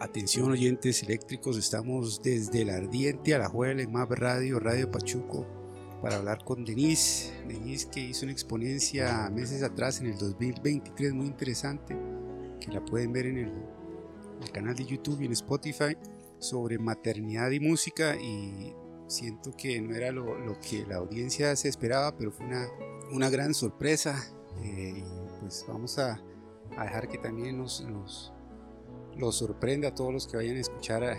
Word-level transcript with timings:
Atención 0.00 0.52
oyentes 0.52 1.02
eléctricos, 1.02 1.58
estamos 1.58 2.22
desde 2.22 2.62
el 2.62 2.70
Ardiente 2.70 3.34
a 3.34 3.38
la 3.38 3.48
Juela 3.48 3.82
en 3.82 3.90
MAP 3.90 4.12
Radio, 4.12 4.60
Radio 4.60 4.88
Pachuco, 4.92 5.44
para 6.00 6.18
hablar 6.18 6.44
con 6.44 6.64
Denise. 6.64 7.32
Denise 7.48 7.88
que 7.90 7.98
hizo 7.98 8.24
una 8.24 8.30
exponencia 8.30 9.28
meses 9.30 9.64
atrás 9.64 10.00
en 10.00 10.06
el 10.06 10.16
2023 10.16 11.12
muy 11.14 11.26
interesante, 11.26 11.98
que 12.60 12.70
la 12.70 12.84
pueden 12.84 13.12
ver 13.12 13.26
en 13.26 13.38
el, 13.38 13.52
canal 14.52 14.76
de 14.76 14.84
YouTube 14.84 15.20
y 15.20 15.26
en 15.26 15.32
Spotify, 15.32 15.96
sobre 16.38 16.78
maternidad 16.78 17.50
y 17.50 17.58
música 17.58 18.14
y 18.14 18.72
siento 19.08 19.50
que 19.56 19.80
no 19.80 19.96
era 19.96 20.12
lo, 20.12 20.60
que 20.60 20.86
la 20.86 20.98
audiencia 20.98 21.56
se 21.56 21.68
esperaba, 21.68 22.16
pero 22.16 22.30
fue 22.30 22.46
una, 22.46 22.68
una 23.10 23.30
gran 23.30 23.52
sorpresa. 23.52 24.32
Eh, 24.62 24.92
y 24.96 25.40
pues 25.40 25.64
vamos 25.66 25.98
a, 25.98 26.22
dejar 26.70 27.08
que 27.08 27.18
también 27.18 27.58
nos, 27.58 28.32
los 29.18 29.36
sorprenda 29.36 29.88
a 29.88 29.94
todos 29.94 30.12
los 30.12 30.26
que 30.26 30.36
vayan 30.36 30.56
a 30.56 30.60
escuchar 30.60 31.18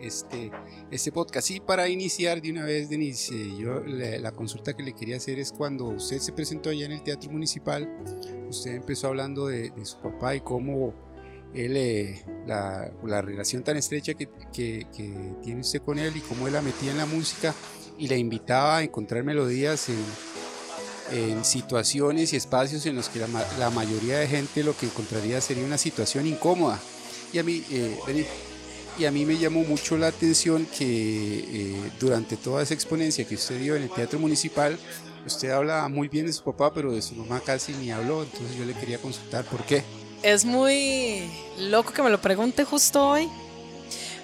este, 0.00 0.50
este 0.90 1.12
podcast. 1.12 1.50
Y 1.50 1.60
para 1.60 1.88
iniciar 1.88 2.40
de 2.40 2.50
una 2.50 2.64
vez, 2.64 2.88
Denise, 2.88 3.34
eh, 3.34 3.56
yo 3.58 3.80
la, 3.80 4.18
la, 4.18 4.32
consulta 4.32 4.74
que 4.74 4.82
le 4.82 4.92
quería 4.94 5.16
hacer 5.16 5.38
es 5.38 5.52
cuando 5.52 5.86
usted 5.86 6.18
se 6.18 6.32
presentó 6.32 6.70
allá 6.70 6.86
en 6.86 6.92
el 6.92 7.02
Teatro 7.02 7.30
Municipal, 7.30 7.88
usted 8.48 8.72
empezó 8.72 9.08
hablando 9.08 9.46
de, 9.46 9.72
su 9.84 9.98
papá 9.98 10.34
y 10.34 10.40
cómo 10.40 10.94
él, 11.54 11.76
eh, 11.76 12.24
la, 12.46 12.92
la, 13.04 13.22
relación 13.22 13.62
tan 13.62 13.76
estrecha 13.76 14.14
que, 14.14 14.28
que, 14.52 14.86
tiene 15.42 15.60
usted 15.60 15.82
con 15.82 15.98
él 15.98 16.16
y 16.16 16.20
cómo 16.20 16.46
él 16.46 16.52
la 16.52 16.62
metía 16.62 16.90
en 16.90 16.98
la 16.98 17.06
música 17.06 17.54
y 17.96 18.08
le 18.08 18.18
invitaba 18.18 18.78
a 18.78 18.82
encontrar 18.82 19.22
melodías 19.22 19.88
en, 19.88 20.04
en 21.12 21.44
situaciones 21.44 22.32
y 22.32 22.36
espacios 22.36 22.84
en 22.86 22.96
los 22.96 23.08
que 23.08 23.20
la, 23.20 23.28
la, 23.58 23.70
mayoría 23.70 24.18
de 24.18 24.26
gente 24.26 24.64
lo 24.64 24.76
que 24.76 24.86
encontraría 24.86 25.40
sería 25.40 25.64
una 25.64 25.78
situación 25.78 26.26
incómoda. 26.26 26.80
Y 27.32 27.38
a 27.38 27.42
mí, 27.42 27.64
eh, 27.70 28.26
y 28.98 29.04
a 29.04 29.10
mí 29.10 29.24
me 29.24 29.36
llamó 29.36 29.64
mucho 29.64 29.96
la 29.96 30.08
atención 30.08 30.66
que 30.66 30.84
eh, 30.86 31.90
durante 31.98 32.36
toda 32.36 32.62
esa 32.62 32.74
exponencia 32.74 33.26
que 33.26 33.34
usted 33.34 33.58
dio 33.58 33.76
en 33.76 33.82
el 33.84 33.90
Teatro 33.90 34.18
Municipal, 34.18 34.78
usted 35.26 35.50
habla 35.50 35.88
muy 35.88 36.08
bien 36.08 36.26
de 36.26 36.32
su 36.32 36.44
papá, 36.44 36.72
pero 36.72 36.92
de 36.92 37.02
su 37.02 37.14
mamá 37.14 37.40
casi 37.44 37.72
ni 37.72 37.90
habló, 37.90 38.22
entonces 38.22 38.56
yo 38.56 38.64
le 38.64 38.74
quería 38.74 38.98
consultar 38.98 39.44
por 39.44 39.64
qué. 39.64 39.82
Es 40.22 40.44
muy 40.44 41.28
loco 41.58 41.92
que 41.92 42.02
me 42.02 42.10
lo 42.10 42.20
pregunte 42.20 42.64
justo 42.64 43.08
hoy, 43.08 43.28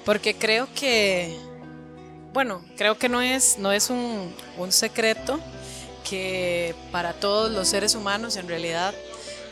porque 0.05 0.35
creo 0.35 0.69
que, 0.75 1.37
bueno, 2.33 2.63
creo 2.77 2.97
que 2.97 3.09
no 3.09 3.21
es, 3.21 3.59
no 3.59 3.73
es 3.73 3.91
un 3.91 4.33
secreto 4.71 5.41
que 6.09 6.75
para 6.91 7.13
todos 7.13 7.53
los 7.53 7.69
seres 7.69 7.95
humanos 7.95 8.37
en 8.37 8.49
realidad 8.49 8.95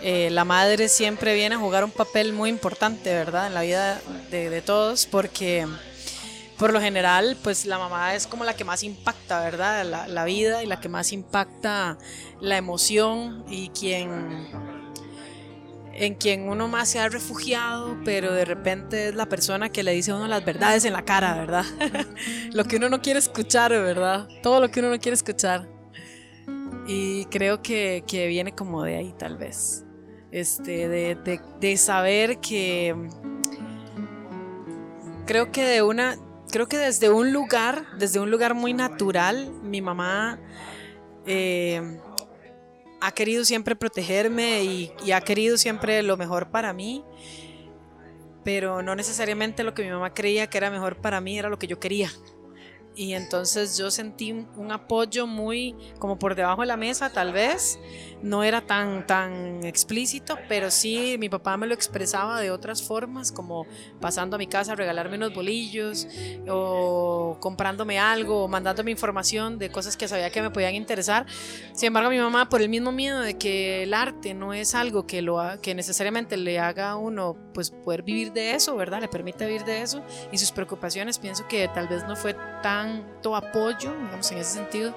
eh, 0.01 0.31
la 0.31 0.45
madre 0.45 0.89
siempre 0.89 1.35
viene 1.35 1.57
a 1.57 1.59
jugar 1.59 1.85
un 1.85 1.91
papel 1.91 2.33
muy 2.33 2.51
importante, 2.51 3.13
¿verdad? 3.13 3.49
En 3.49 3.55
la 3.55 3.63
vida 3.63 4.01
de, 4.31 4.63
todos, 4.63 5.07
porque 5.07 5.67
por 6.57 6.73
lo 6.73 6.81
general, 6.81 7.37
pues 7.43 7.67
la 7.67 7.79
mamá 7.79 8.15
es 8.15 8.27
como 8.27 8.45
la 8.45 8.55
que 8.55 8.65
más 8.65 8.85
impacta, 8.85 9.41
¿verdad? 9.41 9.85
La, 10.09 10.25
vida 10.25 10.63
y 10.63 10.67
la 10.67 10.81
que 10.81 10.89
más 10.89 11.13
impacta 11.13 11.99
la 12.41 12.57
emoción 12.57 13.45
y 13.49 13.71
en 15.95 16.15
quien 16.15 16.49
uno 16.49 16.69
más 16.69 16.89
se 16.91 17.01
ha 17.01 17.09
refugiado, 17.09 17.99
pero 18.05 18.33
de 18.33 18.45
repente 18.45 19.09
es 19.09 19.17
la 19.17 19.27
persona 19.27 19.69
que 19.71 19.83
le 19.83 19.93
dice 19.93 20.13
a 20.13 20.17
uno 20.17 20.29
las 20.29 20.45
verdades 20.45 20.85
en 20.85 20.93
la 20.93 21.05
cara, 21.05 21.35
¿verdad? 21.35 21.65
lo 22.53 22.65
que 22.65 22.77
uno 22.77 22.89
no 22.89 23.03
quiere 23.03 23.19
escuchar, 23.19 23.73
¿verdad? 23.73 24.29
Todo 24.45 24.61
lo 24.61 24.71
que 24.71 24.79
uno 24.79 24.91
no 24.91 24.99
quiere 25.01 25.17
escuchar. 25.17 25.69
Y 26.87 27.25
creo 27.27 27.63
que, 27.63 28.05
que 28.07 28.29
viene 28.29 28.55
como 28.55 28.85
de 28.85 28.97
ahí, 28.97 29.15
tal 29.19 29.37
vez. 29.37 29.85
Este, 30.39 30.89
de, 30.89 31.77
saber 31.77 32.39
que. 32.39 32.95
Creo 35.27 35.51
que 35.51 35.65
de 35.65 35.83
una. 35.83 36.17
Creo 36.53 36.69
que 36.69 36.79
desde 36.79 37.11
un 37.11 37.33
lugar, 37.33 37.87
desde 37.99 38.21
un 38.21 38.31
lugar 38.31 38.55
muy 38.55 38.73
natural, 38.73 39.51
mi 39.65 39.83
mamá. 39.83 40.39
Eh, 41.27 41.83
ha 43.01 43.13
querido 43.13 43.45
siempre 43.45 43.75
protegerme 43.75 44.63
y, 44.63 44.93
y, 45.05 45.11
ha 45.11 45.21
querido 45.21 45.57
siempre 45.57 46.03
lo 46.03 46.17
mejor 46.17 46.51
para 46.51 46.73
mí, 46.73 47.05
pero 48.45 48.81
no 48.83 48.95
necesariamente 48.95 49.63
lo 49.65 49.75
que 49.75 49.83
mi 49.83 49.91
mamá 49.91 50.15
creía 50.15 50.49
que 50.49 50.59
era 50.59 50.71
mejor 50.71 50.97
para 50.97 51.21
mí 51.21 51.39
era 51.39 51.49
lo 51.49 51.59
que 51.59 51.67
yo 51.67 51.81
quería. 51.81 52.11
Y 52.99 53.15
entonces 53.15 53.77
yo 53.79 53.93
sentí 53.93 54.33
un 54.33 54.73
apoyo 54.73 55.29
muy 55.29 55.77
como 56.01 56.19
por 56.19 56.35
debajo 56.35 56.63
de 56.63 56.67
la 56.67 56.77
mesa 56.77 57.13
tal 57.13 57.33
vez, 57.33 57.79
no 58.23 58.43
era 58.43 58.61
tan, 58.63 59.07
tan 59.07 59.65
explícito, 59.65 60.39
pero 60.49 60.71
sí 60.71 61.17
mi 61.19 61.29
papá 61.29 61.57
me 61.57 61.67
lo 61.67 61.75
expresaba 61.75 62.41
de 62.41 62.51
otras 62.51 62.83
formas, 62.83 63.33
como 63.33 63.67
pasando 64.01 64.37
a 64.37 64.39
mi 64.39 64.47
casa 64.47 64.73
a 64.73 64.75
regalarme 64.75 65.17
unos 65.17 65.35
bolillos 65.35 66.07
o 66.49 67.37
comprándome 67.41 67.99
algo 67.99 68.45
o 68.45 68.49
mandándome 68.49 68.91
información 68.91 69.59
de 69.59 69.71
cosas 69.71 69.97
que 69.97 70.09
sabía 70.09 70.31
que 70.31 70.43
me 70.43 70.51
podían 70.51 70.75
interesar. 70.75 71.27
Sin 71.73 71.89
embargo, 71.89 72.11
mi 72.11 72.19
mamá, 72.19 72.49
por 72.49 72.61
el 72.61 72.69
mismo 72.69 72.93
miedo 72.93 73.21
de 73.21 73.39
que 73.39 73.83
el 73.85 73.95
arte 73.95 74.35
no 74.35 74.53
es 74.53 74.75
algo 74.75 75.07
que, 75.07 75.23
lo, 75.23 75.41
que 75.63 75.75
necesariamente 75.75 76.37
le 76.37 76.59
haga 76.59 76.91
a 76.91 76.97
uno 76.97 77.37
pues 77.55 77.71
poder 77.71 78.03
vivir 78.03 78.33
de 78.33 78.55
eso, 78.55 78.77
¿verdad? 78.77 79.01
Le 79.01 79.09
permite 79.09 79.47
vivir 79.47 79.65
de 79.65 79.83
eso 79.83 80.03
y 80.33 80.39
sus 80.39 80.53
preocupaciones, 80.53 81.19
pienso 81.19 81.47
que 81.49 81.69
tal 81.69 81.89
vez 81.89 82.05
no 82.07 82.17
fue 82.17 82.35
tanto 82.63 83.37
apoyo, 83.37 83.93
digamos, 83.93 84.31
en 84.33 84.39
ese 84.39 84.55
sentido 84.55 84.95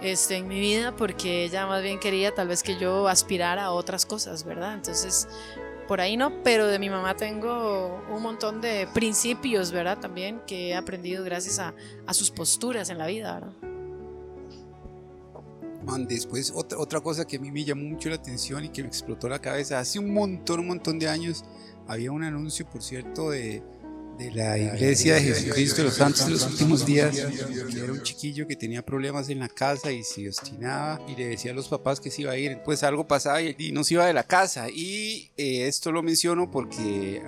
este, 0.00 0.36
en 0.36 0.46
mi 0.46 0.60
vida 0.60 0.94
porque 0.94 1.44
ella 1.44 1.66
más 1.66 1.82
bien 1.82 1.98
quería 1.98 2.32
tal 2.32 2.48
vez 2.48 2.57
que 2.62 2.76
yo 2.76 3.08
aspirara 3.08 3.64
a 3.64 3.70
otras 3.70 4.06
cosas, 4.06 4.44
¿verdad? 4.44 4.74
Entonces, 4.74 5.28
por 5.86 6.00
ahí 6.00 6.16
no, 6.16 6.42
pero 6.42 6.66
de 6.66 6.78
mi 6.78 6.90
mamá 6.90 7.16
tengo 7.16 8.02
un 8.10 8.22
montón 8.22 8.60
de 8.60 8.86
principios, 8.92 9.72
¿verdad? 9.72 9.98
También 9.98 10.40
que 10.46 10.68
he 10.68 10.74
aprendido 10.74 11.24
gracias 11.24 11.58
a, 11.58 11.74
a 12.06 12.14
sus 12.14 12.30
posturas 12.30 12.90
en 12.90 12.98
la 12.98 13.06
vida, 13.06 13.34
¿verdad? 13.34 13.52
Man, 15.84 16.06
después, 16.06 16.52
otra, 16.54 16.78
otra 16.78 17.00
cosa 17.00 17.24
que 17.26 17.36
a 17.36 17.40
mí 17.40 17.50
me 17.50 17.64
llamó 17.64 17.84
mucho 17.84 18.10
la 18.10 18.16
atención 18.16 18.64
y 18.64 18.68
que 18.68 18.82
me 18.82 18.88
explotó 18.88 19.28
la 19.28 19.38
cabeza, 19.38 19.78
hace 19.78 19.98
un 19.98 20.12
montón, 20.12 20.60
un 20.60 20.68
montón 20.68 20.98
de 20.98 21.08
años, 21.08 21.44
había 21.86 22.12
un 22.12 22.22
anuncio, 22.22 22.68
por 22.68 22.82
cierto, 22.82 23.30
de, 23.30 23.62
de 24.18 24.32
la 24.32 24.58
Iglesia 24.58 25.14
de 25.14 25.20
Jesucristo 25.20 25.76
de 25.76 25.84
los 25.84 25.94
Santos 25.94 26.26
de 26.26 26.32
los 26.32 26.46
Últimos 26.46 26.84
Días, 26.84 27.16
que 27.16 27.78
era 27.78 27.92
un 27.92 28.02
chiquillo 28.02 28.46
que 28.48 28.56
tenía 28.56 28.84
problemas 28.84 29.28
en 29.28 29.38
la 29.38 29.48
casa 29.48 29.92
y 29.92 30.02
se 30.02 30.28
obstinaba 30.28 31.00
y 31.08 31.14
le 31.14 31.28
decía 31.28 31.52
a 31.52 31.54
los 31.54 31.68
papás 31.68 32.00
que 32.00 32.10
se 32.10 32.22
iba 32.22 32.32
a 32.32 32.36
ir, 32.36 32.58
pues 32.64 32.82
algo 32.82 33.06
pasaba 33.06 33.40
y, 33.40 33.70
no 33.72 33.84
se 33.84 33.94
iba 33.94 34.06
de 34.06 34.12
la 34.12 34.24
casa. 34.24 34.68
Y 34.68 35.30
eh, 35.36 35.68
esto 35.68 35.92
lo 35.92 36.02
menciono 36.02 36.50
porque 36.50 37.22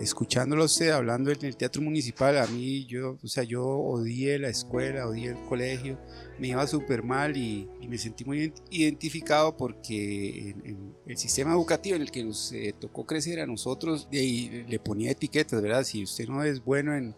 escuchándolo 0.00 0.64
usted 0.64 0.90
hablando 0.90 1.32
en 1.32 1.44
el 1.44 1.56
teatro 1.56 1.82
municipal, 1.82 2.38
a 2.38 2.46
mí 2.46 2.86
yo, 2.86 3.18
o 3.22 3.28
sea, 3.28 3.42
yo 3.42 3.66
odié 3.66 4.38
la 4.38 4.48
escuela, 4.48 5.08
odié 5.08 5.30
el 5.30 5.44
colegio, 5.48 5.98
me 6.38 6.48
iba 6.48 6.66
súper 6.66 7.02
mal 7.02 7.36
y, 7.36 7.68
y, 7.80 7.88
me 7.88 7.98
sentí 7.98 8.24
muy 8.24 8.52
identificado 8.70 9.56
porque 9.56 10.50
en, 10.50 10.66
en 10.66 10.94
el 11.06 11.16
sistema 11.16 11.52
educativo 11.52 11.96
en 11.96 12.02
el 12.02 12.10
que 12.10 12.24
nos 12.24 12.52
eh, 12.52 12.74
tocó 12.78 13.06
crecer 13.06 13.40
a 13.40 13.46
nosotros, 13.46 14.08
de 14.10 14.64
le 14.68 14.78
ponía 14.78 15.10
etiquetas, 15.10 15.60
¿verdad? 15.60 15.84
Si 15.84 16.02
usted 16.02 16.28
no 16.28 16.42
es 16.42 16.62
bueno 16.62 16.94
en, 16.94 17.14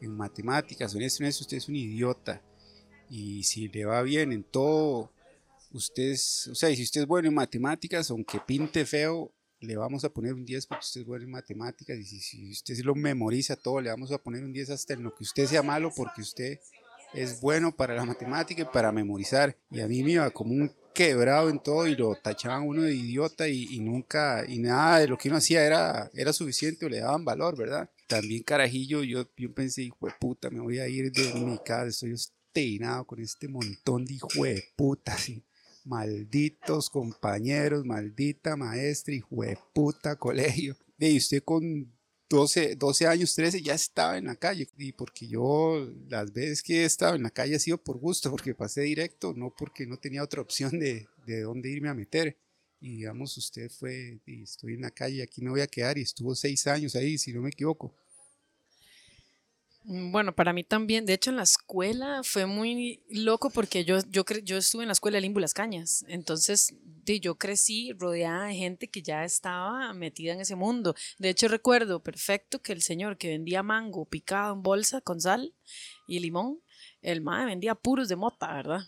en 0.00 0.16
matemáticas 0.16 0.94
o 0.94 0.98
en 0.98 1.04
esto, 1.04 1.22
en 1.22 1.28
eso, 1.28 1.42
usted 1.42 1.56
es 1.56 1.68
un 1.68 1.76
idiota. 1.76 2.42
Y 3.08 3.42
si 3.42 3.68
le 3.68 3.84
va 3.84 4.02
bien 4.02 4.32
en 4.32 4.42
todo, 4.42 5.12
usted 5.72 6.10
es, 6.10 6.48
o 6.48 6.54
sea, 6.54 6.74
si 6.74 6.82
usted 6.82 7.02
es 7.02 7.06
bueno 7.06 7.28
en 7.28 7.34
matemáticas, 7.34 8.10
aunque 8.10 8.40
pinte 8.40 8.86
feo, 8.86 9.32
le 9.60 9.76
vamos 9.76 10.04
a 10.04 10.08
poner 10.08 10.34
un 10.34 10.44
10 10.44 10.66
porque 10.66 10.84
usted 10.84 11.00
es 11.02 11.06
bueno 11.06 11.24
en 11.24 11.30
matemáticas. 11.30 11.98
Y 11.98 12.04
si, 12.04 12.20
si 12.20 12.50
usted 12.50 12.78
lo 12.84 12.94
memoriza 12.94 13.56
todo, 13.56 13.80
le 13.80 13.90
vamos 13.90 14.10
a 14.12 14.18
poner 14.18 14.44
un 14.44 14.52
10 14.52 14.70
hasta 14.70 14.94
en 14.94 15.04
lo 15.04 15.14
que 15.14 15.24
usted 15.24 15.46
sea 15.46 15.62
malo 15.62 15.92
porque 15.94 16.20
usted 16.20 16.58
es 17.14 17.40
bueno 17.40 17.74
para 17.74 17.94
la 17.94 18.04
matemática 18.04 18.62
y 18.62 18.66
para 18.66 18.92
memorizar. 18.92 19.56
Y 19.70 19.80
a 19.80 19.88
mí 19.88 20.02
me 20.02 20.12
iba 20.12 20.30
como 20.30 20.54
un 20.54 20.72
quebrado 20.94 21.48
en 21.48 21.58
todo 21.58 21.86
y 21.86 21.96
lo 21.96 22.14
tachaban 22.14 22.66
uno 22.66 22.82
de 22.82 22.94
idiota 22.94 23.48
y, 23.48 23.80
nunca, 23.80 24.44
y 24.46 24.58
nada 24.58 24.98
de 24.98 25.08
lo 25.08 25.16
que 25.16 25.28
uno 25.28 25.38
hacía 25.38 25.64
era, 25.64 26.10
era 26.14 26.32
suficiente 26.32 26.86
o 26.86 26.88
le 26.88 27.00
daban 27.00 27.24
valor, 27.24 27.56
¿verdad? 27.56 27.90
También 28.06 28.42
carajillo, 28.42 29.02
yo, 29.02 29.26
yo 29.36 29.54
pensé, 29.54 29.82
hijo 29.82 30.06
de 30.06 30.12
puta, 30.20 30.50
me 30.50 30.60
voy 30.60 30.78
a 30.78 30.88
ir 30.88 31.10
de 31.10 31.32
mi 31.34 31.58
casa, 31.64 31.86
estoy 31.86 32.12
obstinado 32.12 33.06
con 33.06 33.20
este 33.20 33.48
montón 33.48 34.04
de 34.04 34.14
hijo 34.14 34.28
de 34.44 34.62
puta, 34.76 35.16
¿sí? 35.16 35.42
malditos 35.84 36.90
compañeros, 36.90 37.84
maldita 37.84 38.56
maestra, 38.56 39.14
hijo 39.14 39.42
de 39.42 39.58
puta 39.72 40.16
colegio. 40.16 40.76
Y 40.98 41.16
usted 41.16 41.42
con 41.42 41.92
12, 42.32 42.76
12 42.76 43.06
años, 43.06 43.34
13, 43.34 43.60
ya 43.60 43.74
estaba 43.74 44.16
en 44.16 44.24
la 44.24 44.36
calle. 44.36 44.66
Y 44.78 44.92
porque 44.92 45.26
yo 45.28 45.86
las 46.08 46.32
veces 46.32 46.62
que 46.62 46.82
he 46.82 46.84
estado 46.86 47.14
en 47.14 47.24
la 47.24 47.30
calle 47.30 47.56
ha 47.56 47.58
sido 47.58 47.76
por 47.76 47.98
gusto, 47.98 48.30
porque 48.30 48.54
pasé 48.54 48.80
directo, 48.80 49.34
no 49.36 49.54
porque 49.54 49.86
no 49.86 49.98
tenía 49.98 50.22
otra 50.22 50.40
opción 50.40 50.78
de, 50.78 51.06
de 51.26 51.42
dónde 51.42 51.70
irme 51.70 51.90
a 51.90 51.94
meter. 51.94 52.38
Y 52.80 52.96
digamos, 52.96 53.36
usted 53.36 53.70
fue, 53.70 54.18
y 54.26 54.42
estoy 54.42 54.74
en 54.74 54.80
la 54.80 54.90
calle, 54.90 55.22
aquí 55.22 55.42
me 55.42 55.50
voy 55.50 55.60
a 55.60 55.66
quedar, 55.66 55.98
y 55.98 56.02
estuvo 56.02 56.34
seis 56.34 56.66
años 56.66 56.96
ahí, 56.96 57.18
si 57.18 57.34
no 57.34 57.42
me 57.42 57.50
equivoco. 57.50 57.94
Bueno, 59.84 60.32
para 60.32 60.52
mí 60.52 60.62
también, 60.62 61.06
de 61.06 61.14
hecho 61.14 61.30
en 61.30 61.36
la 61.36 61.42
escuela 61.42 62.22
fue 62.22 62.46
muy 62.46 63.02
loco 63.10 63.50
porque 63.50 63.84
yo, 63.84 63.98
yo, 64.10 64.24
yo 64.44 64.56
estuve 64.56 64.84
en 64.84 64.88
la 64.88 64.92
escuela 64.92 65.16
de 65.16 65.22
Limbo 65.22 65.40
Las 65.40 65.54
Cañas, 65.54 66.04
entonces 66.06 66.76
yo 67.04 67.34
crecí 67.34 67.92
rodeada 67.92 68.46
de 68.46 68.54
gente 68.54 68.88
que 68.88 69.02
ya 69.02 69.24
estaba 69.24 69.92
metida 69.92 70.34
en 70.34 70.40
ese 70.40 70.54
mundo. 70.54 70.94
De 71.18 71.30
hecho, 71.30 71.48
recuerdo 71.48 72.00
perfecto 72.00 72.62
que 72.62 72.72
el 72.72 72.80
señor 72.80 73.18
que 73.18 73.28
vendía 73.28 73.64
mango 73.64 74.04
picado 74.04 74.54
en 74.54 74.62
bolsa 74.62 75.00
con 75.00 75.20
sal 75.20 75.52
y 76.06 76.20
limón, 76.20 76.60
el 77.00 77.20
mae 77.20 77.44
vendía 77.44 77.74
puros 77.74 78.08
de 78.08 78.16
mota, 78.16 78.54
¿verdad? 78.54 78.82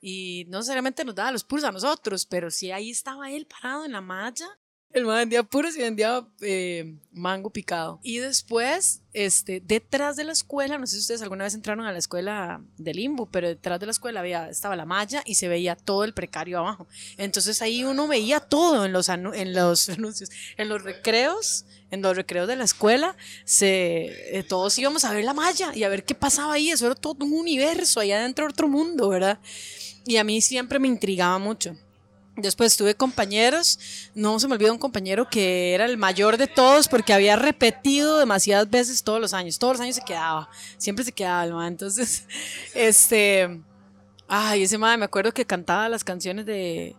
Y 0.00 0.46
no 0.48 0.58
necesariamente 0.58 1.04
nos 1.04 1.14
daba 1.14 1.32
los 1.32 1.44
puros 1.44 1.64
a 1.64 1.72
nosotros, 1.72 2.24
pero 2.24 2.50
sí 2.50 2.70
ahí 2.70 2.90
estaba 2.90 3.30
él 3.30 3.46
parado 3.46 3.84
en 3.84 3.92
la 3.92 4.00
malla 4.00 4.48
el 4.92 5.04
man 5.04 5.18
vendía 5.18 5.42
puros 5.44 5.76
y 5.76 5.80
vendía 5.80 6.26
eh, 6.40 6.96
mango 7.12 7.50
picado. 7.50 8.00
Y 8.02 8.18
después, 8.18 9.02
este, 9.12 9.60
detrás 9.64 10.16
de 10.16 10.24
la 10.24 10.32
escuela, 10.32 10.78
no 10.78 10.86
sé 10.86 10.96
si 10.96 11.00
ustedes 11.02 11.22
alguna 11.22 11.44
vez 11.44 11.54
entraron 11.54 11.86
a 11.86 11.92
la 11.92 11.98
escuela 11.98 12.60
de 12.76 12.94
Limbo, 12.94 13.26
pero 13.26 13.46
detrás 13.46 13.78
de 13.78 13.86
la 13.86 13.92
escuela 13.92 14.20
había, 14.20 14.48
estaba 14.48 14.74
la 14.74 14.86
malla 14.86 15.22
y 15.24 15.36
se 15.36 15.46
veía 15.46 15.76
todo 15.76 16.02
el 16.02 16.12
precario 16.12 16.58
abajo. 16.58 16.88
Entonces 17.18 17.62
ahí 17.62 17.84
uno 17.84 18.08
veía 18.08 18.40
todo 18.40 18.84
en 18.84 18.92
los, 18.92 19.08
en 19.08 19.54
los 19.54 19.88
anuncios, 19.88 20.30
en 20.56 20.68
los 20.68 20.82
recreos, 20.82 21.66
en 21.92 22.02
los 22.02 22.16
recreos 22.16 22.48
de 22.48 22.56
la 22.56 22.64
escuela, 22.64 23.16
se, 23.44 24.38
eh, 24.38 24.42
todos 24.42 24.76
íbamos 24.78 25.04
a 25.04 25.12
ver 25.12 25.24
la 25.24 25.34
malla 25.34 25.72
y 25.74 25.84
a 25.84 25.88
ver 25.88 26.04
qué 26.04 26.16
pasaba 26.16 26.54
ahí. 26.54 26.70
Eso 26.70 26.86
era 26.86 26.96
todo 26.96 27.24
un 27.24 27.32
universo, 27.32 28.00
allá 28.00 28.18
adentro 28.18 28.46
otro 28.46 28.68
mundo, 28.68 29.08
¿verdad? 29.08 29.38
Y 30.04 30.16
a 30.16 30.24
mí 30.24 30.40
siempre 30.40 30.80
me 30.80 30.88
intrigaba 30.88 31.38
mucho. 31.38 31.76
Después 32.42 32.76
tuve 32.76 32.94
compañeros, 32.94 33.78
no 34.14 34.38
se 34.38 34.48
me 34.48 34.54
olvidó 34.54 34.72
un 34.72 34.78
compañero 34.78 35.28
que 35.28 35.74
era 35.74 35.84
el 35.84 35.96
mayor 35.96 36.36
de 36.36 36.46
todos 36.46 36.88
porque 36.88 37.12
había 37.12 37.36
repetido 37.36 38.18
demasiadas 38.18 38.70
veces 38.70 39.02
todos 39.02 39.20
los 39.20 39.34
años, 39.34 39.58
todos 39.58 39.74
los 39.74 39.80
años 39.80 39.96
se 39.96 40.02
quedaba, 40.02 40.48
siempre 40.78 41.04
se 41.04 41.12
quedaba 41.12 41.44
el 41.44 41.66
Entonces, 41.66 42.24
este, 42.74 43.60
ay, 44.28 44.62
ese 44.62 44.78
madre, 44.78 44.98
me 44.98 45.04
acuerdo 45.06 45.32
que 45.32 45.44
cantaba 45.44 45.88
las 45.88 46.04
canciones 46.04 46.46
de, 46.46 46.94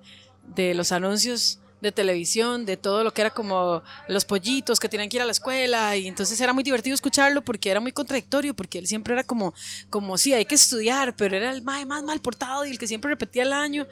de 0.56 0.74
los 0.74 0.92
anuncios 0.92 1.61
de 1.82 1.92
televisión, 1.92 2.66
de 2.66 2.78
todo 2.78 3.04
lo 3.04 3.14
que 3.14 3.22
era 3.22 3.32
como 3.32 3.82
los 4.08 4.24
pollitos 4.24 4.80
que 4.80 4.88
tenían 4.88 5.10
que 5.10 5.18
ir 5.18 5.24
a 5.24 5.26
la 5.26 5.32
escuela 5.32 5.98
y 5.98 6.08
entonces 6.08 6.40
era 6.40 6.54
muy 6.54 6.64
divertido 6.64 6.94
escucharlo 6.94 7.42
porque 7.42 7.72
era 7.72 7.80
muy 7.80 7.92
contradictorio, 7.92 8.54
porque 8.54 8.78
él 8.78 8.88
siempre 8.88 9.14
era 9.14 9.24
como, 9.24 9.54
como 9.90 10.18
sí, 10.18 10.34
hay 10.34 10.46
que 10.46 10.56
estudiar, 10.56 11.16
pero 11.16 11.36
era 11.36 11.52
el 11.52 11.64
más, 11.64 11.86
más 11.88 12.04
mal 12.04 12.22
portado 12.22 12.66
y 12.66 12.72
el 12.72 12.80
que 12.80 12.88
siempre 12.88 13.10
repetía 13.10 13.44
el 13.44 13.54
año. 13.54 13.88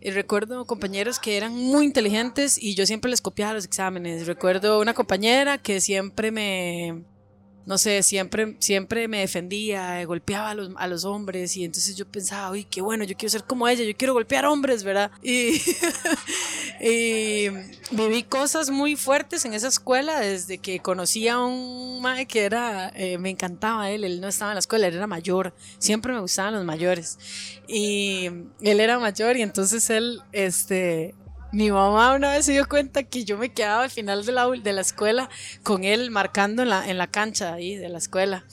Y 0.00 0.10
recuerdo 0.10 0.66
compañeros 0.66 1.18
que 1.18 1.36
eran 1.36 1.54
muy 1.54 1.86
inteligentes 1.86 2.62
y 2.62 2.74
yo 2.74 2.86
siempre 2.86 3.10
les 3.10 3.22
copiaba 3.22 3.54
los 3.54 3.64
exámenes. 3.64 4.26
Recuerdo 4.26 4.80
una 4.80 4.94
compañera 4.94 5.58
que 5.58 5.80
siempre 5.80 6.30
me 6.30 7.04
no 7.66 7.78
sé, 7.78 8.02
siempre, 8.02 8.56
siempre 8.58 9.06
me 9.06 9.20
defendía, 9.20 10.04
golpeaba 10.04 10.50
a 10.50 10.54
los, 10.54 10.70
a 10.76 10.88
los 10.88 11.04
hombres 11.04 11.56
y 11.56 11.64
entonces 11.64 11.94
yo 11.94 12.04
pensaba, 12.04 12.50
uy, 12.50 12.64
qué 12.64 12.80
bueno, 12.80 13.04
yo 13.04 13.16
quiero 13.16 13.30
ser 13.30 13.44
como 13.44 13.68
ella, 13.68 13.84
yo 13.84 13.96
quiero 13.96 14.12
golpear 14.12 14.44
hombres, 14.46 14.82
¿verdad? 14.82 15.10
Y, 15.22 15.52
viví 16.80 18.22
cosas 18.22 18.70
muy 18.70 18.96
fuertes 18.96 19.44
en 19.44 19.52
esa 19.52 19.68
escuela 19.68 20.20
desde 20.20 20.58
que 20.58 20.80
conocí 20.80 21.28
a 21.28 21.38
un 21.38 22.00
mae 22.00 22.26
que 22.26 22.44
era, 22.44 22.90
eh, 22.94 23.18
me 23.18 23.30
encantaba 23.30 23.90
él, 23.90 24.04
él 24.04 24.20
no 24.20 24.28
estaba 24.28 24.52
en 24.52 24.54
la 24.54 24.60
escuela, 24.60 24.86
él 24.86 24.94
era 24.94 25.06
mayor, 25.06 25.54
siempre 25.78 26.12
me 26.12 26.20
gustaban 26.20 26.54
los 26.54 26.64
mayores 26.64 27.18
y 27.68 28.30
él 28.62 28.80
era 28.80 28.98
mayor 28.98 29.36
y 29.36 29.42
entonces 29.42 29.90
él, 29.90 30.22
este, 30.32 31.14
mi 31.52 31.70
mamá 31.70 32.14
una 32.14 32.30
vez 32.30 32.46
se 32.46 32.52
dio 32.52 32.68
cuenta 32.68 33.02
que 33.02 33.24
yo 33.24 33.36
me 33.36 33.52
quedaba 33.52 33.82
al 33.82 33.90
final 33.90 34.24
de 34.24 34.32
la, 34.32 34.48
de 34.48 34.72
la 34.72 34.80
escuela 34.80 35.28
con 35.62 35.84
él 35.84 36.10
marcando 36.10 36.62
en 36.62 36.70
la, 36.70 36.88
en 36.88 36.96
la 36.96 37.08
cancha 37.08 37.52
ahí 37.52 37.76
de 37.76 37.88
la 37.88 37.98
escuela. 37.98 38.44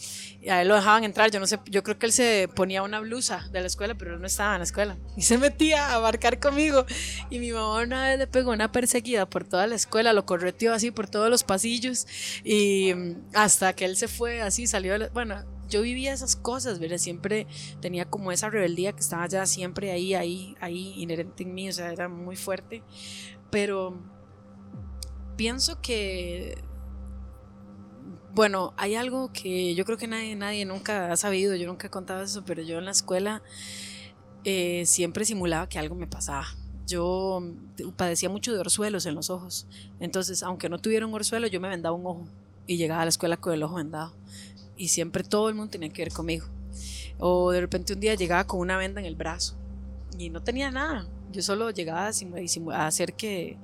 Y 0.47 0.49
a 0.49 0.61
él 0.61 0.69
lo 0.69 0.75
dejaban 0.75 1.03
entrar, 1.03 1.29
yo 1.29 1.41
no 1.41 1.45
sé, 1.45 1.59
yo 1.65 1.83
creo 1.83 1.99
que 1.99 2.05
él 2.05 2.13
se 2.13 2.47
ponía 2.55 2.81
una 2.81 3.01
blusa 3.01 3.49
de 3.51 3.59
la 3.59 3.67
escuela, 3.67 3.95
pero 3.95 4.13
él 4.13 4.21
no 4.21 4.27
estaba 4.27 4.53
en 4.53 4.59
la 4.59 4.63
escuela. 4.63 4.97
Y 5.17 5.23
se 5.23 5.37
metía 5.37 5.93
a 5.93 5.99
marcar 5.99 6.39
conmigo. 6.39 6.85
Y 7.29 7.39
mi 7.39 7.51
mamá 7.51 7.81
una 7.83 8.07
vez 8.07 8.17
le 8.17 8.27
pegó 8.27 8.51
una 8.51 8.71
perseguida 8.71 9.29
por 9.29 9.43
toda 9.43 9.67
la 9.67 9.75
escuela, 9.75 10.13
lo 10.13 10.25
correteó 10.25 10.73
así 10.73 10.89
por 10.89 11.09
todos 11.09 11.29
los 11.29 11.43
pasillos. 11.43 12.07
Y 12.45 12.93
hasta 13.33 13.73
que 13.73 13.83
él 13.83 13.97
se 13.97 14.07
fue 14.07 14.41
así, 14.41 14.67
salió 14.67 14.93
de 14.93 14.99
la, 14.99 15.09
bueno, 15.09 15.43
yo 15.67 15.81
vivía 15.81 16.13
esas 16.13 16.37
cosas, 16.37 16.79
¿verdad? 16.79 16.97
Siempre 16.97 17.45
tenía 17.81 18.05
como 18.05 18.31
esa 18.31 18.49
rebeldía 18.49 18.93
que 18.93 19.01
estaba 19.01 19.27
ya 19.27 19.45
siempre 19.45 19.91
ahí, 19.91 20.13
ahí, 20.13 20.55
ahí, 20.61 20.93
inherente 20.95 21.43
en 21.43 21.53
mí, 21.53 21.67
o 21.67 21.73
sea, 21.73 21.91
era 21.91 22.07
muy 22.07 22.37
fuerte. 22.37 22.83
Pero 23.51 24.01
pienso 25.35 25.81
que, 25.81 26.57
bueno, 28.37 28.75
hay 28.77 28.93
algo 28.93 29.33
que 29.33 29.73
yo 29.73 29.83
creo 29.83 29.97
que 29.97 30.05
nadie, 30.05 30.35
nadie 30.35 30.63
nunca 30.63 31.11
ha 31.11 31.17
sabido, 31.17 31.55
yo 31.55 31.65
nunca 31.65 31.87
he 31.87 31.89
contado 31.89 32.21
eso, 32.21 32.45
pero 32.45 32.61
yo 32.61 32.77
en 32.77 32.85
la 32.85 32.91
escuela 32.91 33.41
eh, 34.43 34.83
siempre 34.85 35.25
simulaba 35.25 35.67
que 35.67 35.79
algo 35.79 35.95
me 35.95 36.05
pasaba. 36.05 36.45
Yo 36.85 37.41
padecía 37.95 38.29
mucho 38.29 38.53
de 38.53 38.59
orzuelos 38.59 39.07
en 39.07 39.15
los 39.15 39.31
ojos. 39.31 39.65
Entonces, 39.99 40.43
aunque 40.43 40.69
no 40.69 40.77
tuviera 40.77 41.07
un 41.07 41.15
orzuelo, 41.15 41.47
yo 41.47 41.59
me 41.59 41.67
vendaba 41.67 41.95
un 41.95 42.05
ojo 42.05 42.27
y 42.67 42.77
llegaba 42.77 43.01
a 43.01 43.05
la 43.05 43.09
escuela 43.09 43.37
con 43.37 43.55
el 43.55 43.63
ojo 43.63 43.73
vendado 43.73 44.13
y 44.77 44.89
siempre 44.89 45.23
todo 45.23 45.49
el 45.49 45.55
mundo 45.55 45.71
tenía 45.71 45.89
que 45.89 46.03
ver 46.03 46.13
conmigo. 46.13 46.45
O 47.17 47.49
de 47.49 47.59
repente 47.59 47.93
un 47.93 47.99
día 47.99 48.13
llegaba 48.13 48.45
con 48.45 48.59
una 48.59 48.77
venda 48.77 49.01
en 49.01 49.07
el 49.07 49.15
brazo 49.15 49.55
y 50.15 50.29
no 50.29 50.43
tenía 50.43 50.69
nada. 50.69 51.07
Yo 51.31 51.41
solo 51.41 51.71
llegaba 51.71 52.05
a 52.05 52.85
hacer 52.85 53.13
que, 53.15 53.57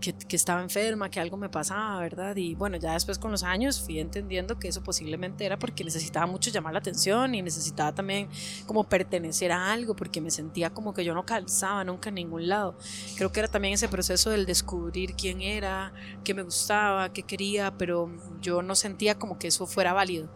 que, 0.00 0.36
estaba 0.36 0.62
enferma, 0.62 1.10
que 1.10 1.20
algo 1.20 1.36
me 1.36 1.48
pasaba, 1.48 1.98
¿verdad? 2.00 2.36
Y 2.36 2.54
bueno, 2.54 2.76
ya 2.76 2.92
después 2.92 3.18
con 3.18 3.30
los 3.30 3.42
años 3.42 3.80
fui 3.80 3.98
entendiendo 3.98 4.58
que 4.58 4.68
eso 4.68 4.82
posiblemente 4.82 5.44
era 5.44 5.58
porque 5.58 5.84
necesitaba 5.84 6.26
mucho 6.26 6.50
llamar 6.50 6.74
la 6.74 6.80
atención 6.80 7.34
y 7.34 7.42
necesitaba 7.42 7.94
también 7.94 8.28
como 8.66 8.84
pertenecer 8.84 9.52
a 9.52 9.72
algo, 9.72 9.96
porque 9.96 10.20
me 10.20 10.30
sentía 10.30 10.70
como 10.70 10.92
que 10.94 11.04
yo 11.04 11.14
no 11.14 11.24
calzaba 11.24 11.84
nunca 11.84 12.10
en 12.10 12.16
ningún 12.16 12.48
lado. 12.48 12.76
Creo 13.16 13.32
que 13.32 13.40
era 13.40 13.48
también 13.48 13.74
ese 13.74 13.88
proceso 13.88 14.30
del 14.30 14.46
descubrir 14.46 15.14
quién 15.14 15.40
era, 15.40 15.92
qué 16.24 16.34
me 16.34 16.42
gustaba, 16.42 17.12
qué 17.12 17.22
quería, 17.22 17.76
pero 17.76 18.10
yo 18.40 18.62
no 18.62 18.74
sentía 18.74 19.18
como 19.18 19.38
que 19.38 19.48
eso 19.48 19.66
fuera 19.66 19.92
válido. 19.92 20.28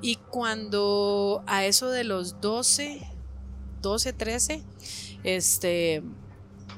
Y 0.00 0.16
cuando 0.16 1.42
a 1.46 1.64
eso 1.64 1.90
de 1.90 2.04
los 2.04 2.40
12, 2.40 3.06
12, 3.82 4.12
13, 4.12 4.62
este 5.24 6.02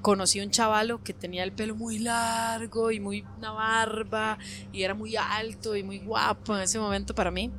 conocí 0.05 0.39
a 0.39 0.45
un 0.45 0.51
chavalo 0.51 1.03
que 1.03 1.15
tenía 1.15 1.45
el 1.45 1.53
pelo 1.53 1.75
muy 1.75 1.99
largo 1.99 2.91
y 2.91 3.01
muy 3.01 3.25
una 3.39 3.53
barba 3.53 4.39
y 4.71 4.83
era 4.83 4.93
muy 4.93 5.17
alto 5.17 5.75
y 5.77 5.83
muy 5.83 5.99
guapo 5.99 6.55
en 6.55 6.63
ese 6.63 6.79
momento 6.79 7.15
para 7.15 7.31
mí. 7.31 7.51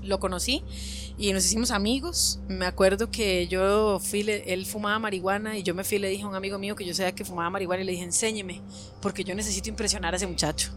Lo 0.00 0.20
conocí 0.20 0.62
y 1.18 1.32
nos 1.32 1.44
hicimos 1.44 1.72
amigos. 1.72 2.38
Me 2.46 2.66
acuerdo 2.66 3.10
que 3.10 3.48
yo 3.48 3.98
fui, 3.98 4.20
él 4.20 4.64
fumaba 4.64 5.00
marihuana 5.00 5.58
y 5.58 5.64
yo 5.64 5.74
me 5.74 5.82
fui 5.82 5.96
y 5.96 6.00
le 6.00 6.08
dije 6.08 6.22
a 6.22 6.28
un 6.28 6.36
amigo 6.36 6.56
mío 6.56 6.76
que 6.76 6.84
yo 6.84 6.94
sabía 6.94 7.16
que 7.16 7.24
fumaba 7.24 7.50
marihuana 7.50 7.82
y 7.82 7.86
le 7.86 7.92
dije, 7.92 8.04
enséñeme, 8.04 8.62
porque 9.00 9.24
yo 9.24 9.34
necesito 9.34 9.68
impresionar 9.68 10.14
a 10.14 10.18
ese 10.18 10.28
muchacho. 10.28 10.70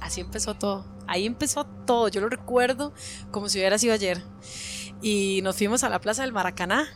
Así 0.00 0.20
empezó 0.20 0.52
todo. 0.52 0.84
Ahí 1.06 1.24
empezó 1.24 1.64
todo. 1.64 2.08
Yo 2.08 2.20
lo 2.20 2.28
recuerdo 2.28 2.92
como 3.30 3.48
si 3.48 3.58
hubiera 3.58 3.78
sido 3.78 3.94
ayer. 3.94 4.22
Y 5.00 5.40
nos 5.42 5.56
fuimos 5.56 5.82
a 5.82 5.88
la 5.88 5.98
plaza 5.98 6.22
del 6.22 6.32
Maracaná. 6.32 6.88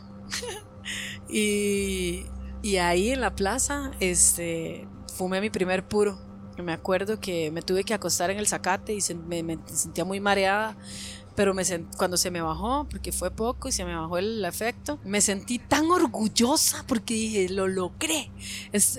y 1.29 2.25
y 2.61 2.77
ahí 2.77 3.11
en 3.11 3.21
la 3.21 3.35
plaza, 3.35 3.91
este, 3.99 4.87
fumé 5.13 5.41
mi 5.41 5.49
primer 5.49 5.87
puro. 5.87 6.17
Me 6.57 6.73
acuerdo 6.73 7.19
que 7.19 7.51
me 7.51 7.61
tuve 7.61 7.83
que 7.83 7.93
acostar 7.93 8.31
en 8.31 8.39
el 8.39 8.47
zacate 8.47 8.93
y 8.93 8.99
me, 9.13 9.59
sentía 9.67 10.05
muy 10.05 10.19
mareada, 10.19 10.75
pero 11.35 11.53
cuando 11.97 12.17
se 12.17 12.31
me 12.31 12.41
bajó, 12.41 12.87
porque 12.89 13.11
fue 13.11 13.29
poco 13.29 13.67
y 13.67 13.71
se 13.71 13.85
me 13.85 13.95
bajó 13.95 14.17
el 14.17 14.43
efecto, 14.43 14.97
me 15.03 15.21
sentí 15.21 15.59
tan 15.59 15.85
orgullosa 15.91 16.83
porque 16.87 17.13
dije, 17.13 17.49
lo 17.49 17.67
logré. 17.67 18.31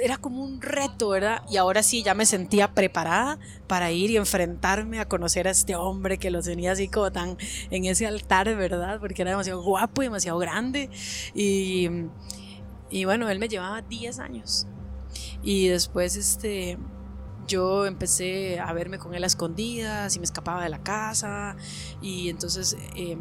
era 0.00 0.19
como 0.19 0.45
un 0.45 0.62
reto, 0.62 1.09
¿verdad? 1.09 1.43
Y 1.50 1.57
ahora 1.57 1.83
sí, 1.83 2.05
ya 2.05 2.15
me 2.15 2.27
sentía 2.27 2.75
preparada 2.75 3.41
para 3.67 3.91
ir 3.91 4.12
y 4.12 4.19
enfrentarme 4.19 5.00
a 5.00 5.09
conocer 5.09 5.49
a 5.49 5.50
este 5.50 5.75
hombre 5.75 6.19
que 6.19 6.31
lo 6.31 6.41
tenía 6.41 6.71
así 6.71 6.87
como 6.87 7.11
tan 7.11 7.37
en 7.71 7.87
ese 7.87 8.07
altar, 8.07 8.55
¿verdad? 8.55 9.00
Porque 9.00 9.23
era 9.23 9.33
demasiado 9.33 9.61
guapo 9.61 10.03
y 10.03 10.07
demasiado 10.07 10.38
grande. 10.38 10.91
Y 11.35 11.88
y 12.90 13.04
bueno, 13.04 13.28
él 13.28 13.38
me 13.38 13.49
llevaba 13.49 13.83
10 13.83 14.18
años. 14.18 14.66
Y 15.42 15.68
después 15.68 16.16
este, 16.16 16.78
yo 17.47 17.87
empecé 17.87 18.61
a 18.61 18.73
verme 18.73 18.99
con 18.99 19.14
él 19.14 19.25
a 19.25 19.26
escondidas 19.26 20.14
y 20.16 20.18
me 20.18 20.25
escapaba 20.25 20.62
de 20.62 20.68
la 20.68 20.83
casa. 20.83 21.57
Y 22.00 22.28
entonces 22.28 22.76
em, 22.95 23.21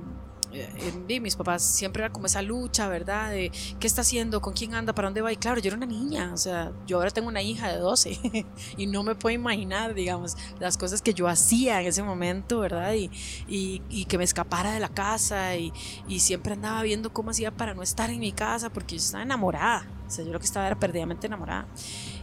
eh, 0.53 1.19
mis 1.19 1.35
papás 1.35 1.61
siempre 1.61 2.03
era 2.03 2.11
como 2.11 2.25
esa 2.25 2.41
lucha, 2.41 2.87
¿verdad? 2.87 3.31
De 3.31 3.51
qué 3.79 3.87
está 3.87 4.01
haciendo, 4.01 4.41
con 4.41 4.53
quién 4.53 4.73
anda, 4.73 4.93
para 4.93 5.07
dónde 5.07 5.21
va. 5.21 5.31
Y 5.31 5.37
claro, 5.37 5.59
yo 5.59 5.67
era 5.67 5.77
una 5.77 5.85
niña, 5.85 6.31
o 6.33 6.37
sea, 6.37 6.71
yo 6.85 6.97
ahora 6.97 7.11
tengo 7.11 7.27
una 7.27 7.41
hija 7.41 7.69
de 7.71 7.77
12 7.77 8.45
y 8.77 8.87
no 8.87 9.03
me 9.03 9.15
puedo 9.15 9.35
imaginar, 9.35 9.93
digamos, 9.93 10.37
las 10.59 10.77
cosas 10.77 11.01
que 11.01 11.13
yo 11.13 11.27
hacía 11.27 11.81
en 11.81 11.87
ese 11.87 12.03
momento, 12.03 12.59
¿verdad? 12.59 12.93
Y, 12.93 13.09
y, 13.47 14.05
que 14.05 14.17
me 14.17 14.23
escapara 14.23 14.71
de 14.71 14.79
la 14.79 14.87
casa 14.89 15.57
y, 15.57 15.73
y, 16.07 16.21
siempre 16.21 16.53
andaba 16.53 16.81
viendo 16.83 17.11
cómo 17.11 17.31
hacía 17.31 17.51
para 17.51 17.73
no 17.73 17.83
estar 17.83 18.09
en 18.09 18.19
mi 18.19 18.31
casa 18.31 18.69
porque 18.69 18.95
yo 18.95 19.01
estaba 19.01 19.23
enamorada, 19.23 19.85
o 20.07 20.09
sea, 20.09 20.23
yo 20.23 20.31
lo 20.31 20.39
que 20.39 20.45
estaba 20.45 20.65
era 20.67 20.79
perdidamente 20.79 21.27
enamorada. 21.27 21.67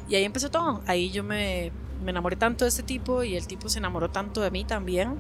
Y 0.08 0.14
ahí 0.14 0.24
empezó 0.24 0.50
todo, 0.50 0.80
ahí 0.86 1.10
yo 1.10 1.22
me, 1.22 1.72
me 2.02 2.10
enamoré 2.10 2.36
tanto 2.36 2.64
de 2.64 2.70
este 2.70 2.82
tipo 2.82 3.22
y 3.22 3.36
el 3.36 3.46
tipo 3.46 3.68
se 3.68 3.78
enamoró 3.78 4.10
tanto 4.10 4.40
de 4.40 4.50
mí 4.50 4.64
también 4.64 5.18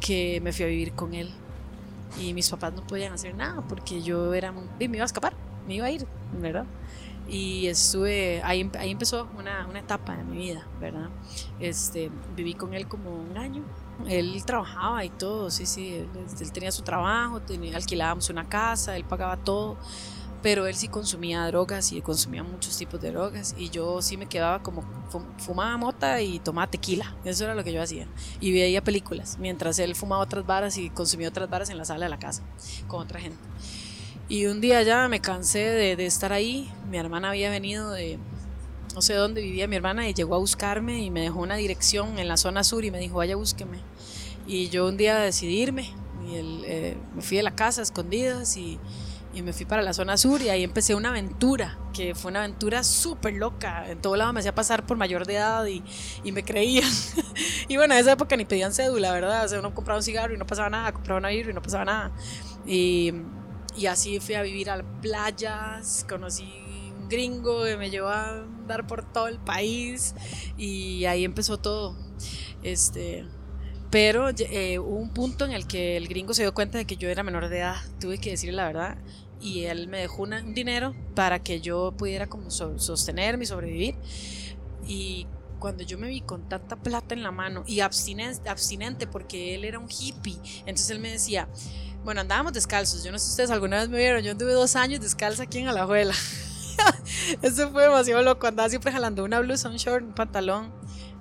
que 0.00 0.40
me 0.42 0.52
fui 0.52 0.64
a 0.64 0.68
vivir 0.68 0.92
con 0.92 1.12
él 1.14 1.34
y 2.20 2.34
mis 2.34 2.50
papás 2.50 2.72
no 2.72 2.86
podían 2.86 3.12
hacer 3.12 3.34
nada 3.34 3.62
porque 3.68 4.02
yo 4.02 4.34
era, 4.34 4.52
me 4.52 4.84
iba 4.84 5.02
a 5.02 5.06
escapar, 5.06 5.34
me 5.66 5.74
iba 5.74 5.86
a 5.86 5.90
ir, 5.90 6.06
¿verdad? 6.40 6.66
y 7.28 7.66
estuve, 7.66 8.40
ahí, 8.44 8.70
ahí 8.78 8.92
empezó 8.92 9.28
una, 9.36 9.66
una, 9.66 9.80
etapa 9.80 10.16
de 10.16 10.24
mi 10.24 10.36
vida, 10.36 10.66
¿verdad? 10.80 11.08
Este, 11.58 12.10
viví 12.36 12.54
con 12.54 12.72
él 12.72 12.86
como 12.86 13.16
un 13.16 13.36
año. 13.36 13.64
Él 14.06 14.44
trabajaba 14.44 15.04
y 15.04 15.10
todo, 15.10 15.50
sí, 15.50 15.66
sí, 15.66 15.94
él, 15.94 16.08
él 16.40 16.52
tenía 16.52 16.70
su 16.70 16.82
trabajo, 16.82 17.40
tenía, 17.40 17.76
alquilábamos 17.76 18.30
una 18.30 18.48
casa, 18.48 18.96
él 18.96 19.04
pagaba 19.04 19.36
todo 19.38 19.76
pero 20.46 20.68
él 20.68 20.76
sí 20.76 20.86
consumía 20.86 21.44
drogas 21.48 21.90
y 21.90 22.00
consumía 22.00 22.44
muchos 22.44 22.78
tipos 22.78 23.00
de 23.00 23.10
drogas 23.10 23.56
y 23.58 23.68
yo 23.68 24.00
sí 24.00 24.16
me 24.16 24.26
quedaba 24.26 24.62
como 24.62 24.84
fumaba 25.38 25.76
mota 25.76 26.20
y 26.22 26.38
tomaba 26.38 26.70
tequila, 26.70 27.16
eso 27.24 27.42
era 27.42 27.56
lo 27.56 27.64
que 27.64 27.72
yo 27.72 27.82
hacía 27.82 28.06
y 28.40 28.52
veía 28.52 28.80
películas 28.80 29.38
mientras 29.40 29.76
él 29.80 29.96
fumaba 29.96 30.22
otras 30.22 30.46
varas 30.46 30.78
y 30.78 30.88
consumía 30.90 31.30
otras 31.30 31.50
varas 31.50 31.68
en 31.70 31.78
la 31.78 31.84
sala 31.84 32.04
de 32.06 32.10
la 32.10 32.20
casa 32.20 32.44
con 32.86 33.00
otra 33.00 33.18
gente. 33.18 33.40
Y 34.28 34.46
un 34.46 34.60
día 34.60 34.84
ya 34.84 35.08
me 35.08 35.18
cansé 35.18 35.58
de, 35.58 36.06
estar 36.06 36.32
ahí, 36.32 36.72
mi 36.92 36.96
hermana 36.96 37.30
había 37.30 37.50
venido 37.50 37.90
de 37.90 38.20
no 38.94 39.02
sé 39.02 39.14
dónde 39.14 39.40
vivía 39.40 39.66
mi 39.66 39.74
hermana 39.74 40.08
y 40.08 40.14
llegó 40.14 40.36
a 40.36 40.38
buscarme 40.38 41.02
y 41.02 41.10
me 41.10 41.22
dejó 41.22 41.40
una 41.40 41.56
dirección 41.56 42.20
en 42.20 42.28
la 42.28 42.36
zona 42.36 42.62
sur 42.62 42.84
y 42.84 42.92
me 42.92 43.00
dijo 43.00 43.16
vaya 43.16 43.34
búsqueme 43.34 43.78
y 44.46 44.68
yo 44.68 44.86
un 44.86 44.96
día 44.96 45.18
decidí 45.18 45.60
irme 45.60 45.90
y 46.30 46.36
él, 46.36 46.62
eh, 46.66 46.96
me 47.16 47.22
fui 47.22 47.36
de 47.36 47.42
la 47.42 47.56
casa 47.56 47.80
a 47.80 47.82
escondidas 47.82 48.56
y 48.56 48.78
y 49.36 49.42
me 49.42 49.52
fui 49.52 49.66
para 49.66 49.82
la 49.82 49.92
zona 49.92 50.16
sur 50.16 50.40
y 50.40 50.48
ahí 50.48 50.64
empecé 50.64 50.94
una 50.94 51.10
aventura, 51.10 51.78
que 51.92 52.14
fue 52.14 52.30
una 52.30 52.40
aventura 52.40 52.82
súper 52.82 53.34
loca. 53.34 53.86
En 53.86 54.00
todo 54.00 54.16
lado 54.16 54.32
me 54.32 54.40
hacía 54.40 54.54
pasar 54.54 54.86
por 54.86 54.96
mayor 54.96 55.26
de 55.26 55.34
edad 55.34 55.66
y, 55.66 55.84
y 56.24 56.32
me 56.32 56.42
creían. 56.42 56.90
y 57.68 57.76
bueno, 57.76 57.92
en 57.92 58.00
esa 58.00 58.12
época 58.12 58.34
ni 58.38 58.46
pedían 58.46 58.72
cédula, 58.72 59.12
¿verdad? 59.12 59.44
O 59.44 59.48
sea, 59.48 59.58
uno 59.58 59.74
compraba 59.74 59.98
un 59.98 60.02
cigarro 60.02 60.34
y 60.34 60.38
no 60.38 60.46
pasaba 60.46 60.70
nada, 60.70 60.90
compraba 60.92 61.18
una 61.18 61.28
birra 61.28 61.50
y 61.50 61.54
no 61.54 61.60
pasaba 61.60 61.84
nada. 61.84 62.12
Y, 62.66 63.12
y 63.76 63.84
así 63.84 64.20
fui 64.20 64.36
a 64.36 64.42
vivir 64.42 64.70
a 64.70 64.82
playas, 65.02 66.06
conocí 66.08 66.50
un 66.98 67.06
gringo 67.10 67.64
que 67.64 67.76
me 67.76 67.90
llevó 67.90 68.08
a 68.08 68.30
andar 68.30 68.86
por 68.86 69.12
todo 69.12 69.28
el 69.28 69.38
país 69.38 70.14
y 70.56 71.04
ahí 71.04 71.26
empezó 71.26 71.58
todo. 71.58 71.94
Este, 72.62 73.26
pero 73.90 74.28
eh, 74.30 74.78
hubo 74.78 74.96
un 74.96 75.10
punto 75.10 75.44
en 75.44 75.52
el 75.52 75.66
que 75.66 75.96
el 75.96 76.08
gringo 76.08 76.34
se 76.34 76.42
dio 76.42 76.54
cuenta 76.54 76.78
de 76.78 76.84
que 76.84 76.96
yo 76.96 77.08
era 77.08 77.22
menor 77.22 77.48
de 77.48 77.58
edad, 77.58 77.76
tuve 78.00 78.18
que 78.18 78.30
decirle 78.30 78.56
la 78.56 78.66
verdad, 78.66 78.98
y 79.40 79.64
él 79.64 79.88
me 79.88 80.00
dejó 80.00 80.22
un 80.22 80.54
dinero 80.54 80.94
para 81.14 81.42
que 81.42 81.60
yo 81.60 81.92
pudiera 81.96 82.26
como 82.26 82.50
sostenerme 82.50 83.44
y 83.44 83.46
sobrevivir. 83.46 83.96
Y 84.86 85.26
cuando 85.58 85.82
yo 85.82 85.98
me 85.98 86.08
vi 86.08 86.20
con 86.20 86.48
tanta 86.48 86.76
plata 86.76 87.14
en 87.14 87.22
la 87.22 87.30
mano 87.30 87.64
y 87.66 87.80
abstinente, 87.80 88.48
abstinente 88.48 89.06
porque 89.06 89.54
él 89.54 89.64
era 89.64 89.78
un 89.78 89.88
hippie, 89.88 90.38
entonces 90.60 90.90
él 90.90 91.00
me 91.00 91.10
decía, 91.10 91.48
bueno, 92.04 92.20
andábamos 92.20 92.52
descalzos, 92.52 93.02
yo 93.02 93.10
no 93.10 93.18
sé 93.18 93.24
si 93.26 93.30
ustedes 93.32 93.50
alguna 93.50 93.78
vez 93.78 93.88
me 93.88 93.98
vieron, 93.98 94.22
yo 94.22 94.32
anduve 94.32 94.52
dos 94.52 94.76
años 94.76 95.00
descalza 95.00 95.44
aquí 95.44 95.58
en 95.58 95.68
Alajuela. 95.68 96.14
Eso 97.42 97.70
fue 97.72 97.84
demasiado 97.84 98.22
loco, 98.22 98.46
andaba 98.46 98.68
siempre 98.68 98.92
jalando 98.92 99.24
una 99.24 99.40
blusa, 99.40 99.68
un 99.68 99.76
short, 99.76 100.04
un 100.04 100.14
pantalón 100.14 100.72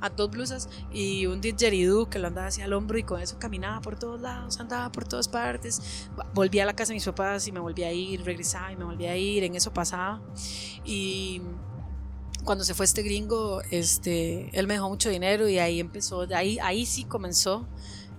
a 0.02 0.10
dos 0.10 0.30
blusas 0.30 0.70
y 0.92 1.26
un 1.26 1.42
didgeridoo 1.42 2.10
que 2.10 2.20
lo 2.20 2.28
andaba 2.28 2.48
hacia 2.48 2.66
el 2.66 2.74
hombro 2.74 2.98
y 2.98 3.04
con 3.04 3.22
eso 3.22 3.38
caminaba 3.40 3.82
por 3.82 3.98
todos 3.98 4.22
lados, 4.22 4.60
andaba 4.60 4.92
por 4.92 5.08
todas 5.08 5.28
partes. 5.28 6.10
Volvía 6.34 6.64
a 6.64 6.66
la 6.66 6.74
casa 6.74 6.90
de 6.90 6.96
mis 6.96 7.06
papás 7.06 7.48
y 7.48 7.52
me 7.52 7.60
volvía 7.60 7.88
a 7.88 7.92
ir, 7.92 8.24
regresaba 8.24 8.72
y 8.72 8.76
me 8.76 8.86
volvía 8.86 9.12
a 9.12 9.18
ir, 9.18 9.44
en 9.44 9.56
eso 9.56 9.74
pasaba. 9.74 10.22
Y 10.84 11.42
cuando 12.44 12.64
se 12.64 12.74
fue 12.74 12.86
este 12.86 13.02
gringo, 13.02 13.62
este, 13.72 14.50
él 14.58 14.68
me 14.68 14.76
dejó 14.76 14.90
mucho 14.90 15.10
dinero 15.10 15.50
y 15.50 15.60
ahí 15.60 15.80
empezó, 15.80 16.28
ahí, 16.36 16.60
ahí 16.60 16.86
sí 16.86 17.04
comenzó 17.04 17.68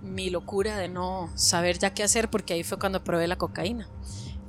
mi 0.01 0.29
locura 0.29 0.77
de 0.77 0.89
no 0.89 1.29
saber 1.35 1.79
ya 1.79 1.93
qué 1.93 2.03
hacer 2.03 2.29
porque 2.29 2.53
ahí 2.53 2.63
fue 2.63 2.77
cuando 2.77 3.03
probé 3.03 3.27
la 3.27 3.37
cocaína 3.37 3.89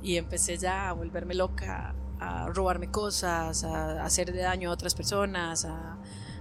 y 0.01 0.17
empecé 0.17 0.57
ya 0.57 0.89
a 0.89 0.93
volverme 0.93 1.33
loca, 1.33 1.95
a 2.19 2.47
robarme 2.47 2.91
cosas, 2.91 3.63
a 3.63 4.03
hacer 4.03 4.35
daño 4.35 4.69
a 4.69 4.73
otras 4.73 4.95
personas, 4.95 5.65
a, 5.65 5.97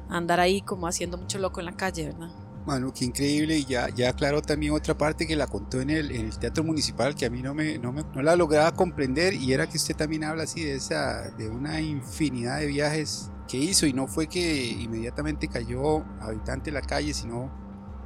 andar 0.08 0.40
ahí 0.40 0.62
como 0.62 0.86
haciendo 0.86 1.18
mucho 1.18 1.38
loco 1.38 1.60
en 1.60 1.66
la 1.66 1.76
calle, 1.76 2.06
¿verdad? 2.06 2.30
Bueno, 2.68 2.92
qué 2.92 3.06
increíble. 3.06 3.56
Y 3.56 3.64
ya, 3.64 3.88
ya 3.88 4.10
aclaró 4.10 4.42
también 4.42 4.72
otra 4.72 4.96
parte 4.96 5.26
que 5.26 5.36
la 5.36 5.46
contó 5.46 5.80
en 5.80 5.88
el, 5.88 6.10
en 6.10 6.26
el 6.26 6.38
Teatro 6.38 6.62
Municipal 6.64 7.14
que 7.14 7.24
a 7.24 7.30
mí 7.30 7.40
no, 7.40 7.54
me, 7.54 7.78
no, 7.78 7.92
me, 7.92 8.04
no 8.14 8.20
la 8.20 8.36
lograba 8.36 8.72
comprender. 8.72 9.32
Y 9.32 9.54
era 9.54 9.66
que 9.66 9.78
usted 9.78 9.96
también 9.96 10.24
habla 10.24 10.42
así 10.42 10.64
de, 10.64 10.74
esa, 10.74 11.30
de 11.30 11.48
una 11.48 11.80
infinidad 11.80 12.58
de 12.58 12.66
viajes 12.66 13.30
que 13.48 13.56
hizo. 13.56 13.86
Y 13.86 13.94
no 13.94 14.06
fue 14.06 14.26
que 14.26 14.66
inmediatamente 14.66 15.48
cayó 15.48 16.04
habitante 16.20 16.66
de 16.70 16.72
la 16.72 16.82
calle, 16.82 17.14
sino 17.14 17.50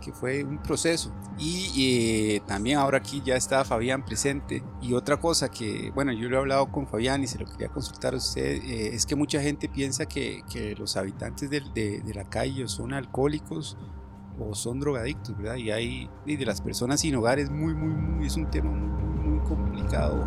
que 0.02 0.12
fue 0.12 0.44
un 0.44 0.58
proceso. 0.58 1.12
Y 1.38 2.34
eh, 2.36 2.42
también 2.46 2.78
ahora 2.78 2.98
aquí 2.98 3.22
ya 3.24 3.36
está 3.36 3.64
Fabián 3.64 4.04
presente. 4.04 4.62
Y 4.82 4.92
otra 4.92 5.16
cosa 5.18 5.48
que, 5.48 5.90
bueno, 5.94 6.12
yo 6.12 6.28
lo 6.28 6.36
he 6.36 6.40
hablado 6.40 6.70
con 6.70 6.86
Fabián 6.86 7.22
y 7.22 7.26
se 7.26 7.38
lo 7.38 7.46
quería 7.46 7.68
consultar 7.68 8.14
a 8.14 8.18
usted, 8.18 8.62
eh, 8.62 8.94
es 8.94 9.06
que 9.06 9.16
mucha 9.16 9.40
gente 9.40 9.68
piensa 9.68 10.04
que, 10.06 10.42
que 10.52 10.74
los 10.74 10.96
habitantes 10.96 11.48
de, 11.48 11.62
de, 11.74 12.00
de, 12.00 12.14
la 12.14 12.24
calle 12.24 12.68
son 12.68 12.92
alcohólicos 12.92 13.78
o 14.38 14.54
son 14.54 14.80
drogadictos, 14.80 15.36
¿verdad? 15.36 15.56
Y 15.56 15.70
hay, 15.70 16.10
y 16.26 16.36
de 16.36 16.44
las 16.44 16.60
personas 16.60 17.00
sin 17.00 17.14
hogar 17.14 17.38
es 17.38 17.50
muy, 17.50 17.74
muy, 17.74 17.94
muy, 17.94 18.26
es 18.26 18.36
un 18.36 18.50
tema 18.50 18.70
muy, 18.70 19.30
muy 19.30 19.48
complicado. 19.48 20.26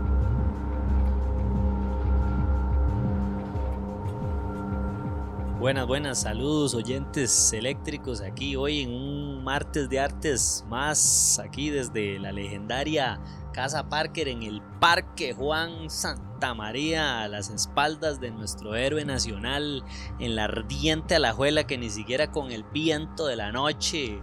Buenas, 5.59 5.87
buenas, 5.87 6.21
saludos 6.21 6.75
oyentes 6.75 7.51
eléctricos 7.51 8.21
aquí 8.21 8.55
hoy 8.55 8.81
en 8.81 8.93
un 8.93 9.24
martes 9.45 9.87
de 9.89 9.99
artes 9.99 10.65
más 10.67 11.39
aquí 11.39 11.69
desde 11.69 12.19
la 12.19 12.31
legendaria 12.31 13.21
Casa 13.53 13.87
Parker 13.87 14.27
en 14.27 14.43
el 14.43 14.61
Parque 14.81 15.33
Juan 15.33 15.89
Santa 15.89 16.53
María 16.53 17.21
a 17.21 17.27
las 17.27 17.49
espaldas 17.51 18.19
de 18.19 18.31
nuestro 18.31 18.75
héroe 18.75 19.05
nacional 19.05 19.83
en 20.19 20.35
la 20.35 20.45
ardiente 20.45 21.15
alajuela 21.15 21.65
que 21.65 21.77
ni 21.77 21.89
siquiera 21.89 22.31
con 22.31 22.51
el 22.51 22.63
viento 22.63 23.27
de 23.27 23.35
la 23.35 23.51
noche 23.51 24.19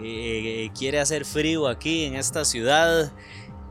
eh, 0.00 0.70
quiere 0.76 1.00
hacer 1.00 1.26
frío 1.26 1.68
aquí 1.68 2.06
en 2.06 2.16
esta 2.16 2.44
ciudad. 2.44 3.12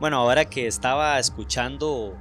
Bueno, 0.00 0.18
ahora 0.18 0.46
que 0.46 0.66
estaba 0.66 1.18
escuchando 1.18 2.16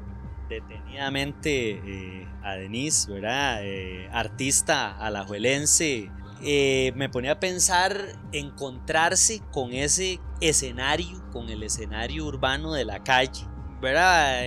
detenidamente 0.50 1.82
eh, 1.86 2.28
a 2.44 2.56
Denise, 2.56 3.12
¿verdad? 3.12 3.60
Eh, 3.64 4.10
artista 4.12 4.98
alajuelense, 4.98 6.12
eh, 6.44 6.94
me 6.96 7.10
ponía 7.10 7.34
a 7.34 7.40
pensar 7.40 8.20
encontrarse 8.32 9.42
con 9.52 9.74
ese 9.74 10.20
escenario, 10.40 11.24
con 11.32 11.50
el 11.50 11.64
escenario 11.64 12.26
urbano 12.26 12.74
de 12.74 12.86
la 12.86 13.04
calle. 13.04 13.48
¿Verdad? 13.82 14.44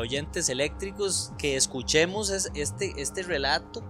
oyentes 0.00 0.48
eléctricos, 0.48 1.34
que 1.36 1.56
escuchemos 1.56 2.30
este, 2.30 2.94
este 2.96 3.22
relato 3.22 3.84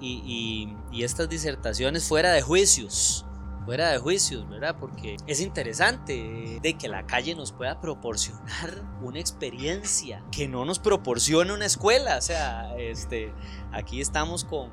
y, 0.00 0.76
estas 0.92 1.28
disertaciones 1.28 2.08
fuera 2.08 2.32
de 2.32 2.42
juicios, 2.42 3.24
fuera 3.64 3.90
de 3.90 3.98
juicios, 3.98 4.48
¿verdad? 4.48 4.76
Porque 4.78 5.16
es 5.26 5.40
interesante 5.40 6.58
de 6.62 6.74
que 6.74 6.88
la 6.88 7.06
calle 7.06 7.34
nos 7.34 7.52
pueda 7.52 7.80
proporcionar 7.80 8.84
una 9.02 9.18
experiencia 9.18 10.24
que 10.32 10.48
no 10.48 10.64
nos 10.64 10.78
proporciona 10.78 11.54
una 11.54 11.66
escuela. 11.66 12.16
O 12.16 12.22
sea, 12.22 12.76
este, 12.78 13.32
aquí 13.72 14.00
estamos 14.00 14.44
con, 14.44 14.70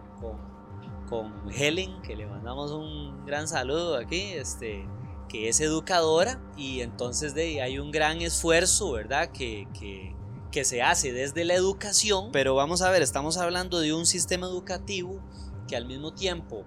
con 1.09 1.33
Helen, 1.51 2.01
que 2.01 2.15
le 2.15 2.25
mandamos 2.25 2.71
un 2.71 3.25
gran 3.25 3.47
saludo 3.47 3.97
aquí, 3.97 4.33
este, 4.33 4.87
que 5.29 5.49
es 5.49 5.59
educadora 5.59 6.41
y 6.55 6.81
entonces 6.81 7.33
de, 7.33 7.61
hay 7.61 7.79
un 7.79 7.91
gran 7.91 8.21
esfuerzo, 8.21 8.91
¿verdad? 8.91 9.31
Que, 9.31 9.67
que, 9.77 10.15
que 10.51 10.63
se 10.63 10.81
hace 10.81 11.11
desde 11.11 11.45
la 11.45 11.53
educación, 11.53 12.31
pero 12.31 12.55
vamos 12.55 12.81
a 12.81 12.89
ver, 12.89 13.01
estamos 13.01 13.37
hablando 13.37 13.79
de 13.79 13.93
un 13.93 14.05
sistema 14.05 14.47
educativo 14.47 15.21
que 15.67 15.75
al 15.75 15.85
mismo 15.85 16.13
tiempo 16.13 16.63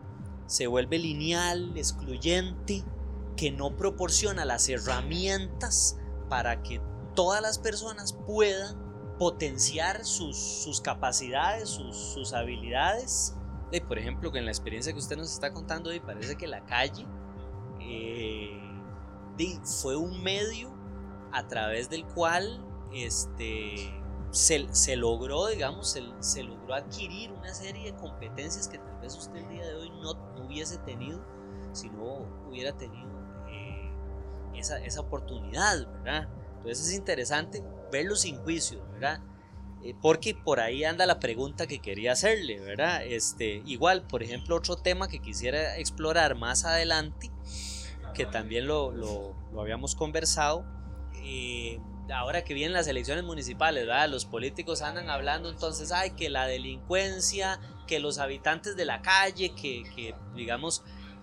se 0.47 0.67
vuelve 0.67 0.99
lineal, 0.99 1.73
excluyente, 1.77 2.85
que 3.37 3.51
no 3.51 3.77
proporciona 3.77 4.45
las 4.45 4.69
herramientas 4.69 5.97
para 6.29 6.63
que 6.63 6.81
todas 7.15 7.41
las 7.41 7.59
personas 7.59 8.13
puedan 8.13 8.91
potenciar 9.19 10.05
sus, 10.05 10.81
capacidades, 10.83 11.69
sus, 11.69 12.33
habilidades. 12.33 13.35
Y 13.73 13.81
por 13.81 13.99
ejemplo, 13.99 14.35
en 14.35 14.45
la 14.45 14.51
experiencia 14.51 14.93
que 14.93 14.99
usted 14.99 15.17
nos 15.17 15.33
está 15.33 15.53
contando, 15.53 15.93
y 15.93 16.01
parece 16.01 16.37
que 16.37 16.47
la 16.47 16.65
calle 16.65 17.07
eh, 17.81 18.61
fue 19.65 19.97
un 19.97 20.23
medio 20.23 20.71
a 21.33 21.47
través 21.47 21.89
del 21.89 22.05
cual 22.05 22.65
este, 22.93 23.93
se, 24.31 24.97
logró, 24.97 25.47
digamos, 25.47 25.97
se, 26.21 26.43
logró 26.43 26.75
adquirir 26.75 27.33
una 27.33 27.55
serie 27.55 27.93
de 27.93 27.99
competencias 27.99 28.69
que 28.69 28.79
tal 28.79 29.01
vez 29.01 29.17
usted 29.17 29.37
el 29.37 29.49
día 29.49 29.67
de 29.67 29.75
hoy 29.75 29.91
no, 29.91 30.13
hubiese 30.45 30.79
tenido 30.79 31.21
si 31.73 31.89
no 31.91 32.27
hubiera 32.49 32.73
tenido 32.73 33.09
eh, 33.49 33.93
esa, 34.55 34.79
esa, 34.79 35.01
oportunidad, 35.01 35.87
¿verdad? 36.03 36.29
Entonces 36.57 36.89
es 36.89 36.95
interesante 36.95 37.63
verlo 37.93 38.17
sin 38.17 38.37
juicio, 38.43 38.85
¿verdad? 38.93 39.21
Eh, 39.83 39.95
porque 40.01 40.35
por 40.35 40.61
ahí 40.61 40.85
anda 40.85 41.07
la 41.07 41.21
pregunta 41.21 41.67
que 41.67 41.79
quería 41.79 42.13
hacerle, 42.13 42.61
¿verdad? 42.61 43.03
Este, 43.05 43.63
igual, 43.65 44.03
por 44.03 44.23
ejemplo, 44.23 44.57
otro 44.57 44.77
tema 44.77 45.09
que 45.09 45.21
quisiera 45.21 45.79
explorar 45.79 46.35
más 46.35 46.65
adelante, 46.65 47.31
que 48.15 48.27
también 48.27 48.67
lo, 48.67 48.93
lo, 48.93 49.35
habíamos 49.59 49.95
conversado, 49.95 50.67
eh, 51.23 51.81
ahora 52.13 52.45
que 52.45 52.53
vienen 52.53 52.75
las 52.75 52.89
elecciones 52.89 53.25
municipales, 53.25 53.87
¿verdad? 53.87 54.11
Los 54.11 54.27
políticos 54.27 54.83
andan 54.83 55.09
hablando 55.09 55.49
entonces, 55.49 55.93
ay, 55.93 56.11
que 56.11 56.29
la 56.29 56.47
delincuencia, 56.47 57.59
que 57.87 58.01
los 58.01 58.19
habitantes 58.19 58.77
de 58.77 58.85
la 58.85 59.01
calle, 59.01 59.55
que, 59.55 59.85
que 59.97 60.15
digamos, 60.35 60.83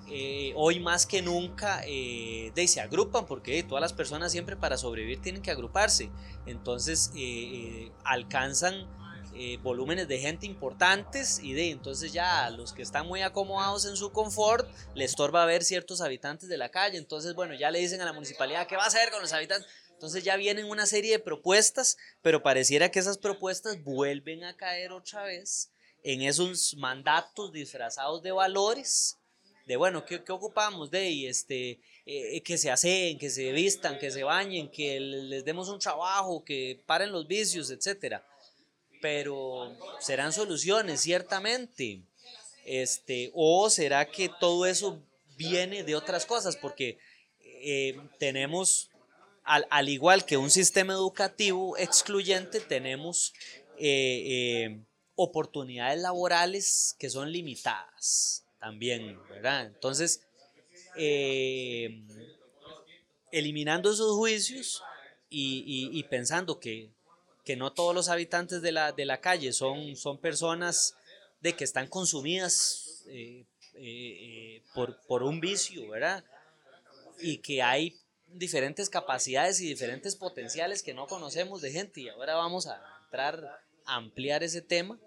eh, 0.10 0.54
hoy 0.56 0.80
más 0.80 1.06
que 1.06 1.22
nunca 1.22 1.82
eh, 1.86 2.52
se 2.68 2.80
agrupan 2.80 3.26
porque 3.26 3.62
todas 3.64 3.82
las 3.82 3.94
personas 3.94 4.32
siempre 4.32 4.56
para 4.56 4.78
sobrevivir 4.78 5.22
tienen 5.22 5.42
que 5.42 5.52
agruparse. 5.52 6.10
Entonces 6.46 7.12
eh, 7.16 7.92
alcanzan 8.04 8.88
volúmenes 9.62 10.08
de 10.08 10.18
gente 10.18 10.48
importantes 10.48 11.40
y 11.44 11.54
de 11.54 11.70
entonces 11.70 12.12
ya 12.12 12.50
los 12.50 12.74
que 12.74 12.82
están 12.82 13.06
muy 13.06 13.22
acomodados 13.22 13.86
en 13.86 13.96
su 13.96 14.12
confort 14.12 14.68
les 14.96 15.12
estorba 15.12 15.46
ver 15.46 15.64
ciertos 15.64 16.02
habitantes 16.02 16.50
de 16.50 16.58
la 16.58 16.70
calle. 16.70 16.98
Entonces, 16.98 17.36
bueno, 17.36 17.54
ya 17.54 17.70
le 17.70 17.78
dicen 17.78 18.02
a 18.02 18.06
la 18.06 18.14
municipalidad 18.14 18.66
qué 18.66 18.76
va 18.76 18.86
a 18.86 18.88
hacer 18.88 19.12
con 19.12 19.22
los 19.22 19.34
habitantes. 19.34 19.70
Entonces 19.92 20.24
ya 20.24 20.38
vienen 20.38 20.66
una 20.66 20.88
serie 20.88 21.12
de 21.12 21.20
propuestas, 21.20 21.98
pero 22.24 22.42
pareciera 22.42 22.90
que 22.90 22.98
esas 22.98 23.20
propuestas 23.20 23.84
vuelven 23.84 24.44
a 24.44 24.58
caer 24.58 24.92
otra 24.92 25.22
vez 25.22 25.72
en 26.04 26.24
esos 26.24 26.76
mandatos 26.76 27.52
disfrazados 27.52 28.24
de 28.24 28.32
valores 28.32 29.17
de 29.68 29.76
bueno, 29.76 30.06
¿qué, 30.06 30.24
ocupamos? 30.30 30.90
De 30.90 31.28
este, 31.28 31.80
eh, 32.06 32.42
que 32.42 32.58
se 32.58 32.72
hacen, 32.72 33.18
que 33.20 33.30
se 33.30 33.52
vistan, 33.52 34.00
que 34.00 34.12
se 34.12 34.24
bañen, 34.24 34.70
que 34.70 34.98
les 35.02 35.44
demos 35.44 35.68
un 35.68 35.78
trabajo, 35.78 36.44
que 36.44 36.80
paren 36.86 37.12
los 37.12 37.28
vicios, 37.28 37.70
etc. 37.70 38.22
Pero 39.02 39.76
serán 40.00 40.32
soluciones, 40.32 41.02
ciertamente. 41.02 42.00
Este, 42.66 43.30
o 43.34 43.70
será 43.70 44.10
que 44.10 44.30
todo 44.40 44.66
eso 44.66 45.02
viene 45.36 45.84
de 45.84 45.96
otras 45.96 46.26
cosas, 46.26 46.56
porque 46.56 46.98
eh, 47.44 48.00
tenemos, 48.20 48.90
al, 49.44 49.90
igual 49.90 50.24
que 50.24 50.38
un 50.38 50.50
sistema 50.50 50.94
educativo 50.94 51.78
excluyente, 51.78 52.62
tenemos 52.62 53.34
eh, 53.78 54.80
oportunidades 55.16 56.00
laborales 56.00 56.96
que 56.98 57.10
son 57.10 57.34
limitadas 57.34 58.47
también, 58.60 59.20
¿verdad? 59.30 59.68
Entonces, 59.68 60.22
eh, 60.96 62.04
eliminando 63.32 63.92
esos 63.92 64.16
juicios 64.16 64.84
y, 65.30 66.04
pensando 66.04 66.60
que, 66.60 66.92
no 67.58 67.72
todos 67.72 67.96
los 67.96 68.10
habitantes 68.10 68.62
de 68.62 68.72
la, 68.74 68.92
de 68.92 69.06
la, 69.06 69.22
calle 69.22 69.54
son, 69.54 69.96
son 69.96 70.20
personas 70.20 70.96
de 71.40 71.54
que 71.54 71.64
están 71.64 71.88
consumidas 71.88 73.04
eh, 73.08 73.46
eh, 73.76 74.62
por, 74.74 75.00
por 75.08 75.24
un 75.24 75.40
vicio, 75.40 75.88
¿verdad? 75.88 76.26
Y 77.22 77.38
que 77.38 77.62
hay 77.62 77.96
diferentes 78.28 78.90
capacidades 78.90 79.62
y 79.62 79.68
diferentes 79.68 80.16
potenciales 80.18 80.84
que 80.84 80.94
no 80.94 81.08
conocemos 81.08 81.62
de 81.62 81.72
gente 81.72 82.02
y 82.02 82.10
ahora 82.10 82.36
vamos 82.36 82.68
a 82.68 82.82
entrar 83.06 83.62
a 83.86 83.96
ampliar 83.96 84.44
ese 84.44 84.62
tema, 84.62 85.00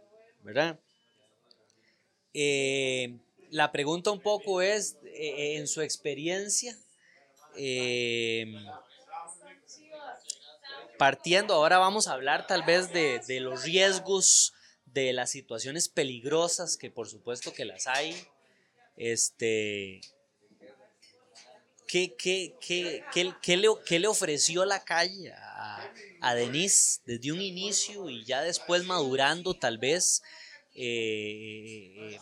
¿verdad? 0.43 0.81
La 3.51 3.73
pregunta 3.73 4.11
un 4.11 4.21
poco 4.21 4.63
es, 4.63 4.97
eh, 5.05 5.57
en 5.57 5.67
su 5.67 5.83
experiencia, 5.83 6.77
eh, 7.57 8.47
partiendo, 10.99 11.55
ahora 11.55 11.79
vamos 11.79 12.09
a 12.09 12.13
hablar 12.13 12.47
tal 12.47 12.63
vez 12.63 12.93
de, 12.93 13.41
los 13.41 13.65
riesgos, 13.65 14.53
de 14.87 15.13
las 15.13 15.31
situaciones 15.31 15.89
peligrosas, 15.89 16.77
que 16.77 16.91
por 16.91 17.09
supuesto 17.09 17.53
que 17.53 17.65
las 17.65 17.87
hay. 17.87 18.15
Este, 18.97 20.01
¿qué, 21.87 22.15
le, 23.15 23.99
le, 23.99 24.07
ofreció 24.09 24.65
la 24.65 24.85
calle 24.85 25.33
a, 25.33 25.93
a, 26.21 26.35
Denise 26.35 27.01
desde 27.07 27.33
un 27.33 27.41
inicio 27.41 28.11
y 28.11 28.25
ya 28.25 28.43
después 28.43 28.85
madurando 28.85 29.55
tal 29.55 29.79
vez? 29.79 30.23
Eh, 30.75 32.19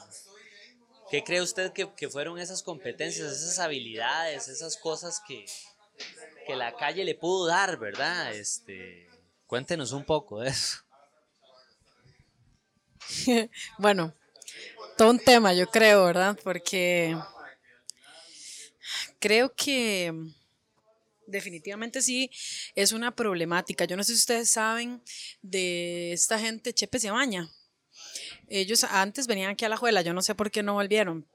¿Qué 1.10 1.24
cree 1.24 1.40
usted 1.40 1.72
que, 1.72 2.08
fueron 2.08 2.38
esas 2.38 2.62
competencias, 2.62 3.32
esas 3.32 3.58
habilidades, 3.58 4.48
esas 4.48 4.76
cosas 4.76 5.22
que, 5.26 5.46
que 6.46 6.54
la 6.54 6.76
calle 6.76 7.04
le 7.04 7.14
pudo 7.14 7.46
dar, 7.46 7.78
verdad? 7.78 8.34
Este, 8.34 9.08
cuéntenos 9.46 9.92
un 9.92 10.04
poco 10.04 10.40
de 10.40 10.50
eso. 10.50 10.78
bueno, 13.78 14.14
todo 14.98 15.10
un 15.10 15.18
tema, 15.18 15.54
yo 15.54 15.66
creo, 15.70 16.04
¿verdad? 16.04 16.38
Porque 16.44 17.16
creo 19.18 19.54
que 19.54 20.12
definitivamente 21.26 22.02
sí 22.02 22.30
es 22.74 22.92
una 22.92 23.14
problemática. 23.14 23.84
Yo 23.84 23.96
no 23.96 24.04
sé 24.04 24.12
si 24.12 24.18
ustedes 24.18 24.50
saben 24.50 25.02
de 25.42 26.12
esta 26.12 26.38
gente 26.38 26.72
Chepe 26.72 26.98
se 26.98 27.10
baña. 27.10 27.48
Ellos 28.48 28.84
antes 28.84 29.26
venían 29.26 29.50
aquí 29.50 29.64
a 29.64 29.68
la 29.68 29.76
Juela, 29.76 30.02
yo 30.02 30.12
no 30.12 30.22
sé 30.22 30.34
por 30.34 30.50
qué 30.50 30.62
no 30.62 30.74
volvieron. 30.74 31.26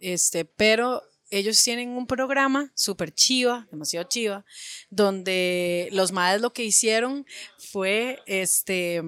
Este, 0.00 0.44
pero 0.44 1.02
ellos 1.30 1.62
tienen 1.62 1.90
un 1.90 2.06
programa 2.06 2.70
súper 2.74 3.12
chiva, 3.12 3.66
demasiado 3.70 4.06
chiva, 4.08 4.44
donde 4.90 5.88
los 5.92 6.12
madres 6.12 6.42
lo 6.42 6.52
que 6.52 6.64
hicieron 6.64 7.26
fue 7.58 8.22
este 8.26 9.02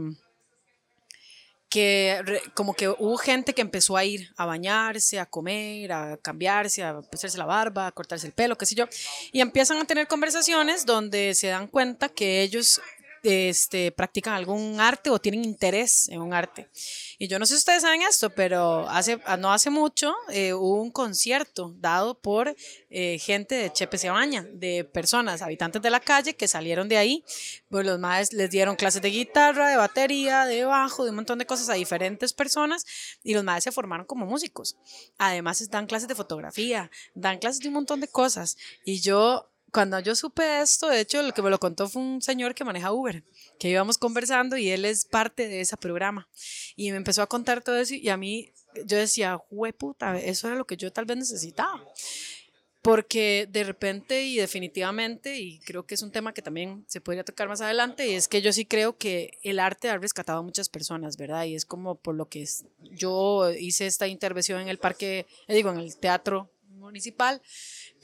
que 1.68 2.40
como 2.54 2.72
que 2.72 2.88
hubo 2.88 3.16
gente 3.16 3.52
que 3.52 3.60
empezó 3.60 3.96
a 3.96 4.04
ir 4.04 4.30
a 4.36 4.46
bañarse, 4.46 5.18
a 5.18 5.26
comer, 5.26 5.92
a 5.92 6.16
cambiarse, 6.16 6.84
a 6.84 7.00
hacerse 7.12 7.36
la 7.36 7.46
barba, 7.46 7.88
a 7.88 7.92
cortarse 7.92 8.28
el 8.28 8.32
pelo, 8.32 8.56
qué 8.56 8.64
sé 8.64 8.76
yo, 8.76 8.86
y 9.32 9.40
empiezan 9.40 9.78
a 9.78 9.84
tener 9.84 10.06
conversaciones 10.06 10.86
donde 10.86 11.34
se 11.34 11.48
dan 11.48 11.66
cuenta 11.66 12.08
que 12.08 12.42
ellos 12.42 12.80
este, 13.24 13.90
practican 13.90 14.34
algún 14.34 14.78
arte 14.80 15.10
o 15.10 15.18
tienen 15.18 15.44
interés 15.44 16.08
en 16.08 16.20
un 16.20 16.32
arte. 16.32 16.68
Y 17.18 17.28
yo 17.28 17.38
no 17.38 17.46
sé 17.46 17.54
si 17.54 17.58
ustedes 17.58 17.82
saben 17.82 18.02
esto, 18.02 18.30
pero 18.30 18.88
hace, 18.88 19.18
no 19.38 19.52
hace 19.52 19.70
mucho 19.70 20.14
eh, 20.28 20.52
hubo 20.52 20.82
un 20.82 20.90
concierto 20.90 21.74
dado 21.78 22.18
por 22.20 22.54
eh, 22.90 23.18
gente 23.18 23.54
de 23.54 23.72
Chepe 23.72 23.96
Baña, 24.10 24.46
de 24.52 24.84
personas, 24.84 25.42
habitantes 25.42 25.80
de 25.80 25.90
la 25.90 26.00
calle 26.00 26.34
que 26.34 26.48
salieron 26.48 26.88
de 26.88 26.98
ahí. 26.98 27.24
Pues 27.68 27.86
los 27.86 27.98
maestros 27.98 28.38
les 28.38 28.50
dieron 28.50 28.76
clases 28.76 29.02
de 29.02 29.10
guitarra, 29.10 29.70
de 29.70 29.76
batería, 29.76 30.44
de 30.44 30.64
bajo, 30.64 31.04
de 31.04 31.10
un 31.10 31.16
montón 31.16 31.38
de 31.38 31.46
cosas 31.46 31.68
a 31.68 31.74
diferentes 31.74 32.32
personas 32.32 32.84
y 33.22 33.34
los 33.34 33.42
maestros 33.42 33.72
se 33.72 33.74
formaron 33.74 34.06
como 34.06 34.26
músicos. 34.26 34.76
Además 35.18 35.68
dan 35.70 35.86
clases 35.86 36.08
de 36.08 36.14
fotografía, 36.14 36.90
dan 37.14 37.38
clases 37.38 37.60
de 37.60 37.68
un 37.68 37.74
montón 37.74 38.00
de 38.00 38.08
cosas. 38.08 38.56
Y 38.84 39.00
yo 39.00 39.48
cuando 39.74 39.98
yo 39.98 40.14
supe 40.14 40.62
esto, 40.62 40.88
de 40.88 41.00
hecho, 41.00 41.20
lo 41.20 41.34
que 41.34 41.42
me 41.42 41.50
lo 41.50 41.58
contó 41.58 41.88
fue 41.88 42.00
un 42.00 42.22
señor 42.22 42.54
que 42.54 42.62
maneja 42.62 42.92
Uber, 42.92 43.24
que 43.58 43.68
íbamos 43.68 43.98
conversando 43.98 44.56
y 44.56 44.70
él 44.70 44.84
es 44.84 45.04
parte 45.04 45.48
de 45.48 45.60
ese 45.60 45.76
programa. 45.76 46.28
Y 46.76 46.92
me 46.92 46.96
empezó 46.96 47.22
a 47.22 47.26
contar 47.26 47.60
todo 47.60 47.76
eso 47.76 47.94
y 47.94 48.08
a 48.08 48.16
mí 48.16 48.52
yo 48.86 48.96
decía, 48.96 49.42
puta, 49.76 50.16
eso 50.16 50.46
era 50.46 50.56
lo 50.56 50.64
que 50.64 50.76
yo 50.76 50.92
tal 50.92 51.06
vez 51.06 51.16
necesitaba. 51.16 51.84
Porque 52.82 53.48
de 53.50 53.64
repente 53.64 54.22
y 54.22 54.36
definitivamente, 54.36 55.38
y 55.40 55.58
creo 55.60 55.84
que 55.84 55.96
es 55.96 56.02
un 56.02 56.12
tema 56.12 56.32
que 56.32 56.42
también 56.42 56.84
se 56.86 57.00
podría 57.00 57.24
tocar 57.24 57.48
más 57.48 57.60
adelante, 57.60 58.06
y 58.06 58.14
es 58.14 58.28
que 58.28 58.42
yo 58.42 58.52
sí 58.52 58.66
creo 58.66 58.96
que 58.96 59.38
el 59.42 59.58
arte 59.58 59.90
ha 59.90 59.98
rescatado 59.98 60.38
a 60.38 60.42
muchas 60.42 60.68
personas, 60.68 61.16
¿verdad? 61.16 61.46
Y 61.46 61.56
es 61.56 61.64
como 61.66 61.96
por 61.96 62.14
lo 62.14 62.28
que 62.28 62.46
yo 62.92 63.50
hice 63.50 63.86
esta 63.86 64.06
intervención 64.06 64.60
en 64.60 64.68
el 64.68 64.78
parque, 64.78 65.26
eh, 65.48 65.54
digo, 65.54 65.70
en 65.70 65.78
el 65.78 65.96
teatro 65.96 66.50
municipal, 66.84 67.42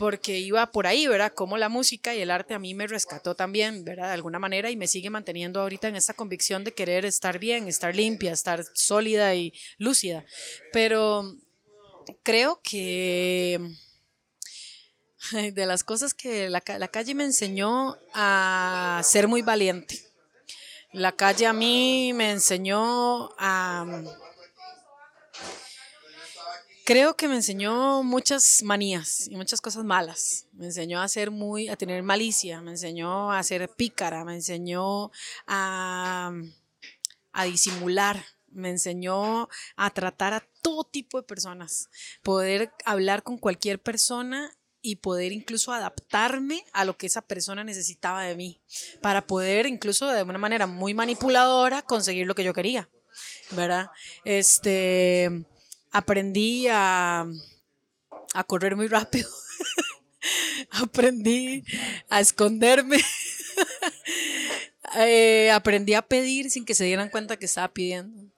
porque 0.00 0.38
iba 0.38 0.72
por 0.72 0.86
ahí, 0.86 1.06
¿verdad? 1.06 1.34
Como 1.34 1.58
la 1.58 1.68
música 1.68 2.14
y 2.14 2.22
el 2.22 2.30
arte 2.30 2.54
a 2.54 2.58
mí 2.58 2.72
me 2.72 2.86
rescató 2.86 3.34
también, 3.34 3.84
¿verdad? 3.84 4.06
De 4.06 4.14
alguna 4.14 4.38
manera 4.38 4.70
y 4.70 4.76
me 4.76 4.86
sigue 4.86 5.10
manteniendo 5.10 5.60
ahorita 5.60 5.88
en 5.88 5.96
esta 5.96 6.14
convicción 6.14 6.64
de 6.64 6.72
querer 6.72 7.04
estar 7.04 7.38
bien, 7.38 7.68
estar 7.68 7.94
limpia, 7.94 8.32
estar 8.32 8.64
sólida 8.72 9.34
y 9.34 9.52
lúcida. 9.76 10.24
Pero 10.72 11.36
creo 12.22 12.62
que 12.62 13.60
de 15.52 15.66
las 15.66 15.84
cosas 15.84 16.14
que 16.14 16.48
la, 16.48 16.62
la 16.78 16.88
calle 16.88 17.14
me 17.14 17.24
enseñó 17.24 17.98
a 18.14 19.02
ser 19.04 19.28
muy 19.28 19.42
valiente. 19.42 20.00
La 20.94 21.12
calle 21.12 21.46
a 21.46 21.52
mí 21.52 22.14
me 22.14 22.30
enseñó 22.30 23.34
a 23.36 23.84
creo 26.84 27.16
que 27.16 27.28
me 27.28 27.36
enseñó 27.36 28.02
muchas 28.02 28.62
manías 28.62 29.28
y 29.28 29.36
muchas 29.36 29.60
cosas 29.60 29.84
malas. 29.84 30.46
Me 30.52 30.66
enseñó 30.66 31.00
a 31.00 31.08
ser 31.08 31.30
muy, 31.30 31.68
a 31.68 31.76
tener 31.76 32.02
malicia, 32.02 32.60
me 32.60 32.72
enseñó 32.72 33.32
a 33.32 33.42
ser 33.42 33.68
pícara, 33.70 34.24
me 34.24 34.34
enseñó 34.34 35.10
a, 35.46 36.32
a 37.32 37.44
disimular, 37.44 38.24
me 38.48 38.70
enseñó 38.70 39.48
a 39.76 39.90
tratar 39.90 40.34
a 40.34 40.46
todo 40.62 40.84
tipo 40.84 41.18
de 41.20 41.26
personas, 41.26 41.88
poder 42.22 42.72
hablar 42.84 43.22
con 43.22 43.38
cualquier 43.38 43.80
persona 43.80 44.50
y 44.82 44.96
poder 44.96 45.32
incluso 45.32 45.72
adaptarme 45.72 46.64
a 46.72 46.84
lo 46.84 46.96
que 46.96 47.06
esa 47.06 47.22
persona 47.22 47.64
necesitaba 47.64 48.24
de 48.24 48.34
mí, 48.34 48.60
para 49.02 49.26
poder 49.26 49.66
incluso 49.66 50.08
de 50.08 50.22
una 50.22 50.38
manera 50.38 50.66
muy 50.66 50.94
manipuladora 50.94 51.82
conseguir 51.82 52.26
lo 52.26 52.34
que 52.34 52.44
yo 52.44 52.54
quería, 52.54 52.88
¿verdad? 53.50 53.90
Este, 54.24 55.44
aprendí 55.90 56.66
a, 56.70 57.26
correr 58.46 58.76
muy 58.76 58.88
rápido. 58.88 59.28
aprendí 60.70 61.64
a 62.08 62.20
esconderme. 62.20 62.98
Eh, 64.96 65.52
aprendí 65.52 65.94
a 65.94 66.02
pedir 66.02 66.50
sin 66.50 66.64
que 66.64 66.74
se 66.74 66.82
dieran 66.84 67.10
cuenta 67.10 67.36
que 67.36 67.46
estaba 67.46 67.72
pidiendo. 67.72 68.28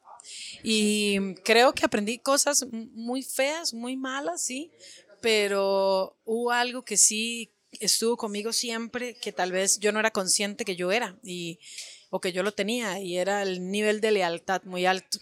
Y 0.63 1.35
creo 1.45 1.73
que 1.73 1.87
aprendí 1.87 2.19
cosas 2.19 2.67
muy 2.71 3.23
feas, 3.23 3.73
muy 3.73 3.97
malas, 3.97 4.43
sí, 4.43 4.71
pero 5.23 6.15
hubo 6.27 6.51
algo 6.51 6.85
que 6.85 6.99
sí 6.99 7.51
estuvo 7.81 8.19
conmigo 8.19 8.53
siempre, 8.53 9.15
que 9.15 9.33
tal 9.33 9.51
vez 9.51 9.79
yo 9.79 9.93
no 9.93 10.01
era 10.01 10.11
consciente 10.11 10.67
que 10.67 10.77
yo 10.77 10.93
era 10.93 11.19
y, 11.23 11.59
o 12.11 12.21
que 12.21 12.33
yo 12.33 12.43
lo 12.43 12.53
tenía, 12.53 13.01
y 13.01 13.17
era 13.17 13.43
el 13.43 13.71
nivel 13.71 14.01
de 14.03 14.11
lealtad 14.11 14.63
muy 14.65 14.85
alto. 14.85 15.19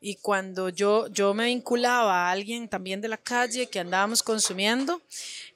Y 0.00 0.16
cuando 0.16 0.68
yo, 0.68 1.08
yo 1.08 1.34
me 1.34 1.46
vinculaba 1.46 2.28
a 2.28 2.30
alguien 2.30 2.68
también 2.68 3.00
de 3.00 3.08
la 3.08 3.18
calle 3.18 3.68
que 3.68 3.80
andábamos 3.80 4.22
consumiendo, 4.22 5.02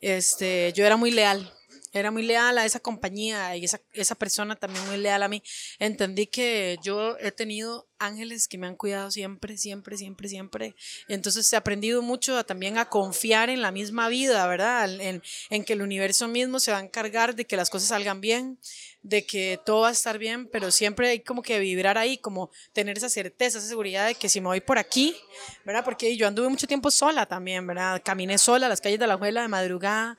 este, 0.01 0.73
yo 0.75 0.85
era 0.85 0.97
muy 0.97 1.11
leal 1.11 1.53
era 1.93 2.11
muy 2.11 2.23
leal 2.23 2.59
a 2.59 2.67
esa 2.67 2.81
compañía 2.81 3.57
y 3.57 3.65
esa, 3.65 3.81
esa 3.93 4.15
persona 4.15 4.57
también 4.57 4.87
muy 4.89 4.99
leal 4.99 5.23
a 5.23 5.29
mí. 5.29 5.43
Entendí 5.79 6.27
que 6.27 6.79
yo 6.83 7.17
he 7.19 7.33
tenido 7.33 7.87
ángeles 7.99 8.49
que 8.49 8.59
me 8.59 8.67
han 8.67 8.77
cuidado 8.77 9.11
siempre, 9.11 9.57
siempre, 9.57 9.97
siempre, 9.97 10.29
siempre. 10.29 10.75
Entonces 11.09 11.53
he 11.53 11.57
aprendido 11.57 12.03
mucho 12.03 12.45
también 12.45 12.79
a 12.79 12.89
confiar 12.89 13.51
en 13.51 13.63
la 13.63 13.71
misma 13.71 14.09
vida, 14.09 14.47
¿verdad? 14.47 15.01
En, 15.01 15.23
en, 15.51 15.65
que 15.65 15.73
el 15.73 15.83
universo 15.83 16.29
mismo 16.29 16.61
se 16.61 16.73
va 16.73 16.79
a 16.79 16.83
encargar 16.83 17.35
de 17.35 17.45
que 17.45 17.57
las 17.57 17.71
cosas 17.71 17.89
salgan 17.89 18.21
bien, 18.21 18.59
de 19.03 19.25
que 19.25 19.61
todo 19.65 19.83
va 19.83 19.89
a 19.89 19.93
estar 19.93 20.19
bien, 20.19 20.47
pero 20.47 20.71
siempre 20.71 21.09
hay 21.09 21.21
como 21.21 21.43
que 21.43 21.59
vibrar 21.59 21.99
ahí, 21.99 22.19
como 22.19 22.51
tener 22.73 22.97
esa 22.99 23.09
certeza, 23.09 23.59
esa 23.59 23.69
seguridad 23.69 24.07
de 24.07 24.15
que 24.15 24.29
si 24.29 24.41
me 24.41 24.49
voy 24.49 24.61
por 24.61 24.79
aquí, 24.79 25.17
¿verdad? 25.65 25.85
Porque 25.85 26.17
yo 26.17 26.27
anduve 26.27 26.49
mucho 26.49 26.67
tiempo 26.67 26.91
sola 26.91 27.27
también, 27.27 27.67
¿verdad? 27.67 28.03
Caminé 28.05 28.39
sola 28.39 28.67
a 28.67 28.69
las 28.69 28.81
calles 28.81 28.99
de 28.99 29.07
la 29.07 29.17
Juela 29.17 29.43
de 29.43 29.49
madrugada 29.49 30.17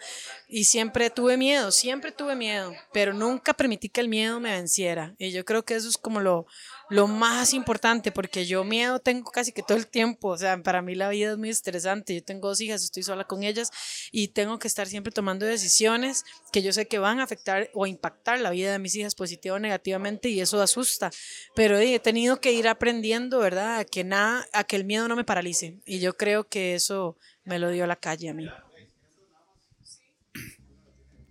y 0.48 0.64
siempre 0.64 1.10
tuve 1.10 1.38
miedo, 1.38 1.72
siempre 1.72 2.12
tuve 2.12 2.36
miedo, 2.36 2.74
pero 2.94 3.14
nunca 3.14 3.54
permití 3.54 3.90
que 3.90 4.02
el 4.02 4.08
miedo 4.08 4.40
me 4.40 4.52
venciera. 4.52 5.16
Y 5.18 5.32
yo 5.32 5.46
creo 5.46 5.64
que 5.64 5.76
eso 5.76 5.90
es 5.90 5.98
como 5.98 6.22
lo, 6.22 6.48
lo 6.90 7.08
más 7.08 7.54
importante, 7.54 8.12
porque 8.12 8.46
yo 8.46 8.64
miedo 8.64 9.00
tengo 9.00 9.32
casi 9.32 9.52
que 9.52 9.62
todo 9.62 9.78
el 9.78 9.88
tiempo, 9.88 10.30
o 10.30 10.38
sea, 10.38 10.62
para 10.62 10.82
mí 10.82 10.96
la 10.96 11.10
vida 11.10 11.32
es 11.32 11.38
muy 11.38 11.50
estresante, 11.50 12.16
yo 12.16 12.24
tengo 12.24 12.48
dos 12.48 12.60
hijas, 12.62 12.84
estoy 12.84 13.04
sola 13.04 13.26
con 13.26 13.44
ellas 13.44 13.72
y 14.12 14.30
tengo 14.30 14.58
que 14.58 14.68
estar 14.68 14.88
siempre 14.88 15.12
tomando 15.12 15.46
decisiones 15.46 16.26
que 16.52 16.64
yo 16.64 16.74
sé 16.74 16.88
que 16.88 16.98
van 16.98 17.20
a 17.20 17.24
afectar 17.24 17.70
o 17.74 17.86
impactar 17.86 18.40
la 18.40 18.50
vida 18.50 18.72
de 18.72 18.80
mis 18.80 18.96
hijas 18.96 19.14
positiva 19.14 19.56
o 19.56 19.60
negativamente 19.60 20.30
y 20.30 20.42
eso 20.42 20.60
asusta, 20.62 21.12
pero 21.56 21.78
he 21.78 22.00
tenido 22.00 22.42
que 22.42 22.54
ir 22.54 22.68
aprendiendo, 22.68 23.40
¿verdad? 23.40 23.80
A 23.80 23.86
que 23.86 24.04
nada, 24.04 24.48
a 24.52 24.64
que 24.64 24.76
el 24.76 24.84
miedo 24.84 25.08
no 25.08 25.16
me 25.16 25.24
paralice 25.24 25.78
y 25.86 26.00
yo 26.00 26.18
creo 26.18 26.48
que 26.48 26.74
eso 26.74 27.18
me 27.44 27.60
lo 27.60 27.70
dio 27.70 27.86
la 27.86 27.96
calle 27.98 28.30
a 28.30 28.34
mí. 28.34 28.48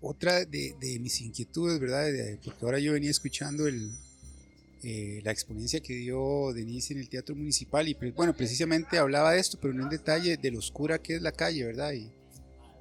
Otra 0.01 0.45
de, 0.45 0.77
de 0.81 1.01
mis 1.01 1.21
inquietudes, 1.21 1.81
¿verdad? 1.81 2.07
porque 2.45 2.65
ahora 2.65 2.79
yo 2.79 2.93
venía 2.93 3.11
escuchando 3.11 3.67
el, 3.67 3.91
eh, 4.83 5.21
la 5.25 5.33
exponencia 5.33 5.81
que 5.81 5.95
dio 5.95 6.53
Denise 6.53 6.95
en 6.95 7.01
el 7.01 7.09
Teatro 7.09 7.35
Municipal 7.35 7.89
y 7.89 7.95
pues, 7.95 8.15
bueno, 8.15 8.35
precisamente 8.35 8.99
hablaba 8.99 9.33
de 9.33 9.41
esto, 9.41 9.59
pero 9.61 9.75
no 9.75 9.83
en 9.83 9.89
detalle 9.89 10.37
de 10.37 10.51
lo 10.51 10.59
oscura 10.59 10.99
que 10.99 11.17
es 11.17 11.23
la 11.23 11.33
calle, 11.33 11.65
¿verdad? 11.65 11.93
Y 11.93 12.11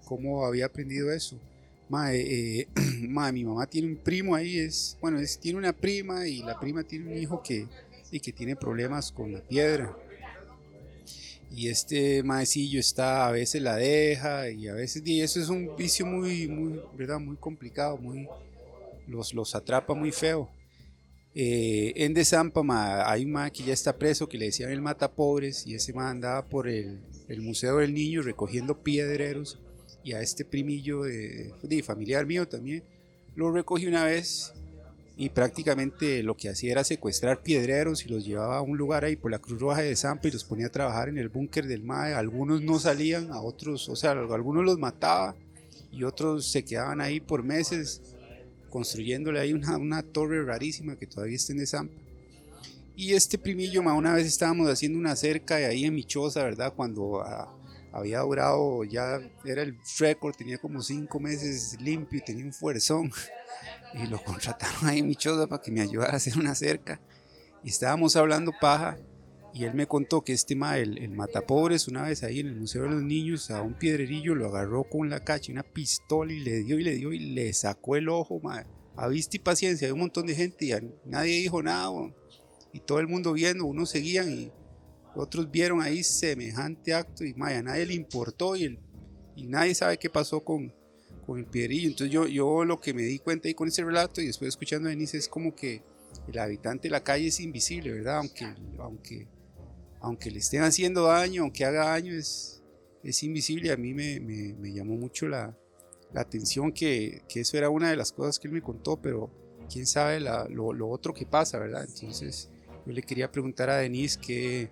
cómo 0.05 0.45
había 0.45 0.67
aprendido 0.67 1.11
eso. 1.11 1.39
Eh, 2.11 2.67
mi 2.99 3.43
mamá 3.43 3.65
tiene 3.65 3.87
un 3.87 3.97
primo 3.97 4.35
ahí, 4.35 4.59
es, 4.59 4.97
bueno, 5.01 5.19
es, 5.19 5.39
tiene 5.39 5.57
una 5.57 5.73
prima 5.73 6.27
y 6.27 6.39
la 6.39 6.59
prima 6.59 6.83
tiene 6.83 7.07
un 7.07 7.17
hijo 7.17 7.41
que, 7.41 7.67
y 8.11 8.19
que 8.19 8.31
tiene 8.31 8.55
problemas 8.55 9.11
con 9.11 9.31
la 9.31 9.41
piedra. 9.41 9.95
Y 11.49 11.69
este 11.69 12.23
maecillo 12.23 12.79
está, 12.79 13.25
a 13.25 13.31
veces 13.31 13.61
la 13.61 13.75
deja 13.77 14.49
y 14.49 14.67
a 14.67 14.73
veces, 14.73 15.01
y 15.05 15.21
eso 15.21 15.39
es 15.39 15.49
un 15.49 15.75
vicio 15.77 16.05
muy, 16.05 16.47
muy, 16.47 16.81
¿verdad? 16.97 17.19
Muy 17.19 17.37
complicado, 17.37 17.97
muy, 17.97 18.27
los, 19.07 19.33
los 19.33 19.55
atrapa 19.55 19.93
muy 19.93 20.11
feo. 20.11 20.49
Eh, 21.39 21.93
en 22.03 22.15
Desampa 22.15 22.63
hay 23.07 23.23
un 23.23 23.33
man 23.33 23.51
que 23.51 23.61
ya 23.61 23.71
está 23.71 23.95
preso 23.95 24.27
que 24.27 24.39
le 24.39 24.45
decían 24.45 24.71
el 24.71 24.81
mata 24.81 25.11
pobres 25.11 25.67
y 25.67 25.75
ese 25.75 25.93
man 25.93 26.07
andaba 26.07 26.43
por 26.43 26.67
el, 26.67 26.99
Museo 27.37 27.77
del 27.77 27.93
Niño 27.93 28.23
recogiendo 28.23 28.81
piedreros 28.81 29.59
y 30.03 30.13
a 30.13 30.21
este 30.21 30.45
primillo 30.45 31.03
de, 31.03 31.53
familiar 31.85 32.25
mío 32.25 32.47
también 32.47 32.83
lo 33.35 33.51
recogí 33.51 33.85
una 33.85 34.03
vez 34.03 34.51
y 35.15 35.29
prácticamente 35.29 36.23
lo 36.23 36.35
que 36.35 36.49
hacía 36.49 36.71
era 36.71 36.83
secuestrar 36.83 37.43
piedreros 37.43 38.03
y 38.03 38.09
los 38.09 38.25
llevaba 38.25 38.57
a 38.57 38.61
un 38.63 38.75
lugar 38.75 39.05
ahí 39.05 39.15
por 39.15 39.29
la 39.29 39.37
Cruz 39.37 39.61
Roja 39.61 39.83
de 39.83 39.95
Zampa 39.95 40.29
y 40.29 40.31
los 40.31 40.43
ponía 40.43 40.65
a 40.65 40.71
trabajar 40.71 41.07
en 41.07 41.19
el 41.19 41.29
búnker 41.29 41.67
del 41.67 41.83
MAE. 41.83 42.15
Algunos 42.15 42.63
no 42.63 42.79
salían, 42.79 43.31
a 43.31 43.41
otros, 43.41 43.89
o 43.89 43.95
sea, 43.95 44.13
algunos 44.13 44.65
los 44.65 44.79
mataba 44.79 45.35
y 45.91 46.03
otros 46.03 46.47
se 46.47 46.65
quedaban 46.65 46.99
ahí 46.99 47.19
por 47.19 47.43
meses 47.43 48.16
construyéndole 48.69 49.39
ahí 49.39 49.53
una, 49.53 50.03
torre 50.03 50.43
rarísima 50.43 50.97
que 50.97 51.07
todavía 51.07 51.35
está 51.35 51.53
en 51.53 51.67
Zampa. 51.67 51.95
Y 52.95 53.13
este 53.13 53.37
primillo, 53.37 53.81
una 53.81 54.13
vez 54.13 54.25
estábamos 54.25 54.69
haciendo 54.69 54.97
una 54.97 55.15
cerca 55.15 55.55
ahí 55.55 55.85
en 55.85 55.93
Michosa, 55.93 56.43
¿verdad? 56.43 56.73
Cuando 56.75 57.21
ah, 57.21 57.55
había 57.91 58.19
durado, 58.21 58.83
ya 58.83 59.19
era 59.45 59.61
el 59.61 59.77
récord, 59.99 60.35
tenía 60.35 60.57
como 60.57 60.81
cinco 60.81 61.19
meses 61.19 61.77
limpio 61.79 62.19
y 62.19 62.23
tenía 62.23 62.45
un 62.45 62.53
fuerzón. 62.53 63.11
Y 63.93 64.07
lo 64.07 64.21
contrataron 64.23 64.87
ahí 64.89 64.99
en 64.99 65.07
Michosa 65.07 65.47
para 65.47 65.61
que 65.61 65.71
me 65.71 65.81
ayudara 65.81 66.13
a 66.13 66.17
hacer 66.17 66.37
una 66.37 66.55
cerca. 66.55 66.99
Y 67.63 67.69
estábamos 67.69 68.15
hablando 68.15 68.51
paja 68.59 68.97
y 69.57 69.63
él 69.63 69.73
me 69.73 69.87
contó 69.87 70.23
que 70.23 70.33
este 70.33 70.55
ma, 70.55 70.77
el, 70.77 70.99
el, 70.99 71.09
matapobres, 71.09 71.87
una 71.87 72.03
vez 72.03 72.21
ahí 72.21 72.41
en 72.41 72.47
el 72.47 72.55
Museo 72.57 72.83
de 72.83 72.89
los 72.89 73.01
Niños, 73.01 73.49
a 73.49 73.63
un 73.63 73.73
piedrerillo 73.73 74.35
lo 74.35 74.49
agarró 74.49 74.83
con 74.83 75.09
la 75.09 75.23
cacha 75.23 75.51
una 75.51 75.63
pistola 75.63 76.31
y 76.31 76.39
le 76.39 76.63
dio 76.63 76.77
y 76.77 76.83
le 76.83 76.93
dio 76.93 77.11
y 77.11 77.19
le 77.19 77.51
sacó 77.53 77.95
el 77.95 78.07
ojo, 78.07 78.39
ma. 78.39 78.63
A 78.95 79.07
vista 79.07 79.35
y 79.35 79.39
paciencia, 79.39 79.87
hay 79.87 79.93
un 79.93 79.99
montón 79.99 80.27
de 80.27 80.35
gente 80.35 80.65
y 80.65 80.73
nadie 81.05 81.39
dijo 81.39 81.63
nada, 81.63 81.89
y 82.71 82.79
todo 82.81 82.99
el 82.99 83.07
mundo 83.07 83.33
viendo, 83.33 83.65
unos 83.65 83.89
seguían 83.89 84.31
y 84.31 84.51
otros 85.15 85.49
vieron 85.49 85.81
ahí 85.81 86.03
semejante 86.03 86.93
acto 86.93 87.23
y 87.23 87.33
ma, 87.33 87.47
a 87.47 87.63
nadie 87.63 87.87
le 87.87 87.95
importó 87.95 88.55
y, 88.55 88.65
el, 88.65 88.79
y 89.35 89.47
nadie 89.47 89.73
sabe 89.73 89.97
qué 89.97 90.11
pasó 90.11 90.43
con, 90.43 90.71
con 91.25 91.39
el 91.39 91.45
piedrerillo. 91.47 91.89
Entonces 91.89 92.13
yo, 92.13 92.27
yo 92.27 92.63
lo 92.63 92.79
que 92.79 92.93
me 92.93 93.01
di 93.01 93.17
cuenta 93.17 93.47
ahí 93.47 93.55
con 93.55 93.69
ese 93.69 93.83
relato 93.83 94.21
y 94.21 94.27
después 94.27 94.49
escuchando 94.49 94.87
a 94.87 94.91
Denise 94.91 95.17
es 95.17 95.27
como 95.27 95.55
que 95.55 95.81
el 96.27 96.37
habitante 96.37 96.89
de 96.89 96.91
la 96.91 97.03
calle 97.03 97.27
es 97.27 97.39
invisible, 97.39 97.91
¿verdad? 97.91 98.17
Aunque, 98.17 98.45
aunque 98.77 99.27
aunque 100.07 100.31
le 100.31 100.39
estén 100.39 100.63
haciendo 100.63 101.03
daño, 101.03 101.43
aunque 101.43 101.65
haga 101.65 101.89
daño, 101.89 102.13
es, 102.13 102.63
es 103.03 103.23
invisible. 103.23 103.71
A 103.71 103.77
mí 103.77 103.93
me, 103.93 104.19
me, 104.19 104.73
llamó 104.73 104.95
mucho 104.95 105.27
la, 105.27 105.55
la 106.13 106.21
atención 106.21 106.71
que, 106.71 107.23
que, 107.27 107.41
eso 107.41 107.57
era 107.57 107.69
una 107.69 107.89
de 107.89 107.97
las 107.97 108.11
cosas 108.11 108.39
que 108.39 108.47
él 108.47 108.53
me 108.53 108.61
contó, 108.61 109.01
pero 109.01 109.29
quién 109.69 109.85
sabe 109.85 110.19
lo, 110.19 110.73
lo, 110.73 110.89
otro 110.89 111.13
que 111.13 111.25
pasa, 111.25 111.59
¿verdad? 111.59 111.85
Entonces 111.87 112.49
yo 112.85 112.93
le 112.93 113.01
quería 113.01 113.31
preguntar 113.31 113.69
a 113.69 113.77
Denise 113.77 114.17
qué, 114.19 114.71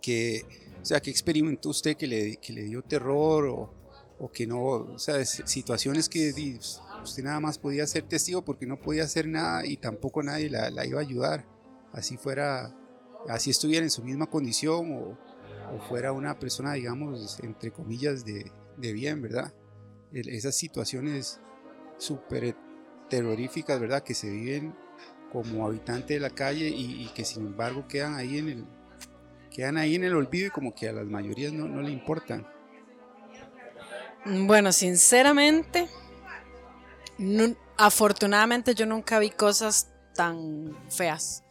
que, 0.00 0.42
o 0.80 0.84
sea, 0.84 1.00
qué 1.00 1.10
experimentó 1.10 1.68
usted 1.68 1.96
que 1.96 2.06
le, 2.06 2.36
que 2.38 2.52
le 2.52 2.62
dio 2.62 2.82
terror 2.82 3.46
o, 3.46 3.74
o 4.18 4.32
que 4.32 4.46
no, 4.46 4.62
o 4.62 4.98
sea, 4.98 5.22
situaciones 5.24 6.08
que 6.08 6.58
usted 7.02 7.22
nada 7.22 7.38
más 7.38 7.58
podía 7.58 7.86
ser 7.86 8.04
testigo 8.04 8.42
porque 8.42 8.66
no 8.66 8.80
podía 8.80 9.04
hacer 9.04 9.28
nada 9.28 9.66
y 9.66 9.76
tampoco 9.76 10.22
nadie 10.22 10.48
la, 10.48 10.70
la 10.70 10.86
iba 10.86 11.00
a 11.00 11.02
ayudar, 11.02 11.46
así 11.92 12.16
fuera 12.16 12.74
así 13.28 13.50
estuviera 13.50 13.84
en 13.84 13.90
su 13.90 14.02
misma 14.02 14.26
condición 14.26 14.92
o, 14.92 15.18
fuera 15.88 16.12
una 16.12 16.38
persona, 16.38 16.74
digamos, 16.74 17.40
entre 17.40 17.70
comillas, 17.70 18.26
de, 18.26 18.52
bien, 18.76 19.22
¿verdad? 19.22 19.52
esas 20.12 20.54
situaciones 20.54 21.40
súper 21.96 22.54
terroríficas, 23.08 23.80
¿verdad? 23.80 24.02
Que 24.02 24.12
se 24.12 24.28
viven 24.28 24.74
como 25.32 25.66
habitante 25.66 26.14
de 26.14 26.20
la 26.20 26.28
calle 26.28 26.68
y, 26.68 27.08
que 27.14 27.24
sin 27.24 27.46
embargo 27.46 27.88
quedan 27.88 28.14
ahí 28.14 28.36
en 28.36 28.48
el 28.50 28.64
quedan 29.50 29.78
ahí 29.78 29.94
en 29.94 30.04
el 30.04 30.14
olvido 30.14 30.48
y 30.48 30.50
como 30.50 30.74
que 30.74 30.88
a 30.88 30.92
las 30.92 31.06
mayorías 31.06 31.52
no 31.52 31.80
le 31.80 31.90
importan. 31.90 32.46
Bueno, 34.24 34.72
sinceramente, 34.72 35.88
afortunadamente 37.76 38.74
yo 38.74 38.86
nunca 38.86 39.18
vi 39.18 39.30
cosas 39.30 39.88
tan 40.14 40.76
feas 40.90 41.41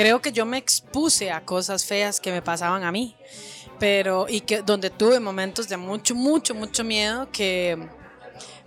creo 0.00 0.22
que 0.22 0.32
yo 0.32 0.46
me 0.46 0.56
expuse 0.56 1.30
a 1.30 1.42
cosas 1.42 1.84
feas 1.84 2.20
que 2.20 2.32
me 2.32 2.40
pasaban 2.40 2.84
a 2.84 2.90
mí, 2.90 3.14
pero 3.78 4.24
y 4.30 4.40
que 4.40 4.62
donde 4.62 4.88
tuve 4.88 5.20
momentos 5.20 5.68
de 5.68 5.76
mucho, 5.76 6.14
mucho, 6.14 6.54
mucho 6.54 6.84
miedo 6.84 7.28
que 7.30 7.76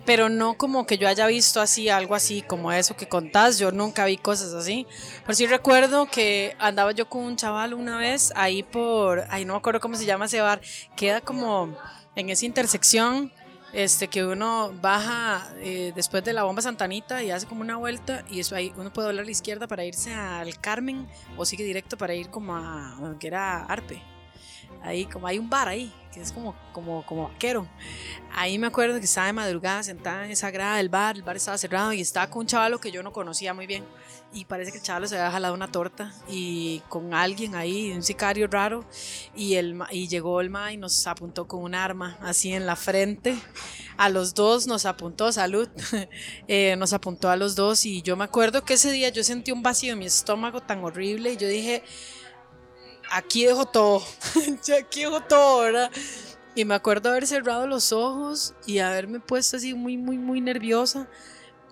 pero 0.05 0.29
no 0.29 0.53
como 0.59 0.85
que 0.85 0.99
yo 0.99 1.07
haya 1.07 1.25
visto 1.25 1.59
así 1.59 1.89
algo 1.89 2.13
así 2.13 2.43
como 2.43 2.71
eso 2.71 2.95
que 2.95 3.07
contás, 3.07 3.57
yo 3.57 3.71
nunca 3.71 4.05
vi 4.05 4.17
cosas 4.17 4.53
así. 4.53 4.85
Pero 5.21 5.33
sí 5.33 5.47
recuerdo 5.47 6.05
que 6.05 6.55
andaba 6.59 6.91
yo 6.91 7.09
con 7.09 7.23
un 7.23 7.35
chaval 7.35 7.73
una 7.73 7.97
vez 7.97 8.31
ahí 8.35 8.61
por, 8.61 9.23
ahí 9.29 9.43
no 9.43 9.53
me 9.53 9.57
acuerdo 9.57 9.79
cómo 9.79 9.95
se 9.95 10.05
llama 10.05 10.25
ese 10.25 10.39
bar, 10.39 10.61
queda 10.95 11.19
como 11.19 11.75
en 12.15 12.29
esa 12.29 12.45
intersección 12.45 13.31
este, 13.73 14.07
que 14.07 14.23
uno 14.23 14.71
baja 14.81 15.51
eh, 15.57 15.91
después 15.95 16.23
de 16.23 16.33
la 16.33 16.43
bomba 16.43 16.61
Santanita 16.61 17.23
y 17.23 17.31
hace 17.31 17.47
como 17.47 17.61
una 17.61 17.77
vuelta 17.77 18.23
y 18.29 18.39
eso 18.39 18.55
ahí 18.55 18.71
uno 18.77 18.93
puede 18.93 19.07
doblar 19.07 19.23
a 19.23 19.25
la 19.25 19.31
izquierda 19.31 19.67
para 19.67 19.83
irse 19.83 20.13
al 20.13 20.59
Carmen 20.59 21.07
o 21.37 21.45
sigue 21.45 21.63
directo 21.63 21.97
para 21.97 22.13
ir 22.13 22.29
como 22.29 22.55
a 22.55 22.95
era 23.21 23.65
Arpe. 23.65 24.12
Ahí 24.81 25.05
como 25.05 25.27
hay 25.27 25.39
un 25.39 25.49
bar 25.49 25.67
ahí, 25.67 25.93
que 26.13 26.21
es 26.21 26.31
como, 26.31 26.55
como, 26.71 27.05
como 27.05 27.29
vaquero. 27.29 27.67
Ahí 28.35 28.57
me 28.57 28.67
acuerdo 28.67 28.99
que 28.99 29.05
estaba 29.05 29.27
de 29.27 29.33
madrugada 29.33 29.83
sentada 29.83 30.25
en 30.25 30.31
esa 30.31 30.51
grada 30.51 30.77
del 30.77 30.89
bar, 30.89 31.15
el 31.15 31.23
bar 31.23 31.35
estaba 31.35 31.57
cerrado 31.57 31.93
y 31.93 32.01
estaba 32.01 32.29
con 32.29 32.41
un 32.41 32.47
chavalo 32.47 32.79
que 32.79 32.91
yo 32.91 33.03
no 33.03 33.11
conocía 33.11 33.53
muy 33.53 33.67
bien. 33.67 33.83
Y 34.33 34.45
parece 34.45 34.71
que 34.71 34.77
el 34.79 34.83
chavalo 34.83 35.07
se 35.07 35.15
había 35.15 35.31
jalado 35.31 35.53
una 35.53 35.71
torta 35.71 36.11
y 36.27 36.81
con 36.89 37.13
alguien 37.13 37.53
ahí, 37.53 37.91
un 37.91 38.01
sicario 38.01 38.47
raro, 38.47 38.83
y, 39.35 39.55
el, 39.55 39.79
y 39.91 40.07
llegó 40.07 40.41
el 40.41 40.49
ma 40.49 40.73
y 40.73 40.77
nos 40.77 41.05
apuntó 41.05 41.47
con 41.47 41.61
un 41.61 41.75
arma 41.75 42.17
así 42.21 42.51
en 42.51 42.65
la 42.65 42.75
frente. 42.75 43.35
A 43.97 44.09
los 44.09 44.33
dos 44.33 44.65
nos 44.65 44.87
apuntó, 44.87 45.31
salud, 45.31 45.69
eh, 46.47 46.75
nos 46.77 46.93
apuntó 46.93 47.29
a 47.29 47.35
los 47.35 47.55
dos 47.55 47.85
y 47.85 48.01
yo 48.01 48.15
me 48.15 48.23
acuerdo 48.23 48.65
que 48.65 48.73
ese 48.73 48.91
día 48.91 49.09
yo 49.09 49.23
sentí 49.23 49.51
un 49.51 49.61
vacío 49.61 49.93
en 49.93 49.99
mi 49.99 50.05
estómago 50.05 50.61
tan 50.61 50.83
horrible 50.83 51.33
y 51.33 51.37
yo 51.37 51.47
dije, 51.47 51.83
aquí 53.13 53.45
dejo 53.45 53.65
todo, 53.65 54.03
aquí 54.79 55.03
dejo 55.03 55.21
todo, 55.21 55.61
¿verdad? 55.61 55.91
Y 56.55 56.65
me 56.65 56.75
acuerdo 56.75 57.09
haber 57.09 57.25
cerrado 57.25 57.67
los 57.67 57.91
ojos 57.91 58.53
y 58.65 58.79
haberme 58.79 59.19
puesto 59.19 59.57
así 59.57 59.73
muy, 59.73 59.97
muy, 59.97 60.17
muy 60.17 60.41
nerviosa. 60.41 61.07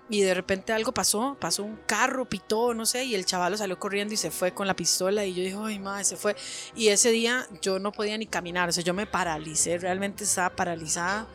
Y 0.10 0.22
de 0.22 0.34
repente 0.34 0.74
algo 0.74 0.92
pasó, 0.92 1.38
pasó 1.40 1.64
un 1.64 1.78
carro, 1.86 2.26
pitó, 2.26 2.74
no 2.74 2.86
sé, 2.86 3.06
y 3.06 3.16
el 3.16 3.26
chaval 3.26 3.58
salió 3.58 3.80
corriendo 3.80 4.14
y 4.14 4.18
se 4.18 4.30
fue 4.30 4.54
con 4.54 4.68
la 4.68 4.76
pistola. 4.76 5.24
Y 5.24 5.34
yo 5.34 5.44
dije, 5.44 5.58
ay, 5.58 5.80
madre, 5.80 6.04
se 6.04 6.18
fue. 6.18 6.36
Y 6.76 6.90
ese 6.90 7.12
día 7.12 7.48
yo 7.62 7.80
no 7.80 7.92
podía 7.92 8.18
ni 8.18 8.26
caminar, 8.26 8.68
o 8.68 8.72
sea, 8.72 8.84
yo 8.84 8.94
me 8.94 9.06
paralicé, 9.06 9.78
realmente 9.78 10.26
estaba 10.26 10.50
paralizada. 10.54 11.28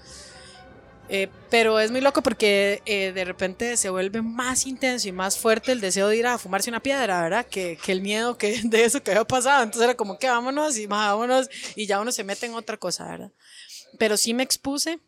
Eh, 1.08 1.28
pero 1.50 1.78
es 1.78 1.90
muy 1.90 2.00
loco 2.00 2.22
porque 2.22 2.82
eh, 2.84 3.12
de 3.12 3.24
repente 3.24 3.76
se 3.76 3.90
vuelve 3.90 4.22
más 4.22 4.66
intenso 4.66 5.08
y 5.08 5.12
más 5.12 5.38
fuerte 5.38 5.70
el 5.70 5.80
deseo 5.80 6.08
de 6.08 6.16
ir 6.16 6.26
a 6.26 6.38
fumarse 6.38 6.68
una 6.68 6.82
piedra, 6.82 7.22
¿verdad? 7.22 7.46
Que, 7.46 7.78
que 7.82 7.92
el 7.92 8.00
miedo 8.00 8.36
que, 8.36 8.60
de 8.64 8.84
eso 8.84 9.02
que 9.02 9.12
había 9.12 9.24
pasado. 9.24 9.62
Entonces 9.62 9.84
era 9.84 9.96
como 9.96 10.18
que 10.18 10.28
vámonos 10.28 10.76
y 10.78 10.86
vámonos 10.86 11.48
y 11.76 11.86
ya 11.86 12.00
uno 12.00 12.10
se 12.10 12.24
mete 12.24 12.46
en 12.46 12.54
otra 12.54 12.76
cosa, 12.76 13.06
¿verdad? 13.06 13.32
Pero 13.98 14.16
sí 14.16 14.34
me 14.34 14.42
expuse 14.42 14.98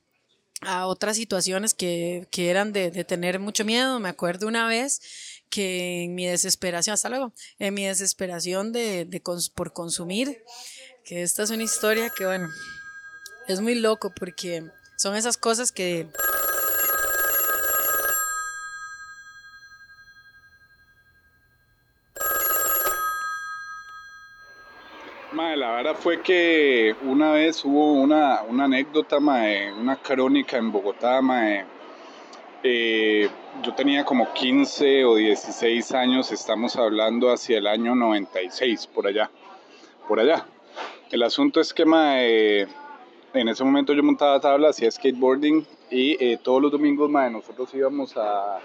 a 0.61 0.87
otras 0.87 1.17
situaciones 1.17 1.75
que, 1.75 2.27
que 2.31 2.51
eran 2.51 2.73
de, 2.73 2.91
de, 2.91 3.05
tener 3.05 3.39
mucho 3.39 3.65
miedo. 3.65 3.99
Me 4.01 4.09
acuerdo 4.09 4.47
una 4.47 4.67
vez 4.67 5.01
que 5.51 6.05
en 6.05 6.15
mi 6.15 6.27
desesperación, 6.27 6.95
hasta 6.95 7.09
luego, 7.09 7.33
en 7.59 7.75
mi 7.75 7.85
desesperación 7.85 8.73
de, 8.73 9.05
de 9.05 9.23
por 9.55 9.73
consumir, 9.73 10.43
que 11.05 11.23
esta 11.23 11.43
es 11.43 11.51
una 11.51 11.63
historia 11.63 12.11
que, 12.11 12.27
bueno, 12.27 12.49
es 13.47 13.61
muy 13.61 13.75
loco 13.75 14.13
porque 14.15 14.71
son 14.99 15.15
esas 15.15 15.39
cosas 15.39 15.71
que... 15.71 16.09
Mae, 25.31 25.57
la 25.57 25.71
verdad 25.71 25.95
fue 25.95 26.21
que 26.21 26.97
una 27.05 27.31
vez 27.31 27.65
hubo 27.65 27.93
una, 27.93 28.43
una 28.43 28.65
anécdota, 28.65 29.21
mae, 29.21 29.73
una 29.73 29.95
crónica 29.97 30.57
en 30.57 30.73
Bogotá, 30.73 31.23
mae. 31.23 31.65
Eh, 32.65 33.31
yo 33.63 33.75
tenía 33.75 34.05
como 34.05 34.33
15 34.33 35.05
o 35.05 35.15
16 35.15 35.93
años, 35.93 36.33
estamos 36.33 36.75
hablando 36.75 37.31
hacia 37.31 37.59
el 37.59 37.69
año 37.69 37.95
96, 37.95 38.89
por 38.89 39.07
allá, 39.07 39.31
por 40.09 40.19
allá. 40.19 40.45
El 41.13 41.23
asunto 41.23 41.61
es 41.61 41.73
que, 41.73 41.85
mae, 41.85 42.67
en 43.35 43.49
ese 43.49 43.65
momento 43.65 43.93
yo 43.93 44.03
montaba 44.03 44.41
tablas, 44.41 44.77
hacía 44.77 44.91
skateboarding 44.91 45.67
y 45.91 46.23
eh, 46.25 46.39
todos 46.43 46.63
los 46.63 46.73
domingos 46.73 47.11
nosotros 47.11 47.73
íbamos 47.75 48.17
a, 48.17 48.59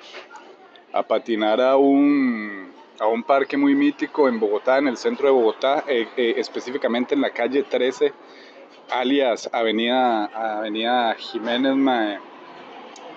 a 0.94 1.04
patinar 1.04 1.60
a 1.62 1.76
un, 1.76 2.72
a 3.00 3.08
un 3.08 3.24
parque 3.24 3.58
muy 3.58 3.76
mítico 3.76 4.28
en 4.28 4.40
Bogotá, 4.40 4.78
en 4.78 4.88
el 4.88 4.98
centro 4.98 5.28
de 5.28 5.34
Bogotá, 5.34 5.84
eh, 5.88 6.08
eh, 6.16 6.36
específicamente 6.38 7.16
en 7.16 7.22
la 7.22 7.32
calle 7.32 7.64
13, 7.64 8.14
alias 8.92 9.50
Avenida, 9.52 10.26
Avenida 10.58 11.16
Jiménez. 11.16 11.76
Mae. 11.76 12.20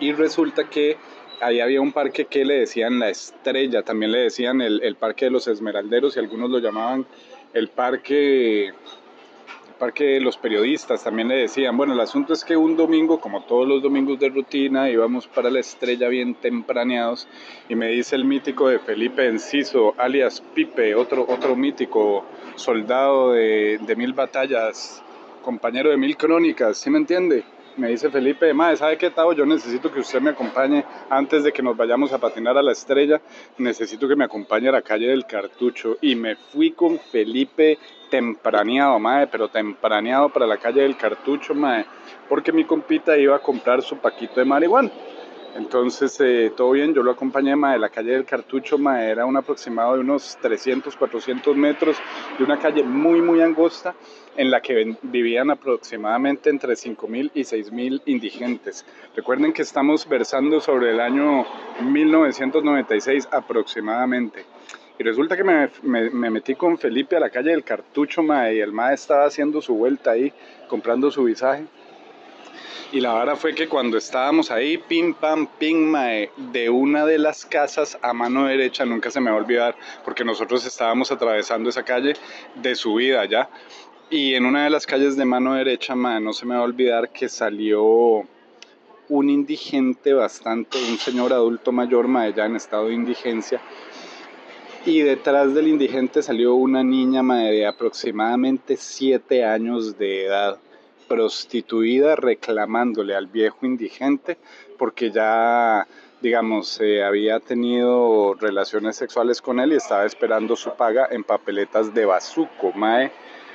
Y 0.00 0.12
resulta 0.12 0.68
que 0.68 0.96
ahí 1.40 1.60
había 1.60 1.80
un 1.80 1.92
parque 1.92 2.26
que 2.26 2.44
le 2.44 2.54
decían 2.54 2.98
la 2.98 3.08
estrella, 3.08 3.82
también 3.82 4.12
le 4.12 4.18
decían 4.18 4.60
el, 4.60 4.82
el 4.82 4.96
parque 4.96 5.26
de 5.26 5.30
los 5.30 5.46
esmeralderos 5.48 6.16
y 6.16 6.20
algunos 6.20 6.50
lo 6.50 6.58
llamaban 6.58 7.06
el 7.52 7.68
parque 7.68 8.74
parque 9.78 10.20
los 10.20 10.36
periodistas 10.36 11.04
también 11.04 11.28
le 11.28 11.36
decían, 11.36 11.76
bueno, 11.76 11.92
el 11.92 12.00
asunto 12.00 12.32
es 12.32 12.44
que 12.44 12.56
un 12.56 12.76
domingo, 12.76 13.20
como 13.20 13.42
todos 13.44 13.66
los 13.68 13.82
domingos 13.82 14.18
de 14.18 14.28
rutina, 14.28 14.90
íbamos 14.90 15.26
para 15.26 15.50
la 15.50 15.60
estrella 15.60 16.08
bien 16.08 16.34
tempraneados 16.34 17.28
y 17.68 17.74
me 17.74 17.88
dice 17.88 18.16
el 18.16 18.24
mítico 18.24 18.68
de 18.68 18.78
Felipe 18.78 19.26
Enciso, 19.26 19.94
alias 19.98 20.42
Pipe, 20.54 20.94
otro, 20.94 21.26
otro 21.28 21.56
mítico 21.56 22.24
soldado 22.56 23.32
de, 23.32 23.78
de 23.80 23.96
mil 23.96 24.12
batallas, 24.12 25.02
compañero 25.42 25.90
de 25.90 25.96
mil 25.96 26.16
crónicas, 26.16 26.78
¿sí 26.78 26.90
me 26.90 26.98
entiende? 26.98 27.44
Me 27.76 27.88
dice 27.88 28.10
Felipe, 28.10 28.52
madre, 28.54 28.76
¿sabe 28.76 28.96
qué, 28.96 29.10
Tavo? 29.10 29.32
Yo 29.32 29.44
necesito 29.44 29.92
que 29.92 30.00
usted 30.00 30.20
me 30.20 30.30
acompañe 30.30 30.84
antes 31.10 31.44
de 31.44 31.52
que 31.52 31.62
nos 31.62 31.76
vayamos 31.76 32.12
a 32.12 32.18
patinar 32.18 32.56
a 32.56 32.62
la 32.62 32.72
estrella. 32.72 33.20
Necesito 33.58 34.08
que 34.08 34.16
me 34.16 34.24
acompañe 34.24 34.68
a 34.68 34.72
la 34.72 34.82
calle 34.82 35.08
del 35.08 35.26
Cartucho. 35.26 35.96
Y 36.00 36.14
me 36.14 36.36
fui 36.36 36.72
con 36.72 36.98
Felipe 36.98 37.78
tempraneado, 38.10 38.98
madre, 38.98 39.26
pero 39.26 39.48
tempraneado 39.48 40.28
para 40.28 40.46
la 40.46 40.56
calle 40.56 40.82
del 40.82 40.96
Cartucho, 40.96 41.54
madre, 41.54 41.86
porque 42.28 42.52
mi 42.52 42.64
compita 42.64 43.16
iba 43.16 43.36
a 43.36 43.40
comprar 43.40 43.82
su 43.82 43.98
paquito 43.98 44.40
de 44.40 44.46
marihuana. 44.46 44.90
Entonces, 45.56 46.20
eh, 46.20 46.52
todo 46.54 46.72
bien, 46.72 46.92
yo 46.92 47.02
lo 47.02 47.12
acompañé 47.12 47.56
ma, 47.56 47.72
de 47.72 47.78
la 47.78 47.88
calle 47.88 48.12
del 48.12 48.26
Cartucho, 48.26 48.76
ma, 48.76 49.02
era 49.02 49.24
un 49.24 49.38
aproximado 49.38 49.94
de 49.94 50.00
unos 50.00 50.36
300, 50.42 50.94
400 50.94 51.56
metros, 51.56 51.96
de 52.36 52.44
una 52.44 52.58
calle 52.58 52.82
muy, 52.82 53.22
muy 53.22 53.40
angosta, 53.40 53.94
en 54.36 54.50
la 54.50 54.60
que 54.60 54.96
vivían 55.00 55.50
aproximadamente 55.50 56.50
entre 56.50 56.74
5.000 56.74 57.30
y 57.32 57.40
6.000 57.40 58.02
indigentes. 58.04 58.84
Recuerden 59.14 59.54
que 59.54 59.62
estamos 59.62 60.06
versando 60.06 60.60
sobre 60.60 60.90
el 60.90 61.00
año 61.00 61.46
1996 61.80 63.28
aproximadamente. 63.32 64.44
Y 64.98 65.04
resulta 65.04 65.38
que 65.38 65.44
me, 65.44 65.70
me, 65.82 66.10
me, 66.10 66.28
metí 66.28 66.54
con 66.54 66.76
Felipe 66.76 67.16
a 67.16 67.20
la 67.20 67.30
calle 67.30 67.50
del 67.50 67.64
Cartucho, 67.64 68.22
ma, 68.22 68.52
y 68.52 68.60
el 68.60 68.72
ma 68.72 68.92
estaba 68.92 69.24
haciendo 69.24 69.62
su 69.62 69.74
vuelta 69.74 70.10
ahí, 70.10 70.32
comprando 70.68 71.10
su 71.10 71.24
visaje. 71.24 71.64
Y 72.92 73.00
la 73.00 73.14
verdad 73.14 73.36
fue 73.36 73.54
que 73.54 73.68
cuando 73.68 73.98
estábamos 73.98 74.50
ahí, 74.50 74.78
pim, 74.78 75.14
pam, 75.14 75.48
pim, 75.58 75.78
mae, 75.90 76.30
de 76.36 76.70
una 76.70 77.04
de 77.04 77.18
las 77.18 77.44
casas 77.44 77.98
a 78.00 78.12
mano 78.12 78.46
derecha, 78.46 78.84
nunca 78.84 79.10
se 79.10 79.20
me 79.20 79.30
va 79.30 79.36
a 79.36 79.40
olvidar, 79.40 79.76
porque 80.04 80.24
nosotros 80.24 80.64
estábamos 80.64 81.10
atravesando 81.10 81.68
esa 81.68 81.82
calle 81.82 82.14
de 82.54 82.74
subida 82.74 83.24
ya. 83.24 83.48
Y 84.08 84.34
en 84.34 84.46
una 84.46 84.64
de 84.64 84.70
las 84.70 84.86
calles 84.86 85.16
de 85.16 85.24
mano 85.24 85.54
derecha, 85.54 85.96
mae, 85.96 86.20
no 86.20 86.32
se 86.32 86.46
me 86.46 86.54
va 86.54 86.60
a 86.60 86.64
olvidar 86.64 87.10
que 87.10 87.28
salió 87.28 88.24
un 89.08 89.30
indigente 89.30 90.12
bastante, 90.12 90.78
un 90.78 90.98
señor 90.98 91.32
adulto 91.32 91.72
mayor, 91.72 92.06
mae, 92.06 92.32
ya 92.32 92.46
en 92.46 92.56
estado 92.56 92.86
de 92.86 92.94
indigencia. 92.94 93.60
Y 94.84 95.00
detrás 95.00 95.52
del 95.54 95.66
indigente 95.66 96.22
salió 96.22 96.54
una 96.54 96.84
niña 96.84 97.22
mae, 97.22 97.50
de 97.50 97.66
aproximadamente 97.66 98.76
7 98.76 99.44
años 99.44 99.98
de 99.98 100.26
edad 100.26 100.60
prostituida 101.08 102.16
reclamándole 102.16 103.14
al 103.14 103.26
viejo 103.26 103.66
indigente 103.66 104.38
porque 104.78 105.10
ya 105.10 105.86
digamos, 106.20 106.80
eh, 106.80 107.04
había 107.04 107.40
tenido 107.40 108.34
relaciones 108.34 108.96
sexuales 108.96 109.42
con 109.42 109.60
él 109.60 109.72
y 109.72 109.76
estaba 109.76 110.04
esperando 110.06 110.56
su 110.56 110.70
paga 110.74 111.08
en 111.10 111.24
papeletas 111.24 111.92
de 111.92 112.06
bazuco, 112.06 112.72
mae. 112.74 113.12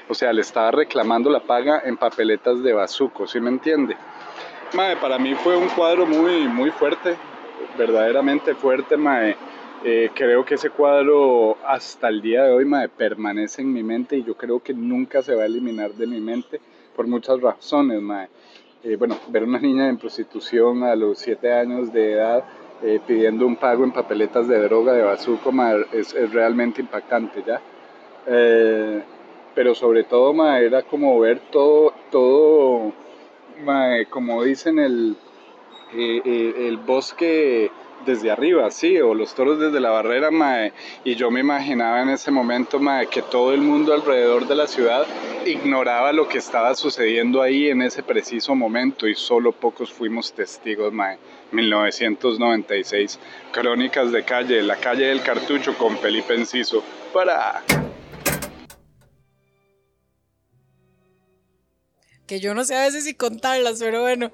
O 0.08 0.14
sea, 0.14 0.32
le 0.34 0.42
estaba 0.42 0.72
reclamando 0.72 1.30
la 1.30 1.42
paga 1.42 1.82
en 1.84 1.98
papeletas 1.98 2.62
de 2.64 2.74
bazuco, 2.74 3.28
¿sí 3.28 3.40
me 3.40 3.50
entiende? 3.50 3.96
Mae, 4.74 4.96
para 4.98 5.18
mí 5.18 5.36
fue 5.36 5.58
un 5.58 5.70
cuadro 5.70 6.06
muy, 6.06 6.48
muy 6.48 6.72
fuerte, 6.72 7.16
verdaderamente 7.78 8.54
fuerte, 8.56 8.96
mae. 8.96 9.36
Eh, 9.84 10.12
creo 10.14 10.46
que 10.46 10.56
ese 10.56 10.70
cuadro 10.70 11.58
hasta 11.66 12.08
el 12.10 12.22
día 12.22 12.44
de 12.44 12.52
hoy, 12.52 12.66
mae, 12.66 12.88
permanece 12.88 13.64
en 13.64 13.74
mi 13.74 13.82
mente 13.82 14.18
y 14.18 14.24
yo 14.24 14.36
creo 14.36 14.62
que 14.62 14.74
nunca 14.74 15.24
se 15.24 15.34
va 15.34 15.44
a 15.44 15.48
eliminar 15.48 15.92
de 15.94 16.06
mi 16.06 16.22
mente 16.22 16.62
por 16.96 17.08
muchas 17.08 17.42
razones, 17.42 18.02
mae. 18.02 18.28
Eh, 18.84 18.96
bueno, 18.96 19.18
ver 19.28 19.44
una 19.44 19.60
niña 19.60 19.88
en 19.88 19.98
prostitución 19.98 20.84
a 20.84 20.96
los 20.96 21.20
7 21.20 21.54
años 21.54 21.94
de 21.94 22.14
edad 22.14 22.44
eh, 22.82 23.00
pidiendo 23.06 23.46
un 23.46 23.56
pago 23.56 23.84
en 23.84 23.92
papeletas 23.92 24.48
de 24.48 24.60
droga 24.64 24.94
de 24.94 25.04
bazuco 25.04 25.52
es, 25.94 26.16
es, 26.16 26.34
realmente 26.34 26.82
impactante, 26.82 27.44
¿ya? 27.46 27.62
Eh, 28.26 29.04
pero 29.54 29.76
sobre 29.76 30.04
todo, 30.04 30.34
mae, 30.34 30.66
era 30.66 30.82
como 30.82 31.20
ver 31.20 31.40
todo, 31.52 31.94
todo, 32.10 32.92
mae, 33.64 34.08
como 34.08 34.44
dicen, 34.44 34.80
el, 34.80 35.16
el 35.94 36.78
bosque 36.78 37.70
desde 38.06 38.32
arriba, 38.32 38.70
sí, 38.72 39.00
o 39.00 39.14
los 39.14 39.34
toros 39.36 39.60
desde 39.60 39.80
la 39.80 39.90
barrera, 39.90 40.32
mae, 40.32 40.74
y 41.04 41.16
yo 41.16 41.32
me 41.32 41.40
imaginaba 41.40 42.02
en 42.02 42.10
ese 42.10 42.32
momento, 42.32 42.80
mae, 42.80 43.08
que 43.08 43.22
todo 43.22 43.54
el 43.54 43.62
mundo 43.62 43.94
alrededor 43.94 44.48
de 44.48 44.56
la 44.56 44.68
ciudad 44.68 45.06
ignoraba 45.46 46.14
lo 46.14 46.28
que 46.28 46.38
estaba 46.38 46.76
sucediendo 46.76 47.42
ahí 47.42 47.70
en 47.70 47.82
ese 47.82 48.04
preciso 48.04 48.56
momento 48.56 49.08
y 49.08 49.16
solo 49.16 49.52
pocos 49.52 49.92
fuimos 49.92 50.34
testigos, 50.34 50.94
mae. 50.94 51.18
1996, 51.52 53.20
Crónicas 53.52 54.12
de 54.12 54.24
Calle, 54.24 54.62
la 54.62 54.78
calle 54.78 55.08
del 55.08 55.22
cartucho 55.22 55.78
con 55.78 55.98
Felipe 55.98 56.34
Enciso, 56.34 56.84
para... 57.14 57.64
que 62.32 62.40
yo 62.40 62.54
no 62.54 62.64
sé 62.64 62.76
a 62.76 62.84
veces 62.84 63.04
si 63.04 63.14
contarlas, 63.14 63.80
pero 63.80 64.04
bueno, 64.04 64.32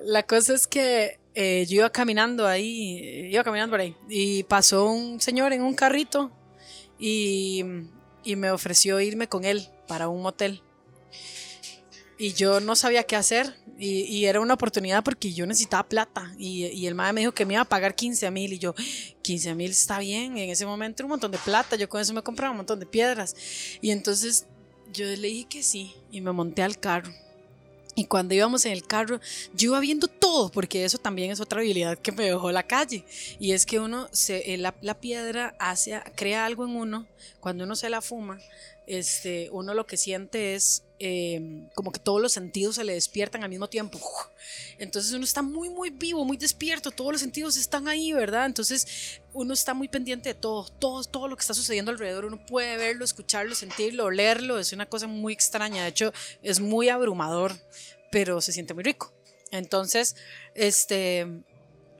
la 0.00 0.22
cosa 0.24 0.52
es 0.52 0.66
que 0.66 1.18
eh, 1.40 1.66
yo 1.66 1.76
iba 1.76 1.90
caminando 1.90 2.48
ahí, 2.48 3.28
iba 3.30 3.44
caminando 3.44 3.70
por 3.70 3.80
ahí, 3.80 3.94
y 4.08 4.42
pasó 4.42 4.86
un 4.86 5.20
señor 5.20 5.52
en 5.52 5.62
un 5.62 5.72
carrito 5.72 6.32
y, 6.98 7.64
y 8.24 8.34
me 8.34 8.50
ofreció 8.50 9.00
irme 9.00 9.28
con 9.28 9.44
él 9.44 9.68
para 9.86 10.08
un 10.08 10.20
motel. 10.20 10.64
Y 12.18 12.32
yo 12.32 12.58
no 12.58 12.74
sabía 12.74 13.04
qué 13.04 13.14
hacer 13.14 13.54
y, 13.78 14.00
y, 14.12 14.24
era 14.24 14.40
una 14.40 14.54
oportunidad 14.54 15.04
porque 15.04 15.32
yo 15.32 15.46
necesitaba 15.46 15.88
plata 15.88 16.34
y, 16.36 16.66
y 16.66 16.88
el 16.88 16.96
madre 16.96 17.12
me 17.12 17.20
dijo 17.20 17.30
que 17.30 17.46
me 17.46 17.54
iba 17.54 17.62
a 17.62 17.64
pagar 17.64 17.94
15 17.94 18.28
mil 18.32 18.52
y 18.54 18.58
yo 18.58 18.74
15 19.22 19.54
mil 19.54 19.70
está 19.70 20.00
bien 20.00 20.36
en 20.38 20.50
ese 20.50 20.66
momento 20.66 21.04
un 21.04 21.10
montón 21.10 21.30
de 21.30 21.38
plata 21.38 21.76
yo 21.76 21.88
con 21.88 22.00
eso 22.00 22.12
me 22.12 22.22
compraba 22.22 22.50
un 22.50 22.56
montón 22.56 22.80
de 22.80 22.86
piedras. 22.86 23.36
Y 23.80 23.92
entonces 23.92 24.46
yo 24.92 25.04
le 25.04 25.28
dije 25.28 25.46
que 25.48 25.62
sí 25.62 25.94
y 26.10 26.20
me 26.20 26.32
monté 26.32 26.64
al 26.64 26.80
carro 26.80 27.12
y 27.98 28.04
cuando 28.04 28.32
íbamos 28.32 28.64
en 28.64 28.70
el 28.70 28.86
carro, 28.86 29.20
yo 29.54 29.70
iba 29.70 29.80
viendo 29.80 30.06
todo, 30.06 30.52
porque 30.52 30.84
eso 30.84 30.98
también 30.98 31.32
es 31.32 31.40
otra 31.40 31.58
habilidad 31.58 31.98
que 31.98 32.12
me 32.12 32.26
dejó 32.26 32.52
la 32.52 32.62
calle. 32.62 33.04
Y 33.40 33.50
es 33.50 33.66
que 33.66 33.80
uno, 33.80 34.08
se, 34.12 34.56
la, 34.56 34.72
la 34.82 34.94
piedra 34.94 35.56
hace, 35.58 36.00
crea 36.14 36.46
algo 36.46 36.64
en 36.64 36.76
uno, 36.76 37.08
cuando 37.40 37.64
uno 37.64 37.74
se 37.74 37.90
la 37.90 38.00
fuma, 38.00 38.38
este, 38.86 39.48
uno 39.50 39.74
lo 39.74 39.84
que 39.84 39.96
siente 39.96 40.54
es 40.54 40.84
eh, 41.00 41.68
como 41.74 41.92
que 41.92 42.00
todos 42.00 42.20
los 42.20 42.32
sentidos 42.32 42.74
se 42.76 42.84
le 42.84 42.94
despiertan 42.94 43.44
al 43.44 43.50
mismo 43.50 43.68
tiempo. 43.68 44.00
Entonces 44.78 45.12
uno 45.12 45.24
está 45.24 45.42
muy, 45.42 45.68
muy 45.68 45.90
vivo, 45.90 46.24
muy 46.24 46.36
despierto, 46.36 46.90
todos 46.90 47.12
los 47.12 47.20
sentidos 47.20 47.56
están 47.56 47.88
ahí, 47.88 48.12
¿verdad? 48.12 48.46
Entonces 48.46 49.20
uno 49.32 49.54
está 49.54 49.74
muy 49.74 49.88
pendiente 49.88 50.30
de 50.30 50.34
todo, 50.34 50.68
todo, 50.68 51.04
todo 51.04 51.28
lo 51.28 51.36
que 51.36 51.42
está 51.42 51.54
sucediendo 51.54 51.90
alrededor, 51.90 52.24
uno 52.24 52.44
puede 52.44 52.76
verlo, 52.76 53.04
escucharlo, 53.04 53.54
sentirlo, 53.54 54.06
olerlo, 54.06 54.58
es 54.58 54.72
una 54.72 54.86
cosa 54.86 55.06
muy 55.06 55.32
extraña, 55.32 55.82
de 55.82 55.90
hecho 55.90 56.12
es 56.42 56.60
muy 56.60 56.88
abrumador, 56.88 57.54
pero 58.10 58.40
se 58.40 58.52
siente 58.52 58.74
muy 58.74 58.84
rico. 58.84 59.12
Entonces, 59.50 60.16
este, 60.54 61.26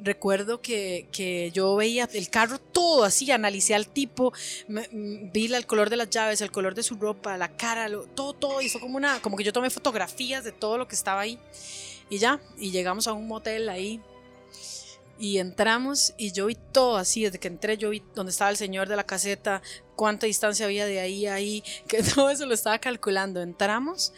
recuerdo 0.01 0.61
que, 0.61 1.09
que, 1.13 1.51
yo 1.53 1.77
veía 1.77 2.09
el 2.13 2.31
carro 2.31 2.59
todo 2.59 3.05
así, 3.05 3.31
analicé 3.31 3.75
al 3.75 3.89
tipo, 3.89 4.33
me, 4.69 4.89
vi 4.91 5.53
el 5.53 5.67
color 5.67 5.91
de 5.91 5.97
las 5.97 6.11
llaves, 6.11 6.41
el 6.41 6.51
color 6.51 6.75
de 6.75 6.83
su 6.83 6.97
ropa, 6.97 7.37
la 7.37 7.57
cara, 7.57 7.89
lo, 7.89 8.05
todo, 8.05 8.33
todo, 8.33 8.63
y 8.63 8.71
como 8.71 8.97
una, 8.97 9.21
como 9.21 9.37
que 9.37 9.45
yo 9.45 9.53
tomé 9.53 9.71
fotografías 9.71 10.45
de 10.45 10.53
todo 10.53 10.79
lo 10.79 10.89
que 10.89 10.95
estaba 10.95 11.21
ahí 11.21 11.39
y 12.11 12.19
ya, 12.19 12.41
y 12.59 12.71
llegamos 12.71 13.07
a 13.07 13.13
un 13.13 13.27
motel 13.27 13.69
ahí 13.69 14.01
y 15.19 15.39
entramos 15.39 16.15
y 16.17 16.33
yo 16.33 16.47
vi 16.47 16.57
todo 16.73 16.97
así, 16.97 17.25
desde 17.25 17.39
que 17.39 17.49
entré 17.49 17.77
yo 17.77 17.91
vi 17.91 18.03
dónde 18.15 18.31
estaba 18.31 18.51
el 18.51 18.57
señor 18.57 18.89
de 18.89 18.97
la 18.97 19.05
caseta, 19.05 19.63
cuánta 19.97 20.27
distancia 20.27 20.67
había 20.67 20.87
de 20.87 21.01
ahí 21.01 21.27
a 21.27 21.35
ahí, 21.35 21.65
que 21.89 22.03
todo 22.03 22.31
eso 22.31 22.47
lo 22.47 22.55
estaba 22.55 22.79
calculando, 22.79 23.43
entramos 23.43 24.13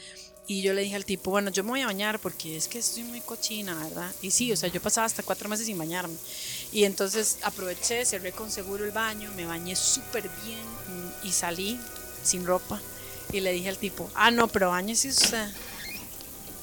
y 0.51 0.63
yo 0.63 0.75
le 0.75 0.83
dije 0.83 0.97
al 0.97 1.05
tipo, 1.05 1.31
bueno, 1.31 1.53
yo 1.53 1.63
me 1.63 1.71
voy 1.71 1.83
a 1.83 1.87
bañar 1.87 2.19
porque 2.19 2.57
es 2.57 2.67
que 2.67 2.81
estoy 2.81 3.05
muy 3.05 3.21
cochina, 3.21 3.73
¿verdad? 3.85 4.13
Y 4.21 4.33
sí, 4.33 4.51
o 4.51 4.57
sea, 4.57 4.69
yo 4.69 4.83
pasaba 4.83 5.05
hasta 5.05 5.23
cuatro 5.23 5.49
meses 5.49 5.67
sin 5.67 5.79
bañarme. 5.79 6.17
Y 6.73 6.83
entonces 6.83 7.39
aproveché, 7.43 8.05
cerré 8.05 8.33
con 8.33 8.51
seguro 8.51 8.85
el 8.85 8.91
baño, 8.91 9.31
me 9.37 9.47
bañé 9.47 9.77
súper 9.77 10.29
bien 10.45 10.59
y 11.23 11.31
salí 11.31 11.79
sin 12.25 12.45
ropa. 12.45 12.81
Y 13.33 13.39
le 13.39 13.53
dije 13.53 13.69
al 13.69 13.79
tipo, 13.79 14.11
ah, 14.17 14.33
no, 14.33 14.49
pero 14.49 14.71
bañese 14.71 15.11
usted. 15.11 15.47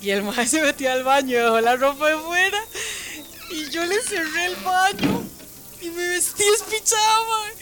Y 0.02 0.10
el 0.10 0.24
maestro 0.24 0.60
se 0.60 0.66
metió 0.66 0.92
al 0.92 1.06
baño, 1.06 1.38
dejó 1.38 1.62
la 1.62 1.78
ropa 1.78 2.10
de 2.10 2.18
fuera. 2.18 2.60
Y 3.52 3.70
yo 3.70 3.86
le 3.86 4.02
cerré 4.02 4.48
el 4.48 4.56
baño. 4.58 5.24
Y 5.80 5.92
me 5.92 6.10
vestí 6.10 6.44
espichada, 6.44 7.54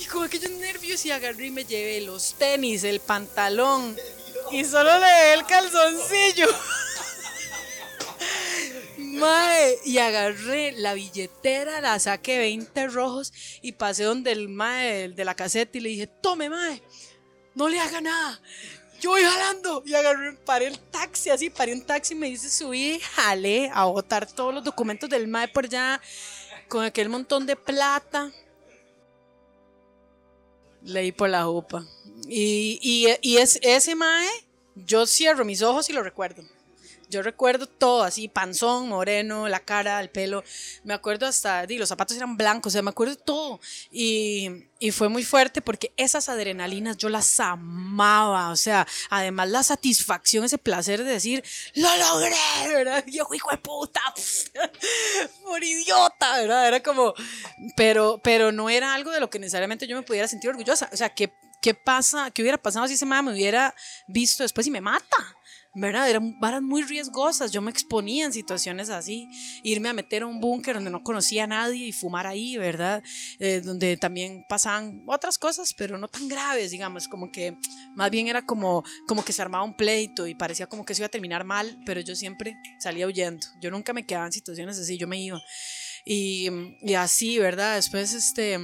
Y 0.00 0.06
con 0.06 0.24
aquellos 0.24 0.52
nervios 0.52 1.04
y 1.04 1.10
agarré 1.10 1.48
y 1.48 1.50
me 1.50 1.66
llevé 1.66 2.00
los 2.00 2.32
tenis, 2.38 2.82
el 2.82 3.00
pantalón 3.00 3.94
y 4.50 4.64
solo 4.64 4.98
le 4.98 5.06
dejé 5.06 5.34
el 5.34 5.46
calzoncillo. 5.46 6.48
Mae, 8.98 9.78
y 9.84 9.98
agarré 9.98 10.72
la 10.72 10.94
billetera, 10.94 11.80
la 11.80 11.98
saqué 11.98 12.38
20 12.38 12.88
rojos 12.88 13.32
y 13.62 13.72
pasé 13.72 14.04
donde 14.04 14.32
el 14.32 14.48
mae 14.48 15.08
de 15.08 15.24
la 15.24 15.34
caseta 15.34 15.78
y 15.78 15.80
le 15.80 15.88
dije, 15.88 16.06
tome 16.06 16.50
mae, 16.50 16.82
no 17.54 17.68
le 17.68 17.80
haga 17.80 18.00
nada. 18.00 18.40
Yo 19.00 19.10
voy 19.10 19.22
jalando 19.22 19.82
y 19.84 19.94
agarré, 19.94 20.32
paré 20.32 20.66
el 20.66 20.78
taxi, 20.78 21.30
así, 21.30 21.50
paré 21.50 21.72
un 21.72 21.82
taxi, 21.82 22.14
me 22.14 22.28
dice 22.28 22.48
subí 22.48 22.98
jalé 23.00 23.70
a 23.72 23.84
botar 23.84 24.26
todos 24.26 24.54
los 24.54 24.64
documentos 24.64 25.08
del 25.08 25.28
mae 25.28 25.48
por 25.48 25.64
allá 25.64 26.00
con 26.68 26.84
aquel 26.84 27.08
montón 27.08 27.46
de 27.46 27.56
plata. 27.56 28.30
Leí 30.82 31.12
por 31.12 31.28
la 31.28 31.44
jupa. 31.44 31.84
Y, 32.28 32.78
y, 32.82 33.06
y 33.22 33.36
es, 33.38 33.58
ese 33.62 33.94
mae, 33.94 34.28
yo 34.74 35.06
cierro 35.06 35.44
mis 35.44 35.62
ojos 35.62 35.88
y 35.90 35.92
lo 35.92 36.02
recuerdo. 36.02 36.42
Yo 37.08 37.22
recuerdo 37.22 37.68
todo 37.68 38.02
así, 38.02 38.26
panzón, 38.26 38.88
moreno, 38.88 39.46
la 39.46 39.60
cara, 39.60 40.00
el 40.00 40.10
pelo. 40.10 40.42
Me 40.82 40.92
acuerdo 40.92 41.26
hasta, 41.26 41.64
di, 41.64 41.78
los 41.78 41.88
zapatos 41.88 42.16
eran 42.16 42.36
blancos, 42.36 42.70
o 42.70 42.74
sea, 42.74 42.82
me 42.82 42.90
acuerdo 42.90 43.14
todo. 43.14 43.60
Y, 43.92 44.50
y, 44.80 44.90
fue 44.90 45.08
muy 45.08 45.22
fuerte 45.22 45.62
porque 45.62 45.92
esas 45.96 46.28
adrenalinas 46.28 46.96
yo 46.96 47.08
las 47.08 47.38
amaba. 47.38 48.50
O 48.50 48.56
sea, 48.56 48.88
además 49.08 49.50
la 49.50 49.62
satisfacción, 49.62 50.44
ese 50.44 50.58
placer 50.58 51.04
de 51.04 51.12
decir, 51.12 51.44
lo 51.74 51.88
logré, 51.96 52.34
¿verdad? 52.74 53.04
Yo, 53.06 53.28
hijo 53.32 53.50
de 53.52 53.58
puta, 53.58 54.00
por 55.44 55.62
idiota, 55.62 56.38
¿verdad? 56.40 56.66
Era 56.66 56.82
como, 56.82 57.14
pero, 57.76 58.20
pero 58.22 58.50
no 58.50 58.68
era 58.68 58.94
algo 58.94 59.12
de 59.12 59.20
lo 59.20 59.30
que 59.30 59.38
necesariamente 59.38 59.86
yo 59.86 59.96
me 59.96 60.02
pudiera 60.02 60.26
sentir 60.26 60.50
orgullosa. 60.50 60.90
O 60.92 60.96
sea, 60.96 61.14
que 61.14 61.32
¿Qué 61.66 61.74
pasa? 61.74 62.30
¿Qué 62.30 62.42
hubiera 62.42 62.62
pasado 62.62 62.86
si 62.86 62.94
ese 62.94 63.04
madre 63.04 63.24
me 63.24 63.32
hubiera 63.32 63.74
visto 64.06 64.44
después 64.44 64.68
y 64.68 64.70
me 64.70 64.80
mata? 64.80 65.16
¿verdad? 65.74 66.08
Eran 66.08 66.38
varas 66.38 66.62
muy 66.62 66.84
riesgosas, 66.84 67.50
yo 67.50 67.60
me 67.60 67.72
exponía 67.72 68.24
en 68.24 68.32
situaciones 68.32 68.88
así, 68.88 69.28
irme 69.64 69.88
a 69.88 69.92
meter 69.92 70.22
a 70.22 70.26
un 70.26 70.40
búnker 70.40 70.76
donde 70.76 70.92
no 70.92 71.02
conocía 71.02 71.42
a 71.42 71.48
nadie 71.48 71.88
y 71.88 71.92
fumar 71.92 72.28
ahí, 72.28 72.56
¿verdad? 72.56 73.02
Eh, 73.40 73.60
donde 73.62 73.96
también 73.96 74.44
pasaban 74.48 75.02
otras 75.08 75.38
cosas, 75.38 75.74
pero 75.74 75.98
no 75.98 76.06
tan 76.06 76.28
graves, 76.28 76.70
digamos, 76.70 77.08
como 77.08 77.32
que 77.32 77.58
más 77.96 78.12
bien 78.12 78.28
era 78.28 78.46
como, 78.46 78.84
como 79.08 79.24
que 79.24 79.32
se 79.32 79.42
armaba 79.42 79.64
un 79.64 79.76
pleito 79.76 80.28
y 80.28 80.36
parecía 80.36 80.68
como 80.68 80.84
que 80.84 80.94
se 80.94 81.02
iba 81.02 81.06
a 81.06 81.10
terminar 81.10 81.42
mal, 81.42 81.80
pero 81.84 82.00
yo 82.00 82.14
siempre 82.14 82.54
salía 82.78 83.08
huyendo, 83.08 83.44
yo 83.60 83.72
nunca 83.72 83.92
me 83.92 84.06
quedaba 84.06 84.26
en 84.26 84.32
situaciones 84.32 84.78
así, 84.78 84.96
yo 84.98 85.08
me 85.08 85.20
iba. 85.20 85.42
Y, 86.04 86.48
y 86.80 86.94
así, 86.94 87.40
¿verdad? 87.40 87.74
Después, 87.74 88.14
este 88.14 88.60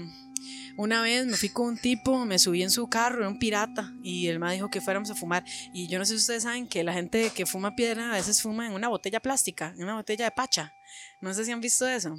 una 0.76 1.02
vez 1.02 1.26
me 1.26 1.36
fui 1.36 1.48
con 1.48 1.66
un 1.66 1.78
tipo, 1.78 2.24
me 2.24 2.38
subí 2.38 2.62
en 2.62 2.70
su 2.70 2.88
carro, 2.88 3.18
era 3.18 3.28
un 3.28 3.38
pirata, 3.38 3.92
y 4.02 4.28
él 4.28 4.38
me 4.38 4.52
dijo 4.52 4.70
que 4.70 4.80
fuéramos 4.80 5.10
a 5.10 5.14
fumar. 5.14 5.44
Y 5.72 5.86
yo 5.88 5.98
no 5.98 6.04
sé 6.04 6.14
si 6.14 6.20
ustedes 6.20 6.42
saben 6.44 6.66
que 6.66 6.82
la 6.84 6.92
gente 6.92 7.30
que 7.30 7.46
fuma 7.46 7.74
piedra 7.74 8.10
a 8.10 8.14
veces 8.14 8.42
fuma 8.42 8.66
en 8.66 8.72
una 8.72 8.88
botella 8.88 9.20
plástica, 9.20 9.72
en 9.76 9.84
una 9.84 9.94
botella 9.94 10.24
de 10.24 10.30
pacha. 10.30 10.72
No 11.20 11.32
sé 11.34 11.44
si 11.44 11.52
han 11.52 11.60
visto 11.60 11.88
eso. 11.88 12.16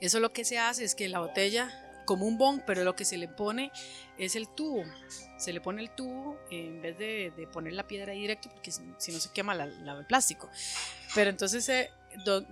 Eso 0.00 0.20
lo 0.20 0.32
que 0.32 0.44
se 0.44 0.58
hace 0.58 0.84
es 0.84 0.94
que 0.94 1.08
la 1.08 1.20
botella, 1.20 1.70
como 2.04 2.26
un 2.26 2.38
bong, 2.38 2.62
pero 2.66 2.84
lo 2.84 2.96
que 2.96 3.04
se 3.04 3.16
le 3.16 3.28
pone 3.28 3.70
es 4.18 4.34
el 4.34 4.48
tubo. 4.48 4.84
Se 5.38 5.52
le 5.52 5.60
pone 5.60 5.82
el 5.82 5.90
tubo 5.90 6.38
en 6.50 6.82
vez 6.82 6.98
de, 6.98 7.48
poner 7.52 7.72
la 7.74 7.86
piedra 7.86 8.12
ahí 8.12 8.20
directo, 8.20 8.48
porque 8.50 8.70
si, 8.70 8.82
no 8.82 9.20
se 9.20 9.32
quema 9.32 9.54
la, 9.54 9.64
el 9.64 10.06
plástico. 10.06 10.50
Pero 11.14 11.30
entonces 11.30 11.68
eh, 11.68 11.90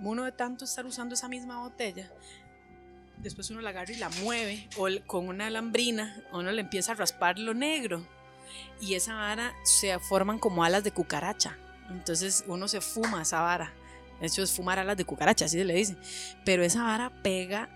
uno 0.03 0.25
de 0.25 0.33
tanto 0.33 0.65
estar 0.65 0.87
usando 0.87 1.15
esa 1.15 1.29
misma 1.29 1.61
botella, 1.61 2.11
después 3.19 3.51
uno 3.51 3.61
la 3.61 3.71
agarra 3.71 3.93
y 3.93 3.97
la 3.97 4.09
mueve, 4.09 4.69
o 4.77 4.89
con 5.07 5.29
una 5.29 5.47
alambrina, 5.47 6.23
uno 6.33 6.51
le 6.53 6.61
empieza 6.61 6.93
a 6.93 6.95
raspar 6.95 7.39
lo 7.39 7.55
negro, 7.55 8.07
y 8.81 8.95
esa 8.95 9.15
vara 9.15 9.55
se 9.65 9.99
forman 9.99 10.39
como 10.39 10.65
alas 10.65 10.85
de 10.85 10.93
cucaracha. 10.93 11.57
Entonces 11.91 12.45
uno 12.47 12.69
se 12.69 12.81
fuma 12.81 13.23
esa 13.23 13.41
vara. 13.41 13.73
De 14.21 14.27
hecho, 14.27 14.43
es 14.43 14.53
fumar 14.53 14.79
alas 14.79 14.97
de 14.97 15.05
cucaracha, 15.05 15.45
así 15.45 15.59
se 15.59 15.65
le 15.65 15.75
dice. 15.75 15.97
Pero 16.45 16.63
esa 16.63 16.83
vara 16.83 17.11
pega 17.23 17.69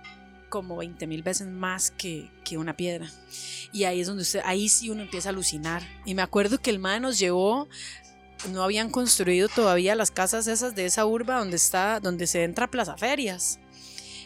como 0.49 0.77
20 0.77 1.07
mil 1.07 1.23
veces 1.23 1.47
más 1.47 1.91
que, 1.91 2.31
que, 2.45 2.59
una 2.59 2.77
piedra. 2.77 3.09
Y 3.73 3.85
ahí 3.85 4.01
es 4.01 4.09
donde 4.09 4.23
usted, 4.23 4.41
ahí 4.45 4.69
sí 4.69 4.91
uno 4.91 5.03
empieza 5.03 5.29
a 5.29 5.33
alucinar. 5.33 5.83
Y 6.05 6.15
me 6.15 6.23
acuerdo 6.23 6.59
que 6.59 6.71
el 6.71 6.79
MAE 6.79 7.01
nos 7.01 7.19
llevó, 7.19 7.69
no 8.51 8.63
habían 8.63 8.91
construido 8.91 9.49
todavía 9.49 9.95
las 9.95 10.11
casas 10.11 10.47
esas 10.47 10.75
de 10.75 10.87
esa 10.87 11.07
urba 11.07 11.39
donde 11.39 11.57
está, 11.57 12.01
donde 12.01 12.27
se 12.27 12.43
entra 12.43 12.65
a 12.65 12.71
Plaza 12.71 12.97
Ferias 12.97 13.61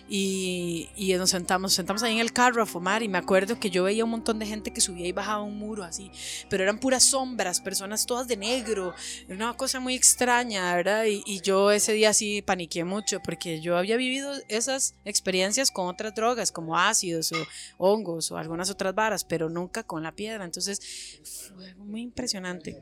y, 0.09 0.91
y, 0.97 1.15
nos 1.15 1.31
sentamos, 1.31 1.73
sentamos 1.73 2.03
ahí 2.03 2.13
en 2.15 2.19
el 2.19 2.33
carro 2.33 2.63
a 2.63 2.67
fumar 2.67 3.03
y 3.03 3.09
me 3.09 3.19
acuerdo 3.19 3.59
que 3.59 3.71
yo 3.71 3.85
veía 3.85 4.05
un 4.05 4.11
montón 4.11 4.39
de 4.39 4.47
gente 4.47 4.73
que 4.73 4.81
subía 4.81 5.07
y 5.07 5.13
bajaba 5.13 5.43
un 5.43 5.59
muro 5.59 5.83
así, 5.83 6.11
pero 6.51 6.63
eran 6.63 6.79
puras 6.79 7.05
sombras, 7.05 7.61
personas 7.61 8.05
todas 8.05 8.29
de 8.29 8.37
negro, 8.37 8.95
era 9.27 9.35
una 9.35 9.57
cosa 9.57 9.81
muy 9.81 9.95
extraña, 9.95 10.75
¿verdad? 10.77 11.05
Y, 11.07 11.41
yo 11.45 11.71
ese 11.71 11.93
día 11.93 12.15
sí 12.15 12.43
paniqué 12.43 12.85
mucho 12.85 13.21
porque 13.21 13.61
yo 13.61 13.77
había 13.77 13.97
vivido 13.97 14.33
esas 14.49 14.95
experiencias 15.05 15.71
con 15.71 15.89
otras 15.89 16.15
drogas 16.15 16.53
como 16.53 16.79
ácidos 16.79 17.33
o 17.33 17.47
hongos 17.79 18.31
o 18.31 18.37
algunas 18.37 18.71
otras 18.71 18.95
varas, 18.95 19.25
pero 19.25 19.49
nunca 19.49 19.83
con 19.83 20.03
la 20.03 20.13
piedra, 20.13 20.45
entonces 20.45 21.21
fue 21.55 21.75
muy 21.75 22.03
impresionante. 22.03 22.81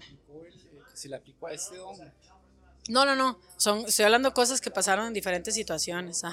Se 0.94 1.08
le 1.08 1.16
aplicó 1.16 1.46
a 1.46 1.52
este 1.52 1.76
No, 2.88 3.06
no, 3.06 3.14
no. 3.14 3.38
Son, 3.58 3.84
estoy 3.86 4.06
hablando 4.06 4.34
cosas 4.34 4.60
que 4.60 4.72
pasaron 4.72 5.06
en 5.06 5.12
diferentes 5.12 5.54
situaciones. 5.54 6.24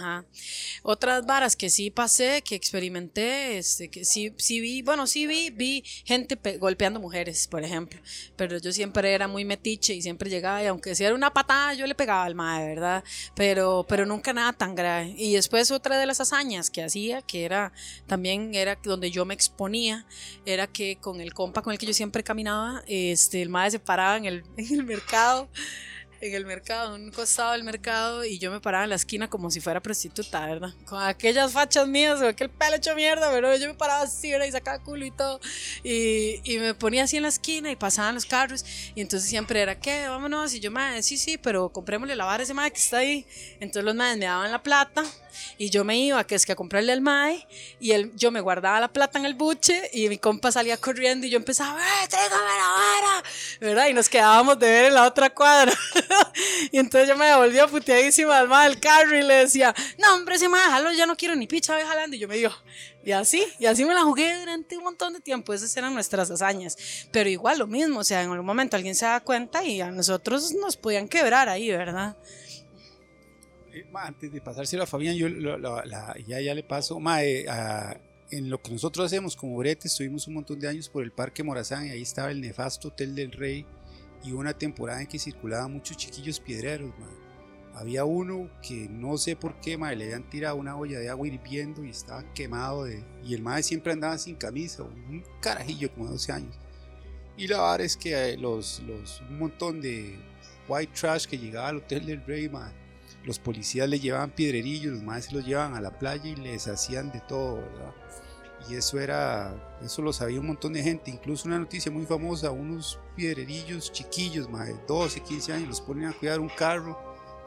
Otras 0.81 1.23
varas 1.27 1.55
que 1.55 1.69
sí 1.69 1.91
pasé, 1.91 2.41
que 2.41 2.55
experimenté, 2.55 3.59
este, 3.59 3.87
que 3.89 4.03
sí, 4.03 4.33
sí 4.37 4.59
vi, 4.59 4.81
bueno, 4.81 5.05
sí 5.05 5.27
vi, 5.27 5.51
vi 5.51 5.83
gente 6.05 6.39
golpeando 6.57 6.99
mujeres, 6.99 7.47
por 7.47 7.63
ejemplo, 7.63 8.01
pero 8.35 8.57
yo 8.57 8.71
siempre 8.71 9.13
era 9.13 9.27
muy 9.27 9.45
metiche 9.45 9.93
y 9.93 10.01
siempre 10.01 10.27
llegaba 10.27 10.63
y 10.63 10.65
aunque 10.65 10.95
si 10.95 11.03
era 11.03 11.13
una 11.13 11.31
patada, 11.31 11.75
yo 11.75 11.85
le 11.85 11.93
pegaba 11.93 12.23
al 12.23 12.33
mae, 12.33 12.65
¿verdad? 12.67 13.03
Pero, 13.35 13.85
pero 13.87 14.07
nunca 14.07 14.33
nada 14.33 14.51
tan 14.51 14.73
grave. 14.73 15.13
Y 15.15 15.33
después 15.33 15.69
otra 15.69 15.99
de 15.99 16.07
las 16.07 16.19
hazañas 16.19 16.71
que 16.71 16.81
hacía, 16.81 17.21
que 17.21 17.45
era, 17.45 17.71
también 18.07 18.55
era 18.55 18.75
donde 18.81 19.11
yo 19.11 19.23
me 19.23 19.35
exponía, 19.35 20.07
era 20.47 20.65
que 20.65 20.95
con 20.95 21.21
el 21.21 21.35
compa 21.35 21.61
con 21.61 21.73
el 21.73 21.77
que 21.77 21.85
yo 21.85 21.93
siempre 21.93 22.23
caminaba, 22.23 22.81
este, 22.87 23.43
el 23.43 23.49
mae 23.49 23.69
se 23.69 23.77
paraba 23.77 24.17
en 24.17 24.25
el, 24.25 24.43
en 24.57 24.73
el 24.73 24.83
mercado 24.83 25.47
en 26.21 26.33
el 26.33 26.45
mercado, 26.45 26.95
un 26.95 27.11
costado 27.11 27.53
del 27.53 27.63
mercado, 27.63 28.25
y 28.25 28.39
yo 28.39 28.51
me 28.51 28.59
paraba 28.59 28.83
en 28.83 28.89
la 28.89 28.95
esquina 28.95 29.29
como 29.29 29.49
si 29.51 29.61
fuera 29.61 29.81
prostituta, 29.81 30.45
¿verdad? 30.45 30.73
Con 30.85 31.01
aquellas 31.01 31.51
fachas 31.51 31.87
mías, 31.87 32.19
con 32.19 32.27
aquel 32.27 32.49
pelo 32.49 32.75
hecho 32.75 32.95
mierda, 32.95 33.31
pero 33.31 33.55
yo 33.55 33.67
me 33.67 33.73
paraba 33.73 34.03
así, 34.03 34.31
¿verdad? 34.31 34.47
Y 34.47 34.51
sacaba 34.51 34.79
culo 34.79 35.05
y 35.05 35.11
todo. 35.11 35.39
Y, 35.83 36.41
y, 36.43 36.57
me 36.57 36.73
ponía 36.73 37.03
así 37.03 37.17
en 37.17 37.23
la 37.23 37.29
esquina 37.29 37.71
y 37.71 37.75
pasaban 37.75 38.15
los 38.15 38.25
carros, 38.25 38.65
y 38.95 39.01
entonces 39.01 39.29
siempre 39.29 39.61
era, 39.61 39.79
¿qué? 39.79 40.07
Vámonos. 40.07 40.53
Y 40.53 40.59
yo, 40.59 40.71
madre, 40.71 41.03
sí, 41.03 41.17
sí, 41.17 41.37
pero 41.37 41.69
comprémosle 41.69 42.15
la 42.15 42.25
vara 42.25 42.41
a 42.41 42.43
ese 42.43 42.53
madre 42.53 42.71
que 42.71 42.79
está 42.79 42.97
ahí. 42.97 43.25
Entonces 43.59 43.83
los 43.83 43.95
madres 43.95 44.17
me 44.17 44.25
daban 44.25 44.51
la 44.51 44.61
plata 44.61 45.03
y 45.57 45.69
yo 45.69 45.83
me 45.83 45.97
iba, 45.97 46.23
que 46.25 46.35
es 46.35 46.45
que 46.45 46.53
a 46.53 46.55
comprarle 46.55 46.99
mae, 46.99 47.47
y 47.79 47.91
él, 47.91 48.11
yo 48.15 48.31
me 48.31 48.41
guardaba 48.41 48.79
la 48.79 48.87
plata 48.87 49.19
en 49.19 49.25
el 49.25 49.33
buche, 49.33 49.89
y 49.93 50.09
mi 50.09 50.17
compa 50.17 50.51
salía 50.51 50.77
corriendo, 50.77 51.27
y 51.27 51.29
yo 51.29 51.37
empezaba, 51.37 51.79
¡eh, 51.79 52.07
tráigame 52.07 52.41
la 52.41 52.67
vara! 52.67 53.23
¿Verdad? 53.59 53.87
Y 53.87 53.93
nos 53.93 54.09
quedábamos 54.09 54.57
de 54.59 54.69
ver 54.69 54.85
en 54.85 54.93
la 54.95 55.05
otra 55.05 55.29
cuadra. 55.29 55.73
y 56.71 56.79
entonces 56.79 57.07
yo 57.07 57.15
me 57.15 57.27
devolvía 57.27 57.67
puteadísima 57.67 58.37
al 58.37 58.47
mae 58.47 58.69
del 58.69 58.79
carro, 58.79 59.17
y 59.17 59.21
le 59.21 59.35
decía, 59.35 59.73
no, 59.97 60.15
hombre, 60.15 60.35
ese 60.35 60.49
mae, 60.49 60.61
jalo, 60.69 60.91
ya 60.91 61.05
no 61.05 61.15
quiero 61.15 61.35
ni 61.35 61.47
picha, 61.47 61.75
voy 61.75 61.83
jalando. 61.83 62.15
Y 62.15 62.19
yo 62.19 62.27
me 62.27 62.37
digo, 62.37 62.51
y 63.03 63.11
así, 63.11 63.43
y 63.59 63.65
así 63.65 63.85
me 63.85 63.93
la 63.93 64.03
jugué 64.03 64.37
durante 64.39 64.77
un 64.77 64.83
montón 64.83 65.13
de 65.13 65.21
tiempo. 65.21 65.53
Esas 65.53 65.75
eran 65.77 65.93
nuestras 65.93 66.29
hazañas. 66.29 66.77
Pero 67.11 67.29
igual 67.29 67.59
lo 67.59 67.67
mismo, 67.67 68.01
o 68.01 68.03
sea, 68.03 68.21
en 68.23 68.31
algún 68.31 68.45
momento 68.45 68.75
alguien 68.75 68.95
se 68.95 69.05
da 69.05 69.19
cuenta 69.21 69.63
y 69.63 69.81
a 69.81 69.89
nosotros 69.89 70.53
nos 70.53 70.75
podían 70.75 71.07
quebrar 71.07 71.49
ahí, 71.49 71.71
¿verdad? 71.71 72.17
Eh, 73.73 73.85
antes 73.93 74.31
de 74.31 74.41
pasárselo 74.41 74.83
a 74.83 74.87
Fabián, 74.87 75.15
yo 75.15 75.27
ya, 76.27 76.41
ya 76.41 76.53
le 76.53 76.63
paso. 76.63 76.99
Ma, 76.99 77.23
eh, 77.23 77.45
en 78.31 78.49
lo 78.49 78.61
que 78.61 78.71
nosotros 78.71 79.05
hacemos 79.05 79.35
como 79.35 79.57
brete, 79.57 79.87
estuvimos 79.87 80.27
un 80.27 80.35
montón 80.35 80.59
de 80.59 80.67
años 80.67 80.89
por 80.89 81.03
el 81.03 81.11
Parque 81.11 81.43
Morazán 81.43 81.87
y 81.87 81.89
ahí 81.89 82.01
estaba 82.01 82.31
el 82.31 82.41
nefasto 82.41 82.89
Hotel 82.89 83.15
del 83.15 83.31
Rey 83.31 83.65
y 84.23 84.31
una 84.31 84.53
temporada 84.53 85.01
en 85.01 85.07
que 85.07 85.17
circulaban 85.17 85.73
muchos 85.73 85.97
chiquillos 85.97 86.39
piedreros. 86.39 86.91
Había 87.73 88.03
uno 88.03 88.49
que 88.61 88.89
no 88.89 89.17
sé 89.17 89.35
por 89.35 89.59
qué 89.61 89.77
ma, 89.77 89.93
le 89.93 90.05
habían 90.05 90.29
tirado 90.29 90.57
una 90.57 90.75
olla 90.75 90.99
de 90.99 91.09
agua 91.09 91.27
hirviendo 91.27 91.83
y 91.83 91.89
estaba 91.89 92.23
quemado. 92.33 92.83
De, 92.83 93.03
y 93.23 93.33
el 93.33 93.41
madre 93.41 93.63
siempre 93.63 93.93
andaba 93.93 94.17
sin 94.17 94.35
camisa, 94.35 94.83
un 94.83 95.23
carajillo 95.41 95.91
como 95.93 96.05
de 96.05 96.11
12 96.11 96.31
años. 96.31 96.59
Y 97.37 97.47
la 97.47 97.61
verdad 97.61 97.81
es 97.81 97.95
que 97.95 98.31
eh, 98.31 98.37
los, 98.37 98.81
los, 98.81 99.21
un 99.21 99.39
montón 99.39 99.79
de 99.79 100.19
white 100.67 100.91
trash 100.93 101.25
que 101.25 101.37
llegaba 101.37 101.69
al 101.69 101.77
Hotel 101.77 102.05
del 102.05 102.25
Rey, 102.25 102.49
ma, 102.49 102.73
los 103.23 103.39
policías 103.39 103.89
le 103.89 103.99
llevaban 103.99 104.31
piedrerillos, 104.31 104.93
los 104.93 105.03
maestros 105.03 105.41
los 105.41 105.45
llevaban 105.45 105.75
a 105.75 105.81
la 105.81 105.97
playa 105.97 106.29
y 106.29 106.35
les 106.35 106.67
hacían 106.67 107.11
de 107.11 107.19
todo, 107.21 107.57
¿verdad? 107.57 107.93
Y 108.67 108.75
eso 108.75 108.99
era, 108.99 109.79
eso 109.81 110.01
lo 110.01 110.11
sabía 110.11 110.39
un 110.39 110.47
montón 110.47 110.73
de 110.73 110.83
gente, 110.83 111.11
incluso 111.11 111.47
una 111.47 111.59
noticia 111.59 111.91
muy 111.91 112.05
famosa, 112.05 112.51
unos 112.51 112.99
piedrerillos 113.15 113.91
chiquillos, 113.91 114.49
más 114.49 114.67
de 114.67 114.75
12, 114.87 115.21
15 115.21 115.53
años, 115.53 115.69
los 115.69 115.81
ponen 115.81 116.05
a 116.05 116.13
cuidar 116.13 116.39
un 116.39 116.49
carro, 116.49 116.97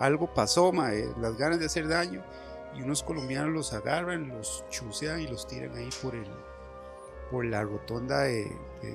algo 0.00 0.32
pasó, 0.32 0.72
mae, 0.72 1.06
las 1.20 1.36
ganas 1.36 1.58
de 1.58 1.66
hacer 1.66 1.86
daño, 1.86 2.24
y 2.76 2.82
unos 2.82 3.02
colombianos 3.02 3.52
los 3.52 3.72
agarran, 3.72 4.28
los 4.28 4.64
chusean 4.70 5.20
y 5.20 5.26
los 5.26 5.46
tiran 5.46 5.76
ahí 5.76 5.90
por, 6.00 6.14
el, 6.14 6.26
por 7.30 7.44
la 7.44 7.62
rotonda 7.62 8.22
de, 8.22 8.50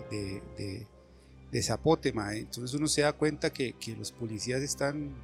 de, 0.10 0.88
de, 1.52 1.62
Zapote, 1.62 2.14
mae. 2.14 2.40
entonces 2.40 2.74
uno 2.76 2.88
se 2.88 3.02
da 3.02 3.14
cuenta 3.14 3.52
que, 3.52 3.76
los 3.98 4.12
policías 4.12 4.62
están, 4.62 5.16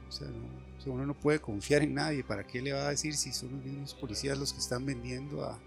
uno 0.91 1.05
no 1.05 1.13
puede 1.13 1.39
confiar 1.39 1.81
en 1.81 1.93
nadie. 1.93 2.23
¿Para 2.23 2.45
qué 2.45 2.61
le 2.61 2.73
va 2.73 2.88
a 2.88 2.89
decir 2.89 3.15
si 3.15 3.31
son 3.31 3.51
los 3.51 3.63
mismos 3.63 3.93
policías 3.93 4.38
los 4.38 4.53
que 4.53 4.59
están 4.59 4.86
vendiendo 4.86 5.43
a... 5.43 5.59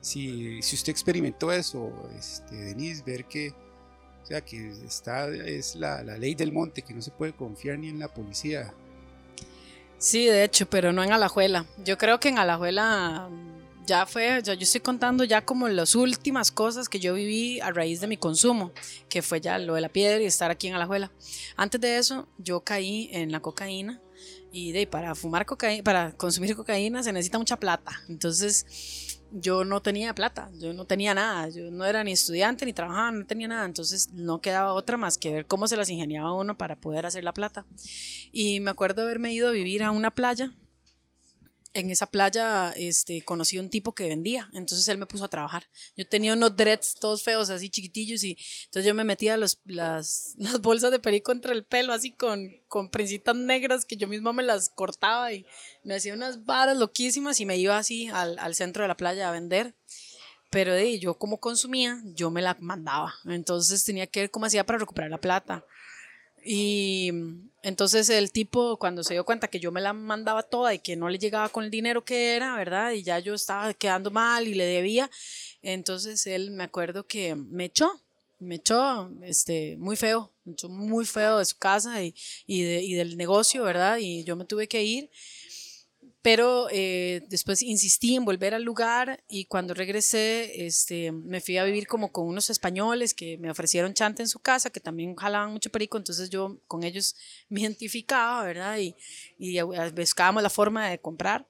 Si, 0.00 0.62
si 0.62 0.76
usted 0.76 0.90
experimentó 0.90 1.52
eso, 1.52 1.92
este, 2.18 2.54
Denise, 2.54 3.02
ver 3.04 3.26
que, 3.26 3.50
o 4.22 4.26
sea, 4.26 4.40
que 4.40 4.70
está, 4.86 5.28
es 5.28 5.76
la, 5.76 6.02
la 6.02 6.16
ley 6.16 6.34
del 6.34 6.52
monte, 6.52 6.80
que 6.80 6.94
no 6.94 7.02
se 7.02 7.10
puede 7.10 7.34
confiar 7.34 7.78
ni 7.78 7.88
en 7.88 7.98
la 7.98 8.08
policía. 8.08 8.72
Sí, 9.98 10.24
de 10.24 10.44
hecho, 10.44 10.64
pero 10.64 10.92
no 10.92 11.02
en 11.02 11.12
Alajuela. 11.12 11.66
Yo 11.84 11.98
creo 11.98 12.18
que 12.18 12.30
en 12.30 12.38
Alajuela 12.38 13.28
ya 13.86 14.06
fue, 14.06 14.40
yo 14.42 14.52
estoy 14.52 14.80
contando 14.80 15.24
ya 15.24 15.44
como 15.44 15.68
las 15.68 15.94
últimas 15.94 16.50
cosas 16.50 16.88
que 16.88 17.00
yo 17.00 17.12
viví 17.12 17.60
a 17.60 17.70
raíz 17.70 18.00
de 18.00 18.06
mi 18.06 18.16
consumo, 18.16 18.72
que 19.08 19.20
fue 19.20 19.40
ya 19.40 19.58
lo 19.58 19.74
de 19.74 19.80
la 19.80 19.88
piedra 19.88 20.22
y 20.22 20.26
estar 20.26 20.50
aquí 20.50 20.68
en 20.68 20.74
Alajuela. 20.74 21.10
Antes 21.56 21.80
de 21.80 21.98
eso, 21.98 22.28
yo 22.38 22.60
caí 22.60 23.10
en 23.12 23.32
la 23.32 23.40
cocaína 23.40 24.00
y 24.52 24.72
de, 24.72 24.86
para 24.86 25.14
fumar 25.14 25.46
cocaína, 25.46 25.82
para 25.82 26.12
consumir 26.12 26.56
cocaína 26.56 27.02
se 27.02 27.12
necesita 27.12 27.38
mucha 27.38 27.58
plata. 27.58 27.92
Entonces 28.08 29.20
yo 29.32 29.64
no 29.64 29.80
tenía 29.80 30.14
plata, 30.14 30.50
yo 30.58 30.72
no 30.72 30.84
tenía 30.84 31.14
nada, 31.14 31.48
yo 31.48 31.70
no 31.70 31.84
era 31.84 32.02
ni 32.02 32.12
estudiante 32.12 32.66
ni 32.66 32.72
trabajaba, 32.72 33.12
no 33.12 33.26
tenía 33.26 33.48
nada. 33.48 33.64
Entonces 33.64 34.10
no 34.12 34.40
quedaba 34.40 34.72
otra 34.72 34.96
más 34.96 35.18
que 35.18 35.32
ver 35.32 35.46
cómo 35.46 35.68
se 35.68 35.76
las 35.76 35.88
ingeniaba 35.88 36.32
uno 36.32 36.56
para 36.56 36.76
poder 36.76 37.06
hacer 37.06 37.24
la 37.24 37.32
plata. 37.32 37.64
Y 38.32 38.60
me 38.60 38.70
acuerdo 38.70 39.02
haberme 39.02 39.32
ido 39.32 39.48
a 39.48 39.52
vivir 39.52 39.82
a 39.82 39.90
una 39.90 40.10
playa 40.10 40.52
en 41.72 41.90
esa 41.90 42.06
playa 42.06 42.72
este, 42.76 43.22
conocí 43.22 43.58
un 43.58 43.70
tipo 43.70 43.94
que 43.94 44.08
vendía, 44.08 44.50
entonces 44.52 44.86
él 44.88 44.98
me 44.98 45.06
puso 45.06 45.24
a 45.24 45.28
trabajar. 45.28 45.68
Yo 45.96 46.06
tenía 46.06 46.32
unos 46.32 46.56
dreads 46.56 46.96
todos 47.00 47.22
feos, 47.22 47.50
así 47.50 47.70
chiquitillos, 47.70 48.24
y 48.24 48.36
entonces 48.64 48.86
yo 48.86 48.94
me 48.94 49.04
metía 49.04 49.36
los, 49.36 49.60
las, 49.64 50.36
bolsas 50.62 50.90
de 50.90 50.98
perico 50.98 51.32
entre 51.32 51.52
el 51.52 51.64
pelo, 51.64 51.92
así 51.92 52.12
con, 52.12 52.50
con 52.68 52.90
princitas 52.90 53.36
negras 53.36 53.84
que 53.84 53.96
yo 53.96 54.08
misma 54.08 54.32
me 54.32 54.42
las 54.42 54.68
cortaba 54.68 55.32
y 55.32 55.46
me 55.84 55.94
hacía 55.94 56.14
unas 56.14 56.44
varas 56.44 56.76
loquísimas 56.76 57.40
y 57.40 57.46
me 57.46 57.56
iba 57.56 57.78
así 57.78 58.08
al, 58.08 58.38
al 58.38 58.54
centro 58.54 58.82
de 58.82 58.88
la 58.88 58.96
playa 58.96 59.28
a 59.28 59.32
vender. 59.32 59.74
Pero 60.50 60.76
yo 60.76 61.16
como 61.16 61.38
consumía, 61.38 62.02
yo 62.04 62.32
me 62.32 62.42
la 62.42 62.56
mandaba. 62.58 63.14
Entonces 63.24 63.84
tenía 63.84 64.08
que 64.08 64.20
ver 64.20 64.30
cómo 64.32 64.46
hacía 64.46 64.66
para 64.66 64.80
recuperar 64.80 65.08
la 65.08 65.20
plata. 65.20 65.64
Y 66.44 67.10
entonces 67.62 68.08
el 68.08 68.32
tipo, 68.32 68.78
cuando 68.78 69.04
se 69.04 69.14
dio 69.14 69.24
cuenta 69.24 69.48
que 69.48 69.60
yo 69.60 69.70
me 69.72 69.80
la 69.80 69.92
mandaba 69.92 70.42
toda 70.42 70.72
y 70.74 70.78
que 70.78 70.96
no 70.96 71.08
le 71.08 71.18
llegaba 71.18 71.48
con 71.50 71.64
el 71.64 71.70
dinero 71.70 72.04
que 72.04 72.34
era, 72.34 72.56
¿verdad? 72.56 72.92
Y 72.92 73.02
ya 73.02 73.18
yo 73.18 73.34
estaba 73.34 73.74
quedando 73.74 74.10
mal 74.10 74.48
y 74.48 74.54
le 74.54 74.64
debía, 74.64 75.10
entonces 75.62 76.26
él 76.26 76.50
me 76.50 76.64
acuerdo 76.64 77.06
que 77.06 77.34
me 77.34 77.66
echó, 77.66 78.00
me 78.38 78.54
echó 78.56 79.10
este, 79.22 79.76
muy 79.78 79.96
feo, 79.96 80.32
me 80.44 80.52
echó 80.52 80.68
muy 80.70 81.04
feo 81.04 81.38
de 81.38 81.44
su 81.44 81.58
casa 81.58 82.02
y, 82.02 82.14
y, 82.46 82.62
de, 82.62 82.82
y 82.82 82.94
del 82.94 83.16
negocio, 83.18 83.64
¿verdad? 83.64 83.98
Y 83.98 84.24
yo 84.24 84.36
me 84.36 84.46
tuve 84.46 84.66
que 84.66 84.82
ir 84.82 85.10
pero 86.22 86.68
eh, 86.70 87.22
después 87.28 87.62
insistí 87.62 88.14
en 88.14 88.24
volver 88.24 88.54
al 88.54 88.62
lugar 88.62 89.24
y 89.28 89.46
cuando 89.46 89.72
regresé 89.72 90.66
este, 90.66 91.12
me 91.12 91.40
fui 91.40 91.56
a 91.56 91.64
vivir 91.64 91.86
como 91.86 92.12
con 92.12 92.26
unos 92.26 92.50
españoles 92.50 93.14
que 93.14 93.38
me 93.38 93.50
ofrecieron 93.50 93.94
chante 93.94 94.22
en 94.22 94.28
su 94.28 94.38
casa, 94.40 94.70
que 94.70 94.80
también 94.80 95.16
jalaban 95.16 95.52
mucho 95.52 95.70
perico, 95.70 95.96
entonces 95.96 96.28
yo 96.28 96.58
con 96.66 96.84
ellos 96.84 97.16
me 97.48 97.62
identificaba, 97.62 98.44
¿verdad? 98.44 98.78
Y, 98.78 98.94
y 99.38 99.60
buscábamos 99.94 100.42
la 100.42 100.50
forma 100.50 100.88
de 100.88 100.98
comprar, 100.98 101.46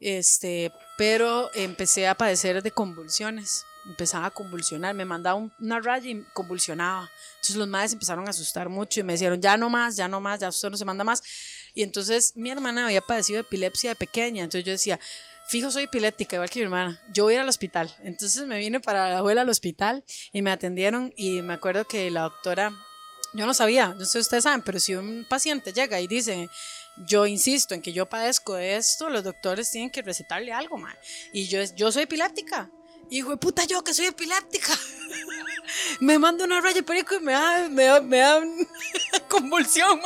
este, 0.00 0.72
pero 0.96 1.50
empecé 1.54 2.06
a 2.06 2.16
padecer 2.16 2.62
de 2.62 2.70
convulsiones 2.70 3.64
empezaba 3.88 4.26
a 4.26 4.30
convulsionar, 4.30 4.94
me 4.94 5.04
mandaba 5.04 5.40
una 5.60 5.80
raya 5.80 6.10
y 6.10 6.22
convulsionaba. 6.32 7.10
Entonces 7.36 7.56
los 7.56 7.68
madres 7.68 7.92
empezaron 7.92 8.26
a 8.26 8.30
asustar 8.30 8.68
mucho 8.68 9.00
y 9.00 9.02
me 9.02 9.12
dijeron, 9.12 9.40
ya 9.40 9.56
no 9.56 9.70
más, 9.70 9.96
ya 9.96 10.08
no 10.08 10.20
más, 10.20 10.40
ya 10.40 10.48
usted 10.48 10.70
no 10.70 10.76
se 10.76 10.84
manda 10.84 11.04
más. 11.04 11.22
Y 11.76 11.82
entonces 11.82 12.32
mi 12.36 12.50
hermana 12.50 12.86
había 12.86 13.02
padecido 13.02 13.40
epilepsia 13.40 13.90
de 13.90 13.96
pequeña, 13.96 14.42
entonces 14.42 14.64
yo 14.64 14.72
decía, 14.72 14.98
fijo, 15.46 15.70
soy 15.70 15.84
epiléptica, 15.84 16.36
igual 16.36 16.48
que 16.48 16.60
mi 16.60 16.64
hermana, 16.64 16.98
yo 17.12 17.24
voy 17.24 17.34
a 17.34 17.36
ir 17.36 17.40
al 17.42 17.48
hospital. 17.50 17.94
Entonces 18.02 18.46
me 18.46 18.58
vine 18.58 18.80
para 18.80 19.10
la 19.10 19.18
abuela 19.18 19.42
al 19.42 19.50
hospital 19.50 20.02
y 20.32 20.40
me 20.40 20.50
atendieron 20.50 21.12
y 21.18 21.42
me 21.42 21.52
acuerdo 21.52 21.84
que 21.84 22.10
la 22.10 22.22
doctora, 22.22 22.72
yo 23.34 23.44
no 23.44 23.52
sabía, 23.52 23.88
no 23.88 24.06
sé 24.06 24.12
si 24.12 24.18
ustedes 24.20 24.44
saben, 24.44 24.62
pero 24.62 24.80
si 24.80 24.94
un 24.94 25.26
paciente 25.28 25.74
llega 25.74 26.00
y 26.00 26.06
dice, 26.06 26.48
yo 27.06 27.26
insisto 27.26 27.74
en 27.74 27.82
que 27.82 27.92
yo 27.92 28.08
padezco 28.08 28.54
de 28.54 28.76
esto, 28.76 29.10
los 29.10 29.22
doctores 29.22 29.70
tienen 29.70 29.90
que 29.90 30.00
recetarle 30.00 30.54
algo, 30.54 30.78
man. 30.78 30.96
Y 31.34 31.46
yo, 31.46 31.62
yo 31.76 31.92
soy 31.92 32.04
epiléptica. 32.04 32.70
Hijo 33.10 33.32
de 33.32 33.36
puta, 33.36 33.66
yo 33.66 33.84
que 33.84 33.92
soy 33.92 34.06
epiléptica. 34.06 34.72
me 36.00 36.18
manda 36.18 36.46
una 36.46 36.62
raya 36.62 36.82
perico 36.82 37.16
y 37.16 37.20
me 37.20 37.32
da, 37.32 37.68
me 37.68 37.84
convulsión, 39.30 40.00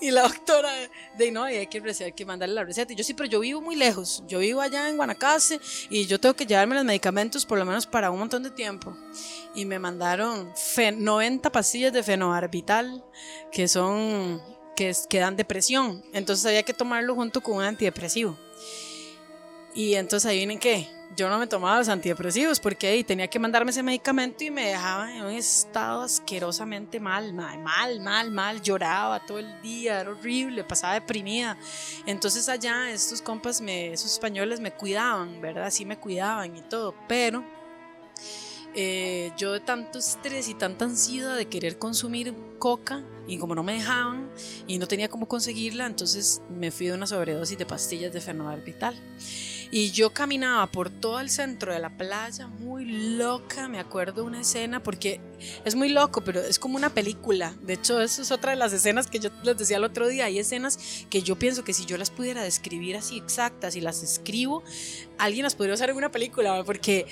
Y 0.00 0.10
la 0.10 0.22
doctora, 0.22 0.70
de 1.16 1.30
no, 1.30 1.44
hay 1.44 1.66
que, 1.66 2.12
que 2.14 2.24
mandarle 2.24 2.54
la 2.54 2.64
receta. 2.64 2.92
Y 2.92 2.96
yo 2.96 3.04
sí, 3.04 3.14
pero 3.14 3.28
yo 3.28 3.40
vivo 3.40 3.60
muy 3.60 3.76
lejos. 3.76 4.22
Yo 4.26 4.38
vivo 4.38 4.60
allá 4.60 4.88
en 4.88 4.96
Guanacaste 4.96 5.60
y 5.90 6.06
yo 6.06 6.18
tengo 6.18 6.34
que 6.34 6.46
llevarme 6.46 6.74
los 6.74 6.84
medicamentos 6.84 7.46
por 7.46 7.58
lo 7.58 7.64
menos 7.64 7.86
para 7.86 8.10
un 8.10 8.18
montón 8.18 8.42
de 8.42 8.50
tiempo. 8.50 8.96
Y 9.54 9.64
me 9.64 9.78
mandaron 9.78 10.52
90 10.96 11.50
pastillas 11.50 11.92
de 11.92 12.02
fenobarbital, 12.02 13.04
que 13.52 13.68
son 13.68 14.42
que 14.74 15.18
dan 15.18 15.36
depresión. 15.36 16.04
Entonces 16.12 16.46
había 16.46 16.62
que 16.62 16.74
tomarlo 16.74 17.14
junto 17.14 17.40
con 17.40 17.56
un 17.56 17.62
antidepresivo. 17.62 18.36
Y 19.74 19.94
entonces 19.94 20.30
ahí 20.30 20.38
vienen 20.38 20.58
qué, 20.58 20.88
yo 21.16 21.28
no 21.28 21.38
me 21.38 21.46
tomaba 21.46 21.78
los 21.78 21.88
antidepresivos 21.88 22.60
porque 22.60 22.86
ahí 22.86 23.04
tenía 23.04 23.28
que 23.28 23.38
mandarme 23.38 23.70
ese 23.70 23.82
medicamento 23.82 24.44
y 24.44 24.50
me 24.50 24.68
dejaba 24.68 25.14
en 25.14 25.24
un 25.24 25.32
estado 25.32 26.02
asquerosamente 26.02 27.00
mal, 27.00 27.32
mal, 27.32 27.58
mal, 27.58 28.00
mal, 28.00 28.30
mal, 28.30 28.62
lloraba 28.62 29.24
todo 29.24 29.38
el 29.38 29.60
día, 29.62 30.00
era 30.00 30.10
horrible, 30.10 30.64
pasaba 30.64 30.94
deprimida. 30.94 31.56
Entonces 32.06 32.48
allá 32.48 32.90
estos 32.90 33.22
compas, 33.22 33.60
me, 33.60 33.92
esos 33.92 34.12
españoles 34.12 34.60
me 34.60 34.72
cuidaban, 34.72 35.40
¿verdad? 35.40 35.70
Sí 35.70 35.84
me 35.84 35.98
cuidaban 35.98 36.56
y 36.56 36.62
todo, 36.62 36.94
pero 37.08 37.44
eh, 38.74 39.32
yo 39.36 39.52
de 39.52 39.60
tanto 39.60 39.98
estrés 39.98 40.48
y 40.48 40.54
tanta 40.54 40.84
ansiedad 40.84 41.36
de 41.36 41.46
querer 41.46 41.78
consumir 41.78 42.34
coca 42.58 43.04
y 43.26 43.38
como 43.38 43.54
no 43.54 43.62
me 43.62 43.74
dejaban 43.74 44.30
y 44.66 44.78
no 44.78 44.86
tenía 44.86 45.08
cómo 45.08 45.26
conseguirla, 45.26 45.86
entonces 45.86 46.42
me 46.50 46.70
fui 46.70 46.86
de 46.86 46.94
una 46.94 47.06
sobredosis 47.06 47.56
de 47.56 47.66
pastillas 47.66 48.12
de 48.12 48.20
fenobarbital. 48.20 48.94
Y 49.70 49.90
yo 49.90 50.10
caminaba 50.10 50.66
por 50.70 50.88
todo 50.88 51.18
el 51.18 51.30
centro 51.30 51.72
de 51.72 51.80
la 51.80 51.96
playa, 51.96 52.46
muy 52.46 52.84
loca, 52.84 53.66
me 53.68 53.80
acuerdo 53.80 54.24
una 54.24 54.42
escena, 54.42 54.82
porque 54.82 55.20
es 55.64 55.74
muy 55.74 55.88
loco, 55.88 56.22
pero 56.22 56.40
es 56.40 56.60
como 56.60 56.76
una 56.76 56.90
película. 56.90 57.54
De 57.62 57.72
hecho, 57.72 58.00
eso 58.00 58.22
es 58.22 58.30
otra 58.30 58.50
de 58.50 58.56
las 58.56 58.72
escenas 58.72 59.08
que 59.08 59.18
yo 59.18 59.30
les 59.42 59.58
decía 59.58 59.78
el 59.78 59.84
otro 59.84 60.06
día. 60.06 60.26
Hay 60.26 60.38
escenas 60.38 60.78
que 61.10 61.22
yo 61.22 61.36
pienso 61.36 61.64
que 61.64 61.72
si 61.72 61.86
yo 61.86 61.96
las 61.96 62.10
pudiera 62.10 62.42
describir 62.44 62.96
así 62.96 63.16
exactas 63.16 63.74
y 63.74 63.80
las 63.80 64.02
escribo, 64.04 64.62
alguien 65.18 65.42
las 65.42 65.56
podría 65.56 65.74
usar 65.74 65.90
en 65.90 65.96
una 65.96 66.12
película, 66.12 66.62
porque 66.64 67.06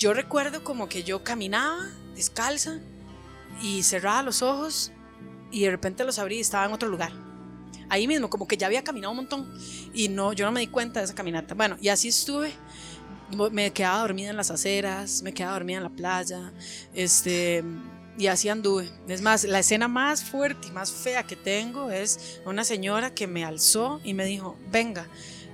yo 0.00 0.14
recuerdo 0.14 0.64
como 0.64 0.88
que 0.88 1.04
yo 1.04 1.22
caminaba 1.22 1.86
descalza 2.14 2.78
y 3.60 3.82
cerraba 3.82 4.22
los 4.22 4.40
ojos 4.40 4.92
y 5.50 5.64
de 5.64 5.70
repente 5.70 6.04
los 6.04 6.18
abrí 6.18 6.38
y 6.38 6.40
estaba 6.40 6.64
en 6.64 6.72
otro 6.72 6.88
lugar. 6.88 7.12
Ahí 7.90 8.08
mismo, 8.08 8.30
como 8.30 8.48
que 8.48 8.56
ya 8.56 8.66
había 8.66 8.82
caminado 8.82 9.10
un 9.10 9.18
montón 9.18 9.54
y 9.92 10.08
no, 10.08 10.32
yo 10.32 10.46
no 10.46 10.52
me 10.52 10.60
di 10.60 10.68
cuenta 10.68 11.00
de 11.00 11.04
esa 11.04 11.14
caminata. 11.14 11.54
Bueno, 11.54 11.76
y 11.82 11.88
así 11.88 12.08
estuve. 12.08 12.52
Me 13.52 13.72
quedaba 13.72 14.00
dormida 14.00 14.30
en 14.30 14.36
las 14.36 14.50
aceras, 14.50 15.22
me 15.22 15.34
quedaba 15.34 15.52
dormida 15.52 15.76
en 15.76 15.84
la 15.84 15.90
playa, 15.90 16.52
este, 16.94 17.62
y 18.18 18.26
así 18.26 18.48
anduve. 18.48 18.90
Es 19.06 19.20
más, 19.20 19.44
la 19.44 19.58
escena 19.58 19.86
más 19.86 20.24
fuerte 20.24 20.68
y 20.68 20.70
más 20.72 20.90
fea 20.90 21.24
que 21.24 21.36
tengo 21.36 21.90
es 21.90 22.40
una 22.46 22.64
señora 22.64 23.14
que 23.14 23.26
me 23.26 23.44
alzó 23.44 24.00
y 24.02 24.14
me 24.14 24.24
dijo, 24.24 24.56
venga, 24.72 25.06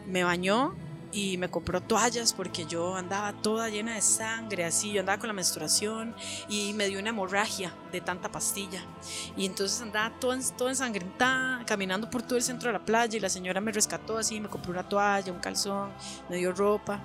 me 0.07 0.24
bañó 0.24 0.74
y 1.16 1.38
me 1.38 1.48
compró 1.48 1.80
toallas 1.80 2.34
porque 2.34 2.66
yo 2.66 2.94
andaba 2.94 3.32
toda 3.32 3.70
llena 3.70 3.94
de 3.94 4.02
sangre, 4.02 4.66
así, 4.66 4.92
yo 4.92 5.00
andaba 5.00 5.18
con 5.18 5.28
la 5.28 5.32
menstruación 5.32 6.14
y 6.46 6.74
me 6.74 6.88
dio 6.88 7.00
una 7.00 7.08
hemorragia 7.08 7.72
de 7.90 8.02
tanta 8.02 8.30
pastilla. 8.30 8.82
Y 9.34 9.46
entonces 9.46 9.80
andaba 9.80 10.12
toda, 10.20 10.38
toda 10.58 10.72
ensangrentada, 10.72 11.64
caminando 11.64 12.10
por 12.10 12.20
todo 12.20 12.36
el 12.36 12.42
centro 12.42 12.68
de 12.68 12.74
la 12.74 12.84
playa 12.84 13.16
y 13.16 13.20
la 13.20 13.30
señora 13.30 13.62
me 13.62 13.72
rescató 13.72 14.18
así, 14.18 14.40
me 14.40 14.50
compró 14.50 14.72
una 14.72 14.86
toalla, 14.86 15.32
un 15.32 15.38
calzón, 15.38 15.90
me 16.28 16.36
dio 16.36 16.52
ropa. 16.52 17.00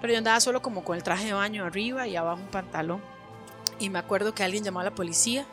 Pero 0.00 0.12
yo 0.12 0.18
andaba 0.18 0.38
solo 0.38 0.62
como 0.62 0.84
con 0.84 0.96
el 0.96 1.02
traje 1.02 1.26
de 1.26 1.32
baño 1.32 1.64
arriba 1.64 2.06
y 2.06 2.14
abajo 2.14 2.40
un 2.40 2.50
pantalón. 2.50 3.02
Y 3.80 3.90
me 3.90 3.98
acuerdo 3.98 4.32
que 4.32 4.44
alguien 4.44 4.62
llamó 4.62 4.78
a 4.78 4.84
la 4.84 4.94
policía, 4.94 5.44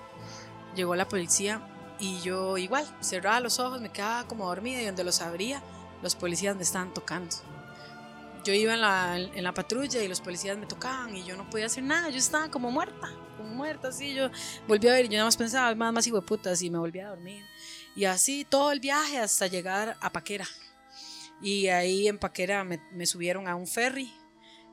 llegó 0.76 0.96
la 0.96 1.08
policía 1.08 1.68
y 1.98 2.20
yo 2.20 2.60
igual, 2.60 2.86
cerraba 3.02 3.40
los 3.40 3.58
ojos, 3.58 3.82
me 3.82 3.90
quedaba 3.90 4.28
como 4.28 4.46
dormida 4.46 4.84
y 4.84 4.86
donde 4.86 5.04
los 5.04 5.20
abría, 5.20 5.64
los 6.04 6.14
policías 6.14 6.56
me 6.56 6.62
estaban 6.62 6.94
tocando 6.94 7.36
yo 8.48 8.54
iba 8.54 8.74
en 8.74 8.82
la, 8.82 9.18
en 9.18 9.44
la 9.44 9.54
patrulla 9.54 10.02
y 10.02 10.08
los 10.08 10.22
policías 10.22 10.58
me 10.58 10.66
tocaban 10.66 11.14
y 11.14 11.26
yo 11.26 11.36
no 11.36 11.50
podía 11.50 11.66
hacer 11.66 11.84
nada, 11.84 12.10
yo 12.10 12.18
estaba 12.18 12.50
como 12.50 12.72
muerta, 12.72 13.10
como 13.36 13.50
muerta, 13.50 13.90
así, 13.90 14.14
yo 14.14 14.30
volví 14.70 14.88
a 14.88 14.94
ver, 14.94 15.06
yo 15.08 15.14
nada 15.14 15.26
más 15.26 15.36
pensaba, 15.36 15.76
más, 15.76 15.92
más 15.92 16.08
hijo 16.08 16.16
de 16.16 16.26
putas 16.26 16.62
y 16.62 16.70
me 16.70 16.78
volví 16.78 17.02
a 17.02 17.10
dormir. 17.10 17.44
Y 17.94 18.06
así 18.06 18.46
todo 18.46 18.72
el 18.72 18.80
viaje 18.80 19.18
hasta 19.18 19.48
llegar 19.48 19.98
a 20.00 20.12
Paquera. 20.14 20.48
Y 21.42 21.68
ahí 21.68 22.08
en 22.08 22.18
Paquera 22.18 22.64
me, 22.64 22.80
me 22.94 23.06
subieron 23.06 23.50
a 23.50 23.56
un 23.56 23.68
ferry 23.68 24.14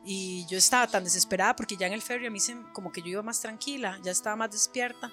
y 0.04 0.46
yo 0.46 0.56
estaba 0.56 0.86
tan 0.86 1.02
desesperada 1.02 1.56
porque 1.56 1.76
ya 1.76 1.88
en 1.88 1.94
el 1.94 2.02
ferry 2.02 2.26
a 2.26 2.30
mí 2.30 2.38
se, 2.38 2.56
como 2.72 2.92
que 2.92 3.00
yo 3.00 3.08
iba 3.08 3.22
más 3.22 3.40
tranquila, 3.40 3.98
ya 4.04 4.12
estaba 4.12 4.36
más 4.36 4.52
despierta 4.52 5.10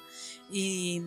y, 0.51 1.01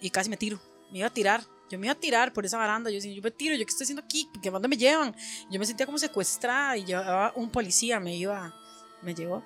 y 0.00 0.10
casi 0.10 0.28
me 0.28 0.36
tiro, 0.36 0.58
me 0.90 0.98
iba 0.98 1.06
a 1.06 1.12
tirar 1.12 1.44
yo 1.68 1.78
me 1.78 1.86
iba 1.86 1.92
a 1.92 1.98
tirar 1.98 2.32
por 2.32 2.46
esa 2.46 2.58
baranda. 2.58 2.90
Yo 2.90 2.96
decía, 2.96 3.12
yo 3.12 3.22
me 3.22 3.30
tiro, 3.30 3.54
¿yo 3.54 3.64
qué 3.64 3.70
estoy 3.70 3.84
haciendo 3.84 4.02
aquí? 4.02 4.28
¿Qué 4.42 4.50
dónde 4.50 4.68
me 4.68 4.76
llevan? 4.76 5.14
Yo 5.50 5.58
me 5.58 5.66
sentía 5.66 5.86
como 5.86 5.98
secuestrada 5.98 6.76
y 6.76 6.84
llevaba 6.84 7.32
un 7.36 7.50
policía, 7.50 8.00
me 8.00 8.16
iba, 8.16 8.54
me 9.02 9.14
llevó. 9.14 9.42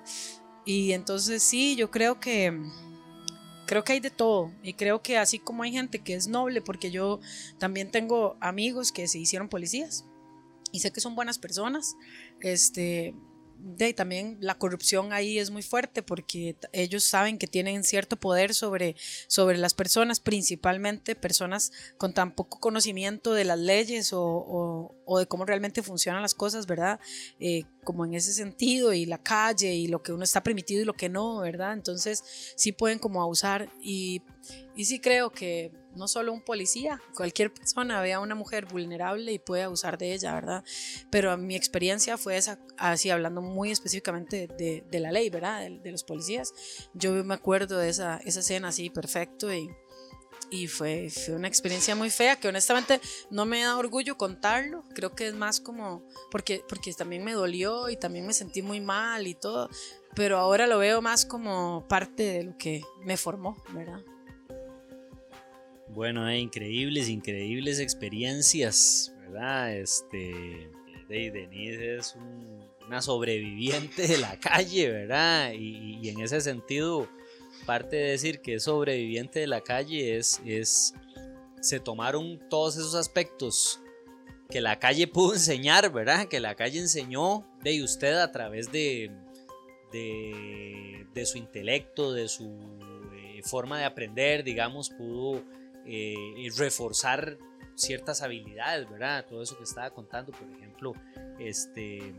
Y 0.65 0.91
entonces 0.91 1.41
sí, 1.41 1.75
yo 1.75 1.89
creo 1.89 2.19
que 2.19 2.57
creo 3.65 3.85
que 3.85 3.93
hay 3.93 3.99
de 4.01 4.11
todo 4.11 4.51
y 4.61 4.73
creo 4.73 5.01
que 5.01 5.17
así 5.17 5.39
como 5.39 5.63
hay 5.63 5.71
gente 5.71 5.99
que 5.99 6.13
es 6.13 6.27
noble 6.27 6.61
porque 6.61 6.91
yo 6.91 7.21
también 7.57 7.89
tengo 7.89 8.35
amigos 8.41 8.91
que 8.91 9.07
se 9.07 9.17
hicieron 9.17 9.47
policías 9.47 10.03
y 10.73 10.81
sé 10.81 10.91
que 10.91 10.99
son 10.99 11.15
buenas 11.15 11.39
personas 11.39 11.95
este 12.41 13.15
de, 13.63 13.93
también 13.93 14.37
la 14.39 14.57
corrupción 14.57 15.13
ahí 15.13 15.37
es 15.37 15.51
muy 15.51 15.61
fuerte 15.61 16.01
porque 16.01 16.55
ellos 16.71 17.03
saben 17.03 17.37
que 17.37 17.47
tienen 17.47 17.83
cierto 17.83 18.17
poder 18.17 18.53
sobre, 18.53 18.95
sobre 19.27 19.57
las 19.57 19.73
personas, 19.73 20.19
principalmente 20.19 21.15
personas 21.15 21.71
con 21.97 22.13
tan 22.13 22.33
poco 22.33 22.59
conocimiento 22.59 23.33
de 23.33 23.43
las 23.45 23.59
leyes 23.59 24.13
o, 24.13 24.95
o, 25.05 25.19
de 25.19 25.27
cómo 25.27 25.45
realmente 25.45 25.83
funcionan 25.83 26.21
las 26.21 26.33
cosas, 26.33 26.67
¿verdad? 26.67 26.99
Eh, 27.39 27.63
como 27.83 28.05
en 28.05 28.13
ese 28.13 28.33
sentido 28.33 28.93
y 28.93 29.05
la 29.05 29.17
calle 29.17 29.73
y 29.73 29.87
lo 29.87 30.01
que 30.01 30.13
uno 30.13 30.23
está 30.23 30.41
permitido 30.41 30.81
y 30.81 30.85
lo 30.85 30.93
que 30.93 31.09
no, 31.09 31.39
¿verdad? 31.39 31.73
Entonces 31.73 32.23
sí 32.55 32.71
pueden 32.71 32.99
como 32.99 33.21
abusar 33.21 33.69
y, 33.81 34.21
y 34.75 34.85
sí 34.85 34.99
creo 34.99 35.31
que 35.31 35.71
no 35.95 36.07
solo 36.07 36.33
un 36.33 36.41
policía, 36.41 37.01
cualquier 37.15 37.53
persona 37.53 38.01
ve 38.01 38.13
a 38.13 38.19
una 38.19 38.35
mujer 38.35 38.65
vulnerable 38.65 39.31
y 39.31 39.39
puede 39.39 39.63
abusar 39.63 39.97
de 39.97 40.13
ella, 40.13 40.33
¿verdad? 40.33 40.63
Pero 41.09 41.37
mi 41.37 41.55
experiencia 41.55 42.17
fue 42.17 42.37
esa, 42.37 42.59
así 42.77 43.09
hablando 43.09 43.41
muy 43.41 43.71
específicamente 43.71 44.47
de, 44.47 44.99
la 44.99 45.11
ley, 45.11 45.29
¿verdad? 45.29 45.69
De, 45.69 45.91
los 45.91 46.03
policías. 46.03 46.53
Yo 46.93 47.11
me 47.23 47.33
acuerdo 47.33 47.77
de 47.77 47.89
esa, 47.89 48.17
escena 48.17 48.69
así, 48.69 48.89
perfecto, 48.89 49.53
y, 49.53 49.69
y 50.49 50.67
fue, 50.67 51.09
fue, 51.09 51.35
una 51.35 51.47
experiencia 51.47 51.95
muy 51.95 52.09
fea 52.09 52.37
que 52.37 52.47
honestamente 52.47 53.01
no 53.29 53.45
me 53.45 53.61
da 53.61 53.77
orgullo 53.77 54.17
contarlo, 54.17 54.83
creo 54.93 55.15
que 55.15 55.27
es 55.27 55.33
más 55.33 55.59
como, 55.59 56.03
porque, 56.29 56.63
porque 56.67 56.93
también 56.93 57.23
me 57.23 57.33
dolió 57.33 57.89
y 57.89 57.97
también 57.97 58.25
me 58.25 58.33
sentí 58.33 58.61
muy 58.61 58.79
mal 58.79 59.27
y 59.27 59.35
todo, 59.35 59.69
pero 60.15 60.37
ahora 60.37 60.67
lo 60.67 60.77
veo 60.77 61.01
más 61.01 61.25
como 61.25 61.85
parte 61.87 62.23
de 62.23 62.43
lo 62.43 62.57
que 62.57 62.81
me 63.03 63.17
formó, 63.17 63.57
¿verdad? 63.73 64.01
Bueno, 65.93 66.29
eh, 66.29 66.39
increíbles, 66.39 67.09
increíbles 67.09 67.79
experiencias, 67.79 69.13
¿verdad? 69.19 69.75
Este, 69.75 70.69
Denise 71.09 71.97
es 71.97 72.15
una 72.87 73.01
sobreviviente 73.01 74.07
de 74.07 74.17
la 74.17 74.39
calle, 74.39 74.89
¿verdad? 74.89 75.51
Y, 75.53 76.07
en 76.07 76.21
ese 76.21 76.39
sentido, 76.39 77.09
parte 77.65 77.97
de 77.97 78.11
decir 78.11 78.39
que 78.39 78.55
es 78.55 78.63
sobreviviente 78.63 79.41
de 79.41 79.47
la 79.47 79.59
calle 79.59 80.15
es, 80.15 80.41
es, 80.45 80.93
se 81.59 81.81
tomaron 81.81 82.39
todos 82.49 82.77
esos 82.77 82.95
aspectos 82.95 83.81
que 84.49 84.61
la 84.61 84.79
calle 84.79 85.07
pudo 85.07 85.33
enseñar, 85.33 85.91
¿verdad? 85.91 86.29
Que 86.29 86.39
la 86.39 86.55
calle 86.55 86.79
enseñó 86.79 87.45
de 87.63 87.83
usted 87.83 88.13
a 88.13 88.31
través 88.31 88.71
de, 88.71 89.11
de, 89.91 91.25
su 91.25 91.37
intelecto, 91.37 92.13
de 92.13 92.29
su 92.29 92.49
eh, 93.13 93.41
forma 93.43 93.77
de 93.77 93.83
aprender, 93.83 94.45
digamos, 94.45 94.89
pudo 94.89 95.43
eh, 95.85 96.49
reforzar 96.57 97.37
ciertas 97.75 98.21
habilidades, 98.21 98.89
¿verdad? 98.89 99.25
Todo 99.27 99.41
eso 99.41 99.57
que 99.57 99.63
estaba 99.63 99.89
contando, 99.91 100.31
por 100.31 100.49
ejemplo, 100.49 100.93
este, 101.39 102.13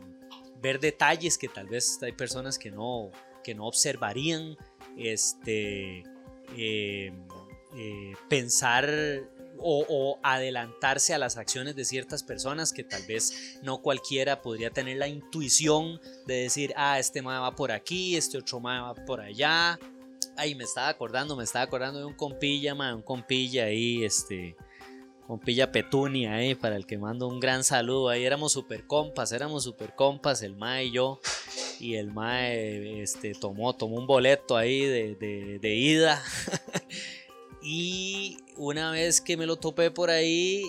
ver 0.61 0.81
detalles 0.81 1.39
que 1.39 1.49
tal 1.49 1.69
vez 1.69 2.03
hay 2.03 2.13
personas 2.13 2.59
que 2.59 2.71
no, 2.71 3.11
que 3.43 3.55
no 3.55 3.67
observarían, 3.67 4.57
este, 4.97 6.03
eh, 6.57 7.13
eh, 7.77 8.13
pensar 8.29 8.89
o, 9.59 9.87
o, 9.89 10.19
adelantarse 10.23 11.15
a 11.15 11.19
las 11.19 11.37
acciones 11.37 11.77
de 11.77 11.85
ciertas 11.85 12.23
personas 12.23 12.73
que 12.73 12.83
tal 12.83 13.03
vez 13.07 13.59
no 13.63 13.81
cualquiera 13.81 14.43
podría 14.43 14.71
tener 14.71 14.97
la 14.97 15.07
intuición 15.07 16.01
de 16.27 16.35
decir, 16.35 16.73
ah, 16.77 16.99
este 16.99 17.23
ma 17.23 17.41
va 17.41 17.55
por 17.55 17.71
aquí, 17.71 18.17
este 18.17 18.39
otro 18.39 18.61
ma 18.61 18.93
va 18.93 18.95
por 19.05 19.21
allá, 19.21 19.79
Ay, 20.37 20.55
me 20.55 20.65
estaba 20.65 20.89
acordando, 20.89 21.37
me 21.37 21.45
estaba 21.45 21.65
acordando 21.65 21.99
de 21.99 22.07
un 22.07 22.15
compilla, 22.15 22.75
man, 22.75 22.97
un 22.97 23.03
compilla 23.03 23.65
ahí, 23.65 24.05
este, 24.05 24.57
compilla 25.27 25.73
Petunia 25.73 26.35
ahí, 26.35 26.55
para 26.55 26.77
el 26.77 26.87
que 26.87 26.99
mando 26.99 27.29
un 27.29 27.41
gran 27.41 27.65
saludo. 27.65 28.09
Ahí 28.09 28.25
éramos 28.25 28.53
super 28.53 28.87
compas, 28.87 29.33
éramos 29.33 29.65
super 29.65 29.95
compas, 29.95 30.43
el 30.43 30.57
ma 30.57 30.83
y 30.83 30.93
yo. 30.93 31.21
Y 31.81 31.97
el 31.97 32.13
ma 32.13 32.49
este, 32.49 33.33
tomó, 33.35 33.75
tomó 33.75 33.97
un 33.97 34.07
boleto 34.07 34.57
ahí 34.57 34.85
de, 34.85 35.59
de, 35.61 35.75
ida. 35.75 36.23
y 37.63 38.39
una 38.57 38.91
vez 38.91 39.21
que 39.21 39.37
me 39.37 39.47
lo 39.47 39.57
topé 39.57 39.91
por 39.91 40.11
ahí, 40.11 40.65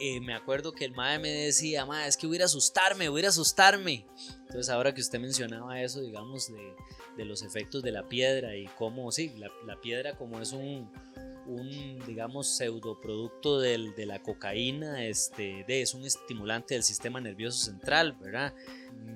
eh, 0.00 0.20
me 0.20 0.34
acuerdo 0.34 0.72
que 0.72 0.84
el 0.84 0.92
mae 0.92 1.18
me 1.18 1.30
decía, 1.30 1.86
ma, 1.86 2.06
es 2.06 2.16
que 2.16 2.26
voy 2.26 2.40
a 2.40 2.44
asustarme, 2.44 3.08
voy 3.08 3.24
a 3.24 3.28
asustarme. 3.28 4.06
Entonces 4.42 4.68
ahora 4.68 4.94
que 4.94 5.00
usted 5.00 5.18
mencionaba 5.18 5.80
eso, 5.80 6.00
digamos, 6.00 6.52
de, 6.52 6.74
de 7.18 7.24
los 7.24 7.42
efectos 7.42 7.82
de 7.82 7.90
la 7.90 8.08
piedra 8.08 8.56
y 8.56 8.66
cómo, 8.78 9.10
sí, 9.10 9.34
la, 9.36 9.80
piedra 9.80 10.16
como 10.16 10.40
es 10.40 10.52
un, 10.52 10.88
digamos, 12.06 12.46
pseudoproducto 12.56 13.58
del, 13.58 13.92
de 13.96 14.06
la 14.06 14.22
cocaína, 14.22 15.04
este, 15.04 15.64
de, 15.66 15.82
es 15.82 15.94
un 15.94 16.06
estimulante 16.06 16.74
del 16.74 16.84
sistema 16.84 17.20
nervioso 17.20 17.58
central, 17.58 18.16
¿verdad? 18.20 18.54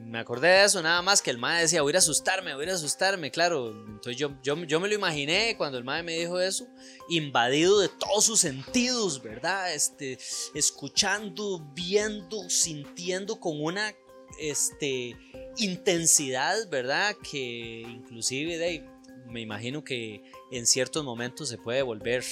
Me 0.04 0.18
acordé 0.18 0.48
de 0.48 0.64
eso, 0.64 0.82
nada 0.82 1.00
más 1.00 1.22
que 1.22 1.30
el 1.30 1.38
mae 1.38 1.62
decía, 1.62 1.82
voy 1.82 1.94
a 1.94 1.98
asustarme, 1.98 2.54
voy 2.54 2.68
a 2.68 2.74
asustarme, 2.74 3.30
claro. 3.30 3.70
Entonces 3.70 4.16
yo, 4.16 4.32
yo, 4.42 4.56
yo 4.64 4.80
me 4.80 4.88
lo 4.88 4.94
imaginé 4.94 5.56
cuando 5.56 5.78
el 5.78 5.84
mae 5.84 6.02
me 6.02 6.18
dijo 6.18 6.40
eso, 6.40 6.66
invadido 7.08 7.78
de 7.78 7.88
todos 7.88 8.24
sus 8.24 8.40
sentidos, 8.40 9.22
¿verdad? 9.22 9.72
Este, 9.72 10.18
escuchando, 10.54 11.64
viendo, 11.72 12.50
sintiendo 12.50 13.38
con 13.38 13.62
una 13.62 13.94
este, 14.38 15.16
intensidad, 15.58 16.68
¿verdad? 16.70 17.16
Que 17.22 17.82
inclusive 17.86 18.58
de, 18.58 18.84
me 19.28 19.40
imagino 19.40 19.84
que 19.84 20.22
en 20.50 20.66
ciertos 20.66 21.04
momentos 21.04 21.48
se 21.48 21.58
puede 21.58 21.82
volver 21.82 22.24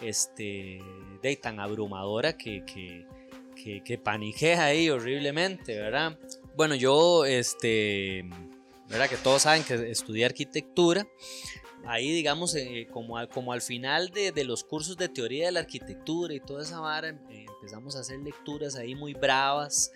este, 0.00 0.80
de, 1.22 1.36
tan 1.36 1.60
abrumadora 1.60 2.36
que, 2.36 2.64
que, 2.64 3.06
que, 3.54 3.82
que 3.82 3.98
paniquea 3.98 4.64
ahí 4.64 4.90
horriblemente, 4.90 5.76
¿verdad? 5.78 6.18
Bueno, 6.56 6.74
yo, 6.74 7.24
este, 7.24 8.24
¿verdad? 8.88 9.08
Que 9.08 9.16
todos 9.16 9.42
saben 9.42 9.62
que 9.64 9.90
estudié 9.90 10.24
arquitectura. 10.24 11.06
Ahí, 11.84 12.10
digamos, 12.10 12.54
eh, 12.56 12.88
como, 12.92 13.16
al, 13.16 13.28
como 13.28 13.52
al 13.52 13.62
final 13.62 14.10
de, 14.10 14.32
de, 14.32 14.44
los 14.44 14.64
cursos 14.64 14.96
de 14.96 15.08
teoría 15.08 15.46
de 15.46 15.52
la 15.52 15.60
arquitectura 15.60 16.34
y 16.34 16.40
toda 16.40 16.62
esa 16.62 16.80
vara, 16.80 17.08
empezamos 17.30 17.94
a 17.94 18.00
hacer 18.00 18.18
lecturas 18.20 18.74
ahí 18.76 18.94
muy 18.94 19.14
bravas. 19.14 19.92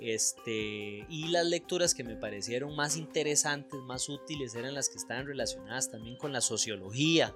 Este, 0.00 1.06
y 1.08 1.28
las 1.28 1.46
lecturas 1.46 1.94
que 1.94 2.04
me 2.04 2.16
parecieron 2.16 2.74
más 2.74 2.96
interesantes, 2.96 3.80
más 3.82 4.08
útiles, 4.08 4.54
eran 4.54 4.74
las 4.74 4.88
que 4.88 4.96
estaban 4.96 5.26
relacionadas 5.26 5.90
también 5.90 6.16
con 6.16 6.32
la 6.32 6.40
sociología. 6.40 7.34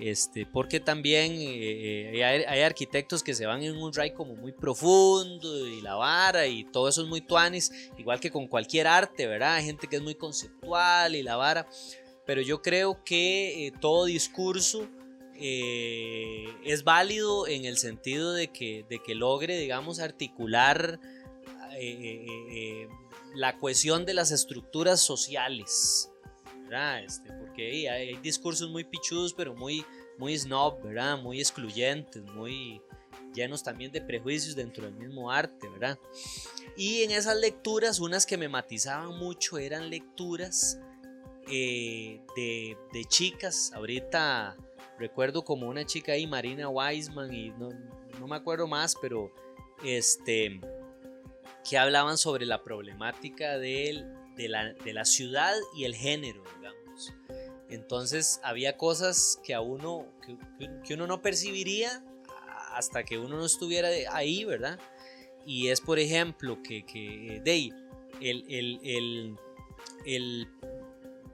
Este, 0.00 0.44
porque 0.44 0.80
también 0.80 1.32
eh, 1.34 2.18
eh 2.18 2.24
hay, 2.24 2.62
arquitectos 2.62 3.22
que 3.22 3.32
se 3.32 3.46
van 3.46 3.62
en 3.62 3.76
un 3.76 3.92
ride 3.92 4.12
como 4.12 4.34
muy 4.34 4.50
profundo 4.50 5.68
y 5.68 5.80
la 5.82 5.94
vara 5.94 6.48
y 6.48 6.64
todo 6.64 6.88
eso 6.88 7.02
es 7.02 7.08
muy 7.08 7.20
tuanis, 7.20 7.70
igual 7.96 8.18
que 8.18 8.32
con 8.32 8.48
cualquier 8.48 8.88
arte, 8.88 9.28
¿verdad? 9.28 9.54
Hay 9.54 9.64
gente 9.64 9.86
que 9.86 9.96
es 9.96 10.02
muy 10.02 10.16
conceptual 10.16 11.14
y 11.14 11.22
la 11.22 11.36
vara, 11.36 11.68
pero 12.26 12.42
yo 12.42 12.60
creo 12.60 13.04
que 13.04 13.68
eh, 13.68 13.72
todo 13.80 14.06
discurso 14.06 14.88
es 15.36 16.84
válido 16.84 17.48
en 17.48 17.64
el 17.64 17.76
sentido 17.76 18.32
de 18.32 18.48
que, 18.48 18.86
de 18.88 19.00
que 19.00 19.16
logre, 19.16 19.58
digamos, 19.58 19.98
articular 19.98 21.00
eh, 21.78 22.26
eh, 22.50 22.88
la 23.34 23.58
cohesión 23.58 24.04
de 24.04 24.14
las 24.14 24.30
estructuras 24.30 25.00
sociales, 25.00 26.10
¿verdad? 26.64 27.04
Este, 27.04 27.30
porque 27.32 27.66
hay, 27.66 27.86
hay, 27.86 28.16
discursos 28.16 28.70
muy 28.70 28.84
pichudos, 28.84 29.34
pero 29.34 29.54
muy, 29.54 29.84
muy 30.18 30.36
snob, 30.36 30.82
¿verdad? 30.82 31.18
Muy 31.18 31.40
excluyentes, 31.40 32.22
muy 32.22 32.80
llenos 33.34 33.62
también 33.62 33.90
de 33.92 34.00
prejuicios 34.00 34.54
dentro 34.54 34.84
del 34.84 34.94
mismo 34.94 35.30
arte, 35.30 35.68
¿verdad? 35.68 35.98
Y 36.76 37.02
en 37.02 37.10
esas 37.10 37.36
lecturas, 37.36 38.00
unas 38.00 38.24
que 38.26 38.36
me 38.36 38.48
matizaban 38.48 39.18
mucho 39.18 39.58
eran 39.58 39.90
lecturas 39.90 40.78
eh, 41.48 42.20
de, 42.36 42.76
de, 42.92 43.04
chicas. 43.04 43.72
Ahorita 43.74 44.56
recuerdo 44.98 45.44
como 45.44 45.68
una 45.68 45.84
chica 45.84 46.12
ahí, 46.12 46.26
Marina 46.26 46.68
Weisman, 46.68 47.32
y 47.32 47.50
no, 47.50 47.68
no 48.18 48.26
me 48.26 48.36
acuerdo 48.36 48.66
más, 48.66 48.96
pero 49.00 49.32
este 49.84 50.60
que 51.68 51.78
hablaban 51.78 52.18
sobre 52.18 52.46
la 52.46 52.62
problemática 52.62 53.58
de, 53.58 54.04
la, 54.36 54.72
de 54.72 54.92
la 54.92 55.04
ciudad 55.04 55.54
y 55.76 55.84
el 55.84 55.94
género, 55.94 56.42
digamos. 56.56 57.14
Entonces 57.70 58.40
había 58.42 58.76
cosas 58.76 59.40
que 59.42 59.54
a 59.54 59.60
uno, 59.60 60.06
que, 60.24 60.36
que, 60.86 60.94
uno 60.94 61.06
no 61.06 61.22
percibiría 61.22 62.04
hasta 62.72 63.04
que 63.04 63.18
uno 63.18 63.36
no 63.38 63.46
estuviera 63.46 63.88
ahí, 64.12 64.44
¿verdad? 64.44 64.78
Y 65.46 65.68
es, 65.68 65.80
por 65.80 65.98
ejemplo, 65.98 66.62
que, 66.62 66.84
que 66.84 67.36
el, 68.20 68.44
el, 68.48 68.80
el, 68.82 69.36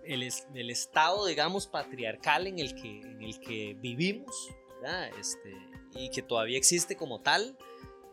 el, 0.05 0.33
el 0.55 0.71
estado, 0.71 1.27
digamos, 1.27 1.67
patriarcal 1.67 2.47
en 2.47 2.59
el 2.59 2.75
que, 2.75 3.01
en 3.01 3.23
el 3.23 3.41
que 3.41 3.77
vivimos, 3.81 4.49
¿verdad? 4.81 5.11
Este, 5.19 5.55
y 5.95 6.11
que 6.11 6.23
todavía 6.23 6.59
existe 6.59 6.97
como 6.97 7.21
tal, 7.21 7.57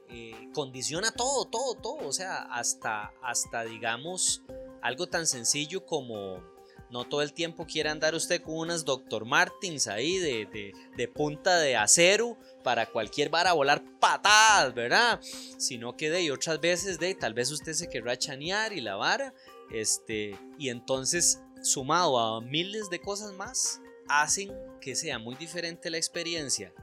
eh, 0.09 0.49
condiciona 0.53 1.11
todo, 1.11 1.45
todo, 1.45 1.75
todo. 1.75 2.07
O 2.07 2.13
sea, 2.13 2.43
hasta, 2.43 3.13
hasta 3.21 3.63
digamos 3.63 4.43
algo 4.81 5.07
tan 5.07 5.27
sencillo 5.27 5.85
como 5.85 6.41
no 6.89 7.05
todo 7.05 7.21
el 7.21 7.33
tiempo 7.33 7.65
quiere 7.65 7.89
andar 7.89 8.15
usted 8.15 8.41
con 8.41 8.55
unas 8.55 8.85
Dr. 8.85 9.25
Martins 9.25 9.87
ahí 9.87 10.17
de, 10.17 10.45
de, 10.45 10.73
de 10.95 11.07
punta 11.07 11.57
de 11.57 11.75
acero 11.75 12.37
para 12.63 12.85
cualquier 12.85 13.29
vara 13.29 13.53
volar 13.53 13.83
patadas, 13.99 14.73
¿verdad? 14.73 15.19
Sino 15.57 15.97
que 15.97 16.09
de 16.09 16.31
otras 16.31 16.61
veces 16.61 16.99
de 16.99 17.13
tal 17.15 17.33
vez 17.33 17.51
usted 17.51 17.73
se 17.73 17.89
querrá 17.89 18.17
chanear 18.17 18.71
y 18.73 18.81
la 18.81 18.95
vara, 18.95 19.33
este, 19.71 20.37
y 20.57 20.69
entonces 20.69 21.41
sumado 21.61 22.19
a 22.19 22.41
miles 22.41 22.89
de 22.89 22.99
cosas 22.99 23.33
más 23.33 23.81
hacen 24.07 24.53
que 24.79 24.95
sea 24.95 25.19
muy 25.19 25.35
diferente 25.35 25.89
la 25.89 25.97
experiencia 25.97 26.73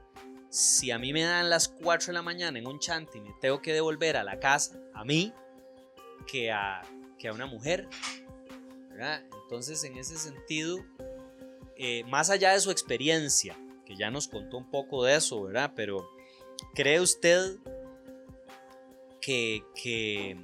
si 0.54 0.92
a 0.92 1.00
mí 1.00 1.12
me 1.12 1.24
dan 1.24 1.50
las 1.50 1.66
4 1.66 2.06
de 2.06 2.12
la 2.12 2.22
mañana 2.22 2.60
en 2.60 2.68
un 2.68 2.78
chante 2.78 3.18
y 3.18 3.20
me 3.20 3.34
tengo 3.40 3.60
que 3.60 3.72
devolver 3.72 4.16
a 4.16 4.22
la 4.22 4.38
casa, 4.38 4.78
a 4.94 5.04
mí, 5.04 5.32
que 6.28 6.52
a, 6.52 6.80
que 7.18 7.26
a 7.26 7.32
una 7.32 7.46
mujer, 7.46 7.88
¿verdad? 8.88 9.24
Entonces, 9.42 9.82
en 9.82 9.98
ese 9.98 10.16
sentido, 10.16 10.78
eh, 11.76 12.04
más 12.04 12.30
allá 12.30 12.52
de 12.52 12.60
su 12.60 12.70
experiencia, 12.70 13.56
que 13.84 13.96
ya 13.96 14.12
nos 14.12 14.28
contó 14.28 14.56
un 14.58 14.70
poco 14.70 15.02
de 15.02 15.16
eso, 15.16 15.42
¿verdad? 15.42 15.72
Pero, 15.74 16.08
¿cree 16.72 17.00
usted 17.00 17.56
que, 19.20 19.64
que, 19.74 20.38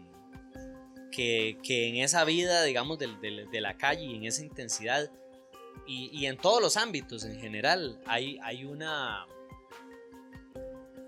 que, 1.13 1.89
en 1.89 1.97
esa 1.99 2.25
vida, 2.25 2.65
digamos, 2.65 2.99
de, 2.99 3.61
la 3.61 3.77
calle 3.77 4.07
y 4.07 4.17
en 4.17 4.25
esa 4.25 4.43
intensidad, 4.43 5.09
y, 5.87 6.11
y 6.13 6.27
en 6.27 6.37
todos 6.37 6.61
los 6.61 6.77
ámbitos 6.77 7.23
en 7.25 7.39
general, 7.41 8.01
hay, 8.07 8.41
hay 8.43 8.65
una 8.65 9.29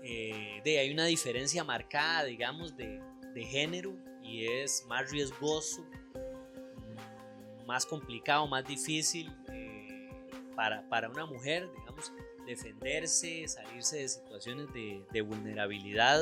eh, 0.05 0.61
de, 0.65 0.79
hay 0.79 0.91
una 0.91 1.05
diferencia 1.05 1.63
marcada, 1.63 2.25
digamos, 2.25 2.75
de, 2.75 3.01
de, 3.33 3.45
género 3.45 3.95
y 4.21 4.45
es 4.45 4.83
más 4.87 5.09
riesgoso, 5.09 5.81
mm, 6.13 7.65
más 7.65 7.85
complicado, 7.85 8.45
más 8.45 8.65
difícil 8.67 9.33
eh, 9.53 10.09
para, 10.57 10.87
para, 10.89 11.09
una 11.09 11.25
mujer, 11.25 11.69
digamos, 11.79 12.11
defenderse, 12.45 13.47
salirse 13.47 13.99
de 13.99 14.09
situaciones 14.09 14.73
de, 14.73 15.05
de 15.13 15.21
vulnerabilidad, 15.21 16.19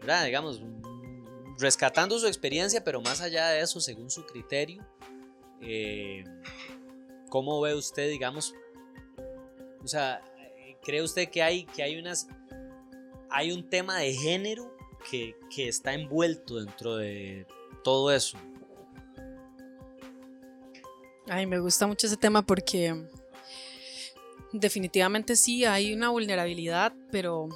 ¿verdad? 0.00 0.24
Digamos, 0.24 0.60
mm, 0.60 1.56
rescatando 1.60 2.18
su 2.18 2.26
experiencia, 2.26 2.82
pero 2.82 3.00
más 3.00 3.20
allá 3.20 3.50
de 3.50 3.60
eso, 3.60 3.80
según 3.80 4.10
su 4.10 4.26
criterio, 4.26 4.84
eh, 5.60 6.24
¿cómo 7.28 7.60
ve 7.60 7.76
usted, 7.76 8.10
digamos, 8.10 8.52
o 9.80 9.86
sea, 9.86 10.20
cree 10.82 11.02
usted 11.02 11.28
que 11.28 11.42
hay, 11.42 11.64
que 11.66 11.84
hay 11.84 11.98
unas 11.98 12.28
hay 13.36 13.52
un 13.52 13.68
tema 13.68 13.98
de 13.98 14.14
género 14.14 14.74
que, 15.10 15.36
que 15.54 15.68
está 15.68 15.92
envuelto 15.92 16.56
dentro 16.56 16.96
de 16.96 17.46
todo 17.84 18.10
eso. 18.10 18.38
Ay, 21.28 21.44
me 21.44 21.58
gusta 21.58 21.86
mucho 21.86 22.06
ese 22.06 22.16
tema 22.16 22.40
porque 22.40 23.06
definitivamente 24.54 25.36
sí 25.36 25.66
hay 25.66 25.92
una 25.92 26.08
vulnerabilidad, 26.08 26.94
pero 27.10 27.50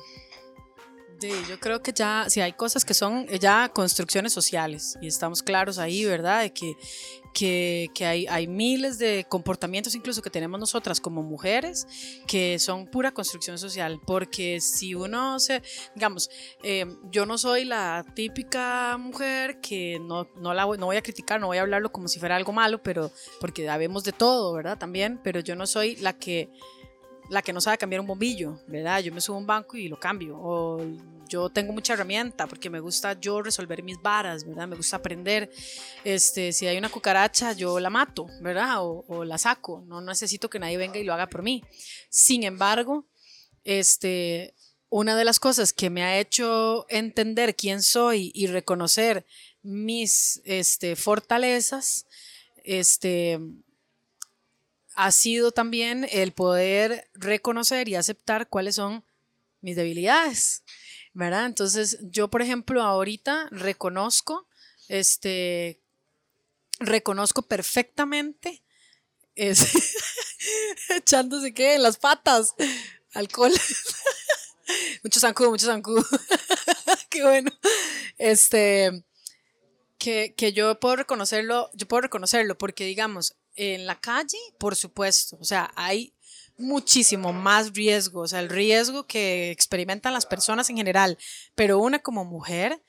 Sí, 1.21 1.31
yo 1.51 1.61
creo 1.61 1.83
que 1.83 1.93
ya, 1.93 2.25
si 2.29 2.41
hay 2.41 2.55
cosas 2.55 2.83
que 2.83 2.95
son 2.95 3.27
ya 3.27 3.69
construcciones 3.69 4.33
sociales 4.33 4.97
y 5.03 5.07
estamos 5.07 5.43
claros 5.43 5.77
ahí, 5.77 6.03
¿verdad? 6.07 6.41
De 6.41 6.53
que, 6.55 6.73
que, 7.35 7.91
que 7.95 8.07
hay, 8.07 8.27
hay, 8.27 8.47
miles 8.47 8.99
de 8.99 9.27
comportamientos 9.29 9.95
incluso 9.95 10.23
que 10.23 10.31
tenemos 10.31 10.59
nosotras 10.59 10.99
como 10.99 11.23
mujeres 11.23 11.87
que 12.27 12.59
son 12.59 12.87
pura 12.87 13.13
construcción 13.13 13.59
social, 13.59 14.01
porque 14.07 14.63
si 14.63 14.95
uno 14.95 15.39
se, 15.41 15.63
digamos, 15.95 16.31
eh, 16.63 16.87
yo 17.11 17.27
no 17.27 17.37
soy 17.37 17.67
la 17.67 18.07
típica 18.15 18.97
mujer 18.97 19.61
que 19.61 19.99
no, 20.01 20.27
no, 20.37 20.55
la, 20.55 20.65
no 20.65 20.87
voy 20.87 20.97
a 20.97 21.03
criticar, 21.03 21.39
no 21.39 21.49
voy 21.49 21.59
a 21.59 21.61
hablarlo 21.61 21.93
como 21.93 22.09
si 22.09 22.19
fuera 22.19 22.37
algo 22.37 22.53
malo, 22.53 22.83
pero 22.83 23.13
porque 23.41 23.67
sabemos 23.67 24.05
de 24.05 24.13
todo, 24.13 24.55
¿verdad? 24.55 24.79
También, 24.79 25.21
pero 25.23 25.41
yo 25.41 25.55
no 25.55 25.67
soy 25.67 25.97
la 25.97 26.15
que 26.15 26.49
la 27.31 27.43
que 27.43 27.53
no 27.53 27.61
sabe 27.61 27.79
cambiar 27.79 28.01
un 28.01 28.09
bombillo, 28.09 28.61
¿verdad? 28.67 29.01
Yo 29.01 29.13
me 29.13 29.21
subo 29.21 29.37
a 29.37 29.41
un 29.41 29.47
banco 29.47 29.77
y 29.77 29.89
lo 29.89 29.99
cambio. 29.99 30.37
O 30.39 30.85
yo 31.29 31.49
tengo 31.49 31.73
mucha 31.73 31.93
herramienta 31.93 32.47
porque 32.47 32.69
me 32.69 32.81
gusta 32.81 33.19
yo 33.19 33.41
resolver 33.41 33.83
mis 33.85 34.03
varas, 34.03 34.45
¿verdad? 34.45 34.67
Me 34.67 34.77
gusta 34.77 34.97
aprender. 34.97 35.51
Este, 36.05 36.53
si 36.53 36.67
hay 36.67 36.77
una 36.77 36.89
cucaracha, 36.89 37.53
yo 37.53 37.79
la 37.79 37.89
mato, 37.89 38.27
¿verdad? 38.41 38.83
O, 38.85 39.05
o 39.07 39.25
la 39.25 39.39
saco. 39.39 39.85
No 39.87 40.01
necesito 40.01 40.51
que 40.51 40.59
nadie 40.59 40.77
venga 40.77 40.99
y 40.99 41.05
lo 41.05 41.15
haga 41.15 41.29
por 41.29 41.43
mí. 41.43 41.63
Sin 42.09 42.43
embargo, 42.43 43.07
este, 43.63 44.55
una 44.89 45.17
de 45.17 45.25
las 45.25 45.39
cosas 45.39 45.73
que 45.73 45.89
me 45.89 46.03
ha 46.03 46.19
hecho 46.19 46.85
entender 46.89 47.55
quién 47.55 47.81
soy 47.81 48.33
y 48.35 48.49
reconocer 48.49 49.25
mis 49.63 50.43
este, 50.45 50.97
fortalezas, 50.97 52.07
este, 52.65 53.39
ha 55.01 55.13
sido 55.13 55.51
también 55.51 56.07
el 56.13 56.33
poder 56.33 57.09
reconocer 57.15 57.89
y 57.89 57.95
aceptar 57.95 58.51
cuáles 58.51 58.75
son 58.75 59.03
mis 59.63 59.75
debilidades, 59.75 60.63
¿verdad? 61.15 61.47
Entonces, 61.47 61.97
yo, 62.03 62.29
por 62.29 62.43
ejemplo, 62.43 62.83
ahorita 62.83 63.49
reconozco, 63.51 64.47
este, 64.89 65.81
reconozco 66.81 67.41
perfectamente, 67.41 68.63
echándose 70.91 71.55
qué, 71.55 71.77
en 71.77 71.83
las 71.83 71.97
patas, 71.97 72.55
alcohol. 73.15 73.53
mucho 75.03 75.19
zancudo, 75.19 75.49
mucho 75.49 75.65
zancudo. 75.65 76.05
qué 77.09 77.23
bueno. 77.23 77.51
Este, 78.19 79.03
que, 79.97 80.35
que 80.37 80.53
yo 80.53 80.79
puedo 80.79 80.97
reconocerlo, 80.97 81.71
yo 81.73 81.89
puedo 81.89 82.03
reconocerlo 82.03 82.59
porque, 82.59 82.85
digamos, 82.85 83.40
en 83.55 83.87
la 83.87 84.01
calle, 84.01 84.39
por 84.59 84.77
supuesto, 84.77 85.37
o 85.41 85.45
sea, 85.45 85.71
hay 85.77 86.15
muchísimo 86.57 87.33
más 87.33 87.73
riesgo, 87.73 88.23
o 88.23 88.29
sea, 88.29 88.41
el 88.41 88.49
riesgo 88.49 89.07
que 89.07 89.51
experimentan 89.51 90.13
las 90.13 90.27
personas 90.27 90.69
en 90.71 90.77
general, 90.77 91.19
pero 91.55 91.79
una 91.79 91.99
como 91.99 92.25
mujer, 92.25 92.83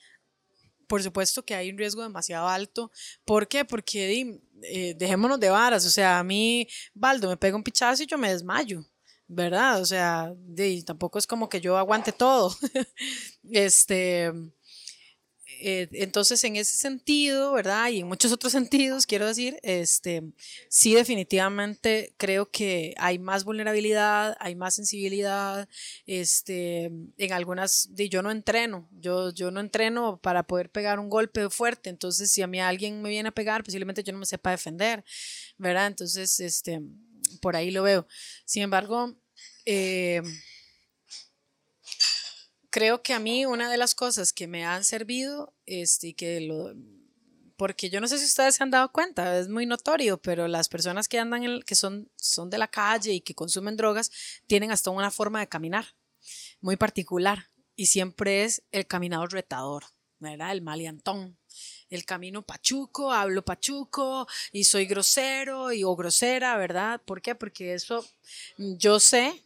por 0.92 1.02
supuesto 1.02 1.46
que 1.46 1.56
hay 1.56 1.70
un 1.70 1.78
riesgo 1.78 2.04
demasiado 2.04 2.50
alto. 2.50 2.92
¿Por 3.24 3.48
qué? 3.48 3.64
Porque 3.64 4.42
eh, 4.64 4.94
dejémonos 4.98 5.40
de 5.40 5.50
varas, 5.50 5.86
o 5.86 5.90
sea, 5.90 6.20
a 6.20 6.24
mí, 6.26 6.68
Baldo, 6.94 7.30
me 7.30 7.38
pega 7.38 7.56
un 7.56 7.64
pichazo 7.64 8.04
y 8.04 8.08
yo 8.08 8.18
me 8.18 8.30
desmayo. 8.30 8.86
¿Verdad? 9.34 9.80
O 9.80 9.86
sea, 9.86 10.34
tampoco 10.86 11.18
es 11.18 11.26
como 11.26 11.48
que 11.48 11.62
yo 11.62 11.78
aguante 11.78 12.12
todo. 12.12 12.54
este, 13.50 14.34
eh, 15.64 15.88
entonces, 15.94 16.44
en 16.44 16.56
ese 16.56 16.76
sentido, 16.76 17.54
¿verdad? 17.54 17.90
Y 17.90 18.00
en 18.00 18.08
muchos 18.08 18.32
otros 18.32 18.52
sentidos, 18.52 19.06
quiero 19.06 19.28
decir, 19.28 19.60
este, 19.62 20.24
sí, 20.70 20.96
definitivamente 20.96 22.16
creo 22.18 22.50
que 22.50 22.96
hay 22.98 23.20
más 23.20 23.44
vulnerabilidad, 23.44 24.36
hay 24.40 24.56
más 24.56 24.76
sensibilidad, 24.76 25.70
este, 26.08 26.86
en 27.18 27.34
algunas, 27.34 27.90
yo 27.94 28.22
no 28.24 28.32
entreno, 28.32 28.90
yo, 29.00 29.32
yo 29.32 29.52
no 29.52 29.60
entreno 29.60 30.20
para 30.20 30.44
poder 30.44 30.72
pegar 30.72 31.00
un 31.00 31.10
golpe 31.10 31.50
fuerte, 31.50 31.92
entonces 31.92 32.32
si 32.32 32.42
a 32.42 32.48
mí 32.48 32.60
alguien 32.60 33.02
me 33.02 33.10
viene 33.10 33.30
a 33.30 33.34
pegar, 33.34 33.64
posiblemente 33.64 34.04
yo 34.04 34.14
no 34.14 34.20
me 34.20 34.26
sepa 34.26 34.52
defender, 34.52 35.04
¿verdad? 35.58 35.88
Entonces, 35.88 36.40
este, 36.40 36.82
por 37.42 37.56
ahí 37.56 37.72
lo 37.72 37.84
veo. 37.84 38.08
Sin 38.46 38.64
embargo, 38.64 39.16
eh, 39.66 40.22
creo 42.72 43.04
que 43.04 43.14
a 43.14 43.20
mí 43.20 43.46
una 43.46 43.70
de 43.70 43.78
las 43.78 43.94
cosas 43.94 44.34
que 44.34 44.48
me 44.48 44.66
han 44.66 44.84
servido, 44.84 45.54
este, 45.68 46.16
que 46.16 46.42
lo, 46.42 46.74
porque 47.58 47.92
yo 47.92 48.02
no 48.02 48.08
sé 48.08 48.18
si 48.18 48.26
ustedes 48.26 48.56
se 48.56 48.64
han 48.64 48.72
dado 48.72 48.92
cuenta, 48.92 49.38
es 49.38 49.48
muy 49.48 49.68
notorio, 49.68 50.20
pero 50.20 50.48
las 50.48 50.68
personas 50.68 51.08
que 51.08 51.20
andan, 51.20 51.44
en, 51.44 51.62
que 51.62 51.76
son, 51.76 52.10
son 52.16 52.50
de 52.50 52.58
la 52.58 52.68
calle 52.68 53.12
y 53.12 53.22
que 53.22 53.36
consumen 53.36 53.78
drogas, 53.78 54.10
tienen 54.48 54.72
hasta 54.72 54.90
una 54.90 55.12
forma 55.12 55.42
de 55.42 55.48
caminar 55.48 55.86
muy 56.60 56.76
particular 56.78 57.52
y 57.76 57.86
siempre 57.88 58.46
es 58.46 58.64
el 58.72 58.88
caminador 58.88 59.34
retador, 59.34 59.84
¿verdad? 60.18 60.54
El 60.54 60.62
maliantón. 60.64 61.38
El 61.90 62.06
camino 62.06 62.42
pachuco, 62.42 63.12
hablo 63.12 63.44
pachuco 63.44 64.26
y 64.54 64.64
soy 64.64 64.86
grosero 64.86 65.74
y 65.74 65.84
o 65.84 65.96
grosera, 65.96 66.56
¿verdad? 66.56 67.02
¿Por 67.04 67.22
qué? 67.22 67.36
Porque 67.36 67.74
eso 67.74 68.04
yo 68.58 69.00
sé 69.00 69.44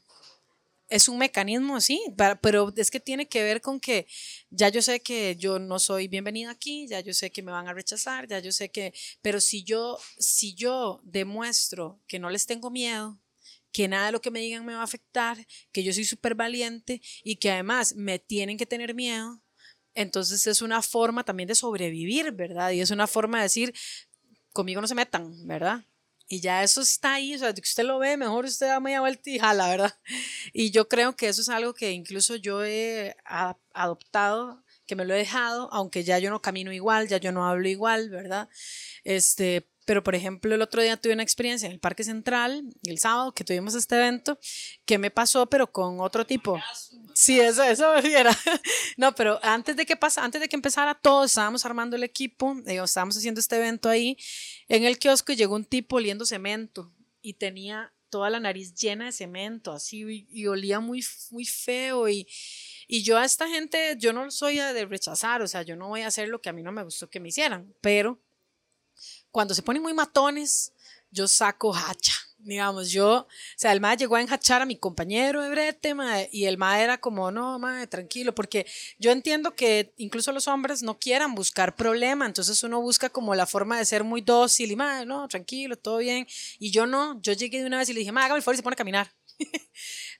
es 0.88 1.08
un 1.08 1.18
mecanismo, 1.18 1.82
sí, 1.82 2.02
pero 2.42 2.72
es 2.76 2.92
que 2.92 3.00
tiene 3.00 3.28
que 3.28 3.44
ver 3.44 3.62
con 3.62 3.80
que 3.80 4.08
ya 4.50 4.70
yo 4.70 4.82
sé 4.82 5.00
que 5.00 5.36
yo 5.36 5.58
no 5.60 5.80
soy 5.80 6.08
bienvenida 6.08 6.52
aquí, 6.52 6.88
ya 6.88 7.00
yo 7.00 7.14
sé 7.14 7.32
que 7.32 7.42
me 7.42 7.52
van 7.52 7.68
a 7.68 7.74
rechazar, 7.74 8.28
ya 8.28 8.40
yo 8.40 8.52
sé 8.52 8.70
que, 8.70 8.94
pero 9.22 9.42
si 9.42 9.64
yo, 9.64 9.98
si 10.20 10.54
yo 10.54 11.02
demuestro 11.04 12.02
que 12.08 12.20
no 12.20 12.30
les 12.30 12.46
tengo 12.46 12.70
miedo, 12.70 13.20
que 13.72 13.88
nada 13.88 14.06
de 14.08 14.12
lo 14.14 14.22
que 14.22 14.32
me 14.32 14.40
digan 14.40 14.66
me 14.66 14.74
va 14.74 14.82
a 14.82 14.84
afectar, 14.84 15.46
que 15.72 15.84
yo 15.84 15.92
soy 15.92 16.06
súper 16.06 16.36
valiente 16.36 17.02
y 17.24 17.38
que 17.38 17.52
además 17.52 17.96
me 17.96 18.20
tienen 18.20 18.58
que 18.58 18.66
tener 18.66 18.94
miedo, 18.94 19.42
entonces 19.96 20.46
es 20.46 20.62
una 20.62 20.82
forma 20.82 21.24
también 21.24 21.48
de 21.48 21.56
sobrevivir, 21.56 22.32
¿verdad? 22.32 22.72
Y 22.72 22.82
es 22.82 22.92
una 22.92 23.08
forma 23.08 23.40
de 23.40 23.44
decir, 23.44 23.74
conmigo 24.54 24.82
no 24.82 24.88
se 24.88 24.96
metan, 24.96 25.48
¿verdad? 25.48 25.86
Y 26.28 26.42
ya 26.42 26.64
eso 26.64 26.82
está 26.82 27.14
ahí, 27.16 27.36
o 27.36 27.38
sea, 27.38 27.54
que 27.54 27.62
usted 27.62 27.84
lo 27.84 28.00
ve, 28.00 28.18
mejor 28.18 28.46
usted 28.46 28.68
da 28.68 28.80
media 28.80 29.00
vuelta 29.02 29.30
y 29.30 29.40
jala, 29.40 29.70
¿verdad? 29.70 29.94
Y 30.54 30.72
yo 30.72 30.88
creo 30.90 31.16
que 31.16 31.28
eso 31.28 31.42
es 31.42 31.50
algo 31.50 31.74
que 31.74 31.92
incluso 31.92 32.36
yo 32.36 32.64
he 32.66 33.16
adoptado, 33.74 34.64
que 34.88 34.96
me 34.96 35.06
lo 35.06 35.14
he 35.14 35.18
dejado, 35.18 35.70
aunque 35.72 36.04
ya 36.04 36.20
yo 36.20 36.30
no 36.32 36.42
camino 36.42 36.72
igual, 36.74 37.08
ya 37.08 37.18
yo 37.18 37.32
no 37.32 37.48
hablo 37.48 37.68
igual, 37.68 38.10
¿verdad? 38.10 38.50
Este, 39.04 39.68
pero 39.86 40.04
por 40.04 40.16
ejemplo 40.16 40.54
el 40.54 40.62
otro 40.62 40.82
día 40.82 40.98
tuve 40.98 41.14
una 41.14 41.24
experiencia 41.24 41.68
en 41.68 41.72
el 41.72 41.80
Parque 41.80 42.04
Central, 42.04 42.64
el 42.84 43.00
sábado 43.00 43.34
que 43.34 43.44
tuvimos 43.44 43.76
este 43.76 43.96
evento, 43.96 44.40
que 44.86 44.98
me 44.98 45.12
pasó 45.12 45.46
pero 45.48 45.72
con 45.72 46.00
otro 46.02 46.26
tipo. 46.26 46.60
Sí, 47.14 47.40
eso, 47.40 47.64
eso 47.64 47.96
era. 47.96 48.36
No, 48.98 49.14
pero 49.14 49.40
antes 49.44 49.76
de 49.76 49.86
que 49.86 49.96
pasa, 49.96 50.24
antes 50.24 50.42
de 50.42 50.48
que 50.48 50.56
empezara 50.56 50.96
todo, 50.96 51.26
estábamos 51.26 51.66
armando 51.66 51.96
el 51.96 52.04
equipo, 52.04 52.56
estábamos 52.66 53.18
haciendo 53.18 53.40
este 53.40 53.58
evento 53.58 53.90
ahí 53.90 54.18
en 54.68 54.84
el 54.84 54.98
kiosco 54.98 55.32
y 55.32 55.36
llegó 55.36 55.56
un 55.56 55.66
tipo 55.66 55.98
oliendo 55.98 56.26
cemento 56.26 56.94
y 57.22 57.34
tenía 57.34 57.94
toda 58.10 58.30
la 58.30 58.40
nariz 58.40 58.74
llena 58.74 59.06
de 59.06 59.12
cemento, 59.12 59.74
así, 59.74 60.26
y, 60.30 60.48
olía 60.48 60.80
muy, 60.80 61.04
muy 61.32 61.46
feo 61.46 62.08
y... 62.08 62.28
Y 62.88 63.02
yo 63.02 63.18
a 63.18 63.26
esta 63.26 63.50
gente, 63.50 63.96
yo 63.98 64.14
no 64.14 64.30
soy 64.30 64.58
de 64.58 64.86
rechazar, 64.86 65.42
o 65.42 65.48
sea, 65.48 65.64
yo 65.64 65.76
no 65.76 65.88
voy 65.88 66.02
a 66.02 66.08
hacer 66.08 66.30
lo 66.30 66.40
que 66.40 66.50
a 66.50 66.54
mí 66.54 66.62
no 66.62 66.72
me 66.72 66.84
gustó 66.84 67.10
que 67.10 67.20
me 67.20 67.30
hicieran, 67.30 67.74
pero 67.82 68.22
cuando 69.36 69.54
se 69.54 69.64
ponen 69.64 69.82
muy 69.84 69.94
matones, 69.94 70.72
yo 71.12 71.28
saco 71.28 71.76
hacha. 71.76 72.14
Digamos, 72.38 72.90
yo, 72.90 73.12
o 73.16 73.28
sea, 73.58 73.74
el 73.74 73.82
mae 73.82 73.98
llegó 73.98 74.16
a 74.16 74.22
enhachar 74.22 74.62
a 74.62 74.66
mi 74.66 74.78
compañero 74.78 75.42
de 75.42 75.50
brete, 75.50 75.94
y 76.32 76.46
el 76.46 76.58
mae 76.58 76.82
era 76.82 76.98
como, 77.00 77.32
no, 77.32 77.60
mae, 77.60 77.86
tranquilo, 77.86 78.34
porque 78.34 78.66
yo 78.98 79.12
entiendo 79.12 79.54
que 79.54 79.94
incluso 79.98 80.32
los 80.32 80.48
hombres 80.48 80.84
no 80.84 80.98
quieran 80.98 81.36
buscar 81.36 81.76
problema, 81.76 82.26
entonces 82.26 82.64
uno 82.64 82.80
busca 82.80 83.10
como 83.10 83.36
la 83.36 83.46
forma 83.46 83.78
de 83.78 83.84
ser 83.84 84.06
muy 84.06 84.22
dócil 84.22 84.72
y, 84.72 84.78
mae, 84.78 85.06
no, 85.06 85.28
tranquilo, 85.28 85.76
todo 85.76 85.98
bien. 85.98 86.26
Y 86.58 86.72
yo 86.72 86.86
no, 86.86 87.20
yo 87.22 87.34
llegué 87.34 87.60
de 87.60 87.66
una 87.66 87.80
vez 87.80 87.90
y 87.90 87.94
le 87.94 88.00
dije, 88.00 88.14
mae, 88.14 88.24
hágame 88.24 88.38
el 88.38 88.44
favor 88.44 88.56
y 88.56 88.58
se 88.58 88.64
pone 88.64 88.76
a 88.76 88.78
caminar. 88.78 89.12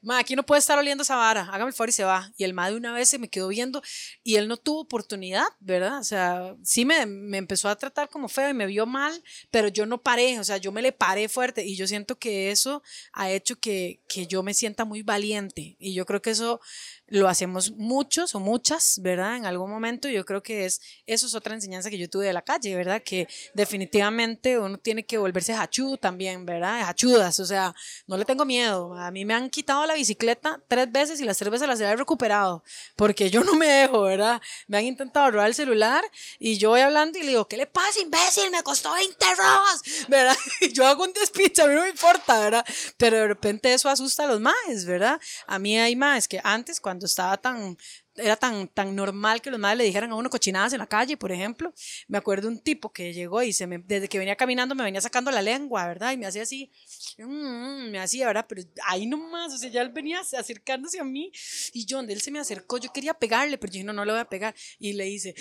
ma, 0.06 0.20
aquí 0.20 0.36
no 0.36 0.46
puede 0.46 0.60
estar 0.60 0.78
oliendo 0.78 1.02
esa 1.02 1.16
vara, 1.16 1.42
hágame 1.52 1.70
el 1.70 1.74
favor 1.74 1.90
y 1.90 1.94
se 1.94 2.04
va. 2.04 2.32
Y 2.38 2.44
el 2.44 2.54
ma 2.54 2.70
de 2.70 2.78
una 2.78 2.94
vez 2.94 3.10
se 3.10 3.18
me 3.18 3.28
quedó 3.28 3.48
viendo 3.48 3.82
y 4.24 4.36
él 4.36 4.48
no 4.48 4.58
tuvo 4.58 4.82
oportunidad, 4.82 5.46
¿verdad? 5.60 6.00
O 6.00 6.04
sea, 6.04 6.56
sí 6.64 6.86
me, 6.86 7.06
me, 7.06 7.38
empezó 7.38 7.70
a 7.70 7.76
tratar 7.76 8.10
como 8.10 8.30
feo 8.30 8.50
y 8.50 8.54
me 8.54 8.68
vio 8.68 8.86
mal, 8.86 9.24
pero 9.52 9.68
yo 9.68 9.86
no 9.86 10.02
paré, 10.02 10.40
o 10.40 10.44
sea, 10.44 10.58
yo 10.58 10.72
me 10.72 10.82
le 10.82 10.92
paré 10.92 11.28
fuerte 11.28 11.66
y 11.66 11.76
yo 11.76 11.88
siento 11.88 12.18
que 12.18 12.52
eso 12.52 12.84
ha 13.14 13.32
hecho 13.32 13.60
que, 13.60 14.00
que 14.08 14.28
yo 14.28 14.44
me 14.44 14.54
sienta 14.54 14.86
muy 14.86 15.02
valiente 15.02 15.76
y 15.80 15.94
yo 15.94 16.06
creo 16.06 16.22
que 16.22 16.32
eso 16.32 16.62
lo 17.08 17.30
hacemos 17.30 17.72
muchos 17.72 18.34
o 18.34 18.40
muchas, 18.40 19.00
¿verdad? 19.02 19.38
En 19.38 19.46
algún 19.46 19.70
momento 19.70 20.10
yo 20.10 20.26
creo 20.26 20.42
que 20.42 20.66
es, 20.66 20.82
eso 21.06 21.28
es 21.28 21.36
otra 21.36 21.54
enseñanza 21.54 21.90
que 21.90 21.98
yo 21.98 22.10
tuve 22.10 22.26
de 22.26 22.34
la 22.34 22.42
calle, 22.42 22.76
¿verdad? 22.76 23.02
Que 23.04 23.28
definitivamente 23.54 24.58
uno 24.58 24.78
tiene 24.78 25.06
que 25.06 25.18
volverse 25.18 25.54
hachú 25.54 25.98
también, 25.98 26.46
¿verdad? 26.46 26.82
Hachudas, 26.82 27.40
o 27.40 27.46
sea, 27.46 27.76
no 28.08 28.18
le 28.18 28.26
tengo 28.26 28.44
miedo. 28.46 28.96
A 28.98 29.12
mí 29.12 29.24
me 29.24 29.36
han 29.36 29.50
quitado 29.50 29.86
la 29.86 29.94
bicicleta 29.94 30.60
tres 30.68 30.92
veces 30.92 31.20
y 31.20 31.26
las 31.26 31.38
tres 31.38 31.52
veces 31.52 31.68
las 31.68 31.80
he 31.80 31.96
recuperado, 31.96 32.64
porque 32.96 33.30
yo 33.30 33.44
no 33.44 33.54
me 33.54 33.68
dejo, 33.68 34.02
¿verdad? 34.02 34.42
Me 34.68 34.78
han 34.78 34.86
intentado 34.86 35.30
robar 35.30 35.48
el 35.48 35.56
celular 35.56 36.04
y 36.40 36.58
yo 36.58 36.70
voy 36.70 36.82
hablando 36.82 37.20
y 37.20 37.22
le 37.22 37.30
digo, 37.30 37.48
¿qué 37.48 37.58
le 37.58 37.68
pasa, 37.68 38.00
imbécil? 38.02 38.50
Me 38.50 38.64
costó 38.64 38.94
20 38.94 39.26
rojos, 39.36 39.82
¿verdad? 40.08 40.36
Y 40.62 40.72
yo 40.72 40.88
hago 40.88 41.04
un 41.04 41.14
despiche, 41.14 41.62
a 41.62 41.68
mí 41.68 41.76
no 41.76 41.82
me 41.82 41.90
importa, 41.90 42.40
¿verdad? 42.40 42.66
Pero 42.98 43.18
de 43.18 43.28
repente 43.28 43.74
eso 43.74 43.90
asusta 43.90 44.24
a 44.24 44.28
los 44.28 44.40
maes, 44.40 44.86
¿verdad? 44.86 45.20
A 45.48 45.60
mí 45.60 45.78
hay 45.78 45.96
maes 45.96 46.28
que 46.28 46.40
antes, 46.44 46.80
cuando 46.80 46.95
cuando 46.96 47.08
estaba 47.08 47.36
tan, 47.36 47.78
era 48.16 48.38
tan, 48.38 48.70
tan 48.70 48.96
normal 48.96 49.42
que 49.42 49.52
los 49.52 49.60
madres 49.60 49.80
le 49.80 49.84
dijeran 49.84 50.12
a 50.12 50.16
uno 50.16 50.30
cochinadas 50.30 50.72
en 50.72 50.80
la 50.80 50.88
calle, 50.88 51.18
por 51.18 51.30
ejemplo. 51.30 51.74
Me 52.08 52.18
acuerdo 52.18 52.48
un 52.48 52.60
tipo 52.60 52.94
que 52.94 53.14
llegó 53.14 53.44
y 53.44 53.52
se 53.52 53.68
me, 53.68 53.80
desde 53.80 54.08
que 54.08 54.18
venía 54.18 54.38
caminando 54.38 54.76
me 54.76 54.84
venía 54.86 55.02
sacando 55.02 55.30
la 55.30 55.42
lengua, 55.42 55.86
¿verdad? 55.88 56.14
Y 56.14 56.18
me 56.18 56.26
hacía 56.26 56.44
así, 56.44 56.72
mm, 57.18 57.92
me 57.92 58.00
hacía, 58.00 58.28
¿verdad? 58.28 58.46
Pero 58.48 58.62
ahí 58.88 59.06
nomás, 59.08 59.54
o 59.54 59.58
sea, 59.58 59.70
ya 59.70 59.82
él 59.82 59.90
venía 59.90 60.22
acercándose 60.22 61.00
a 61.00 61.04
mí 61.04 61.32
y 61.74 61.86
yo, 61.86 61.98
donde 61.98 62.14
él 62.14 62.22
se 62.22 62.32
me 62.32 62.40
acercó, 62.40 62.78
yo 62.78 62.94
quería 62.94 63.14
pegarle, 63.14 63.58
pero 63.58 63.72
yo 63.72 63.74
dije, 63.74 63.84
no, 63.84 63.92
no 63.92 64.06
le 64.06 64.14
voy 64.14 64.22
a 64.22 64.30
pegar. 64.30 64.56
Y 64.80 64.94
le 64.94 65.10
hice... 65.10 65.36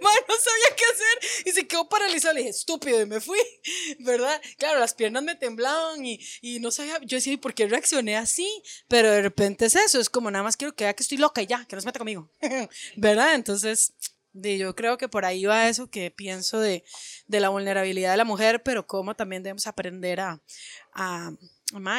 Y 0.00 0.04
man 0.04 0.12
no 0.28 0.34
sabía 0.34 0.76
qué 0.76 0.84
hacer 0.84 1.46
y 1.46 1.50
se 1.52 1.66
quedó 1.66 1.88
paralizado. 1.88 2.34
Le 2.34 2.40
dije, 2.40 2.50
estúpido, 2.50 3.00
y 3.00 3.06
me 3.06 3.20
fui, 3.20 3.38
¿verdad? 4.00 4.40
Claro, 4.58 4.80
las 4.80 4.94
piernas 4.94 5.22
me 5.22 5.34
temblaban 5.34 6.04
y, 6.04 6.20
y 6.40 6.60
no 6.60 6.70
sabía, 6.70 6.98
yo 7.02 7.16
decía, 7.16 7.36
¿por 7.38 7.54
qué 7.54 7.66
reaccioné 7.66 8.16
así? 8.16 8.48
Pero 8.88 9.10
de 9.10 9.22
repente 9.22 9.66
es 9.66 9.76
eso, 9.76 10.00
es 10.00 10.10
como 10.10 10.30
nada 10.30 10.42
más 10.42 10.56
quiero 10.56 10.74
que 10.74 10.84
vea 10.84 10.94
que 10.94 11.02
estoy 11.02 11.18
loca 11.18 11.42
y 11.42 11.46
ya, 11.46 11.64
que 11.66 11.76
no 11.76 11.82
se 11.82 11.86
meta 11.86 11.98
conmigo, 11.98 12.30
¿verdad? 12.96 13.34
Entonces, 13.34 13.92
yo 14.32 14.74
creo 14.74 14.96
que 14.96 15.08
por 15.08 15.24
ahí 15.24 15.44
va 15.44 15.68
eso 15.68 15.90
que 15.90 16.10
pienso 16.10 16.60
de, 16.60 16.84
de 17.26 17.40
la 17.40 17.48
vulnerabilidad 17.48 18.12
de 18.12 18.16
la 18.16 18.24
mujer, 18.24 18.62
pero 18.62 18.86
cómo 18.86 19.16
también 19.16 19.42
debemos 19.42 19.66
aprender 19.66 20.20
a, 20.20 20.40
a 20.92 21.32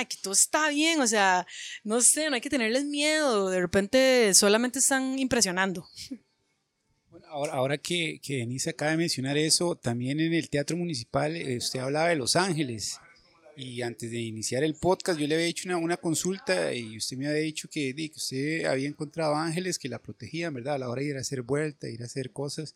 que 0.07 0.17
todo 0.21 0.33
está 0.33 0.69
bien, 0.69 1.01
o 1.01 1.07
sea, 1.07 1.45
no 1.83 2.01
sé, 2.01 2.29
no 2.29 2.35
hay 2.35 2.41
que 2.41 2.49
tenerles 2.49 2.85
miedo, 2.85 3.49
de 3.49 3.61
repente 3.61 4.33
solamente 4.33 4.79
están 4.79 5.17
impresionando 5.19 5.87
Ahora, 7.31 7.53
ahora 7.53 7.77
que, 7.77 8.19
que 8.21 8.39
Denise 8.39 8.71
acaba 8.71 8.91
de 8.91 8.97
mencionar 8.97 9.37
eso, 9.37 9.77
también 9.77 10.19
en 10.19 10.33
el 10.33 10.49
Teatro 10.49 10.75
Municipal 10.75 11.33
eh, 11.37 11.55
usted 11.55 11.79
hablaba 11.79 12.09
de 12.09 12.17
Los 12.17 12.35
Ángeles. 12.35 12.99
Y 13.55 13.81
antes 13.83 14.11
de 14.11 14.19
iniciar 14.19 14.65
el 14.65 14.75
podcast, 14.75 15.17
yo 15.17 15.27
le 15.27 15.35
había 15.35 15.47
hecho 15.47 15.69
una, 15.69 15.77
una 15.77 15.95
consulta 15.95 16.73
y 16.73 16.97
usted 16.97 17.15
me 17.15 17.27
había 17.29 17.41
dicho 17.41 17.69
que, 17.69 17.95
que 17.95 18.11
usted 18.17 18.65
había 18.65 18.89
encontrado 18.89 19.35
ángeles 19.35 19.79
que 19.79 19.87
la 19.87 19.99
protegían, 19.99 20.53
¿verdad? 20.53 20.75
A 20.75 20.79
la 20.79 20.89
hora 20.89 21.03
de 21.03 21.07
ir 21.07 21.15
a 21.15 21.21
hacer 21.21 21.41
vuelta, 21.41 21.87
ir 21.87 22.01
a 22.01 22.05
hacer 22.05 22.31
cosas. 22.33 22.75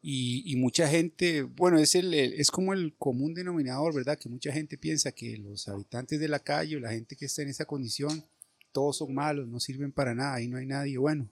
Y, 0.00 0.44
y 0.46 0.54
mucha 0.54 0.86
gente, 0.86 1.42
bueno, 1.42 1.78
es, 1.78 1.96
el, 1.96 2.14
es 2.14 2.52
como 2.52 2.72
el 2.72 2.94
común 2.98 3.34
denominador, 3.34 3.92
¿verdad? 3.92 4.16
Que 4.16 4.28
mucha 4.28 4.52
gente 4.52 4.78
piensa 4.78 5.10
que 5.10 5.36
los 5.38 5.66
habitantes 5.66 6.20
de 6.20 6.28
la 6.28 6.38
calle 6.38 6.76
o 6.76 6.80
la 6.80 6.92
gente 6.92 7.16
que 7.16 7.24
está 7.24 7.42
en 7.42 7.48
esa 7.48 7.64
condición, 7.64 8.24
todos 8.70 8.98
son 8.98 9.12
malos, 9.12 9.48
no 9.48 9.58
sirven 9.58 9.90
para 9.90 10.14
nada, 10.14 10.34
ahí 10.34 10.46
no 10.46 10.56
hay 10.56 10.66
nadie 10.66 10.98
bueno. 10.98 11.28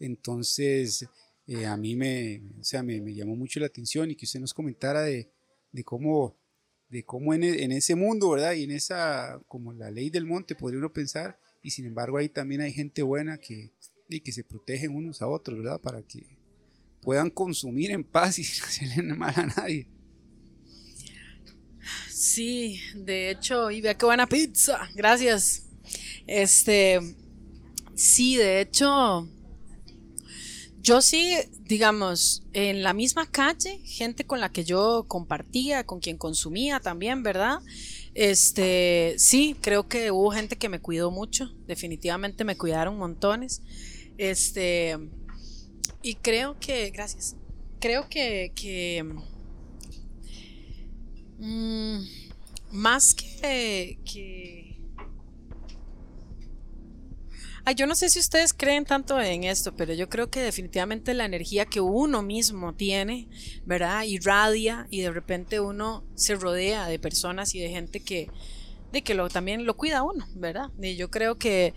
Entonces, 0.00 1.06
eh, 1.46 1.66
a 1.66 1.76
mí 1.76 1.94
me, 1.96 2.42
o 2.58 2.64
sea, 2.64 2.82
me, 2.82 3.00
me, 3.00 3.14
llamó 3.14 3.36
mucho 3.36 3.60
la 3.60 3.66
atención 3.66 4.10
y 4.10 4.16
que 4.16 4.24
usted 4.24 4.40
nos 4.40 4.54
comentara 4.54 5.02
de, 5.02 5.30
de 5.72 5.84
cómo, 5.84 6.38
de 6.88 7.04
cómo 7.04 7.34
en, 7.34 7.44
en, 7.44 7.72
ese 7.72 7.94
mundo, 7.94 8.30
¿verdad? 8.30 8.54
Y 8.54 8.64
en 8.64 8.70
esa, 8.70 9.40
como 9.46 9.72
la 9.72 9.90
ley 9.90 10.08
del 10.08 10.24
monte, 10.24 10.54
podría 10.54 10.78
uno 10.78 10.92
pensar, 10.92 11.38
y 11.62 11.70
sin 11.70 11.86
embargo 11.86 12.16
ahí 12.16 12.28
también 12.28 12.60
hay 12.62 12.72
gente 12.72 13.02
buena 13.02 13.38
que, 13.38 13.72
y 14.08 14.20
que 14.20 14.32
se 14.32 14.44
protegen 14.44 14.94
unos 14.94 15.20
a 15.20 15.28
otros, 15.28 15.58
¿verdad? 15.58 15.80
Para 15.80 16.02
que 16.02 16.38
puedan 17.02 17.30
consumir 17.30 17.90
en 17.90 18.04
paz 18.04 18.38
y 18.38 18.42
no 18.60 18.66
hacerle 18.66 19.14
mal 19.14 19.34
a 19.36 19.46
nadie. 19.46 19.86
Sí, 22.08 22.80
de 22.94 23.30
hecho, 23.30 23.70
y 23.70 23.82
vea 23.82 23.98
qué 23.98 24.06
buena 24.06 24.26
pizza, 24.26 24.88
gracias. 24.94 25.66
Este, 26.26 27.00
sí, 27.94 28.36
de 28.36 28.62
hecho, 28.62 29.28
yo 30.84 31.00
sí, 31.00 31.34
digamos, 31.60 32.42
en 32.52 32.82
la 32.82 32.92
misma 32.92 33.26
calle, 33.26 33.80
gente 33.84 34.26
con 34.26 34.38
la 34.38 34.52
que 34.52 34.64
yo 34.64 35.06
compartía, 35.08 35.84
con 35.84 35.98
quien 35.98 36.18
consumía 36.18 36.78
también, 36.78 37.22
¿verdad? 37.22 37.60
Este, 38.12 39.14
sí, 39.16 39.56
creo 39.62 39.88
que 39.88 40.10
hubo 40.10 40.30
gente 40.30 40.56
que 40.56 40.68
me 40.68 40.80
cuidó 40.80 41.10
mucho, 41.10 41.50
definitivamente 41.66 42.44
me 42.44 42.58
cuidaron 42.58 42.98
montones. 42.98 43.62
Este, 44.18 44.98
y 46.02 46.16
creo 46.16 46.60
que, 46.60 46.90
gracias, 46.90 47.34
creo 47.80 48.06
que, 48.10 48.52
que 48.54 49.04
mmm, 51.38 51.98
más 52.72 53.14
que, 53.14 53.98
que 54.04 54.63
Ay, 57.66 57.76
yo 57.76 57.86
no 57.86 57.94
sé 57.94 58.10
si 58.10 58.18
ustedes 58.18 58.52
creen 58.52 58.84
tanto 58.84 59.18
en 59.18 59.44
esto, 59.44 59.74
pero 59.74 59.94
yo 59.94 60.10
creo 60.10 60.28
que 60.28 60.42
definitivamente 60.42 61.14
la 61.14 61.24
energía 61.24 61.64
que 61.64 61.80
uno 61.80 62.22
mismo 62.22 62.74
tiene, 62.74 63.28
¿verdad? 63.64 64.02
Irradia 64.04 64.86
y 64.90 65.00
de 65.00 65.10
repente 65.10 65.60
uno 65.60 66.04
se 66.14 66.34
rodea 66.34 66.86
de 66.88 66.98
personas 66.98 67.54
y 67.54 67.60
de 67.60 67.70
gente 67.70 68.00
que, 68.00 68.28
de 68.92 69.02
que 69.02 69.14
lo, 69.14 69.30
también 69.30 69.64
lo 69.64 69.78
cuida 69.78 70.02
uno, 70.02 70.26
¿verdad? 70.34 70.70
Y 70.78 70.96
yo 70.96 71.10
creo 71.10 71.38
que 71.38 71.72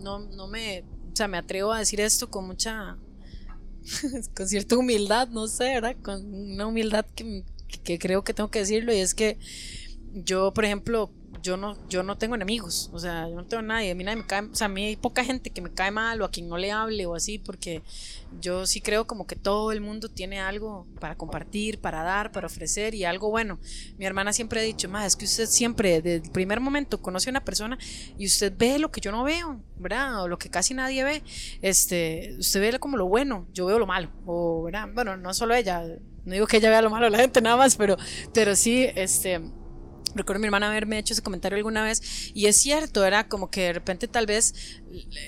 no, 0.00 0.18
no 0.18 0.48
me, 0.48 0.80
o 1.12 1.14
sea, 1.14 1.28
me 1.28 1.38
atrevo 1.38 1.72
a 1.72 1.78
decir 1.78 2.00
esto 2.00 2.28
con 2.28 2.44
mucha, 2.44 2.98
con 4.34 4.48
cierta 4.48 4.76
humildad, 4.76 5.28
no 5.28 5.46
sé, 5.46 5.74
¿verdad? 5.74 5.96
Con 6.02 6.34
una 6.34 6.66
humildad 6.66 7.06
que, 7.14 7.44
que 7.84 8.00
creo 8.00 8.24
que 8.24 8.34
tengo 8.34 8.50
que 8.50 8.58
decirlo 8.58 8.92
y 8.92 8.96
es 8.96 9.14
que 9.14 9.38
yo, 10.12 10.52
por 10.52 10.64
ejemplo, 10.64 11.12
yo 11.44 11.58
no, 11.58 11.76
yo 11.90 12.02
no 12.02 12.16
tengo 12.16 12.34
enemigos, 12.34 12.90
o 12.94 12.98
sea, 12.98 13.28
yo 13.28 13.34
no 13.36 13.44
tengo 13.44 13.62
nadie, 13.62 13.90
a 13.90 13.94
mí 13.94 14.02
nadie 14.02 14.16
me 14.16 14.26
cae, 14.26 14.46
o 14.46 14.54
sea, 14.54 14.64
a 14.64 14.70
mí 14.70 14.86
hay 14.86 14.96
poca 14.96 15.22
gente 15.22 15.50
que 15.50 15.60
me 15.60 15.70
cae 15.70 15.90
mal 15.90 16.22
o 16.22 16.24
a 16.24 16.30
quien 16.30 16.48
no 16.48 16.56
le 16.56 16.72
hable 16.72 17.04
o 17.04 17.14
así, 17.14 17.38
porque 17.38 17.82
yo 18.40 18.66
sí 18.66 18.80
creo 18.80 19.06
como 19.06 19.26
que 19.26 19.36
todo 19.36 19.70
el 19.70 19.82
mundo 19.82 20.08
tiene 20.08 20.40
algo 20.40 20.86
para 20.98 21.16
compartir, 21.16 21.80
para 21.80 22.02
dar, 22.02 22.32
para 22.32 22.46
ofrecer 22.46 22.94
y 22.94 23.04
algo 23.04 23.28
bueno. 23.28 23.58
Mi 23.98 24.06
hermana 24.06 24.32
siempre 24.32 24.60
ha 24.60 24.62
dicho, 24.62 24.88
más 24.88 25.06
es 25.06 25.16
que 25.16 25.26
usted 25.26 25.44
siempre, 25.44 26.00
desde 26.00 26.24
el 26.24 26.32
primer 26.32 26.60
momento, 26.60 27.02
conoce 27.02 27.28
a 27.28 27.32
una 27.32 27.44
persona 27.44 27.76
y 28.16 28.24
usted 28.24 28.50
ve 28.56 28.78
lo 28.78 28.90
que 28.90 29.02
yo 29.02 29.12
no 29.12 29.22
veo, 29.22 29.60
¿verdad? 29.76 30.22
O 30.22 30.28
lo 30.28 30.38
que 30.38 30.48
casi 30.48 30.72
nadie 30.72 31.04
ve, 31.04 31.22
este, 31.60 32.36
usted 32.38 32.60
ve 32.60 32.78
como 32.78 32.96
lo 32.96 33.06
bueno, 33.06 33.46
yo 33.52 33.66
veo 33.66 33.78
lo 33.78 33.86
malo, 33.86 34.08
o, 34.24 34.62
¿verdad? 34.62 34.88
Bueno, 34.94 35.18
no 35.18 35.34
solo 35.34 35.54
ella, 35.54 35.84
no 36.24 36.32
digo 36.32 36.46
que 36.46 36.56
ella 36.56 36.70
vea 36.70 36.80
lo 36.80 36.88
malo 36.88 37.04
de 37.04 37.10
la 37.10 37.18
gente 37.18 37.42
nada 37.42 37.58
más, 37.58 37.76
pero, 37.76 37.98
pero 38.32 38.56
sí, 38.56 38.86
este 38.94 39.42
recuerdo 40.14 40.40
mi 40.40 40.46
hermana 40.46 40.70
haberme 40.70 40.98
hecho 40.98 41.12
ese 41.12 41.22
comentario 41.22 41.56
alguna 41.56 41.82
vez 41.82 42.30
y 42.34 42.46
es 42.46 42.56
cierto, 42.56 43.04
era 43.04 43.28
como 43.28 43.50
que 43.50 43.62
de 43.62 43.72
repente 43.72 44.08
tal 44.08 44.26
vez 44.26 44.82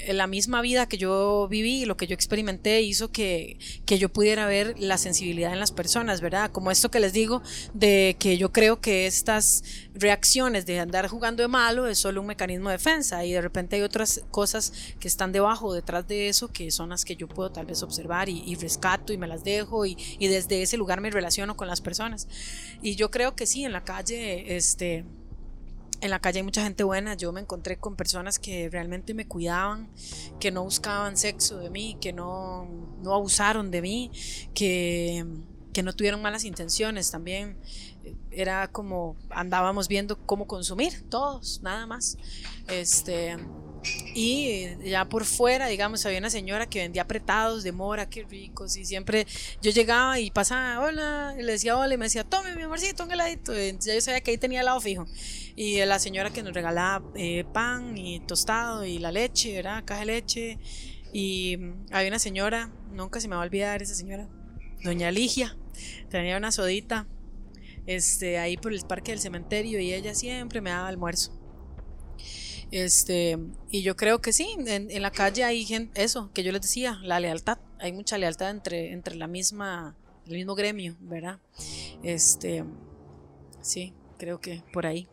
la 0.08 0.26
misma 0.26 0.60
vida 0.60 0.88
que 0.88 0.98
yo 0.98 1.46
viví 1.48 1.82
y 1.82 1.84
lo 1.84 1.96
que 1.96 2.06
yo 2.06 2.14
experimenté 2.14 2.82
hizo 2.82 3.10
que, 3.10 3.58
que 3.84 3.98
yo 3.98 4.08
pudiera 4.08 4.46
ver 4.46 4.74
la 4.78 4.98
sensibilidad 4.98 5.52
en 5.52 5.60
las 5.60 5.72
personas, 5.72 6.20
¿verdad? 6.20 6.50
Como 6.50 6.70
esto 6.70 6.90
que 6.90 7.00
les 7.00 7.12
digo, 7.12 7.42
de 7.74 8.16
que 8.18 8.38
yo 8.38 8.52
creo 8.52 8.80
que 8.80 9.06
estas 9.06 9.62
reacciones 9.94 10.66
de 10.66 10.78
andar 10.80 11.08
jugando 11.08 11.42
de 11.42 11.48
malo 11.48 11.86
es 11.86 11.98
solo 11.98 12.20
un 12.20 12.26
mecanismo 12.26 12.68
de 12.68 12.76
defensa 12.76 13.24
y 13.24 13.32
de 13.32 13.40
repente 13.40 13.76
hay 13.76 13.82
otras 13.82 14.22
cosas 14.30 14.72
que 15.00 15.08
están 15.08 15.32
debajo, 15.32 15.72
detrás 15.72 16.06
de 16.06 16.28
eso, 16.28 16.48
que 16.48 16.70
son 16.70 16.90
las 16.90 17.04
que 17.04 17.16
yo 17.16 17.28
puedo 17.28 17.50
tal 17.50 17.66
vez 17.66 17.82
observar 17.82 18.28
y, 18.28 18.42
y 18.46 18.54
rescato 18.56 19.12
y 19.12 19.18
me 19.18 19.26
las 19.26 19.44
dejo 19.44 19.86
y, 19.86 19.96
y 20.18 20.28
desde 20.28 20.62
ese 20.62 20.76
lugar 20.76 21.00
me 21.00 21.10
relaciono 21.10 21.56
con 21.56 21.68
las 21.68 21.80
personas. 21.80 22.28
Y 22.82 22.96
yo 22.96 23.10
creo 23.10 23.34
que 23.34 23.46
sí, 23.46 23.64
en 23.64 23.72
la 23.72 23.84
calle, 23.84 24.56
este 24.56 25.04
en 26.00 26.10
la 26.10 26.20
calle 26.20 26.38
hay 26.38 26.42
mucha 26.42 26.62
gente 26.62 26.84
buena. 26.84 27.14
Yo 27.14 27.32
me 27.32 27.40
encontré 27.40 27.78
con 27.78 27.96
personas 27.96 28.38
que 28.38 28.68
realmente 28.70 29.14
me 29.14 29.26
cuidaban, 29.26 29.88
que 30.40 30.50
no 30.50 30.64
buscaban 30.64 31.16
sexo 31.16 31.58
de 31.58 31.70
mí, 31.70 31.96
que 32.00 32.12
no, 32.12 32.68
no 33.02 33.14
abusaron 33.14 33.70
de 33.70 33.82
mí, 33.82 34.10
que, 34.54 35.24
que 35.72 35.82
no 35.82 35.92
tuvieron 35.94 36.22
malas 36.22 36.44
intenciones 36.44 37.10
también. 37.10 37.56
Era 38.30 38.68
como 38.68 39.16
andábamos 39.30 39.88
viendo 39.88 40.18
cómo 40.26 40.46
consumir, 40.46 41.08
todos, 41.08 41.60
nada 41.62 41.86
más. 41.86 42.18
Este, 42.68 43.36
y 44.14 44.68
ya 44.84 45.04
por 45.08 45.24
fuera, 45.24 45.66
digamos, 45.66 46.06
había 46.06 46.18
una 46.18 46.30
señora 46.30 46.66
que 46.66 46.80
vendía 46.80 47.02
apretados 47.02 47.62
de 47.62 47.72
mora, 47.72 48.08
qué 48.08 48.24
ricos. 48.24 48.76
Y 48.76 48.84
siempre 48.84 49.26
yo 49.60 49.70
llegaba 49.70 50.18
y 50.18 50.30
pasaba, 50.30 50.84
hola, 50.84 51.34
y 51.38 51.42
le 51.42 51.52
decía 51.52 51.76
hola, 51.76 51.94
y 51.94 51.98
me 51.98 52.06
decía, 52.06 52.24
tome 52.24 52.54
mi 52.56 52.62
amorcito, 52.62 53.04
un 53.04 53.12
heladito. 53.12 53.54
Entonces 53.54 53.94
yo 53.94 54.00
sabía 54.00 54.20
que 54.22 54.30
ahí 54.30 54.38
tenía 54.38 54.62
helado 54.62 54.80
fijo. 54.80 55.06
Y 55.54 55.84
la 55.84 55.98
señora 55.98 56.30
que 56.30 56.42
nos 56.42 56.54
regalaba 56.54 57.04
eh, 57.14 57.44
pan 57.52 57.96
y 57.98 58.20
tostado 58.20 58.84
y 58.84 58.98
la 58.98 59.12
leche, 59.12 59.54
¿verdad? 59.54 59.84
Caja 59.84 60.00
de 60.00 60.06
leche. 60.06 60.58
Y 61.12 61.58
había 61.90 62.08
una 62.08 62.18
señora, 62.18 62.72
nunca 62.92 63.20
se 63.20 63.28
me 63.28 63.36
va 63.36 63.42
a 63.42 63.44
olvidar 63.44 63.82
esa 63.82 63.94
señora, 63.94 64.28
doña 64.82 65.10
Ligia, 65.10 65.56
tenía 66.10 66.36
una 66.36 66.52
sodita 66.52 67.06
este, 67.86 68.38
ahí 68.38 68.56
por 68.56 68.72
el 68.72 68.82
parque 68.82 69.12
del 69.12 69.20
cementerio 69.20 69.80
y 69.80 69.92
ella 69.92 70.14
siempre 70.14 70.60
me 70.60 70.70
daba 70.70 70.88
almuerzo. 70.88 71.35
Este, 72.70 73.38
y 73.70 73.82
yo 73.82 73.96
creo 73.96 74.20
que 74.20 74.32
sí, 74.32 74.48
en, 74.58 75.02
la 75.02 75.10
calle 75.10 75.44
hay 75.44 75.64
gente, 75.64 76.02
eso, 76.02 76.30
que 76.32 76.42
yo 76.42 76.52
les 76.52 76.62
decía, 76.62 76.98
la 77.02 77.20
lealtad, 77.20 77.58
hay 77.78 77.92
mucha 77.92 78.18
lealtad 78.18 78.50
entre, 78.50 78.92
entre 78.92 79.14
la 79.14 79.28
misma, 79.28 79.96
el 80.26 80.34
mismo 80.34 80.54
gremio, 80.54 80.96
¿verdad? 81.00 81.38
Este, 82.02 82.64
sí, 83.60 83.92
creo 84.18 84.40
que 84.40 84.62
por 84.72 84.86
ahí. 84.86 85.08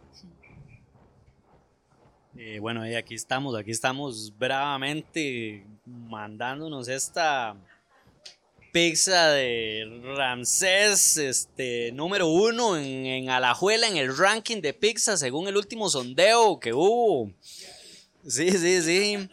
Eh, 2.35 2.59
bueno, 2.59 2.87
y 2.87 2.95
aquí 2.95 3.13
estamos, 3.13 3.55
aquí 3.55 3.69
estamos 3.69 4.33
bravamente 4.37 5.67
mandándonos 5.85 6.87
esta 6.87 7.55
pizza 8.73 9.29
de 9.29 10.01
Ramsés, 10.17 11.17
este, 11.17 11.91
número 11.91 12.27
uno 12.27 12.75
en, 12.75 13.05
en, 13.05 13.29
Alajuela 13.29 13.87
en 13.87 13.97
el 13.97 14.17
ranking 14.17 14.61
de 14.61 14.73
pizza 14.73 15.15
según 15.15 15.47
el 15.47 15.55
último 15.55 15.89
sondeo 15.89 16.59
que 16.59 16.73
hubo. 16.73 17.31
Sí, 18.27 18.49
sí, 18.49 18.81
sí. 18.81 19.29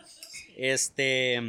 Este, 0.57 1.41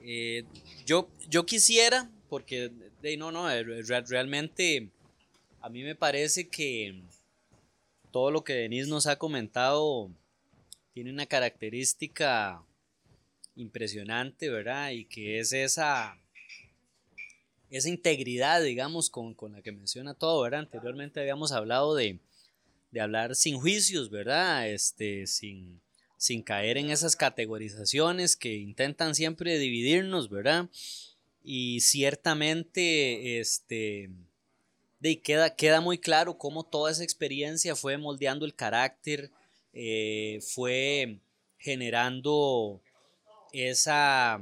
eh, 0.00 0.44
yo, 0.86 1.10
yo 1.28 1.44
quisiera, 1.44 2.10
porque 2.30 2.72
no, 3.18 3.30
no, 3.30 3.46
realmente 4.08 4.88
a 5.60 5.68
mí 5.68 5.82
me 5.82 5.94
parece 5.94 6.48
que 6.48 7.02
todo 8.10 8.30
lo 8.30 8.42
que 8.42 8.54
Denise 8.54 8.88
nos 8.88 9.06
ha 9.06 9.16
comentado 9.16 10.10
tiene 10.94 11.10
una 11.10 11.26
característica 11.26 12.62
impresionante, 13.54 14.48
¿verdad? 14.48 14.92
Y 14.92 15.04
que 15.04 15.40
es 15.40 15.52
esa, 15.52 16.16
esa 17.70 17.88
integridad, 17.88 18.62
digamos, 18.62 19.10
con, 19.10 19.34
con 19.34 19.52
la 19.52 19.62
que 19.62 19.72
menciona 19.72 20.14
todo, 20.14 20.42
¿verdad? 20.42 20.60
Anteriormente 20.60 21.20
habíamos 21.20 21.52
hablado 21.52 21.94
de, 21.94 22.18
de 22.90 23.00
hablar 23.00 23.34
sin 23.34 23.58
juicios, 23.58 24.10
¿verdad? 24.10 24.68
Este, 24.68 25.26
sin, 25.26 25.80
sin 26.16 26.42
caer 26.42 26.78
en 26.78 26.90
esas 26.90 27.16
categorizaciones 27.16 28.36
que 28.36 28.54
intentan 28.56 29.14
siempre 29.14 29.58
dividirnos, 29.58 30.28
¿verdad? 30.28 30.68
Y 31.42 31.80
ciertamente, 31.80 33.40
este, 33.40 34.10
de, 35.00 35.20
queda, 35.20 35.54
queda 35.54 35.80
muy 35.80 35.98
claro 35.98 36.38
cómo 36.38 36.64
toda 36.64 36.90
esa 36.90 37.04
experiencia 37.04 37.76
fue 37.76 37.96
moldeando 37.98 38.44
el 38.44 38.54
carácter, 38.54 39.30
eh, 39.72 40.40
fue 40.42 41.20
generando 41.58 42.80
esa, 43.52 44.40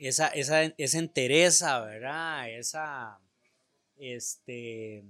esa, 0.00 0.28
esa, 0.28 0.64
esa 0.64 0.98
entereza, 0.98 1.80
¿verdad? 1.80 2.50
Esa 2.50 3.20
este, 3.96 5.04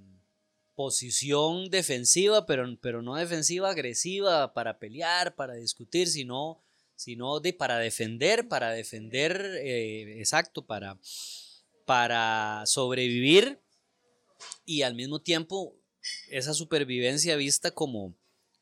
posición 0.74 1.70
defensiva, 1.70 2.44
pero, 2.44 2.64
pero 2.80 3.00
no 3.00 3.14
defensiva 3.14 3.70
agresiva 3.70 4.52
para 4.52 4.78
pelear, 4.78 5.36
para 5.36 5.54
discutir, 5.54 6.08
sino, 6.08 6.60
sino 6.96 7.38
de, 7.38 7.52
para 7.52 7.78
defender, 7.78 8.48
para 8.48 8.70
defender, 8.70 9.40
eh, 9.62 10.18
exacto, 10.18 10.66
para, 10.66 10.98
para 11.86 12.64
sobrevivir 12.66 13.60
y 14.64 14.82
al 14.82 14.94
mismo 14.94 15.20
tiempo 15.20 15.76
esa 16.28 16.54
supervivencia 16.54 17.36
vista 17.36 17.70
como 17.70 18.14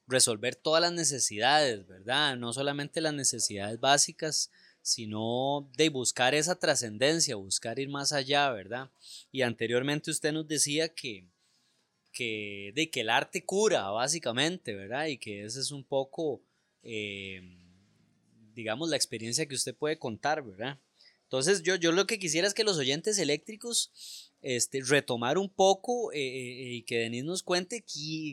resolver 0.07 0.57
todas 0.57 0.83
las 0.83 0.93
necesidades, 0.93 1.87
¿verdad? 1.87 2.37
No 2.37 2.53
solamente 2.53 3.01
las 3.01 3.15
necesidades 3.15 3.79
básicas, 3.79 4.51
sino 4.83 5.71
de 5.77 5.89
buscar 5.89 6.35
esa 6.35 6.59
trascendencia, 6.59 7.37
buscar 7.37 7.79
ir 7.79 7.89
más 7.89 8.13
allá, 8.13 8.51
¿verdad? 8.51 8.91
Y 9.31 9.43
anteriormente 9.43 10.11
usted 10.11 10.33
nos 10.33 10.49
decía 10.49 10.89
que, 10.89 11.25
que, 12.13 12.73
de 12.75 12.91
que 12.91 13.01
el 13.01 13.11
arte 13.11 13.45
cura, 13.45 13.91
básicamente, 13.91 14.75
¿verdad? 14.75 15.07
Y 15.07 15.19
que 15.19 15.45
esa 15.45 15.61
es 15.61 15.71
un 15.71 15.85
poco, 15.85 16.43
eh, 16.83 17.43
digamos, 18.55 18.89
la 18.89 18.97
experiencia 18.97 19.47
que 19.47 19.55
usted 19.55 19.75
puede 19.75 19.99
contar, 19.99 20.43
¿verdad? 20.43 20.79
Entonces 21.29 21.63
yo, 21.63 21.77
yo 21.77 21.93
lo 21.93 22.07
que 22.07 22.19
quisiera 22.19 22.49
es 22.49 22.55
que 22.55 22.65
los 22.65 22.79
oyentes 22.79 23.19
eléctricos 23.19 23.93
este, 24.41 24.81
retomar 24.83 25.37
un 25.37 25.51
poco 25.51 26.13
eh, 26.13 26.19
eh, 26.19 26.75
y 26.77 26.83
que 26.83 27.01
Denis 27.01 27.25
nos 27.25 27.43
cuente 27.43 27.85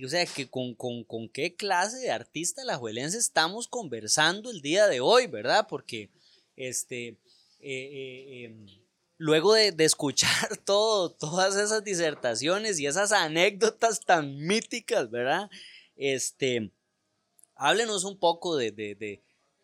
o 0.06 0.08
sea, 0.08 0.26
que 0.26 0.48
con, 0.48 0.76
con, 0.76 1.04
con, 1.04 1.28
qué 1.28 1.56
clase 1.56 1.98
de 1.98 2.12
artista 2.12 2.64
lajuelense 2.64 3.18
estamos 3.18 3.68
conversando 3.68 4.50
el 4.50 4.62
día 4.62 4.88
de 4.88 5.02
hoy, 5.02 5.28
¿verdad? 5.28 5.68
Porque 5.68 6.10
este, 6.56 7.20
eh, 7.60 8.46
em, 8.46 8.66
luego 9.18 9.54
de, 9.54 9.72
de, 9.72 9.86
escuchar 9.86 10.58
todo, 10.66 11.12
todas 11.12 11.56
esas 11.56 11.84
disertaciones 11.84 12.80
y 12.80 12.88
esas 12.88 13.12
anécdotas 13.12 14.02
tan 14.02 14.38
míticas, 14.38 15.10
¿verdad? 15.10 15.50
Este, 15.96 16.72
háblenos 17.56 18.04
un 18.04 18.20
poco 18.20 18.58
de, 18.58 18.72
de, 18.72 18.96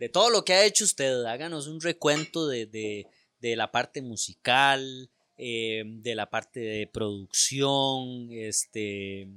de 0.02 0.10
todo 0.10 0.32
lo 0.32 0.44
que 0.44 0.54
ha 0.54 0.66
hecho 0.66 0.84
usted, 0.84 1.26
háganos 1.26 1.68
un 1.68 1.80
recuento 1.80 2.48
de, 2.48 3.06
la 3.40 3.72
parte 3.72 4.02
musical, 4.02 5.12
eh, 5.38 5.84
de 5.86 6.16
la 6.16 6.28
parte 6.28 6.60
de 6.60 6.88
producción, 6.88 8.32
este, 8.32 9.28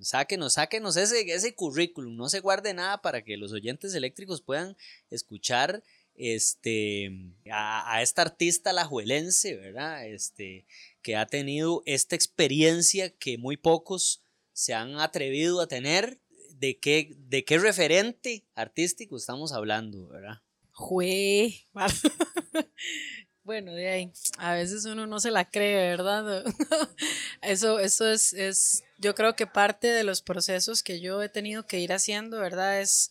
sáquenos, 0.00 0.52
sáquenos 0.52 0.98
ese, 0.98 1.22
ese 1.22 1.54
currículum, 1.54 2.14
no 2.16 2.28
se 2.28 2.40
guarde 2.40 2.74
nada 2.74 3.00
para 3.00 3.22
que 3.22 3.38
los 3.38 3.52
oyentes 3.52 3.94
eléctricos 3.94 4.42
puedan 4.42 4.76
escuchar 5.08 5.82
este, 6.16 7.10
a, 7.50 8.02
esta 8.02 8.22
artista 8.22 8.72
lajuelense, 8.72 9.56
¿verdad? 9.56 10.06
Este, 10.06 10.66
que 11.02 11.16
ha 11.16 11.26
tenido 11.26 11.82
esta 11.86 12.16
experiencia 12.16 13.10
que 13.10 13.38
muy 13.38 13.56
pocos 13.56 14.22
se 14.52 14.74
han 14.74 14.98
atrevido 14.98 15.60
a 15.60 15.68
tener. 15.68 16.18
¿De 16.50 16.78
qué, 16.78 17.16
de 17.18 17.44
qué 17.44 17.58
referente 17.58 18.44
artístico 18.54 19.16
estamos 19.16 19.52
hablando, 19.52 20.06
verdad? 20.06 20.42
Jue. 20.70 21.66
Bueno, 23.44 23.72
de 23.72 23.88
ahí, 23.88 24.12
a 24.38 24.54
veces 24.54 24.84
uno 24.84 25.08
no 25.08 25.18
se 25.18 25.32
la 25.32 25.50
cree, 25.50 25.90
¿verdad? 25.90 26.44
Eso, 27.42 27.80
eso 27.80 28.08
es, 28.08 28.32
es, 28.34 28.84
yo 28.98 29.16
creo 29.16 29.34
que 29.34 29.48
parte 29.48 29.88
de 29.88 30.04
los 30.04 30.22
procesos 30.22 30.84
que 30.84 31.00
yo 31.00 31.20
he 31.20 31.28
tenido 31.28 31.66
que 31.66 31.80
ir 31.80 31.92
haciendo, 31.92 32.38
¿verdad? 32.38 32.80
Es 32.80 33.10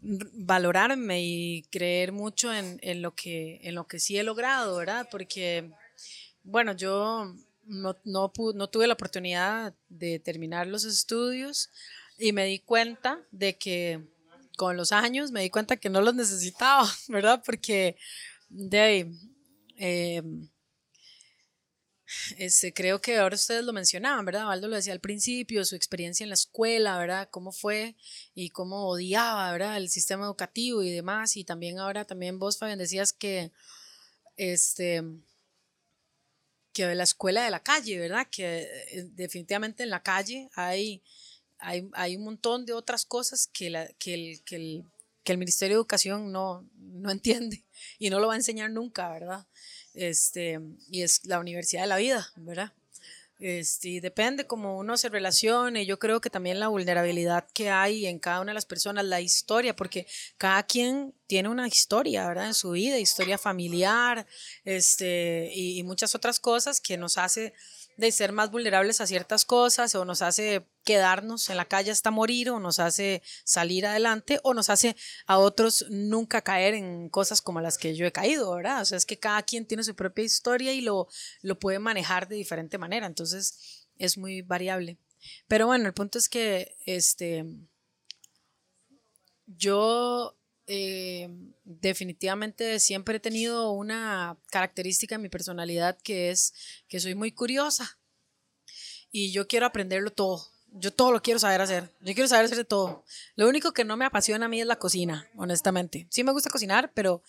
valorarme 0.00 1.22
y 1.22 1.62
creer 1.70 2.12
mucho 2.12 2.52
en, 2.52 3.02
lo, 3.02 3.14
que, 3.14 3.60
en 3.62 3.74
lo 3.74 3.86
que 3.86 3.98
sí 3.98 4.18
he 4.18 4.22
logrado, 4.22 4.76
¿verdad? 4.76 5.08
Porque, 5.10 5.70
bueno, 6.42 6.72
yo 6.72 7.34
no, 7.64 7.96
no, 8.04 8.30
tuve 8.68 8.86
la 8.86 8.94
oportunidad 8.94 9.74
de 9.88 10.18
terminar 10.18 10.66
los 10.66 10.84
estudios 10.84 11.70
y 12.18 12.32
me 12.32 12.46
di 12.46 12.60
cuenta 12.60 13.20
de 13.30 13.58
que 13.58 14.06
con 14.56 14.76
los 14.76 14.92
años 14.92 15.32
me 15.32 15.42
di 15.42 15.50
cuenta 15.50 15.76
que 15.76 15.90
no 15.90 16.00
los 16.00 16.14
necesitaba, 16.14 16.88
¿verdad? 17.08 17.42
Porque 17.44 17.96
de 18.48 19.12
eh, 19.76 20.22
este, 22.38 22.72
creo 22.72 23.00
que 23.00 23.16
ahora 23.18 23.36
ustedes 23.36 23.64
lo 23.64 23.72
mencionaban, 23.72 24.24
¿verdad? 24.24 24.46
Valdo 24.46 24.68
lo 24.68 24.76
decía 24.76 24.92
al 24.92 25.00
principio, 25.00 25.64
su 25.64 25.76
experiencia 25.76 26.24
en 26.24 26.30
la 26.30 26.34
escuela, 26.34 26.98
¿verdad? 26.98 27.28
Cómo 27.30 27.52
fue 27.52 27.96
y 28.34 28.50
cómo 28.50 28.88
odiaba, 28.88 29.50
¿verdad? 29.52 29.76
El 29.76 29.88
sistema 29.88 30.26
educativo 30.26 30.82
y 30.82 30.90
demás. 30.90 31.36
Y 31.36 31.44
también 31.44 31.78
ahora, 31.78 32.04
también 32.04 32.38
vos, 32.38 32.58
Fabián, 32.58 32.78
decías 32.78 33.12
que, 33.12 33.52
este, 34.36 35.02
que 36.72 36.94
la 36.94 37.04
escuela 37.04 37.44
de 37.44 37.50
la 37.50 37.62
calle, 37.62 37.98
¿verdad? 37.98 38.26
Que 38.30 38.68
eh, 38.90 39.08
definitivamente 39.12 39.82
en 39.82 39.90
la 39.90 40.02
calle 40.02 40.50
hay, 40.54 41.02
hay, 41.58 41.88
hay 41.94 42.16
un 42.16 42.24
montón 42.24 42.66
de 42.66 42.72
otras 42.72 43.04
cosas 43.04 43.46
que, 43.46 43.70
la, 43.70 43.84
el, 43.84 44.42
que, 44.44 44.56
el, 44.56 44.84
que 45.24 45.32
el 45.32 45.38
Ministerio 45.38 45.76
de 45.76 45.80
Educación 45.80 46.32
no, 46.32 46.68
no 46.76 47.10
entiende 47.10 47.64
y 47.98 48.10
no 48.10 48.20
lo 48.20 48.28
va 48.28 48.34
a 48.34 48.36
enseñar 48.36 48.70
nunca, 48.70 49.10
¿verdad? 49.10 49.46
Este, 49.96 50.60
y 50.90 51.02
es 51.02 51.24
la 51.24 51.40
universidad 51.40 51.82
de 51.82 51.88
la 51.88 51.96
vida, 51.96 52.28
¿verdad? 52.36 52.72
Este, 53.38 54.00
depende 54.00 54.46
cómo 54.46 54.78
uno 54.78 54.96
se 54.96 55.10
relacione. 55.10 55.84
Yo 55.84 55.98
creo 55.98 56.20
que 56.20 56.30
también 56.30 56.58
la 56.58 56.68
vulnerabilidad 56.68 57.46
que 57.52 57.70
hay 57.70 58.06
en 58.06 58.18
cada 58.18 58.40
una 58.40 58.52
de 58.52 58.54
las 58.54 58.64
personas, 58.64 59.04
la 59.04 59.20
historia, 59.20 59.76
porque 59.76 60.06
cada 60.38 60.62
quien 60.62 61.14
tiene 61.26 61.48
una 61.48 61.66
historia, 61.66 62.26
¿verdad? 62.26 62.46
En 62.46 62.54
su 62.54 62.70
vida, 62.70 62.98
historia 62.98 63.36
familiar, 63.36 64.26
este, 64.64 65.50
y, 65.54 65.78
y 65.78 65.82
muchas 65.82 66.14
otras 66.14 66.40
cosas 66.40 66.80
que 66.80 66.96
nos 66.96 67.18
hace 67.18 67.52
de 67.96 68.12
ser 68.12 68.32
más 68.32 68.50
vulnerables 68.50 69.00
a 69.00 69.06
ciertas 69.06 69.44
cosas 69.44 69.94
o 69.94 70.04
nos 70.04 70.22
hace 70.22 70.66
quedarnos 70.84 71.48
en 71.50 71.56
la 71.56 71.64
calle 71.64 71.90
hasta 71.90 72.10
morir 72.10 72.50
o 72.50 72.60
nos 72.60 72.78
hace 72.78 73.22
salir 73.44 73.86
adelante 73.86 74.38
o 74.42 74.54
nos 74.54 74.70
hace 74.70 74.96
a 75.26 75.38
otros 75.38 75.86
nunca 75.90 76.42
caer 76.42 76.74
en 76.74 77.08
cosas 77.08 77.40
como 77.42 77.60
las 77.60 77.78
que 77.78 77.96
yo 77.96 78.06
he 78.06 78.12
caído, 78.12 78.54
¿verdad? 78.54 78.82
O 78.82 78.84
sea, 78.84 78.98
es 78.98 79.06
que 79.06 79.18
cada 79.18 79.42
quien 79.42 79.66
tiene 79.66 79.82
su 79.82 79.94
propia 79.94 80.24
historia 80.24 80.72
y 80.72 80.80
lo, 80.80 81.08
lo 81.42 81.58
puede 81.58 81.78
manejar 81.78 82.28
de 82.28 82.36
diferente 82.36 82.78
manera, 82.78 83.06
entonces 83.06 83.86
es 83.98 84.18
muy 84.18 84.42
variable. 84.42 84.98
Pero 85.48 85.66
bueno, 85.66 85.86
el 85.86 85.94
punto 85.94 86.18
es 86.18 86.28
que 86.28 86.76
este, 86.84 87.44
yo 89.46 90.36
eh, 90.66 91.28
definitivamente 91.64 92.80
siempre 92.80 93.16
he 93.16 93.20
tenido 93.20 93.70
una 93.70 94.36
característica 94.50 95.14
en 95.14 95.22
mi 95.22 95.28
personalidad 95.28 95.96
que 96.02 96.30
es 96.30 96.54
que 96.88 96.98
soy 96.98 97.14
muy 97.14 97.30
curiosa 97.30 97.98
y 99.10 99.32
yo 99.32 99.46
quiero 99.46 99.66
aprenderlo 99.66 100.12
todo. 100.12 100.46
Yo 100.72 100.92
todo 100.92 101.12
lo 101.12 101.22
quiero 101.22 101.38
saber 101.38 101.60
hacer. 101.60 101.90
Yo 102.00 102.12
quiero 102.12 102.28
saber 102.28 102.44
hacer 102.44 102.58
de 102.58 102.64
todo. 102.64 103.04
Lo 103.34 103.48
único 103.48 103.72
que 103.72 103.84
no 103.84 103.96
me 103.96 104.04
apasiona 104.04 104.46
a 104.46 104.48
mí 104.48 104.60
es 104.60 104.66
la 104.66 104.78
cocina, 104.78 105.30
honestamente. 105.36 106.06
Sí 106.10 106.22
me 106.22 106.32
gusta 106.32 106.50
cocinar, 106.50 106.92
pero 106.92 107.22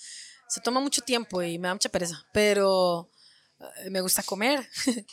se 0.50 0.60
toma 0.60 0.82
mucho 0.82 1.02
tiempo 1.02 1.42
y 1.42 1.58
me 1.60 1.68
da 1.68 1.76
mucha 1.76 1.90
pereza. 1.90 2.26
Pero 2.34 3.10
eh, 3.60 3.90
me 3.90 4.02
gusta 4.02 4.24
comer. 4.24 4.68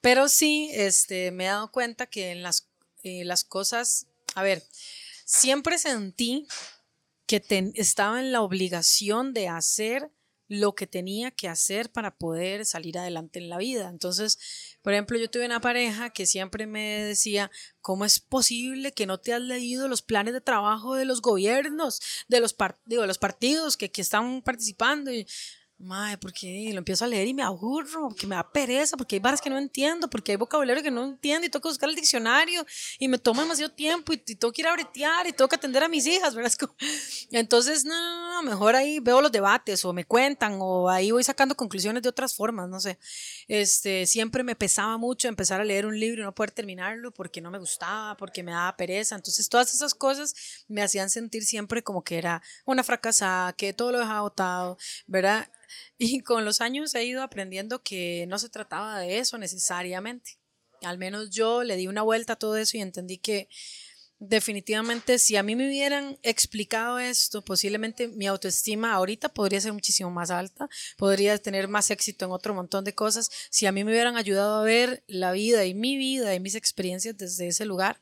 pero 0.00 0.28
sí, 0.28 0.70
este, 0.74 1.30
me 1.30 1.44
he 1.44 1.48
dado 1.48 1.70
cuenta 1.70 2.06
que 2.06 2.32
en 2.32 2.42
las, 2.42 2.68
eh, 3.04 3.24
las 3.24 3.44
cosas, 3.44 4.06
a 4.34 4.42
ver, 4.42 4.62
siempre 5.24 5.78
sentí 5.78 6.46
que 7.28 7.44
estaba 7.74 8.18
en 8.20 8.32
la 8.32 8.42
obligación 8.42 9.32
de 9.32 9.48
hacer 9.48 10.10
lo 10.48 10.74
que 10.74 10.86
tenía 10.86 11.30
que 11.30 11.46
hacer 11.46 11.92
para 11.92 12.16
poder 12.16 12.64
salir 12.64 12.98
adelante 12.98 13.38
en 13.38 13.50
la 13.50 13.58
vida. 13.58 13.90
Entonces, 13.90 14.38
por 14.80 14.94
ejemplo, 14.94 15.18
yo 15.18 15.30
tuve 15.30 15.44
una 15.44 15.60
pareja 15.60 16.10
que 16.10 16.24
siempre 16.24 16.66
me 16.66 17.04
decía, 17.04 17.50
¿cómo 17.82 18.06
es 18.06 18.18
posible 18.18 18.92
que 18.92 19.06
no 19.06 19.18
te 19.18 19.34
has 19.34 19.42
leído 19.42 19.88
los 19.88 20.00
planes 20.00 20.32
de 20.32 20.40
trabajo 20.40 20.94
de 20.94 21.04
los 21.04 21.20
gobiernos, 21.20 22.00
de 22.28 22.40
los, 22.40 22.56
de 22.86 23.06
los 23.06 23.18
partidos 23.18 23.76
que, 23.76 23.90
que 23.90 24.00
están 24.00 24.40
participando? 24.40 25.12
Y 25.12 25.26
Madre, 25.80 26.18
porque 26.18 26.70
lo 26.72 26.78
empiezo 26.78 27.04
a 27.04 27.08
leer 27.08 27.28
y 27.28 27.34
me 27.34 27.44
aburro, 27.44 28.08
porque 28.08 28.26
me 28.26 28.34
da 28.34 28.50
pereza, 28.50 28.96
porque 28.96 29.14
hay 29.14 29.20
barras 29.20 29.40
que 29.40 29.48
no 29.48 29.56
entiendo, 29.58 30.10
porque 30.10 30.32
hay 30.32 30.36
vocabulario 30.36 30.82
que 30.82 30.90
no 30.90 31.04
entiendo 31.04 31.46
y 31.46 31.50
tengo 31.50 31.62
que 31.62 31.68
buscar 31.68 31.88
el 31.88 31.94
diccionario 31.94 32.66
y 32.98 33.06
me 33.06 33.16
toma 33.16 33.42
demasiado 33.42 33.72
tiempo 33.72 34.12
y, 34.12 34.16
tengo 34.16 34.52
que 34.52 34.62
ir 34.62 34.66
a 34.66 34.72
bretear 34.72 35.28
y 35.28 35.32
tengo 35.32 35.48
que 35.48 35.54
atender 35.54 35.84
a 35.84 35.88
mis 35.88 36.04
hijas, 36.04 36.34
¿verdad? 36.34 36.52
Entonces, 37.30 37.84
no, 37.84 38.42
mejor 38.42 38.74
ahí 38.74 38.98
veo 38.98 39.20
los 39.20 39.30
debates 39.30 39.84
o 39.84 39.92
me 39.92 40.04
cuentan 40.04 40.58
o 40.60 40.90
ahí 40.90 41.12
voy 41.12 41.22
sacando 41.22 41.54
conclusiones 41.54 42.02
de 42.02 42.08
otras 42.08 42.34
formas, 42.34 42.68
no 42.68 42.80
sé. 42.80 42.98
Este, 43.48 44.06
siempre 44.06 44.44
me 44.44 44.54
pesaba 44.54 44.98
mucho 44.98 45.26
empezar 45.26 45.60
a 45.60 45.64
leer 45.64 45.86
un 45.86 45.98
libro 45.98 46.22
y 46.22 46.24
no 46.24 46.34
poder 46.34 46.50
terminarlo 46.50 47.12
porque 47.12 47.40
no 47.40 47.50
me 47.50 47.58
gustaba, 47.58 48.16
porque 48.16 48.42
me 48.42 48.52
daba 48.52 48.76
pereza. 48.76 49.16
Entonces, 49.16 49.48
todas 49.48 49.72
esas 49.74 49.94
cosas 49.94 50.34
me 50.68 50.82
hacían 50.82 51.08
sentir 51.08 51.44
siempre 51.44 51.82
como 51.82 52.04
que 52.04 52.18
era 52.18 52.42
una 52.66 52.84
fracasada, 52.84 53.54
que 53.54 53.72
todo 53.72 53.92
lo 53.92 54.00
dejaba 54.00 54.20
botado, 54.20 54.78
¿verdad? 55.06 55.50
Y 55.98 56.20
con 56.22 56.44
los 56.44 56.60
años 56.60 56.94
he 56.94 57.04
ido 57.04 57.22
aprendiendo 57.22 57.82
que 57.82 58.26
no 58.28 58.38
se 58.38 58.48
trataba 58.48 59.00
de 59.00 59.18
eso 59.18 59.36
necesariamente. 59.36 60.38
Al 60.82 60.98
menos 60.98 61.30
yo 61.30 61.64
le 61.64 61.76
di 61.76 61.88
una 61.88 62.02
vuelta 62.02 62.34
a 62.34 62.36
todo 62.36 62.56
eso 62.56 62.76
y 62.76 62.80
entendí 62.80 63.18
que 63.18 63.48
definitivamente 64.18 65.18
si 65.18 65.36
a 65.36 65.42
mí 65.42 65.54
me 65.54 65.68
hubieran 65.68 66.18
explicado 66.22 66.98
esto, 66.98 67.42
posiblemente 67.42 68.08
mi 68.08 68.26
autoestima 68.26 68.92
ahorita 68.92 69.28
podría 69.28 69.60
ser 69.60 69.72
muchísimo 69.72 70.10
más 70.10 70.30
alta, 70.30 70.68
podría 70.96 71.38
tener 71.38 71.68
más 71.68 71.90
éxito 71.90 72.24
en 72.24 72.32
otro 72.32 72.54
montón 72.54 72.84
de 72.84 72.94
cosas, 72.94 73.30
si 73.50 73.66
a 73.66 73.72
mí 73.72 73.84
me 73.84 73.92
hubieran 73.92 74.16
ayudado 74.16 74.60
a 74.60 74.64
ver 74.64 75.04
la 75.06 75.32
vida 75.32 75.64
y 75.64 75.74
mi 75.74 75.96
vida 75.96 76.34
y 76.34 76.40
mis 76.40 76.54
experiencias 76.54 77.16
desde 77.16 77.48
ese 77.48 77.64
lugar, 77.64 78.00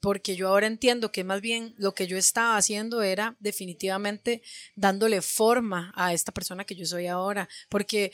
porque 0.00 0.36
yo 0.36 0.48
ahora 0.48 0.66
entiendo 0.66 1.10
que 1.10 1.24
más 1.24 1.40
bien 1.40 1.74
lo 1.78 1.94
que 1.94 2.06
yo 2.06 2.18
estaba 2.18 2.58
haciendo 2.58 3.00
era 3.00 3.36
definitivamente 3.40 4.42
dándole 4.76 5.22
forma 5.22 5.94
a 5.96 6.12
esta 6.12 6.30
persona 6.30 6.64
que 6.64 6.74
yo 6.74 6.84
soy 6.84 7.06
ahora, 7.06 7.48
porque 7.70 8.12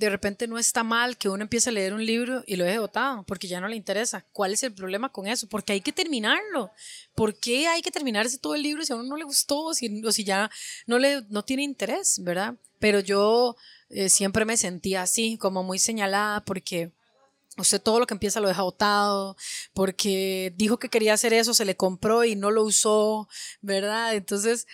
de 0.00 0.08
repente 0.08 0.48
no 0.48 0.58
está 0.58 0.82
mal 0.82 1.18
que 1.18 1.28
uno 1.28 1.42
empiece 1.42 1.68
a 1.68 1.72
leer 1.74 1.92
un 1.92 2.04
libro 2.04 2.42
y 2.46 2.56
lo 2.56 2.64
deje 2.64 2.78
botado 2.78 3.22
porque 3.24 3.48
ya 3.48 3.60
no 3.60 3.68
le 3.68 3.76
interesa. 3.76 4.24
¿Cuál 4.32 4.54
es 4.54 4.62
el 4.62 4.72
problema 4.72 5.12
con 5.12 5.26
eso? 5.26 5.46
Porque 5.46 5.74
hay 5.74 5.82
que 5.82 5.92
terminarlo. 5.92 6.70
¿Por 7.14 7.38
qué 7.38 7.68
hay 7.68 7.82
que 7.82 7.90
terminarse 7.90 8.38
todo 8.38 8.54
el 8.54 8.62
libro 8.62 8.82
si 8.82 8.94
a 8.94 8.96
uno 8.96 9.10
no 9.10 9.16
le 9.18 9.24
gustó 9.24 9.66
o 9.66 9.74
si 9.74 10.24
ya 10.24 10.50
no, 10.86 10.98
le, 10.98 11.22
no 11.28 11.44
tiene 11.44 11.64
interés, 11.64 12.18
verdad? 12.24 12.54
Pero 12.78 13.00
yo 13.00 13.56
eh, 13.90 14.08
siempre 14.08 14.46
me 14.46 14.56
sentía 14.56 15.02
así, 15.02 15.36
como 15.36 15.62
muy 15.62 15.78
señalada 15.78 16.46
porque 16.46 16.92
usted 17.58 17.82
todo 17.82 18.00
lo 18.00 18.06
que 18.06 18.14
empieza 18.14 18.40
lo 18.40 18.48
deja 18.48 18.62
botado, 18.62 19.36
porque 19.74 20.54
dijo 20.56 20.78
que 20.78 20.88
quería 20.88 21.12
hacer 21.12 21.34
eso, 21.34 21.52
se 21.52 21.66
le 21.66 21.76
compró 21.76 22.24
y 22.24 22.36
no 22.36 22.50
lo 22.50 22.64
usó, 22.64 23.28
¿verdad? 23.60 24.14
Entonces, 24.14 24.66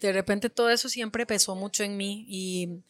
de 0.00 0.12
repente 0.12 0.50
todo 0.50 0.68
eso 0.70 0.88
siempre 0.88 1.26
pesó 1.26 1.54
mucho 1.54 1.84
en 1.84 1.96
mí 1.96 2.24
y, 2.28 2.82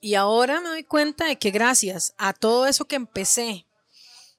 y 0.00 0.14
ahora 0.14 0.60
me 0.60 0.68
doy 0.68 0.84
cuenta 0.84 1.26
de 1.26 1.36
que 1.36 1.50
gracias 1.50 2.14
a 2.18 2.32
todo 2.32 2.66
eso 2.66 2.86
que 2.86 2.96
empecé, 2.96 3.66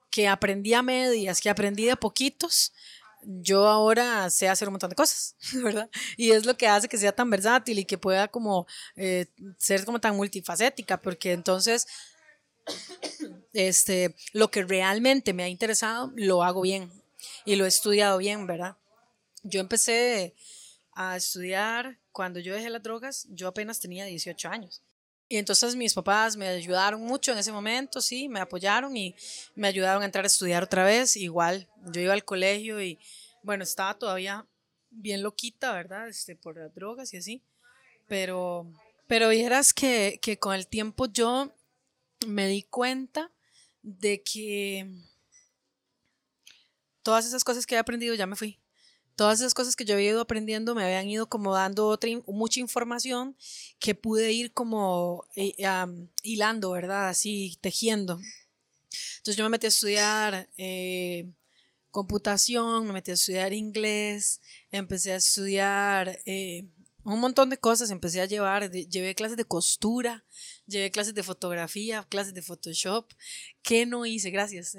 que 0.10 0.28
aprendí 0.28 0.74
a 0.74 0.82
medias, 0.82 1.42
que 1.42 1.50
aprendí 1.50 1.86
de 1.86 1.96
poquitos, 1.96 2.74
yo 3.22 3.68
ahora 3.68 4.30
sé 4.30 4.48
hacer 4.48 4.68
un 4.68 4.74
montón 4.74 4.90
de 4.90 4.96
cosas, 4.96 5.36
¿verdad? 5.64 5.90
Y 6.18 6.32
es 6.32 6.46
lo 6.46 6.58
que 6.58 6.68
hace 6.68 6.88
que 6.88 6.98
sea 6.98 7.12
tan 7.12 7.30
versátil 7.30 7.80
y 7.80 7.86
que 7.86 7.98
pueda 7.98 8.28
como 8.28 8.68
eh, 8.96 9.28
ser 9.58 9.86
como 9.86 10.00
tan 10.00 10.16
multifacética, 10.16 11.02
porque 11.02 11.34
entonces 11.34 11.88
este, 13.54 14.16
lo 14.34 14.50
que 14.50 14.64
realmente 14.64 15.34
me 15.34 15.44
ha 15.44 15.50
interesado, 15.50 16.12
lo 16.16 16.44
hago 16.44 16.62
bien 16.62 16.92
y 17.46 17.56
lo 17.56 17.66
he 17.66 17.68
estudiado 17.68 18.18
bien, 18.18 18.48
¿verdad? 18.48 18.78
Yo 19.44 19.60
empecé 19.60 20.36
a 20.94 21.18
estudiar 21.18 22.00
cuando 22.12 22.40
yo 22.40 22.54
dejé 22.54 22.70
las 22.70 22.84
drogas, 22.84 23.28
yo 23.30 23.48
apenas 23.48 23.80
tenía 23.80 24.06
18 24.06 24.50
años. 24.50 24.82
Y 25.32 25.38
entonces 25.38 25.76
mis 25.76 25.94
papás 25.94 26.36
me 26.36 26.48
ayudaron 26.48 27.02
mucho 27.02 27.32
en 27.32 27.38
ese 27.38 27.52
momento, 27.52 28.02
sí, 28.02 28.28
me 28.28 28.40
apoyaron 28.40 28.98
y 28.98 29.16
me 29.54 29.68
ayudaron 29.68 30.02
a 30.02 30.06
entrar 30.06 30.26
a 30.26 30.28
estudiar 30.28 30.64
otra 30.64 30.84
vez. 30.84 31.16
Igual, 31.16 31.70
yo 31.94 32.02
iba 32.02 32.14
al 32.14 32.26
colegio 32.26 32.82
y, 32.82 33.00
bueno, 33.44 33.64
estaba 33.64 33.94
todavía 33.94 34.48
bien 34.90 35.22
loquita, 35.22 35.72
¿verdad? 35.72 36.10
Este, 36.10 36.36
por 36.36 36.58
las 36.58 36.74
drogas 36.74 37.14
y 37.14 37.18
así. 37.18 37.44
Pero, 38.08 38.74
pero 39.06 39.30
vieras 39.30 39.72
que, 39.72 40.20
que 40.20 40.40
con 40.40 40.56
el 40.56 40.68
tiempo 40.68 41.06
yo 41.06 41.54
me 42.26 42.48
di 42.48 42.64
cuenta 42.64 43.32
de 43.84 44.24
que 44.24 44.90
todas 47.04 47.28
esas 47.28 47.44
cosas 47.44 47.68
que 47.68 47.76
he 47.76 47.78
aprendido 47.78 48.16
ya 48.16 48.26
me 48.26 48.36
fui 48.36 48.59
todas 49.20 49.42
esas 49.42 49.54
cosas 49.54 49.76
que 49.76 49.84
yo 49.84 49.96
había 49.96 50.12
ido 50.12 50.22
aprendiendo 50.22 50.74
me 50.74 50.86
habían 50.86 51.10
ido 51.10 51.28
como 51.28 51.54
dando 51.54 51.88
otra, 51.88 52.10
mucha 52.26 52.62
información 52.62 53.36
que 53.78 53.94
pude 53.94 54.32
ir 54.32 54.54
como 54.54 55.26
eh, 55.36 55.58
hilando, 56.24 56.72
¿verdad? 56.72 57.10
Así 57.10 57.58
tejiendo. 57.60 58.18
Entonces 59.18 59.36
yo 59.36 59.44
me 59.44 59.50
metí 59.50 59.66
a 59.66 59.76
estudiar 59.76 60.50
eh, 60.56 61.30
computación, 61.92 62.88
me 62.88 62.94
metí 62.94 63.12
a 63.12 63.16
estudiar 63.16 63.52
inglés, 63.52 64.40
empecé 64.72 65.12
a 65.12 65.18
estudiar 65.18 66.18
eh, 66.26 66.70
un 67.04 67.20
montón 67.20 67.50
de 67.50 67.58
cosas, 67.58 67.92
empecé 67.92 68.22
a 68.22 68.26
llevar, 68.26 68.72
llevé 68.72 69.16
clases 69.16 69.36
de 69.36 69.44
costura, 69.44 70.24
llevé 70.66 70.92
clases 70.92 71.14
de 71.14 71.24
fotografía, 71.24 72.06
clases 72.08 72.34
de 72.34 72.42
Photoshop. 72.42 73.12
¿Qué 73.64 73.86
no 73.86 74.06
hice? 74.06 74.30
Gracias. 74.30 74.78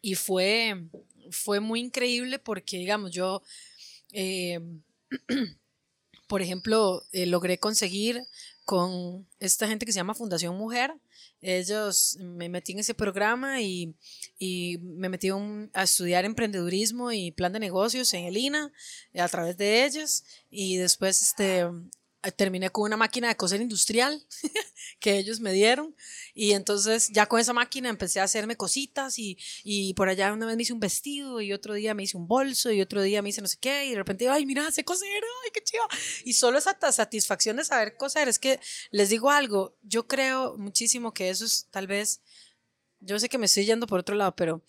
Y 0.00 0.14
fue, 0.14 0.84
fue 1.30 1.60
muy 1.60 1.80
increíble 1.80 2.38
porque, 2.38 2.78
digamos, 2.78 3.10
yo, 3.10 3.42
eh, 4.12 4.60
por 6.28 6.42
ejemplo, 6.42 7.02
eh, 7.12 7.26
logré 7.26 7.58
conseguir 7.58 8.22
con 8.64 9.26
esta 9.38 9.68
gente 9.68 9.86
que 9.86 9.92
se 9.92 9.98
llama 9.98 10.14
Fundación 10.14 10.56
Mujer. 10.56 10.92
Ellos 11.40 12.16
me 12.20 12.48
metí 12.48 12.72
en 12.72 12.80
ese 12.80 12.94
programa 12.94 13.60
y, 13.62 13.94
y 14.38 14.78
me 14.78 15.08
metí 15.08 15.28
a 15.72 15.82
estudiar 15.82 16.24
emprendedurismo 16.24 17.12
y 17.12 17.30
plan 17.30 17.52
de 17.52 17.60
negocios 17.60 18.12
en 18.14 18.24
el 18.24 18.36
INA 18.36 18.72
a 19.14 19.28
través 19.28 19.56
de 19.56 19.84
ellos. 19.84 20.24
Y 20.50 20.78
después 20.78 21.22
este, 21.22 21.66
terminé 22.32 22.70
con 22.70 22.84
una 22.84 22.96
máquina 22.96 23.28
de 23.28 23.36
coser 23.36 23.60
industrial 23.60 24.26
que 25.00 25.18
ellos 25.18 25.40
me 25.40 25.52
dieron 25.52 25.94
y 26.34 26.52
entonces 26.52 27.08
ya 27.12 27.26
con 27.26 27.40
esa 27.40 27.52
máquina 27.52 27.88
empecé 27.88 28.20
a 28.20 28.24
hacerme 28.24 28.56
cositas 28.56 29.18
y, 29.18 29.38
y, 29.64 29.94
por 29.94 30.08
allá 30.08 30.32
una 30.32 30.46
vez 30.46 30.56
me 30.56 30.62
hice 30.62 30.72
un 30.72 30.80
vestido 30.80 31.40
y 31.40 31.52
otro 31.52 31.74
día 31.74 31.94
me 31.94 32.02
hice 32.02 32.16
un 32.16 32.26
bolso 32.26 32.70
y 32.70 32.80
otro 32.80 33.02
día 33.02 33.22
me 33.22 33.30
hice 33.30 33.42
no 33.42 33.48
sé 33.48 33.58
qué 33.58 33.86
y 33.86 33.90
de 33.90 33.96
repente, 33.96 34.28
ay, 34.28 34.46
mira, 34.46 34.70
sé 34.70 34.84
coser, 34.84 35.08
ay, 35.44 35.50
qué 35.52 35.62
chido. 35.62 35.82
Y 36.24 36.34
solo 36.34 36.58
esa 36.58 36.76
satisfacción 36.92 37.56
de 37.56 37.64
saber 37.64 37.96
coser, 37.96 38.28
es 38.28 38.38
que 38.38 38.60
les 38.90 39.08
digo 39.08 39.30
algo, 39.30 39.76
yo 39.82 40.06
creo 40.06 40.56
muchísimo 40.56 41.12
que 41.12 41.30
eso 41.30 41.44
es 41.44 41.66
tal 41.70 41.86
vez, 41.86 42.20
yo 43.00 43.18
sé 43.18 43.28
que 43.28 43.38
me 43.38 43.46
estoy 43.46 43.64
yendo 43.64 43.86
por 43.86 44.00
otro 44.00 44.16
lado, 44.16 44.34
pero 44.36 44.62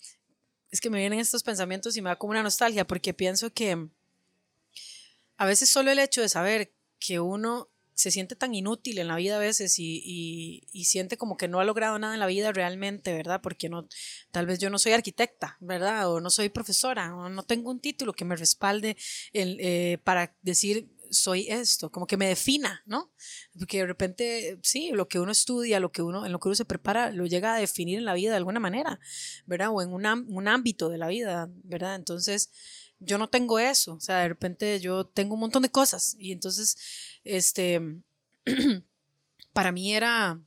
es 0.70 0.80
que 0.80 0.90
me 0.90 0.98
vienen 0.98 1.18
estos 1.18 1.42
pensamientos 1.42 1.96
y 1.96 2.02
me 2.02 2.10
da 2.10 2.16
como 2.16 2.32
una 2.32 2.42
nostalgia 2.42 2.86
porque 2.86 3.14
pienso 3.14 3.52
que 3.52 3.88
a 5.36 5.46
veces 5.46 5.70
solo 5.70 5.90
el 5.90 5.98
hecho 5.98 6.20
de 6.20 6.28
saber 6.28 6.72
que 6.98 7.20
uno 7.20 7.68
se 7.98 8.12
siente 8.12 8.36
tan 8.36 8.54
inútil 8.54 8.98
en 8.98 9.08
la 9.08 9.16
vida 9.16 9.36
a 9.36 9.40
veces 9.40 9.76
y, 9.80 10.62
y, 10.72 10.84
siente 10.84 11.16
como 11.16 11.36
que 11.36 11.48
no 11.48 11.58
ha 11.58 11.64
logrado 11.64 11.98
nada 11.98 12.14
en 12.14 12.20
la 12.20 12.28
vida 12.28 12.52
realmente, 12.52 13.12
¿verdad? 13.12 13.40
Porque 13.42 13.68
no, 13.68 13.88
tal 14.30 14.46
vez 14.46 14.60
yo 14.60 14.70
no 14.70 14.78
soy 14.78 14.92
arquitecta, 14.92 15.56
¿verdad? 15.58 16.08
O 16.08 16.20
no 16.20 16.30
soy 16.30 16.48
profesora, 16.48 17.16
o 17.16 17.28
no 17.28 17.42
tengo 17.42 17.72
un 17.72 17.80
título 17.80 18.12
que 18.12 18.24
me 18.24 18.36
respalde 18.36 18.96
el, 19.32 19.58
eh, 19.60 19.98
para 20.04 20.32
decir 20.42 20.88
soy 21.10 21.46
esto, 21.48 21.90
como 21.90 22.06
que 22.06 22.16
me 22.16 22.28
defina, 22.28 22.82
¿no? 22.86 23.10
Porque 23.58 23.78
de 23.78 23.86
repente, 23.86 24.58
sí, 24.62 24.90
lo 24.92 25.08
que 25.08 25.18
uno 25.18 25.32
estudia, 25.32 25.80
lo 25.80 25.90
que 25.90 26.02
uno, 26.02 26.24
en 26.24 26.32
lo 26.32 26.38
que 26.38 26.48
uno 26.48 26.54
se 26.54 26.64
prepara, 26.64 27.10
lo 27.10 27.26
llega 27.26 27.54
a 27.54 27.58
definir 27.58 27.98
en 27.98 28.04
la 28.04 28.14
vida 28.14 28.30
de 28.30 28.36
alguna 28.36 28.60
manera, 28.60 29.00
¿verdad? 29.46 29.70
O 29.72 29.82
en 29.82 29.92
un, 29.92 30.06
un 30.06 30.48
ámbito 30.48 30.88
de 30.88 30.98
la 30.98 31.08
vida, 31.08 31.48
¿verdad? 31.64 31.96
Entonces, 31.96 32.50
yo 33.00 33.18
no 33.18 33.28
tengo 33.28 33.58
eso, 33.58 33.94
o 33.94 34.00
sea, 34.00 34.18
de 34.18 34.28
repente 34.28 34.80
yo 34.80 35.06
tengo 35.06 35.34
un 35.34 35.40
montón 35.40 35.62
de 35.62 35.70
cosas 35.70 36.16
y 36.18 36.32
entonces, 36.32 36.76
este, 37.24 37.80
para 39.52 39.72
mí 39.72 39.94
era, 39.94 40.40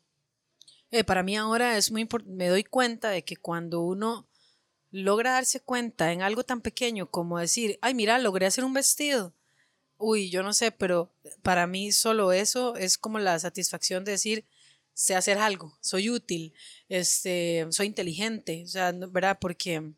eh, 0.92 1.04
para 1.04 1.24
mí 1.24 1.38
ahora 1.38 1.78
es 1.78 1.92
muy 1.92 2.02
importante, 2.02 2.36
me 2.36 2.50
doy 2.50 2.64
cuenta 2.64 3.10
de 3.10 3.24
que 3.24 3.38
cuando 3.38 3.82
uno 3.82 4.28
logra 4.92 5.32
darse 5.34 5.62
cuenta 5.62 6.12
en 6.12 6.22
algo 6.22 6.44
tan 6.44 6.62
pequeño 6.62 7.10
como 7.10 7.40
decir, 7.40 7.80
ay, 7.82 7.94
mira, 7.94 8.20
logré 8.20 8.46
hacer 8.46 8.66
un 8.66 8.74
vestido, 8.74 9.34
uy, 9.98 10.30
yo 10.30 10.44
no 10.44 10.54
sé, 10.54 10.72
pero 10.72 11.14
para 11.42 11.68
mí 11.68 11.92
solo 11.92 12.34
eso 12.34 12.76
es 12.76 12.98
como 12.98 13.20
la 13.20 13.40
satisfacción 13.40 14.04
de 14.04 14.14
decir, 14.14 14.46
sé 14.94 15.16
hacer 15.16 15.38
algo, 15.38 15.78
soy 15.82 16.10
útil, 16.10 16.54
este, 16.90 17.66
soy 17.70 17.88
inteligente, 17.88 18.64
o 18.66 18.68
sea, 18.68 18.92
¿verdad? 18.92 19.38
Porque 19.40 19.94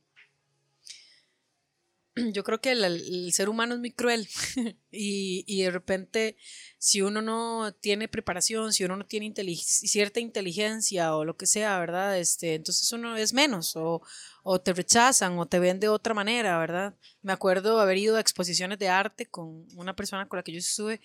yo 2.33 2.43
creo 2.43 2.61
que 2.61 2.71
el, 2.71 3.33
ser 3.33 3.49
humano 3.49 3.73
es 3.73 3.79
muy 3.79 3.91
cruel 3.91 4.27
y, 4.91 5.43
y, 5.47 5.63
de 5.63 5.71
repente 5.71 6.37
si 6.77 7.01
uno 7.01 7.21
no 7.21 7.73
tiene 7.79 8.07
preparación, 8.07 8.73
si 8.73 8.83
uno 8.83 8.97
no 8.97 9.05
tiene 9.05 9.33
cierta 9.55 10.19
inteligencia 10.19 11.15
o 11.15 11.25
lo 11.25 11.37
que 11.37 11.47
sea, 11.47 11.79
¿verdad? 11.79 12.19
Este, 12.19 12.55
entonces 12.55 12.91
uno 12.91 13.15
es 13.15 13.33
menos 13.33 13.75
o, 13.75 14.01
o, 14.43 14.61
te 14.61 14.73
rechazan 14.73 15.39
o 15.39 15.47
te 15.47 15.59
ven 15.59 15.79
de 15.79 15.87
otra 15.87 16.13
manera, 16.13 16.59
¿verdad? 16.59 16.95
Me 17.21 17.33
acuerdo 17.33 17.79
haber 17.79 17.97
ido 17.97 18.17
a 18.17 18.19
exposiciones 18.19 18.77
de 18.79 18.89
arte 18.89 19.25
con 19.25 19.65
una 19.75 19.95
persona 19.95 20.27
con 20.27 20.37
la 20.37 20.43
que 20.43 20.51
yo 20.51 20.59
estuve 20.59 20.99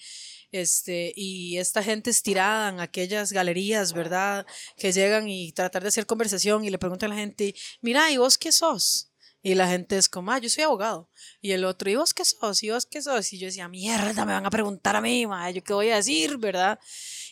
este, 0.51 1.13
y 1.17 1.59
esta 1.59 1.83
gente 1.83 2.11
estirada 2.11 2.69
en 2.71 2.81
aquellas 2.81 3.33
galerías, 3.33 3.93
¿verdad? 3.93 4.47
Que 4.77 4.93
llegan 4.93 5.29
y 5.29 5.53
tratar 5.53 5.83
de 5.83 5.89
hacer 5.89 6.07
conversación 6.07 6.65
y 6.65 6.71
le 6.71 6.79
preguntan 6.79 7.13
a 7.13 7.15
la 7.15 7.21
gente, 7.21 7.55
mira, 7.81 8.11
¿y 8.11 8.17
vos 8.17 8.37
qué 8.37 8.53
sos? 8.53 9.08
Y 9.43 9.55
la 9.55 9.69
gente 9.69 9.97
es 9.97 10.09
como, 10.09 10.33
ah, 10.33 10.39
yo 10.39 10.49
soy 10.49 10.65
abogado. 10.65 11.09
Y 11.41 11.53
el 11.53 11.65
otro, 11.65 11.89
¿y 11.89 11.95
vos 11.95 12.13
qué 12.13 12.25
sos? 12.25 12.63
¿Y 12.63 12.71
vos 12.71 12.87
qué 12.87 13.01
sos? 13.01 13.33
Y 13.33 13.39
yo 13.39 13.47
decía, 13.47 13.69
mierda, 13.69 14.25
me 14.25 14.33
van 14.33 14.47
a 14.47 14.51
preguntar 14.51 14.97
a 14.97 15.01
mí, 15.01 15.27
ma, 15.27 15.51
¿yo 15.51 15.63
qué 15.63 15.73
voy 15.73 15.91
a 15.91 15.97
decir, 15.97 16.37
verdad? 16.39 16.79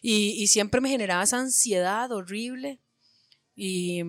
Y, 0.02 0.40
y 0.42 0.46
siempre 0.46 0.80
me 0.80 0.88
generaba 0.88 1.24
esa 1.24 1.38
ansiedad 1.38 2.10
horrible. 2.12 2.80
Y, 3.56 4.02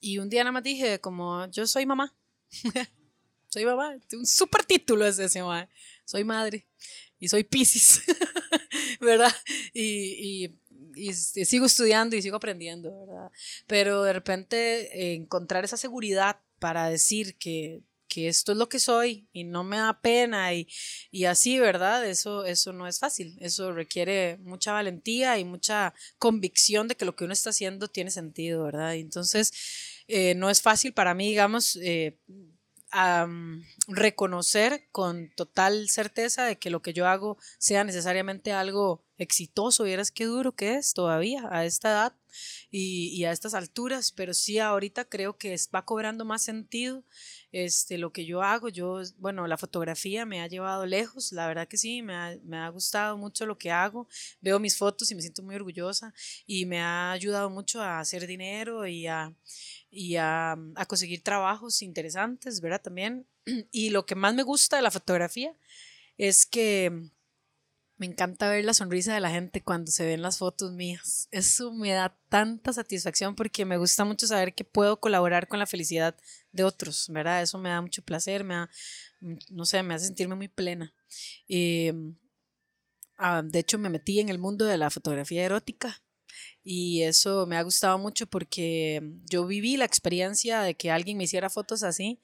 y 0.00 0.18
un 0.18 0.30
día 0.30 0.44
nada 0.44 0.52
más 0.52 0.62
dije, 0.62 1.00
como, 1.00 1.46
yo 1.50 1.66
soy 1.66 1.86
mamá. 1.86 2.14
soy 3.48 3.64
mamá. 3.64 3.96
Un 4.12 4.26
súper 4.26 4.64
título 4.64 5.06
es 5.06 5.18
ese, 5.18 5.42
ma. 5.42 5.68
Soy 6.04 6.22
madre. 6.22 6.66
Y 7.18 7.28
soy 7.28 7.42
Pisces. 7.42 8.02
¿verdad? 9.00 9.32
Y, 9.72 10.44
y 10.44 10.60
y 10.94 11.14
sigo 11.14 11.66
estudiando 11.66 12.16
y 12.16 12.22
sigo 12.22 12.36
aprendiendo, 12.36 13.06
¿verdad? 13.06 13.30
Pero 13.66 14.02
de 14.02 14.12
repente 14.12 15.14
encontrar 15.14 15.64
esa 15.64 15.76
seguridad 15.76 16.40
para 16.60 16.88
decir 16.88 17.36
que 17.36 17.82
que 18.10 18.28
esto 18.28 18.52
es 18.52 18.58
lo 18.58 18.68
que 18.68 18.80
soy 18.80 19.28
y 19.32 19.44
no 19.44 19.64
me 19.64 19.78
da 19.78 20.00
pena 20.02 20.52
y, 20.52 20.68
y, 21.12 21.24
así, 21.26 21.60
¿verdad? 21.60 22.04
Eso, 22.06 22.44
eso 22.44 22.72
no 22.72 22.86
es 22.88 22.98
fácil, 22.98 23.38
eso 23.40 23.72
requiere 23.72 24.36
mucha 24.38 24.72
valentía 24.72 25.38
y 25.38 25.44
mucha 25.44 25.94
convicción 26.18 26.88
de 26.88 26.96
que 26.96 27.04
lo 27.04 27.14
que 27.14 27.24
uno 27.24 27.32
está 27.32 27.50
haciendo 27.50 27.88
tiene 27.88 28.10
sentido, 28.10 28.64
¿verdad? 28.64 28.96
Entonces, 28.96 29.52
eh, 30.08 30.34
no 30.34 30.50
es 30.50 30.60
fácil 30.60 30.92
para 30.92 31.14
mí, 31.14 31.28
digamos, 31.28 31.76
eh, 31.76 32.18
reconocer 33.88 34.88
con 34.90 35.30
total 35.36 35.88
certeza 35.88 36.44
de 36.44 36.58
que 36.58 36.70
lo 36.70 36.82
que 36.82 36.92
yo 36.92 37.06
hago 37.06 37.38
sea 37.58 37.84
necesariamente 37.84 38.52
algo 38.52 39.04
exitoso. 39.18 39.84
Vieras 39.84 40.10
qué 40.10 40.24
duro 40.24 40.52
que 40.52 40.74
es 40.74 40.94
todavía 40.94 41.46
a 41.50 41.64
esta 41.64 41.90
edad 41.90 42.12
y, 42.70 43.24
a 43.24 43.32
estas 43.32 43.54
alturas, 43.54 44.12
pero 44.12 44.34
sí 44.34 44.58
ahorita 44.58 45.04
creo 45.04 45.36
que 45.36 45.56
va 45.74 45.84
cobrando 45.84 46.24
más 46.24 46.42
sentido 46.42 47.04
este, 47.52 47.98
lo 47.98 48.12
que 48.12 48.24
yo 48.24 48.42
hago. 48.42 48.68
Yo, 48.68 49.00
bueno, 49.18 49.46
la 49.46 49.58
fotografía 49.58 50.24
me 50.24 50.40
ha 50.40 50.46
llevado 50.46 50.86
lejos, 50.86 51.32
la 51.32 51.46
verdad 51.46 51.68
que 51.68 51.76
sí, 51.76 52.02
me 52.02 52.56
ha 52.56 52.68
gustado 52.70 53.18
mucho 53.18 53.46
lo 53.46 53.58
que 53.58 53.70
hago. 53.70 54.08
Veo 54.40 54.58
mis 54.58 54.76
fotos 54.76 55.10
y 55.10 55.14
me 55.14 55.22
siento 55.22 55.42
muy 55.42 55.54
orgullosa 55.54 56.14
y 56.46 56.66
me 56.66 56.80
ha 56.80 57.12
ayudado 57.12 57.50
mucho 57.50 57.82
a 57.82 58.00
hacer 58.00 58.26
dinero 58.26 58.86
y 58.86 59.06
a, 59.06 59.34
y 59.90 60.16
a, 60.16 60.52
a 60.52 60.86
conseguir 60.86 61.22
trabajos 61.22 61.82
interesantes, 61.82 62.60
¿verdad? 62.60 62.82
También. 62.82 63.26
Y 63.72 63.90
lo 63.90 64.06
que 64.06 64.14
más 64.14 64.34
me 64.34 64.42
gusta 64.42 64.76
de 64.76 64.82
la 64.82 64.90
fotografía 64.90 65.54
es 66.18 66.46
que 66.46 67.10
me 68.00 68.06
encanta 68.06 68.48
ver 68.48 68.64
la 68.64 68.72
sonrisa 68.72 69.12
de 69.12 69.20
la 69.20 69.30
gente 69.30 69.62
cuando 69.62 69.90
se 69.90 70.06
ven 70.06 70.22
las 70.22 70.38
fotos 70.38 70.72
mías. 70.72 71.28
Eso 71.30 71.70
me 71.74 71.90
da 71.92 72.16
tanta 72.30 72.72
satisfacción 72.72 73.34
porque 73.34 73.66
me 73.66 73.76
gusta 73.76 74.06
mucho 74.06 74.26
saber 74.26 74.54
que 74.54 74.64
puedo 74.64 74.98
colaborar 75.00 75.48
con 75.48 75.58
la 75.58 75.66
felicidad 75.66 76.16
de 76.50 76.64
otros, 76.64 77.08
¿verdad? 77.10 77.42
Eso 77.42 77.58
me 77.58 77.68
da 77.68 77.82
mucho 77.82 78.02
placer, 78.02 78.42
me 78.42 78.54
da, 78.54 78.70
mm, 79.20 79.34
no 79.50 79.66
sé, 79.66 79.82
me 79.82 79.92
hace 79.92 80.06
sentirme 80.06 80.34
muy 80.34 80.48
plena. 80.48 80.94
Ah, 83.18 83.42
de 83.44 83.58
hecho, 83.58 83.76
me 83.78 83.90
metí 83.90 84.18
en 84.18 84.30
el 84.30 84.38
mundo 84.38 84.64
de 84.64 84.78
la 84.78 84.88
fotografía 84.88 85.44
erótica 85.44 86.02
y 86.62 87.02
eso 87.02 87.46
me 87.46 87.56
ha 87.56 87.62
gustado 87.62 87.98
mucho 87.98 88.26
porque 88.26 89.00
yo 89.30 89.46
viví 89.46 89.76
la 89.76 89.84
experiencia 89.84 90.62
de 90.62 90.74
que 90.74 90.90
alguien 90.90 91.16
me 91.16 91.24
hiciera 91.24 91.50
fotos 91.50 91.82
así 91.82 92.20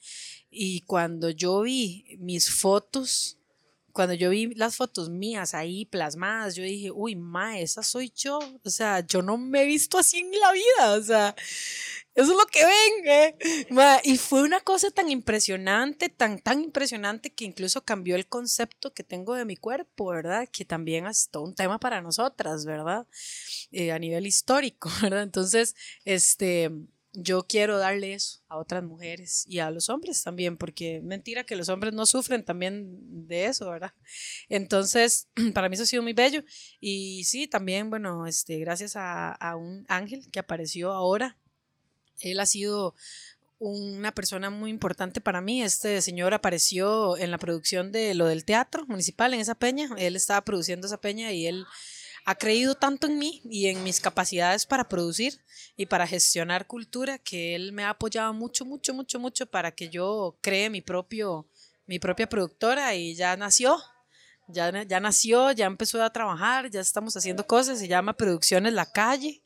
y 0.51 0.83
cuando 0.83 1.31
yo 1.31 1.62
vi 1.62 2.16
mis 2.19 2.51
fotos 2.51 3.39
cuando 3.97 4.12
yo 4.12 4.28
vi 4.28 4.55
las 4.55 4.77
fotos 4.77 5.09
mías 5.09 5.55
ahí 5.55 5.87
plasmadas, 5.87 6.55
yo 6.55 6.62
dije, 6.62 6.91
uy, 6.91 7.16
ma, 7.16 7.59
esa 7.59 7.83
soy 7.83 8.12
yo. 8.15 8.39
O 8.62 8.69
sea, 8.69 9.01
yo 9.01 9.23
no 9.23 9.39
me 9.39 9.62
he 9.62 9.66
visto 9.66 9.97
así 9.97 10.19
en 10.19 10.39
la 10.39 10.53
vida. 10.53 10.93
O 10.99 11.03
sea, 11.03 11.35
eso 12.16 12.32
es 12.32 12.36
lo 12.36 12.47
que 12.47 12.64
ven. 12.64 13.09
¿eh? 13.09 14.01
y 14.05 14.16
fue 14.16 14.43
una 14.43 14.60
cosa 14.60 14.90
tan 14.90 15.10
impresionante, 15.10 16.09
tan, 16.09 16.40
tan 16.40 16.62
impresionante 16.62 17.32
que 17.32 17.44
incluso 17.44 17.84
cambió 17.84 18.16
el 18.16 18.26
concepto 18.26 18.93
que 18.93 19.05
tengo 19.05 19.34
de 19.34 19.44
mi 19.44 19.56
cuerpo, 19.56 20.06
¿verdad? 20.06 20.48
Que 20.51 20.64
también 20.64 21.06
es 21.06 21.28
todo 21.30 21.44
un 21.44 21.55
tema 21.55 21.78
para 21.78 22.01
nosotras, 22.01 22.64
¿verdad? 22.64 23.06
Eh, 23.70 23.93
a 23.93 23.98
nivel 23.98 24.26
histórico, 24.26 24.90
¿verdad? 25.02 25.22
Entonces, 25.22 25.76
este 26.05 26.70
yo 27.18 27.47
quiero 27.47 27.78
darle 27.78 28.12
eso 28.12 28.40
a 28.48 28.59
otras 28.59 28.84
mujeres 28.84 29.47
y 29.48 29.59
a 29.60 29.70
los 29.70 29.88
hombres 29.88 30.22
también, 30.22 30.59
porque 30.59 31.01
mentira 31.02 31.44
que 31.44 31.56
los 31.56 31.70
hombres 31.70 31.94
no 31.94 32.05
sufren 32.05 32.44
también 32.44 33.26
de 33.26 33.47
eso, 33.47 33.70
¿verdad? 33.70 33.94
Entonces, 34.51 35.28
para 35.55 35.68
mí 35.68 35.74
eso 35.74 35.84
ha 35.84 35.86
sido 35.86 36.02
muy 36.02 36.12
bello. 36.12 36.44
Y 36.78 37.24
sí, 37.24 37.48
también, 37.48 37.88
bueno, 37.88 38.26
este, 38.26 38.59
gracias 38.59 38.97
a, 38.97 39.32
a 39.32 39.56
un 39.56 39.86
ángel 39.88 40.30
que 40.30 40.40
apareció 40.40 40.93
ahora, 40.93 41.38
él 42.20 42.40
ha 42.40 42.47
sido 42.47 42.94
una 43.59 44.12
persona 44.12 44.51
muy 44.51 44.70
importante 44.70 45.20
para 45.20 45.40
mí. 45.40 45.62
Este 45.62 46.02
señor 46.02 46.34
apareció 46.34 47.16
en 47.16 47.30
la 47.30 47.38
producción 47.38 47.93
de 47.93 48.14
lo 48.14 48.26
del 48.26 48.44
teatro 48.44 48.86
municipal 48.86 49.34
en 49.34 49.40
esa 49.40 49.55
peña. 49.55 49.88
Él 49.98 50.16
estaba 50.16 50.44
produciendo 50.44 50.86
esa 50.86 51.01
peña 51.01 51.32
y 51.32 51.47
él 51.47 51.66
ha 52.24 52.34
creído 52.34 52.74
tanto 52.74 53.06
en 53.06 53.18
mí 53.18 53.40
y 53.44 53.68
en 53.68 53.82
mis 53.84 54.01
capacidades 54.01 54.66
para 54.66 54.88
producir 54.88 55.40
y 55.76 55.86
para 55.86 56.06
gestionar 56.06 56.66
cultura 56.66 57.18
que 57.18 57.55
él 57.55 57.72
me 57.72 57.84
ha 57.84 57.90
apoyado 57.90 58.34
mucho, 58.34 58.64
mucho, 58.64 58.93
mucho, 58.93 59.20
mucho 59.20 59.47
para 59.47 59.70
que 59.70 59.88
yo 59.88 60.36
cree 60.43 60.68
mi, 60.68 60.80
propio, 60.80 61.47
mi 61.86 61.98
propia 61.98 62.28
productora 62.28 62.94
y 62.94 63.14
ya 63.14 63.36
nació. 63.36 63.78
Ya, 64.48 64.84
ya 64.84 65.01
nació, 65.01 65.51
ya 65.51 65.66
empezó 65.66 66.01
a 66.05 66.12
trabajar, 66.12 66.70
ya 66.70 66.80
estamos 66.80 67.16
haciendo 67.16 67.44
cosas, 67.44 67.80
se 67.80 67.88
llama 67.88 68.16
Producciones 68.16 68.72
La 68.72 68.86
Calle 68.86 69.43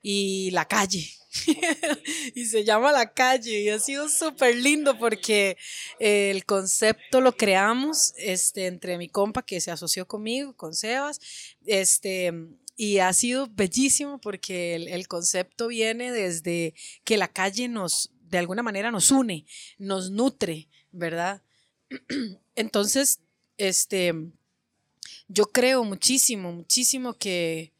y 0.00 0.50
La 0.52 0.64
Calle. 0.64 1.10
y 2.34 2.46
se 2.46 2.64
llama 2.64 2.92
La 2.92 3.12
Calle 3.12 3.60
y 3.60 3.68
ha 3.68 3.78
sido 3.78 4.08
súper 4.08 4.56
lindo 4.56 4.98
porque 4.98 5.56
eh, 6.00 6.30
el 6.30 6.44
concepto 6.44 7.20
lo 7.20 7.36
creamos 7.36 8.12
este, 8.16 8.66
entre 8.66 8.98
mi 8.98 9.08
compa 9.08 9.42
que 9.42 9.60
se 9.60 9.70
asoció 9.70 10.06
conmigo, 10.06 10.56
con 10.56 10.74
Sebas, 10.74 11.20
este, 11.64 12.32
y 12.76 12.98
ha 12.98 13.12
sido 13.12 13.46
bellísimo 13.48 14.20
porque 14.20 14.74
el, 14.74 14.88
el 14.88 15.06
concepto 15.06 15.68
viene 15.68 16.10
desde 16.10 16.74
que 17.04 17.16
la 17.16 17.28
calle 17.28 17.68
nos, 17.68 18.10
de 18.22 18.38
alguna 18.38 18.62
manera 18.62 18.90
nos 18.90 19.10
une, 19.10 19.46
nos 19.78 20.10
nutre, 20.10 20.68
¿verdad? 20.90 21.42
Entonces, 22.56 23.20
este, 23.56 24.14
yo 25.28 25.46
creo 25.46 25.84
muchísimo, 25.84 26.52
muchísimo 26.52 27.14
que 27.14 27.72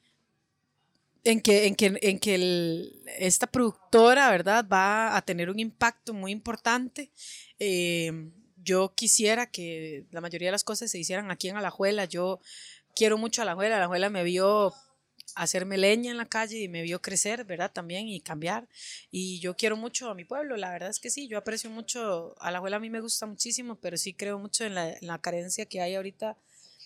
en 1.25 1.41
que, 1.41 1.67
en 1.67 1.75
que, 1.75 1.99
en 2.01 2.19
que 2.19 2.93
esta 3.19 3.47
productora, 3.47 4.31
¿verdad? 4.31 4.67
Va 4.71 5.17
a 5.17 5.23
tener 5.23 5.51
un 5.51 5.59
impacto 5.59 6.15
muy 6.15 6.33
importante. 6.33 7.11
Eh, 7.59 8.31
yo 8.63 8.95
quisiera 8.95 9.47
que 9.47 10.07
la 10.11 10.21
mayoría 10.21 10.49
de 10.49 10.53
las 10.53 10.65
cosas 10.65 10.91
se 10.91 10.99
hicieran 10.99 11.31
aquí 11.31 11.49
en 11.49 11.57
Alajuela. 11.57 12.05
Yo 12.05 12.41
quiero 12.95 13.19
mucho 13.19 13.41
a 13.41 13.45
Alajuela. 13.45 13.77
Alajuela 13.77 14.11
me 14.11 14.25
vio 14.25 14.73
hacerme 15.35 15.79
leña 15.79 16.11
en 16.11 16.17
la 16.17 16.27
calle 16.27 16.59
y 16.59 16.69
me 16.69 16.83
vio 16.83 17.01
crecer, 17.01 17.45
¿verdad? 17.45 17.71
También 17.73 18.09
y 18.09 18.21
cambiar. 18.21 18.69
Y 19.11 19.41
yo 19.41 19.57
quiero 19.57 19.77
mucho 19.77 20.11
a 20.11 20.15
mi 20.15 20.25
pueblo, 20.25 20.57
la 20.57 20.71
verdad 20.71 20.91
es 20.91 20.99
que 20.99 21.11
sí, 21.11 21.29
yo 21.29 21.39
aprecio 21.39 21.71
mucho, 21.71 22.35
a 22.41 22.51
la 22.51 22.59
a 22.59 22.81
mí 22.81 22.91
me 22.91 23.01
gusta 23.01 23.27
muchísimo, 23.27 23.77
pero 23.77 23.97
sí 23.97 24.15
creo 24.15 24.39
mucho 24.39 24.65
en 24.65 24.75
la, 24.75 24.91
en 24.93 25.07
la 25.07 25.19
carencia 25.19 25.67
que 25.67 25.81
hay 25.81 25.95
ahorita 25.95 26.37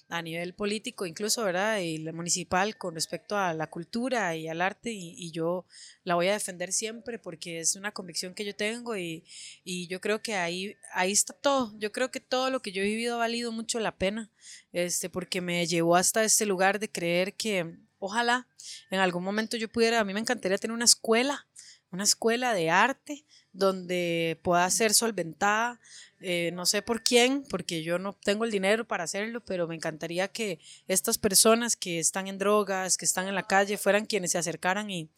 a 0.09 0.23
nivel 0.23 0.55
político, 0.55 1.07
incluso, 1.07 1.45
¿verdad? 1.45 1.81
Y 1.81 1.99
municipal 2.13 2.77
con 2.77 2.95
respecto 2.95 3.37
a 3.37 3.55
la 3.55 3.69
cultura 3.69 4.37
y 4.37 4.49
al 4.49 4.61
arte, 4.61 4.93
y, 4.93 5.31
yo 5.33 5.65
la 6.05 6.15
voy 6.15 6.29
a 6.29 6.33
defender 6.33 6.73
siempre 6.73 7.19
porque 7.19 7.61
es 7.61 7.75
una 7.77 7.93
convicción 7.93 8.35
que 8.35 8.45
yo 8.45 8.55
tengo 8.55 8.97
y, 8.97 9.25
y, 9.65 9.87
yo 9.89 10.01
creo 10.01 10.23
que 10.23 10.35
ahí, 10.35 10.77
ahí 10.93 11.13
está 11.13 11.33
todo. 11.33 11.75
Yo 11.79 11.93
creo 11.93 12.11
que 12.11 12.21
todo 12.21 12.51
lo 12.51 12.61
que 12.61 12.73
yo 12.73 12.83
he 12.83 12.87
vivido 12.87 13.17
ha 13.17 13.19
valido 13.19 13.51
mucho 13.53 13.81
la 13.81 13.97
pena, 13.97 14.31
este, 14.73 15.09
porque 15.09 15.41
me 15.41 15.67
llevó 15.67 15.97
hasta 15.97 16.23
este 16.25 16.47
lugar 16.47 16.79
de 16.79 16.91
creer 16.91 17.35
que 17.35 17.79
ojalá 17.99 18.47
en 18.91 19.01
algún 19.01 19.25
momento 19.25 19.57
yo 19.57 19.69
pudiera, 19.69 20.01
a 20.01 20.05
mí 20.05 20.13
me 20.13 20.21
encantaría 20.21 20.59
tener 20.59 20.75
una 20.75 20.85
escuela, 20.85 21.47
una 21.91 22.05
escuela 22.05 22.53
de 22.55 22.71
arte 22.71 23.25
donde 23.55 24.39
pueda 24.43 24.69
ser 24.69 24.93
solventada. 24.93 25.81
Eh, 26.21 26.51
no 26.53 26.67
sé 26.67 26.83
por 26.83 27.03
quién, 27.03 27.45
porque 27.49 27.83
yo 27.83 27.99
no 27.99 28.13
tengo 28.13 28.45
el 28.45 28.51
dinero 28.51 28.87
para 28.87 29.05
hacerlo, 29.05 29.43
pero 29.45 29.67
me 29.67 29.75
encantaría 29.75 30.29
que 30.29 30.59
estas 30.89 31.19
personas 31.19 31.77
que 31.77 31.99
están 31.99 32.29
en 32.29 32.39
drogas, 32.39 32.97
que 32.97 33.05
están 33.05 33.29
en 33.29 33.35
la 33.35 33.47
calle, 33.47 33.79
fueran 33.79 34.07
quienes 34.07 34.33
se 34.33 34.39
acercaran 34.39 34.91
y, 34.91 35.09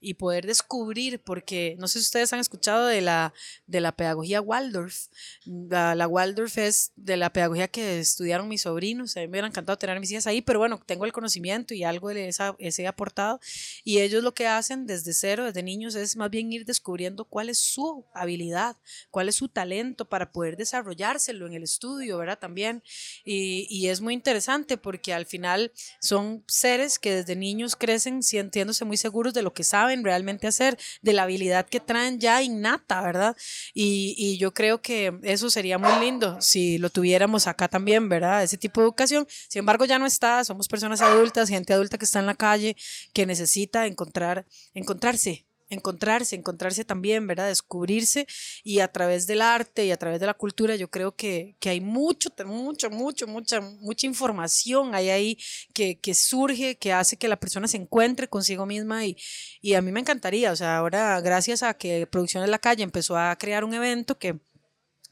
y 0.00 0.14
poder 0.14 0.46
descubrir, 0.46 1.20
porque 1.20 1.76
no 1.78 1.86
sé 1.86 1.98
si 1.98 2.06
ustedes 2.06 2.32
han 2.32 2.40
escuchado 2.40 2.86
de 2.86 3.02
la, 3.02 3.34
de 3.66 3.80
la 3.80 3.92
pedagogía 3.92 4.40
Waldorf. 4.40 5.08
La, 5.44 6.08
Waldorf 6.08 6.56
es 6.56 6.92
de 6.96 7.18
la 7.18 7.32
pedagogía 7.32 7.68
que 7.68 8.00
estudiaron 8.00 8.48
mis 8.48 8.62
sobrinos. 8.62 9.16
A 9.16 9.20
mí 9.20 9.26
me 9.26 9.32
hubiera 9.32 9.48
encantado 9.48 9.76
tener 9.76 10.00
mis 10.00 10.10
hijas 10.10 10.26
ahí, 10.26 10.40
pero 10.40 10.58
bueno, 10.58 10.80
tengo 10.86 11.04
el 11.04 11.12
conocimiento 11.12 11.74
y 11.74 11.84
algo 11.84 12.08
de 12.08 12.28
esa, 12.28 12.56
ese 12.58 12.86
aportado. 12.86 13.40
Y 13.84 14.00
ellos 14.00 14.22
lo 14.22 14.32
que 14.32 14.46
hacen 14.46 14.86
desde 14.86 15.12
cero, 15.12 15.44
desde 15.44 15.62
niños, 15.62 15.94
es 15.94 16.16
más 16.16 16.30
bien 16.30 16.50
ir 16.52 16.64
descubriendo 16.64 17.26
cuál 17.26 17.50
es 17.50 17.58
su 17.58 18.06
habilidad, 18.14 18.76
cuál 19.10 19.28
es 19.28 19.34
su 19.34 19.48
talento 19.48 20.08
para 20.08 20.32
poder 20.32 20.56
desarrollárselo 20.56 21.46
en 21.46 21.54
el 21.54 21.62
estudio, 21.62 22.16
¿verdad? 22.16 22.38
También. 22.38 22.82
Y, 23.24 23.66
y 23.68 23.88
es 23.88 24.00
muy 24.00 24.14
interesante 24.14 24.78
porque 24.78 25.12
al 25.12 25.26
final 25.26 25.72
son 26.00 26.42
seres 26.48 26.98
que 26.98 27.16
desde 27.16 27.36
niños 27.36 27.76
crecen 27.76 28.22
sintiéndose 28.22 28.84
muy 28.86 28.96
seguros 28.96 29.34
de 29.34 29.42
lo 29.42 29.52
que 29.52 29.64
saben 29.64 29.89
realmente 29.96 30.46
hacer, 30.46 30.78
de 31.02 31.12
la 31.12 31.24
habilidad 31.24 31.66
que 31.66 31.80
traen 31.80 32.18
ya 32.18 32.42
innata, 32.42 33.02
¿verdad? 33.02 33.36
Y, 33.74 34.14
y 34.16 34.38
yo 34.38 34.52
creo 34.52 34.80
que 34.80 35.18
eso 35.22 35.50
sería 35.50 35.78
muy 35.78 35.92
lindo 36.04 36.40
si 36.40 36.78
lo 36.78 36.90
tuviéramos 36.90 37.46
acá 37.46 37.68
también, 37.68 38.08
¿verdad? 38.08 38.42
Ese 38.42 38.56
tipo 38.56 38.80
de 38.80 38.86
educación. 38.86 39.26
Sin 39.48 39.60
embargo, 39.60 39.84
ya 39.84 39.98
no 39.98 40.06
está, 40.06 40.44
somos 40.44 40.68
personas 40.68 41.00
adultas, 41.00 41.48
gente 41.48 41.72
adulta 41.72 41.98
que 41.98 42.04
está 42.04 42.20
en 42.20 42.26
la 42.26 42.34
calle, 42.34 42.76
que 43.12 43.26
necesita 43.26 43.86
encontrar, 43.86 44.46
encontrarse 44.74 45.46
encontrarse, 45.70 46.36
encontrarse 46.36 46.84
también, 46.84 47.26
¿verdad? 47.26 47.48
Descubrirse 47.48 48.26
y 48.62 48.80
a 48.80 48.88
través 48.88 49.26
del 49.26 49.40
arte 49.40 49.86
y 49.86 49.92
a 49.92 49.96
través 49.96 50.20
de 50.20 50.26
la 50.26 50.34
cultura 50.34 50.76
yo 50.76 50.90
creo 50.90 51.14
que, 51.14 51.56
que 51.60 51.70
hay 51.70 51.80
mucho, 51.80 52.30
mucho, 52.44 52.90
mucho, 52.90 53.26
mucha, 53.26 53.60
mucha 53.60 54.06
información 54.06 54.94
hay 54.94 55.08
ahí 55.08 55.38
que, 55.72 55.98
que, 56.00 56.14
surge, 56.14 56.76
que 56.76 56.92
hace 56.92 57.16
que 57.16 57.28
la 57.28 57.38
persona 57.38 57.68
se 57.68 57.76
encuentre 57.76 58.28
consigo 58.28 58.66
misma 58.66 59.06
y, 59.06 59.16
y 59.62 59.74
a 59.74 59.82
mí 59.82 59.92
me 59.92 60.00
encantaría, 60.00 60.52
o 60.52 60.56
sea, 60.56 60.76
ahora 60.76 61.20
gracias 61.20 61.62
a 61.62 61.74
que 61.74 62.06
Producciones 62.06 62.50
La 62.50 62.58
Calle 62.58 62.82
empezó 62.82 63.16
a 63.16 63.36
crear 63.36 63.64
un 63.64 63.74
evento 63.74 64.18
que 64.18 64.40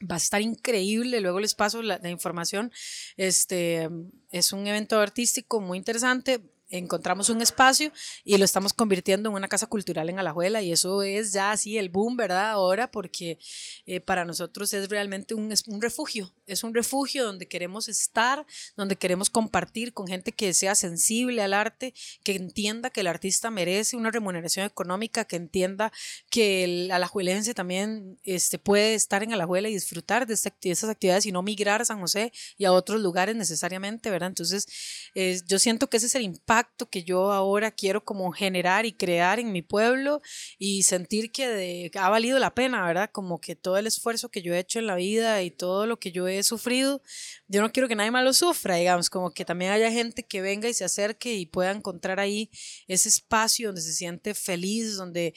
va 0.01 0.15
a 0.15 0.17
estar 0.17 0.41
increíble, 0.41 1.21
luego 1.21 1.39
les 1.39 1.55
paso 1.55 1.81
la, 1.81 1.99
la 2.01 2.09
información, 2.09 2.71
este, 3.17 3.89
es 4.31 4.53
un 4.53 4.67
evento 4.67 4.99
artístico 4.99 5.61
muy 5.61 5.77
interesante, 5.77 6.41
encontramos 6.69 7.29
un 7.29 7.41
espacio 7.41 7.91
y 8.23 8.37
lo 8.37 8.45
estamos 8.45 8.73
convirtiendo 8.73 9.29
en 9.29 9.35
una 9.35 9.47
casa 9.47 9.67
cultural 9.67 10.09
en 10.09 10.19
Alajuela 10.19 10.61
y 10.61 10.71
eso 10.71 11.03
es 11.03 11.33
ya 11.33 11.51
así 11.51 11.77
el 11.77 11.89
boom, 11.89 12.15
¿verdad? 12.15 12.51
Ahora 12.51 12.91
porque 12.91 13.39
eh, 13.85 13.99
para 13.99 14.25
nosotros 14.25 14.73
es 14.73 14.89
realmente 14.89 15.33
un, 15.33 15.51
es 15.51 15.67
un 15.67 15.81
refugio, 15.81 16.31
es 16.45 16.63
un 16.63 16.73
refugio 16.73 17.25
donde 17.25 17.47
queremos 17.47 17.89
estar, 17.89 18.45
donde 18.75 18.95
queremos 18.95 19.29
compartir 19.29 19.93
con 19.93 20.07
gente 20.07 20.31
que 20.31 20.53
sea 20.53 20.75
sensible 20.75 21.41
al 21.41 21.53
arte, 21.53 21.93
que 22.23 22.35
entienda 22.35 22.89
que 22.89 23.01
el 23.01 23.07
artista 23.07 23.49
merece 23.49 23.97
una 23.97 24.11
remuneración 24.11 24.65
económica, 24.65 25.25
que 25.25 25.35
entienda 25.35 25.91
que 26.29 26.63
el 26.63 26.91
alajuelense 26.91 27.53
también 27.53 28.19
este, 28.23 28.59
puede 28.59 28.93
estar 28.93 29.23
en 29.23 29.33
Alajuela 29.33 29.69
y 29.69 29.73
disfrutar 29.73 30.27
de, 30.27 30.33
esta, 30.33 30.53
esas 30.61 30.89
actividades 30.89 31.25
y 31.25 31.31
no 31.31 31.41
migrar 31.41 31.81
a 31.81 31.85
San 31.85 31.99
José 31.99 32.31
y 32.57 32.65
a 32.65 32.71
otros 32.71 33.01
lugares 33.01 33.35
necesariamente, 33.35 34.09
¿verdad? 34.09 34.29
Entonces, 34.29 34.67
eh, 35.15 35.39
yo 35.47 35.59
siento 35.59 35.89
que 35.89 35.97
ese 35.97 36.07
es 36.07 36.15
el 36.15 36.23
impacto 36.23 36.58
que 36.89 37.03
yo 37.03 37.31
ahora 37.31 37.71
quiero 37.71 38.03
como 38.03 38.31
generar 38.31 38.85
y 38.85 38.93
crear 38.93 39.39
en 39.39 39.51
mi 39.51 39.61
pueblo 39.61 40.21
y 40.57 40.83
sentir 40.83 41.31
que 41.31 41.91
ha 41.95 42.09
valido 42.09 42.39
la 42.39 42.53
pena, 42.53 42.85
¿verdad? 42.85 43.09
Como 43.11 43.39
que 43.39 43.55
todo 43.55 43.77
el 43.77 43.87
esfuerzo 43.87 44.29
que 44.29 44.41
yo 44.41 44.53
he 44.53 44.59
hecho 44.59 44.79
en 44.79 44.87
la 44.87 44.95
vida 44.95 45.41
y 45.43 45.51
todo 45.51 45.85
lo 45.85 45.99
que 45.99 46.11
yo 46.11 46.27
he 46.27 46.41
sufrido, 46.43 47.01
yo 47.47 47.61
no 47.61 47.71
quiero 47.71 47.87
que 47.87 47.95
nadie 47.95 48.11
más 48.11 48.23
lo 48.23 48.33
sufra, 48.33 48.75
digamos, 48.75 49.09
como 49.09 49.31
que 49.33 49.45
también 49.45 49.71
haya 49.71 49.91
gente 49.91 50.25
que 50.25 50.41
venga 50.41 50.69
y 50.69 50.73
se 50.73 50.85
acerque 50.85 51.35
y 51.35 51.45
pueda 51.45 51.71
encontrar 51.71 52.19
ahí 52.19 52.49
ese 52.87 53.09
espacio 53.09 53.69
donde 53.69 53.81
se 53.81 53.93
siente 53.93 54.33
feliz, 54.33 54.95
donde, 54.95 55.33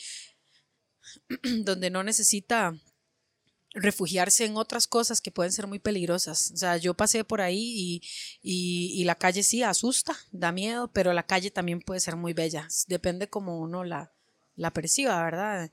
donde 1.64 1.90
no 1.90 2.02
necesita 2.02 2.74
refugiarse 3.74 4.44
en 4.44 4.56
otras 4.56 4.86
cosas 4.86 5.20
que 5.20 5.30
pueden 5.30 5.52
ser 5.52 5.66
muy 5.66 5.78
peligrosas. 5.78 6.50
O 6.52 6.56
sea, 6.56 6.76
yo 6.76 6.94
pasé 6.94 7.24
por 7.24 7.40
ahí 7.40 8.00
y, 8.42 9.00
y, 9.00 9.04
la 9.04 9.14
calle 9.14 9.42
sí 9.42 9.62
asusta, 9.62 10.16
da 10.30 10.52
miedo, 10.52 10.90
pero 10.92 11.12
la 11.12 11.26
calle 11.26 11.50
también 11.50 11.80
puede 11.80 12.00
ser 12.00 12.16
muy 12.16 12.32
bella. 12.32 12.68
Depende 12.86 13.28
cómo 13.28 13.58
uno 13.58 13.84
la, 13.84 14.12
la 14.56 14.72
perciba, 14.72 15.22
¿verdad? 15.24 15.70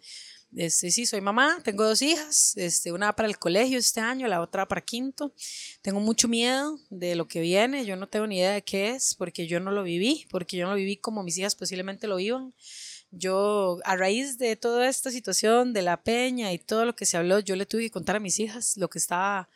Este, 0.55 0.89
sí, 0.89 1.05
soy 1.05 1.21
mamá, 1.21 1.59
tengo 1.63 1.83
dos 1.83 2.01
hijas, 2.01 2.53
este, 2.57 2.91
una 2.91 3.15
para 3.15 3.27
el 3.29 3.37
colegio 3.37 3.77
este 3.77 3.99
año, 3.99 4.27
la 4.27 4.41
otra 4.41 4.67
para 4.67 4.81
quinto. 4.81 5.33
Tengo 5.81 5.99
mucho 5.99 6.27
miedo 6.27 6.79
de 6.89 7.15
lo 7.15 7.27
que 7.27 7.41
viene, 7.41 7.85
yo 7.85 7.95
no 7.95 8.07
tengo 8.07 8.25
ni 8.25 8.37
idea 8.37 8.53
de 8.53 8.63
qué 8.63 8.91
es, 8.91 9.13
porque 9.13 9.45
yo 9.45 9.59
no 9.59 9.71
lo 9.71 9.83
viví, 9.83 10.25
porque 10.31 10.57
yo 10.57 10.65
no 10.65 10.71
lo 10.71 10.77
viví 10.77 10.97
como 10.97 11.21
mis 11.21 11.37
hijas 11.37 11.55
posiblemente 11.55 12.07
lo 12.07 12.15
vivan 12.15 12.53
yo, 13.11 13.79
a 13.83 13.95
raíz 13.95 14.37
de 14.37 14.55
toda 14.55 14.87
esta 14.87 15.11
situación 15.11 15.73
de 15.73 15.81
la 15.81 16.01
peña 16.01 16.53
y 16.53 16.59
todo 16.59 16.85
lo 16.85 16.95
que 16.95 17.05
se 17.05 17.17
habló, 17.17 17.39
yo 17.39 17.55
le 17.55 17.65
tuve 17.65 17.83
que 17.83 17.91
contar 17.91 18.15
a 18.15 18.19
mis 18.19 18.39
hijas 18.39 18.77
lo 18.77 18.89
que 18.89 18.99
estaba, 18.99 19.49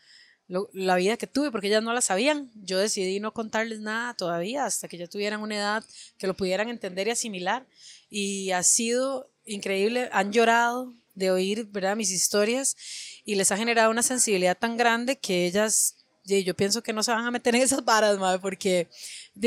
la 0.48 0.96
vida 0.96 1.18
que 1.18 1.28
tuve, 1.28 1.52
porque 1.52 1.68
ellas 1.68 1.84
no 1.84 1.94
la 1.94 2.02
sabían. 2.02 2.52
Yo 2.56 2.80
decidí 2.80 3.20
no 3.20 3.34
contarles 3.34 3.80
nada 3.80 4.14
todavía 4.14 4.66
hasta 4.66 4.88
que 4.88 4.98
ya 4.98 5.08
tuvieran 5.08 5.42
una 5.42 5.56
edad 5.56 5.84
que 6.18 6.28
lo 6.28 6.36
pudieran 6.36 6.70
entender 6.70 7.08
y 7.08 7.12
asimilar. 7.12 7.66
Y 8.10 8.52
ha 8.52 8.64
sido 8.64 9.30
increíble, 9.46 10.10
han 10.12 10.32
llorado 10.32 10.94
de 11.16 11.32
oír 11.32 11.66
¿verdad? 11.66 11.96
mis 11.96 12.12
historias 12.12 12.76
y 13.24 13.36
les 13.36 13.52
ha 13.52 13.58
generado 13.58 13.92
una 13.92 14.04
sensibilidad 14.04 14.58
tan 14.58 14.78
grande 14.78 15.18
que 15.18 15.46
ellas 15.46 15.96
yo 16.26 16.56
pienso 16.56 16.82
que 16.82 16.94
no 16.94 17.04
se 17.04 17.12
van 17.12 17.26
a 17.26 17.32
meter 17.32 17.56
en 17.56 17.62
esas 17.62 17.84
varas, 17.84 18.18
porque 18.42 18.88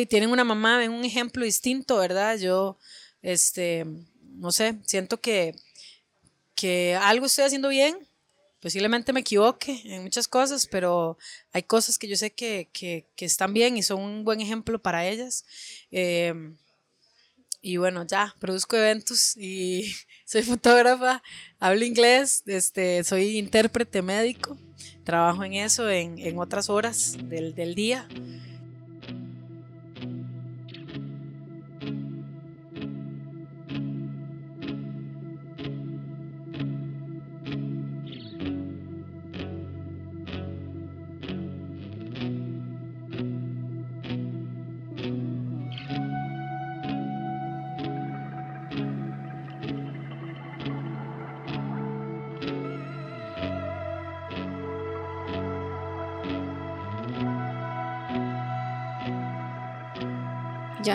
tienen 0.08 0.30
una 0.30 0.44
mamá, 0.44 0.78
ven 0.78 0.92
un 0.92 1.04
ejemplo 1.04 1.44
distinto, 1.44 1.96
¿verdad? 1.96 2.36
Yo 2.36 2.76
este, 3.26 3.84
no 4.38 4.52
sé, 4.52 4.76
siento 4.84 5.20
que, 5.20 5.52
que 6.54 6.94
algo 6.94 7.26
estoy 7.26 7.44
haciendo 7.44 7.68
bien, 7.68 7.98
posiblemente 8.60 9.12
me 9.12 9.20
equivoque 9.20 9.82
en 9.84 10.04
muchas 10.04 10.28
cosas, 10.28 10.68
pero 10.68 11.18
hay 11.52 11.64
cosas 11.64 11.98
que 11.98 12.06
yo 12.06 12.16
sé 12.16 12.30
que, 12.30 12.68
que, 12.72 13.04
que 13.16 13.24
están 13.24 13.52
bien 13.52 13.76
y 13.76 13.82
son 13.82 14.00
un 14.00 14.24
buen 14.24 14.40
ejemplo 14.40 14.80
para 14.80 15.04
ellas. 15.08 15.44
Em, 15.90 16.56
y 17.60 17.78
bueno, 17.78 18.06
ya, 18.06 18.32
produzco 18.38 18.76
eventos 18.76 19.36
y 19.36 19.92
soy 20.24 20.44
fotógrafa, 20.44 21.20
hablo 21.58 21.84
inglés, 21.84 22.44
este, 22.46 23.02
soy 23.02 23.38
intérprete 23.38 24.02
médico, 24.02 24.56
trabajo 25.02 25.42
en 25.42 25.54
eso 25.54 25.90
en, 25.90 26.16
en 26.20 26.38
otras 26.38 26.70
horas 26.70 27.16
del, 27.24 27.56
del 27.56 27.74
día. 27.74 28.06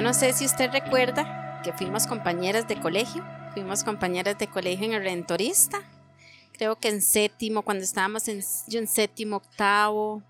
No 0.02 0.16
sé 0.16 0.34
si 0.34 0.46
usted 0.46 0.72
recuerda 0.72 1.62
que 1.64 1.74
fuimos 1.74 2.08
compañeras 2.08 2.68
de 2.68 2.82
colegio, 2.82 3.24
fuimos 3.54 3.84
compañeras 3.84 4.36
de 4.40 4.48
colegio 4.48 4.88
en 4.88 4.94
el 4.94 5.04
Rentorista, 5.04 5.80
creo 6.54 6.80
que 6.80 6.90
en 6.90 7.04
séptimo, 7.04 7.62
cuando 7.62 7.84
estábamos 7.84 8.28
en, 8.28 8.44
en 8.72 8.88
séptimo, 8.88 9.38
octavo, 9.38 10.24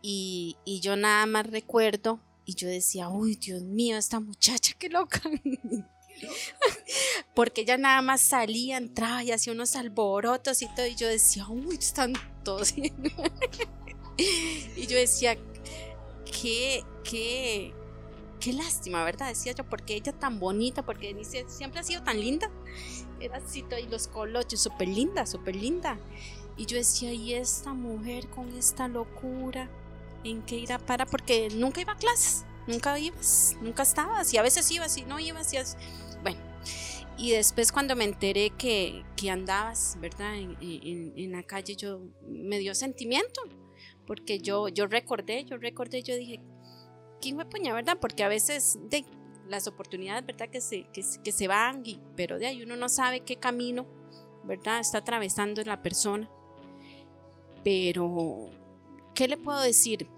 y, 0.00 0.56
y 0.64 0.80
yo 0.80 0.96
nada 0.96 1.26
más 1.26 1.46
recuerdo, 1.46 2.18
y 2.46 2.54
yo 2.54 2.66
decía, 2.66 3.10
uy, 3.10 3.36
Dios 3.36 3.60
mío, 3.60 3.98
esta 3.98 4.20
muchacha, 4.20 4.72
qué 4.78 4.88
loca. 4.88 5.20
Porque 7.34 7.60
ella 7.60 7.76
nada 7.76 8.00
más 8.00 8.22
salía, 8.22 8.78
entraba 8.78 9.22
y 9.22 9.32
hacía 9.32 9.52
unos 9.52 9.76
alborotos 9.76 10.62
y 10.62 10.66
todo, 10.74 10.86
y 10.86 10.94
yo 10.94 11.08
decía, 11.08 11.46
uy, 11.46 11.76
están 11.76 12.14
todos. 12.42 12.72
y 14.16 14.86
yo 14.86 14.96
decía, 14.96 15.36
qué, 16.24 16.82
qué, 17.04 17.74
qué 18.38 18.52
lástima, 18.52 19.04
¿verdad? 19.04 19.28
Decía 19.28 19.52
yo, 19.52 19.64
porque 19.64 19.94
ella 19.94 20.12
tan 20.12 20.38
bonita, 20.38 20.84
porque 20.84 21.16
siempre 21.48 21.80
ha 21.80 21.82
sido 21.82 22.02
tan 22.02 22.20
linda. 22.20 22.50
Era 23.20 23.38
así, 23.38 23.64
y 23.82 23.86
los 23.88 24.08
colochos, 24.08 24.60
súper 24.60 24.88
linda, 24.88 25.26
súper 25.26 25.56
linda. 25.56 25.98
Y 26.56 26.66
yo 26.66 26.76
decía, 26.76 27.12
¿y 27.12 27.34
esta 27.34 27.72
mujer 27.72 28.28
con 28.28 28.52
esta 28.56 28.88
locura? 28.88 29.70
¿En 30.24 30.42
qué 30.42 30.56
irá 30.56 30.78
para? 30.78 31.06
Porque 31.06 31.48
nunca 31.54 31.80
iba 31.80 31.92
a 31.92 31.96
clases, 31.96 32.44
nunca 32.66 32.98
ibas, 32.98 33.56
nunca 33.62 33.82
estabas. 33.82 34.34
Y 34.34 34.38
a 34.38 34.42
veces 34.42 34.70
ibas 34.70 34.96
y 34.96 35.02
no 35.02 35.20
ibas. 35.20 35.52
Y 35.52 35.58
Bueno, 36.22 36.40
y 37.16 37.30
después 37.30 37.72
cuando 37.72 37.94
me 37.94 38.04
enteré 38.04 38.50
que, 38.50 39.04
que 39.16 39.30
andabas, 39.30 39.96
¿verdad? 40.00 40.36
En, 40.36 40.56
en, 40.60 41.12
en, 41.16 41.32
la 41.32 41.42
calle, 41.42 41.76
yo 41.76 42.00
me 42.26 42.58
dio 42.58 42.74
sentimiento. 42.74 43.40
Porque 44.06 44.40
yo, 44.40 44.68
yo 44.68 44.86
recordé, 44.86 45.44
yo 45.44 45.58
recordé, 45.58 46.02
yo 46.02 46.16
dije, 46.16 46.40
¿quién 47.20 47.36
me 47.36 47.44
puña, 47.44 47.74
verdad? 47.74 47.98
Porque 48.00 48.24
a 48.24 48.28
veces 48.28 48.78
de 48.88 49.04
las 49.48 49.66
oportunidades, 49.66 50.26
¿verdad? 50.26 50.48
Que 50.48 50.60
se, 50.60 50.86
que 50.92 51.32
se 51.32 51.48
van, 51.48 51.82
y, 51.84 52.00
pero 52.16 52.38
de 52.38 52.46
ahí 52.46 52.62
uno 52.62 52.76
no 52.76 52.88
sabe 52.88 53.20
qué 53.20 53.36
camino, 53.36 53.86
¿verdad? 54.44 54.80
Está 54.80 54.98
atravesando 54.98 55.62
la 55.62 55.82
persona. 55.82 56.28
Pero, 57.64 58.50
¿qué 59.14 59.28
le 59.28 59.36
puedo 59.36 59.60
decir? 59.60 60.08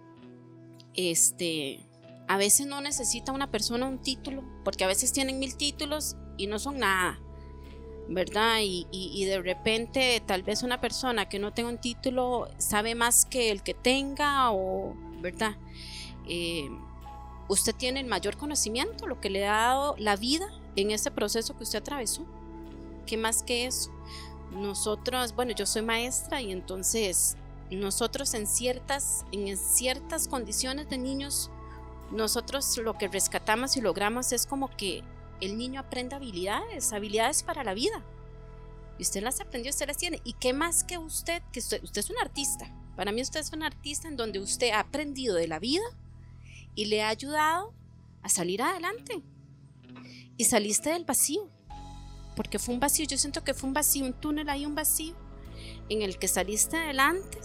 Este, 0.95 1.81
a 2.29 2.37
veces 2.37 2.67
no 2.67 2.81
necesita 2.81 3.33
una 3.33 3.51
persona 3.51 3.87
un 3.87 4.01
título, 4.01 4.45
porque 4.65 4.85
a 4.85 4.87
veces 4.87 5.13
tienen 5.13 5.39
mil 5.39 5.57
títulos 5.57 6.17
y 6.37 6.47
no 6.47 6.59
son 6.59 6.79
nada, 6.79 7.21
¿verdad? 8.09 8.61
Y, 8.63 8.87
y, 8.91 9.25
de 9.25 9.41
repente 9.41 10.23
tal 10.27 10.43
vez 10.43 10.63
una 10.63 10.81
persona 10.81 11.29
que 11.29 11.39
no 11.39 11.53
tenga 11.53 11.71
un 11.71 11.79
título 11.79 12.49
sabe 12.59 12.95
más 12.95 13.25
que 13.25 13.51
el 13.51 13.63
que 13.63 13.75
tenga, 13.75 14.53
o, 14.53 14.95
¿verdad? 15.21 15.57
Eh, 16.29 16.69
usted 17.51 17.75
tiene 17.75 17.99
el 17.99 18.07
mayor 18.07 18.37
conocimiento, 18.37 19.09
lo 19.09 19.21
que 19.21 19.29
le 19.29 19.47
ha 19.47 19.57
dado 19.57 19.97
la 19.99 20.15
vida 20.15 20.47
en 20.77 20.93
ese 20.93 21.11
proceso 21.11 21.57
que 21.57 21.65
usted 21.65 21.81
atravesó. 21.81 22.25
¿Qué 23.07 23.17
más 23.17 23.43
que 23.43 23.67
eso? 23.67 23.91
Nosotros, 24.53 25.35
bueno, 25.35 25.53
yo 25.53 25.67
soy 25.67 25.83
maestra 25.83 26.41
y 26.41 26.53
entonces 26.53 27.37
nosotros 27.69 28.35
en 28.35 28.47
ciertas, 28.47 29.25
en 29.33 29.57
ciertas 29.57 30.29
condiciones 30.29 30.89
de 30.91 30.99
niños, 30.99 31.51
nosotros 32.13 32.77
lo 32.79 32.97
que 32.97 33.09
rescatamos 33.09 33.77
y 33.77 33.81
logramos 33.81 34.31
es 34.31 34.47
como 34.47 34.69
que 34.77 35.03
el 35.41 35.59
niño 35.59 35.81
aprende 35.81 36.15
habilidades, 36.15 36.93
habilidades 36.93 37.43
para 37.43 37.65
la 37.65 37.75
vida. 37.75 38.05
Y 38.97 39.03
usted 39.03 39.25
las 39.25 39.41
aprendió, 39.41 39.71
usted 39.71 39.89
las 39.89 39.97
tiene. 39.97 40.21
¿Y 40.23 40.35
qué 40.35 40.53
más 40.53 40.85
que 40.85 40.99
usted? 40.99 41.43
Que 41.53 41.59
usted, 41.59 41.83
usted 41.83 42.01
es 42.01 42.11
un 42.11 42.19
artista. 42.19 42.73
Para 42.95 43.11
mí 43.11 43.23
usted 43.23 43.41
es 43.41 43.53
un 43.53 43.65
artista 43.65 44.07
en 44.07 44.17
donde 44.17 44.39
usted 44.39 44.71
ha 44.71 44.81
aprendido 44.81 45.35
de 45.35 45.49
la 45.49 45.59
vida 45.59 45.83
y 46.81 46.87
le 46.87 47.03
ha 47.03 47.11
ayudado 47.11 47.75
a 48.23 48.31
salir 48.31 48.63
adelante. 48.63 49.23
Y 50.39 50.47
saliste 50.47 50.89
del 50.89 51.05
vacío. 51.05 51.47
Porque 52.35 52.59
fue 52.59 52.73
un 52.73 52.81
vacío, 52.81 53.05
yo 53.07 53.19
siento 53.19 53.45
que 53.45 53.53
fue 53.53 53.69
un 53.69 53.75
vacío, 53.75 54.07
un 54.07 54.15
túnel 54.15 54.49
ahí, 54.49 54.65
un 54.65 54.75
vacío 54.75 55.15
en 55.91 56.01
el 56.01 56.19
que 56.19 56.27
saliste 56.27 56.79
adelante. 56.79 57.39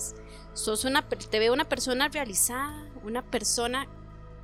Sos 0.53 0.85
una, 0.85 1.09
te 1.09 1.37
veo 1.37 1.51
una 1.51 1.67
persona 1.67 2.07
realizada, 2.07 2.89
una 3.03 3.23
persona 3.23 3.89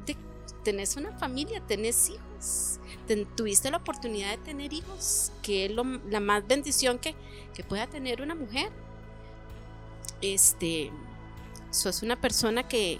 de, 0.05 0.17
tenés 0.65 0.97
una 0.97 1.17
familia, 1.17 1.65
tenés 1.65 2.09
hijos, 2.09 2.81
tuviste 3.37 3.71
la 3.71 3.77
oportunidad 3.77 4.31
de 4.31 4.43
tener 4.43 4.73
hijos, 4.73 5.31
que 5.41 5.67
es 5.67 5.71
la 5.71 6.19
más 6.19 6.45
bendición 6.45 6.99
que, 6.99 7.15
que 7.53 7.63
pueda 7.63 7.87
tener 7.87 8.21
una 8.21 8.35
mujer. 8.35 8.73
Este, 10.21 10.91
sos 11.69 12.03
una 12.03 12.19
persona 12.19 12.67
que, 12.67 12.99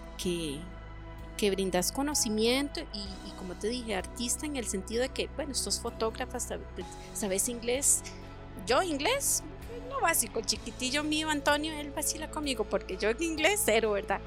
que 1.41 1.49
brindas 1.49 1.91
conocimiento 1.91 2.81
y, 2.93 3.31
como 3.31 3.55
te 3.55 3.67
dije, 3.67 3.95
artista 3.95 4.45
en 4.45 4.57
el 4.57 4.67
sentido 4.67 5.01
de 5.01 5.09
que, 5.09 5.27
bueno, 5.35 5.55
sos 5.55 5.79
fotógrafa, 5.79 6.39
sabes, 6.39 6.67
sabes 7.15 7.49
inglés. 7.49 8.03
Yo 8.67 8.83
inglés, 8.83 9.41
no 9.89 9.99
básico, 10.01 10.41
chiquitillo 10.41 11.03
mío 11.03 11.31
Antonio, 11.31 11.73
él 11.73 11.89
vacila 11.89 12.29
conmigo 12.29 12.65
porque 12.65 12.95
yo 12.95 13.09
en 13.09 13.23
inglés 13.23 13.59
cero, 13.65 13.93
¿verdad? 13.93 14.21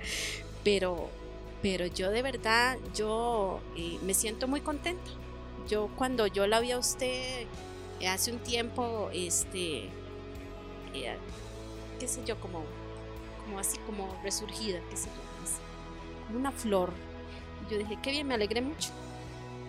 Pero, 0.64 1.08
pero 1.62 1.86
yo 1.86 2.10
de 2.10 2.20
verdad, 2.20 2.78
yo 2.96 3.60
eh, 3.76 3.96
me 4.02 4.12
siento 4.12 4.48
muy 4.48 4.60
contenta. 4.60 5.08
Yo 5.68 5.90
cuando 5.96 6.26
yo 6.26 6.48
la 6.48 6.58
vi 6.58 6.72
a 6.72 6.78
usted 6.78 7.46
eh, 8.00 8.08
hace 8.08 8.32
un 8.32 8.40
tiempo, 8.40 9.08
este, 9.12 9.84
eh, 10.94 11.16
qué 12.00 12.08
sé 12.08 12.24
yo, 12.26 12.40
como, 12.40 12.64
como 13.44 13.60
así, 13.60 13.78
como 13.86 14.20
resurgida, 14.24 14.80
qué 14.90 14.96
sé 14.96 15.06
yo, 15.06 15.33
una 16.32 16.52
flor. 16.52 16.92
Yo 17.70 17.78
dije, 17.78 17.98
qué 18.02 18.10
bien, 18.10 18.26
me 18.26 18.34
alegré 18.34 18.60
mucho 18.60 18.90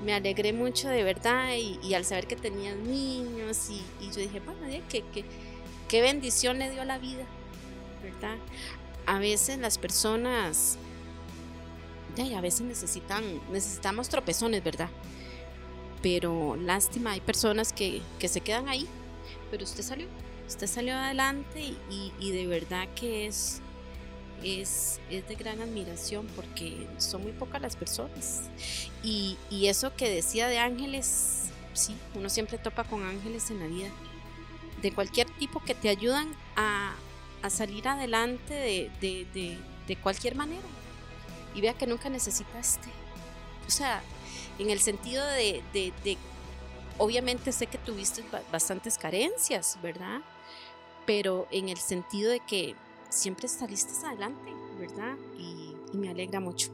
me 0.03 0.14
alegré 0.14 0.53
mucho 0.53 0.90
de 0.90 1.03
verdad 1.03 1.56
y, 1.56 1.80
y, 1.84 1.94
al 1.94 2.06
saber 2.06 2.27
que 2.27 2.36
tenías 2.36 2.76
niños 2.77 3.69
y, 3.69 3.82
yo 4.11 4.22
dije, 4.22 4.41
que, 4.90 5.26
qué 5.88 6.02
bendición 6.02 6.60
le 6.60 6.72
dio 6.72 6.82
a 6.82 6.86
la 6.86 6.98
vida, 6.98 7.26
¿verdad? 8.03 8.38
A 9.06 9.19
veces 9.19 9.57
las 9.57 9.77
personas, 9.77 10.77
ya, 12.15 12.38
a 12.38 12.41
veces 12.41 12.61
necesitan, 12.61 13.23
necesitamos 13.52 14.10
tropezones, 14.10 14.64
¿verdad? 14.64 14.90
Pero 16.02 16.56
lástima, 16.56 17.11
hay 17.11 17.22
personas 17.22 17.73
que, 17.73 18.02
que 18.19 18.27
se 18.27 18.41
quedan 18.41 18.68
ahí, 18.68 18.88
pero 19.49 19.64
usted 19.64 19.84
salió, 19.84 20.07
usted 20.48 20.68
salió 20.68 20.95
adelante 20.95 21.61
y, 21.90 22.11
y 22.19 22.32
de 22.32 22.48
verdad 22.48 22.88
que 22.95 23.27
es, 23.27 23.61
es, 24.44 24.99
es, 25.10 25.28
de 25.28 25.36
gran 25.36 25.62
admiración 25.62 26.28
porque 26.36 26.88
son 26.98 27.24
muy 27.24 27.32
pocas 27.32 27.62
las 27.62 27.76
personas. 27.76 28.44
Y, 29.03 29.38
y, 29.49 29.68
eso 29.68 29.95
que 29.95 30.10
decía 30.10 30.48
de 30.48 30.60
ángeles, 30.60 31.44
sí, 31.74 31.95
uno 32.14 32.30
siempre 32.30 32.57
topa 32.57 32.84
con 32.84 33.03
ángeles 33.03 33.49
en 33.52 33.60
la 33.60 33.68
vida 33.68 33.90
de 34.82 34.91
cualquier 34.91 35.30
tipo 35.32 35.62
que 35.62 35.74
te 35.74 35.90
ayudan 35.90 36.36
a, 36.56 36.95
a 37.41 37.49
salir 37.49 37.88
adelante 37.88 38.53
de, 38.53 38.91
de, 39.02 39.28
de, 39.34 39.57
de, 39.88 39.95
cualquier 39.95 40.36
manera. 40.36 40.68
Y 41.53 41.62
vea 41.62 41.74
que 41.74 41.88
nunca 41.88 42.10
necesitaste. 42.10 42.90
O 43.68 43.72
sea, 43.72 44.03
en 44.60 44.70
el 44.70 44.80
sentido 44.80 45.26
de, 45.26 45.62
obviamente 46.98 47.52
sé 47.52 47.68
que 47.68 47.78
tuviste 47.78 48.24
bastantes 48.52 48.98
carencias, 48.98 49.78
¿verdad? 49.82 50.22
Pero 51.06 51.48
en 51.52 51.70
el 51.70 51.78
sentido 51.78 52.32
de 52.32 52.40
que 52.41 52.76
siempre 53.16 53.48
saliste 53.48 54.06
adelante, 54.06 54.52
¿verdad? 54.80 55.16
y, 55.38 55.76
y 55.94 55.98
me 55.98 56.10
alegra 56.10 56.40
mucho. 56.40 56.72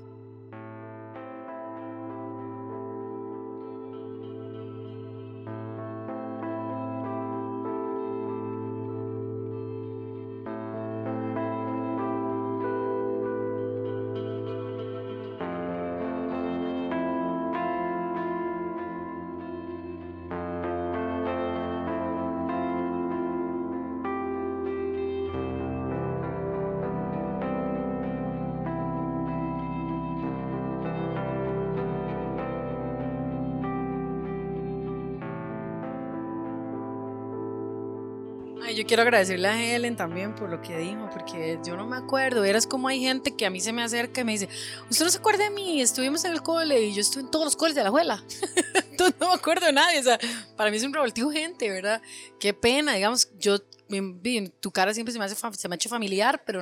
Quiero 38.91 39.03
agradecerle 39.03 39.47
a 39.47 39.57
Helen 39.57 39.95
también 39.95 40.35
por 40.35 40.49
lo 40.49 40.61
que 40.61 40.77
dijo, 40.77 41.09
porque 41.13 41.57
yo 41.65 41.77
no 41.77 41.87
me 41.87 41.95
acuerdo. 41.95 42.43
Eras 42.43 42.67
como 42.67 42.89
hay 42.89 42.99
gente 42.99 43.33
que 43.37 43.45
a 43.45 43.49
mí 43.49 43.61
se 43.61 43.71
me 43.71 43.81
acerca 43.81 44.19
y 44.19 44.23
me 44.25 44.33
dice, 44.33 44.49
¿usted 44.89 45.05
no 45.05 45.11
se 45.11 45.17
acuerda 45.17 45.45
de 45.45 45.49
mí? 45.49 45.81
Estuvimos 45.81 46.25
en 46.25 46.33
el 46.33 46.41
cole 46.41 46.87
y 46.87 46.93
yo 46.93 46.99
estuve 46.99 47.23
en 47.23 47.31
todos 47.31 47.45
los 47.45 47.55
coles 47.55 47.73
de 47.73 47.83
la 47.83 47.87
abuela. 47.87 48.21
Entonces 48.91 49.15
no 49.17 49.29
me 49.29 49.33
acuerdo 49.35 49.67
de 49.67 49.71
nadie. 49.71 49.97
O 50.01 50.03
sea, 50.03 50.19
para 50.57 50.69
mí 50.69 50.75
es 50.75 50.83
un 50.83 50.93
revoltivo 50.93 51.31
gente, 51.31 51.69
¿verdad? 51.69 52.01
Qué 52.37 52.53
pena, 52.53 52.93
digamos, 52.93 53.29
yo, 53.39 53.59
en 53.87 54.49
tu 54.59 54.71
cara 54.71 54.93
siempre 54.93 55.13
se 55.13 55.19
me, 55.19 55.23
hace, 55.23 55.37
se 55.53 55.69
me 55.69 55.75
ha 55.75 55.77
hecho 55.77 55.87
familiar, 55.87 56.43
pero 56.45 56.61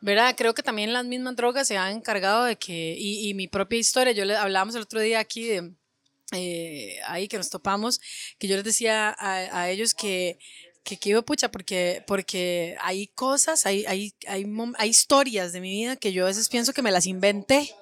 ¿verdad? 0.00 0.34
Creo 0.36 0.54
que 0.54 0.64
también 0.64 0.92
las 0.92 1.04
mismas 1.04 1.36
drogas 1.36 1.68
se 1.68 1.76
han 1.76 1.98
encargado 1.98 2.46
de 2.46 2.56
que, 2.56 2.96
y, 2.98 3.28
y 3.28 3.34
mi 3.34 3.46
propia 3.46 3.78
historia, 3.78 4.12
yo 4.12 4.24
le 4.24 4.34
hablábamos 4.34 4.74
el 4.74 4.82
otro 4.82 4.98
día 4.98 5.20
aquí 5.20 5.46
de, 5.46 5.72
eh, 6.32 6.98
ahí 7.06 7.28
que 7.28 7.36
nos 7.36 7.48
topamos, 7.48 8.00
que 8.40 8.48
yo 8.48 8.56
les 8.56 8.64
decía 8.64 9.14
a 9.20 9.70
ellos 9.70 9.94
que 9.94 10.40
que 10.88 10.96
quiero 10.96 11.22
pucha, 11.22 11.50
porque, 11.50 12.02
porque 12.06 12.74
hay 12.80 13.08
cosas, 13.08 13.66
hay, 13.66 13.84
hay, 13.84 14.14
hay, 14.26 14.46
hay 14.78 14.88
historias 14.88 15.52
de 15.52 15.60
mi 15.60 15.70
vida 15.70 15.96
que 15.96 16.14
yo 16.14 16.24
a 16.24 16.28
veces 16.28 16.48
pienso 16.48 16.72
que 16.72 16.80
me 16.80 16.90
las 16.90 17.04
inventé, 17.04 17.74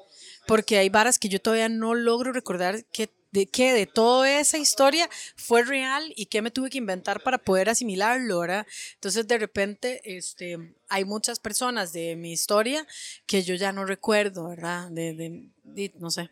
porque 0.48 0.78
hay 0.78 0.88
varas 0.88 1.16
que 1.16 1.28
yo 1.28 1.40
todavía 1.40 1.68
no 1.68 1.94
logro 1.94 2.32
recordar 2.32 2.84
que 2.86 3.08
de 3.30 3.46
qué 3.46 3.74
de 3.74 3.86
toda 3.86 4.40
esa 4.40 4.58
historia 4.58 5.08
fue 5.36 5.62
real 5.62 6.12
y 6.16 6.26
qué 6.26 6.42
me 6.42 6.50
tuve 6.50 6.68
que 6.68 6.78
inventar 6.78 7.22
para 7.22 7.38
poder 7.38 7.68
asimilarlo, 7.68 8.40
¿verdad? 8.40 8.66
Entonces 8.94 9.28
de 9.28 9.38
repente 9.38 10.00
este, 10.04 10.74
hay 10.88 11.04
muchas 11.04 11.38
personas 11.38 11.92
de 11.92 12.16
mi 12.16 12.32
historia 12.32 12.84
que 13.26 13.44
yo 13.44 13.54
ya 13.54 13.70
no 13.70 13.84
recuerdo, 13.84 14.48
¿verdad? 14.48 14.90
De, 14.90 15.14
de, 15.62 15.92
no 16.00 16.10
sé. 16.10 16.30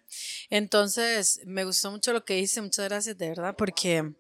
Entonces 0.50 1.40
me 1.44 1.64
gustó 1.64 1.92
mucho 1.92 2.12
lo 2.12 2.24
que 2.24 2.40
hice, 2.40 2.60
muchas 2.62 2.88
gracias 2.88 3.16
de 3.16 3.28
verdad, 3.28 3.54
porque 3.56 4.14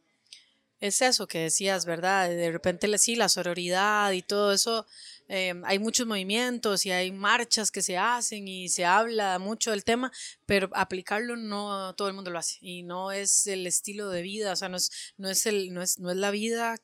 es 0.80 1.00
eso 1.02 1.26
que 1.26 1.38
decías, 1.38 1.86
¿verdad? 1.86 2.28
De 2.28 2.50
repente 2.50 2.98
sí, 2.98 3.16
la 3.16 3.28
sororidad 3.28 4.12
y 4.12 4.22
todo 4.22 4.52
eso, 4.52 4.86
eh, 5.28 5.54
hay 5.64 5.78
muchos 5.78 6.06
movimientos 6.06 6.84
y 6.84 6.90
hay 6.90 7.10
marchas 7.12 7.70
que 7.70 7.82
se 7.82 7.96
hacen 7.96 8.46
y 8.48 8.68
se 8.68 8.84
habla 8.84 9.38
mucho 9.38 9.70
del 9.70 9.84
tema, 9.84 10.12
pero 10.46 10.68
aplicarlo 10.74 11.36
no 11.36 11.94
todo 11.94 12.08
el 12.08 12.14
mundo 12.14 12.30
lo 12.30 12.38
hace 12.38 12.58
y 12.60 12.82
no 12.82 13.12
es 13.12 13.46
el 13.46 13.66
estilo 13.66 14.10
de 14.10 14.22
vida, 14.22 14.52
o 14.52 14.56
sea, 14.56 14.68
no 14.68 14.76
es, 14.76 15.14
no 15.16 15.30
es, 15.30 15.46
el, 15.46 15.72
no 15.72 15.82
es, 15.82 15.98
no 15.98 16.10
es 16.10 16.16
la 16.16 16.30
vida, 16.30 16.76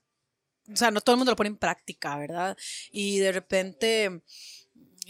o 0.73 0.77
sea, 0.77 0.91
no 0.91 1.01
todo 1.01 1.15
el 1.15 1.19
mundo 1.19 1.33
lo 1.33 1.37
pone 1.37 1.49
en 1.49 1.57
práctica, 1.57 2.17
¿verdad? 2.17 2.57
Y 2.91 3.19
de 3.19 3.33
repente 3.33 4.23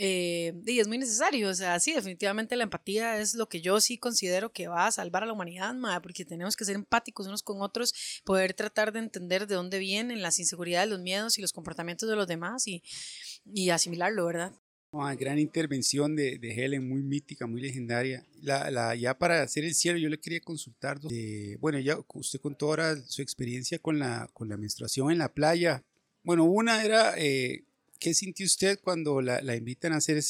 eh, 0.03 0.55
y 0.65 0.81
es 0.81 0.89
muy 0.89 0.97
necesario, 0.97 1.51
o 1.51 1.55
sea, 1.55 1.79
sí, 1.79 1.93
definitivamente 1.93 2.57
la 2.57 2.65
empatía 2.65 3.21
es 3.21 3.35
lo 3.35 3.51
que 3.51 3.61
yo 3.61 3.83
sí 3.83 3.99
considero 3.99 4.51
que 4.51 4.67
va 4.67 4.87
a 4.87 4.93
salvar 4.93 5.25
a 5.25 5.27
la 5.27 5.35
humanidad, 5.35 5.75
porque 6.03 6.25
tenemos 6.25 6.57
que 6.57 6.65
ser 6.65 6.75
empáticos 6.75 7.27
unos 7.27 7.43
con 7.43 7.61
otros, 7.61 8.23
poder 8.25 8.55
tratar 8.55 8.93
de 8.93 9.01
entender 9.01 9.47
de 9.47 9.57
dónde 9.57 9.79
vienen 9.79 10.23
las 10.23 10.39
inseguridades, 10.39 10.89
los 10.89 11.01
miedos 11.01 11.37
y 11.37 11.43
los 11.43 11.53
comportamientos 11.53 12.09
de 12.09 12.17
los 12.17 12.27
demás 12.27 12.67
y, 12.67 12.83
y 13.45 13.69
asimilarlo, 13.69 14.25
¿verdad? 14.25 14.55
Una 14.93 15.15
gran 15.17 15.39
intervención 15.39 16.17
de, 16.17 16.39
de, 16.39 16.51
Helen, 16.51 16.89
muy 16.89 17.03
mítica, 17.03 17.47
muy 17.47 17.61
legendaria. 17.61 18.25
La, 18.41 18.71
la, 18.71 18.95
ya 18.95 19.19
para 19.19 19.43
hacer 19.43 19.67
el 19.67 19.75
cierre, 19.75 20.01
yo 20.01 20.09
le 20.09 20.19
quería 20.19 20.41
consultar, 20.41 20.99
de, 20.99 21.59
bueno, 21.61 21.79
ya 21.79 21.99
usted 22.15 22.41
contó 22.41 22.69
ahora 22.69 22.97
su 23.07 23.21
experiencia 23.21 23.79
con 23.79 23.99
la, 23.99 24.31
con 24.33 24.49
la 24.49 24.57
menstruación 24.57 25.13
en 25.13 25.19
la 25.19 25.35
playa. 25.35 25.85
Bueno, 26.23 26.45
una 26.45 26.83
era 26.83 27.13
eh, 27.19 27.65
¿Qué 28.01 28.15
sintió 28.15 28.47
usted 28.47 28.81
cuando 28.81 29.21
la, 29.21 29.43
la 29.43 29.55
invitan 29.55 29.93
a 29.93 30.01
ser 30.01 30.25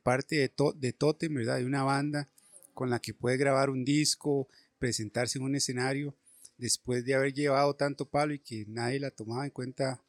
parte 0.00 0.36
de, 0.36 0.50
to, 0.50 0.72
de 0.74 0.92
Totem, 0.92 1.32
¿verdad? 1.32 1.56
De 1.56 1.64
una 1.64 1.82
banda 1.82 2.28
con 2.74 2.90
la 2.90 3.00
que 3.00 3.14
puede 3.14 3.38
grabar 3.38 3.70
un 3.70 3.82
disco, 3.82 4.46
presentarse 4.78 5.38
en 5.38 5.44
un 5.44 5.54
escenario, 5.54 6.14
después 6.58 7.02
de 7.06 7.14
haber 7.14 7.32
llevado 7.32 7.74
tanto 7.76 8.04
palo 8.04 8.34
y 8.34 8.40
que 8.40 8.66
nadie 8.68 9.00
la 9.00 9.10
tomaba 9.10 9.46
en 9.46 9.52
cuenta 9.52 10.02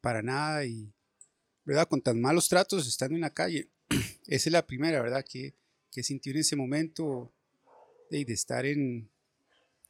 para 0.00 0.22
nada 0.22 0.64
y, 0.64 0.90
¿verdad? 1.66 1.86
Con 1.88 2.00
tan 2.00 2.18
malos 2.18 2.48
tratos 2.48 2.88
estando 2.88 3.16
en 3.16 3.20
la 3.20 3.34
calle. 3.34 3.68
Esa 4.26 4.48
es 4.48 4.52
la 4.52 4.66
primera, 4.66 5.02
¿verdad? 5.02 5.26
¿Qué, 5.28 5.54
qué 5.90 6.02
sintió 6.02 6.32
en 6.32 6.38
ese 6.38 6.56
momento 6.56 7.30
de, 8.10 8.24
de 8.24 8.32
estar 8.32 8.64
en, 8.64 9.10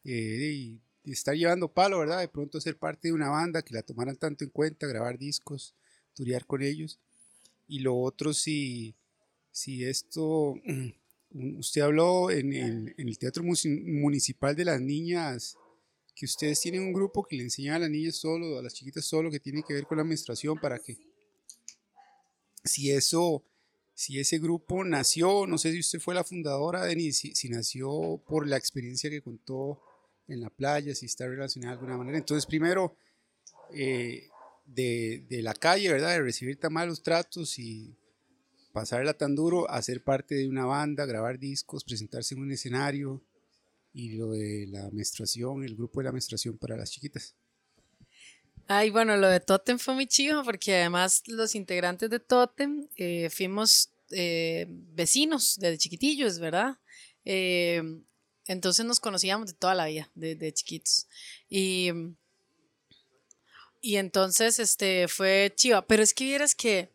eh, 0.04 0.78
estar 1.04 1.36
llevando 1.36 1.72
palo, 1.72 2.00
¿verdad? 2.00 2.18
De 2.18 2.28
pronto 2.28 2.60
ser 2.60 2.76
parte 2.76 3.06
de 3.06 3.14
una 3.14 3.28
banda, 3.28 3.62
que 3.62 3.72
la 3.72 3.82
tomaran 3.82 4.16
tanto 4.16 4.42
en 4.42 4.50
cuenta, 4.50 4.88
grabar 4.88 5.16
discos, 5.16 5.76
turear 6.14 6.46
con 6.46 6.62
ellos. 6.62 6.98
Y 7.68 7.80
lo 7.80 7.96
otro, 7.96 8.34
si, 8.34 8.94
si 9.50 9.84
esto, 9.84 10.54
usted 11.30 11.80
habló 11.80 12.30
en 12.30 12.52
el, 12.52 12.94
en 12.96 13.08
el 13.08 13.18
Teatro 13.18 13.42
Municipal 13.44 14.54
de 14.54 14.64
las 14.64 14.80
Niñas, 14.80 15.56
que 16.14 16.26
ustedes 16.26 16.60
tienen 16.60 16.82
un 16.82 16.92
grupo 16.92 17.24
que 17.24 17.36
le 17.36 17.44
enseña 17.44 17.76
a 17.76 17.78
las 17.78 17.90
niñas 17.90 18.16
solo, 18.16 18.58
a 18.58 18.62
las 18.62 18.74
chiquitas 18.74 19.04
solo, 19.04 19.30
que 19.30 19.40
tiene 19.40 19.62
que 19.62 19.74
ver 19.74 19.86
con 19.86 19.98
la 19.98 20.04
menstruación, 20.04 20.58
para 20.58 20.78
que, 20.78 20.98
si 22.64 22.90
eso, 22.90 23.42
si 23.94 24.18
ese 24.18 24.38
grupo 24.38 24.84
nació, 24.84 25.46
no 25.46 25.58
sé 25.58 25.72
si 25.72 25.80
usted 25.80 26.00
fue 26.00 26.14
la 26.14 26.24
fundadora, 26.24 26.84
Denis, 26.84 27.18
si, 27.18 27.34
si 27.34 27.48
nació 27.48 28.22
por 28.26 28.46
la 28.46 28.56
experiencia 28.56 29.08
que 29.08 29.22
contó 29.22 29.80
en 30.28 30.40
la 30.40 30.50
playa, 30.50 30.94
si 30.94 31.06
está 31.06 31.26
relacionada 31.26 31.72
de 31.72 31.78
alguna 31.78 31.96
manera. 31.96 32.18
Entonces, 32.18 32.46
primero, 32.46 32.96
eh, 33.74 34.28
de, 34.74 35.24
de 35.28 35.42
la 35.42 35.54
calle, 35.54 35.90
¿verdad? 35.90 36.10
De 36.10 36.22
recibir 36.22 36.58
tan 36.58 36.72
malos 36.72 37.02
tratos 37.02 37.58
y 37.58 37.96
pasarla 38.72 39.14
tan 39.14 39.34
duro 39.34 39.70
a 39.70 39.80
ser 39.82 40.02
parte 40.02 40.34
de 40.34 40.48
una 40.48 40.64
banda, 40.64 41.06
grabar 41.06 41.38
discos, 41.38 41.84
presentarse 41.84 42.34
en 42.34 42.40
un 42.40 42.52
escenario 42.52 43.22
y 43.92 44.16
lo 44.16 44.30
de 44.32 44.66
la 44.68 44.90
menstruación, 44.90 45.64
el 45.64 45.76
grupo 45.76 46.00
de 46.00 46.04
la 46.04 46.12
menstruación 46.12 46.56
para 46.56 46.76
las 46.76 46.90
chiquitas. 46.90 47.34
Ay, 48.68 48.90
bueno, 48.90 49.16
lo 49.16 49.28
de 49.28 49.40
Totem 49.40 49.78
fue 49.78 49.94
muy 49.94 50.06
chido 50.06 50.42
porque 50.44 50.76
además 50.76 51.22
los 51.26 51.54
integrantes 51.54 52.08
de 52.08 52.20
Totem 52.20 52.88
eh, 52.96 53.28
fuimos 53.30 53.90
eh, 54.10 54.66
vecinos 54.68 55.58
desde 55.58 55.78
chiquitillos, 55.78 56.38
¿verdad? 56.38 56.78
Eh, 57.24 57.82
entonces 58.46 58.86
nos 58.86 59.00
conocíamos 59.00 59.48
de 59.48 59.54
toda 59.54 59.74
la 59.74 59.86
vida, 59.86 60.10
de, 60.14 60.34
de 60.36 60.52
chiquitos. 60.52 61.06
Y, 61.50 61.90
y 63.82 63.96
entonces 63.96 64.58
este 64.58 65.08
fue 65.08 65.52
chiva. 65.54 65.82
Pero 65.82 66.02
es 66.02 66.14
que 66.14 66.24
vieras 66.24 66.54
que 66.54 66.90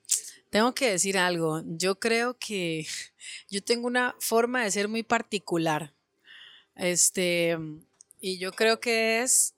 tengo 0.50 0.74
que 0.74 0.90
decir 0.90 1.18
algo. 1.18 1.62
Yo 1.66 2.00
creo 2.00 2.38
que 2.40 2.88
yo 3.50 3.64
tengo 3.64 3.86
una 3.86 4.16
forma 4.20 4.64
de 4.64 4.72
ser 4.72 4.88
muy 4.88 5.04
particular. 5.04 5.94
Este, 6.76 7.58
y 8.20 8.40
yo 8.40 8.52
creo 8.54 8.80
que 8.80 9.22
es 9.22 9.54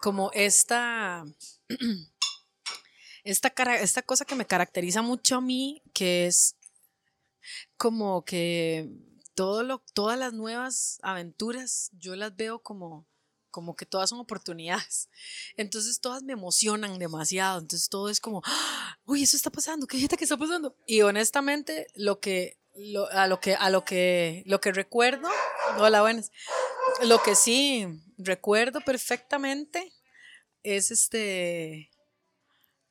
como 0.00 0.30
esta, 0.34 1.24
esta, 3.24 3.52
esta 3.76 4.02
cosa 4.02 4.24
que 4.24 4.34
me 4.34 4.46
caracteriza 4.46 5.02
mucho 5.02 5.36
a 5.36 5.40
mí, 5.40 5.82
que 5.94 6.26
es 6.26 6.56
como 7.76 8.24
que 8.24 8.90
todo 9.34 9.62
lo, 9.62 9.82
todas 9.94 10.18
las 10.18 10.32
nuevas 10.32 10.98
aventuras, 11.02 11.90
yo 11.92 12.16
las 12.16 12.34
veo 12.34 12.58
como, 12.60 13.06
como 13.52 13.76
que 13.76 13.86
todas 13.86 14.10
son 14.10 14.18
oportunidades. 14.18 15.08
Entonces 15.56 16.00
todas 16.00 16.24
me 16.24 16.32
emocionan 16.32 16.98
demasiado. 16.98 17.60
Entonces 17.60 17.88
todo 17.88 18.08
es 18.08 18.18
como, 18.18 18.42
¡Ah! 18.44 18.98
uy, 19.04 19.22
eso 19.22 19.36
está 19.36 19.50
pasando, 19.50 19.86
qué 19.86 20.08
que 20.08 20.24
está 20.24 20.36
pasando. 20.36 20.74
Y 20.86 21.02
honestamente, 21.02 21.86
lo 21.94 22.18
que, 22.18 22.58
a 23.12 23.28
lo 23.28 23.40
que, 23.40 23.54
a 23.54 23.70
lo 23.70 23.84
que, 23.84 24.42
lo 24.46 24.60
que 24.60 24.72
recuerdo, 24.72 25.28
hola, 25.78 26.00
buenas. 26.00 26.32
Lo 27.04 27.22
que 27.22 27.36
sí 27.36 27.86
recuerdo 28.18 28.80
perfectamente 28.80 29.92
es 30.64 30.90
este 30.90 31.90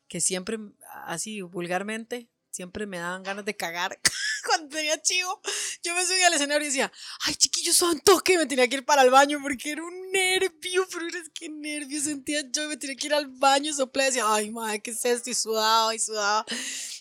que 0.08 0.20
siempre, 0.20 0.60
así 1.06 1.42
vulgarmente, 1.42 2.30
siempre 2.52 2.86
me 2.86 2.98
daban 3.00 3.24
ganas 3.24 3.46
de 3.46 3.56
cagar 3.56 4.00
cuando 4.46 4.76
tenía 4.76 5.02
chivo. 5.02 5.42
Yo 5.82 5.96
me 5.96 6.06
subía 6.06 6.28
al 6.28 6.34
escenario 6.34 6.66
y 6.66 6.70
decía, 6.70 6.92
ay, 7.22 7.36
chiquillo, 7.36 7.74
santo, 7.74 8.20
que 8.20 8.38
me 8.38 8.46
tenía 8.46 8.68
que 8.68 8.76
ir 8.76 8.86
para 8.86 9.02
el 9.02 9.10
baño 9.10 9.40
porque 9.42 9.72
era 9.72 9.84
un 9.84 10.12
nervio, 10.12 10.86
pero 10.92 11.08
es 11.08 11.30
que 11.34 11.50
nervio 11.50 12.02
sentía 12.02 12.44
yo, 12.52 12.68
me 12.68 12.78
tenía 12.78 12.96
que 12.96 13.08
ir 13.08 13.14
al 13.14 13.28
baño, 13.28 13.74
soplé, 13.74 14.06
decía, 14.06 14.26
ay, 14.28 14.52
madre, 14.52 14.82
¿qué 14.82 14.92
es 14.92 15.04
esto? 15.06 15.30
Y 15.30 15.34
sudaba 15.34 15.96
y 15.96 16.00
sudaba. 16.00 16.46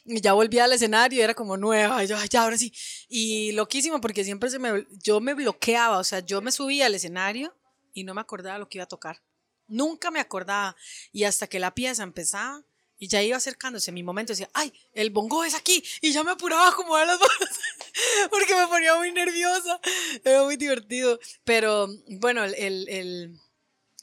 Y 0.05 0.21
ya 0.21 0.33
volví 0.33 0.59
al 0.59 0.73
escenario 0.73 1.19
y 1.19 1.23
era 1.23 1.35
como 1.35 1.57
nueva, 1.57 2.03
y 2.03 2.07
yo, 2.07 2.17
"Ay, 2.17 2.29
ya, 2.31 2.43
ahora 2.43 2.57
sí. 2.57 2.73
Y 3.09 3.53
loquísimo 3.53 4.01
porque 4.01 4.25
siempre 4.25 4.51
se 4.51 4.59
me, 4.59 4.87
yo 5.03 5.21
me 5.21 5.35
bloqueaba, 5.35 5.99
o 5.99 6.05
sea, 6.05 6.21
yo 6.21 6.41
me 6.41 6.53
subía 6.53 6.87
al 6.87 6.95
escenario 6.95 7.55
y 7.93 8.05
no 8.05 8.15
me 8.15 8.21
acordaba 8.21 8.59
lo 8.59 8.69
que 8.69 8.79
iba 8.79 8.85
a 8.85 8.89
tocar. 8.89 9.21
Nunca 9.67 10.11
me 10.11 10.21
acordaba. 10.21 10.77
Y 11.13 11.25
hasta 11.25 11.47
que 11.47 11.61
la 11.61 11.75
pieza 11.75 12.03
empezaba 12.03 12.65
y 13.01 13.09
ya 13.09 13.23
iba 13.23 13.39
acercándose 13.39 13.93
mi 13.93 14.03
momento, 14.03 14.35
decía, 14.35 14.51
ay, 14.53 14.73
el 14.93 15.09
bongo 15.09 15.43
es 15.43 15.55
aquí. 15.55 15.83
Y 16.03 16.13
ya 16.13 16.23
me 16.23 16.33
apuraba 16.33 16.67
a 16.67 16.71
acomodar 16.71 17.07
las 17.07 17.19
manos 17.19 17.59
porque 18.31 18.55
me 18.55 18.67
ponía 18.67 18.95
muy 18.97 19.11
nerviosa. 19.11 19.81
Era 20.23 20.45
muy 20.45 20.57
divertido. 20.57 21.19
Pero 21.45 21.89
bueno, 22.21 22.45
el, 22.45 22.89
el, 22.91 23.41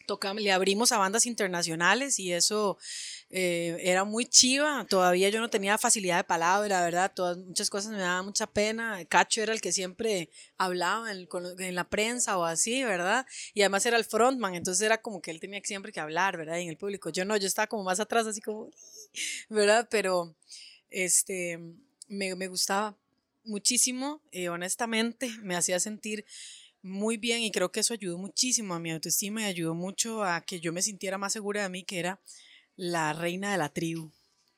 el- 0.07 0.19
tocam- 0.19 0.39
le 0.39 0.51
abrimos 0.51 0.91
a 0.91 0.97
bandas 0.97 1.25
internacionales 1.25 2.19
y 2.19 2.33
eso 2.33 2.77
eh, 3.29 3.77
era 3.81 4.03
muy 4.03 4.25
chiva. 4.25 4.85
Todavía 4.89 5.29
yo 5.29 5.41
no 5.41 5.49
tenía 5.49 5.77
facilidad 5.77 6.17
de 6.17 6.23
palabra, 6.23 6.83
¿verdad? 6.83 7.11
Todas, 7.13 7.37
muchas 7.37 7.69
cosas 7.69 7.91
me 7.91 7.99
daban 7.99 8.25
mucha 8.25 8.47
pena. 8.47 9.03
Cacho 9.05 9.41
era 9.41 9.53
el 9.53 9.61
que 9.61 9.71
siempre 9.71 10.29
hablaba 10.57 11.11
en, 11.11 11.27
la 11.75 11.89
prensa 11.89 12.37
o 12.37 12.45
así, 12.45 12.83
¿verdad? 12.83 13.25
Y 13.53 13.61
además 13.61 13.85
era 13.85 13.97
el 13.97 14.05
frontman, 14.05 14.55
entonces 14.55 14.85
era 14.85 15.01
como 15.01 15.21
que 15.21 15.31
él 15.31 15.39
tenía 15.39 15.61
siempre 15.63 15.91
que 15.91 15.99
hablar, 15.99 16.37
¿verdad? 16.37 16.57
Y 16.57 16.63
en 16.63 16.69
el 16.69 16.77
público. 16.77 17.09
Yo 17.09 17.25
no, 17.25 17.37
yo 17.37 17.47
estaba 17.47 17.67
como 17.67 17.83
más 17.83 17.99
atrás, 17.99 18.25
así 18.27 18.41
como, 18.41 18.71
¿verdad? 19.49 19.87
Pero 19.91 20.35
este, 20.89 21.59
me, 22.07 22.35
me 22.35 22.47
gustaba 22.47 22.97
muchísimo, 23.43 24.21
eh, 24.31 24.49
honestamente, 24.49 25.29
me 25.41 25.55
hacía 25.55 25.79
sentir 25.79 26.25
muy 26.87 27.17
bien 27.17 27.41
y 27.41 27.51
creo 27.51 27.71
que 27.71 27.81
eso 27.81 27.93
ayudó 27.93 28.17
muchísimo 28.17 28.73
a 28.73 28.79
mi 28.79 28.91
autoestima 28.91 29.41
y 29.41 29.45
ayudó 29.45 29.75
mucho 29.75 30.23
a 30.23 30.41
que 30.41 30.59
yo 30.59 30.73
me 30.73 30.81
sintiera 30.81 31.17
más 31.17 31.33
segura 31.33 31.63
de 31.63 31.69
mí, 31.69 31.83
que 31.83 31.99
era 31.99 32.21
la 32.75 33.13
reina 33.13 33.51
de 33.51 33.57
la 33.57 33.69
tribu. 33.69 34.11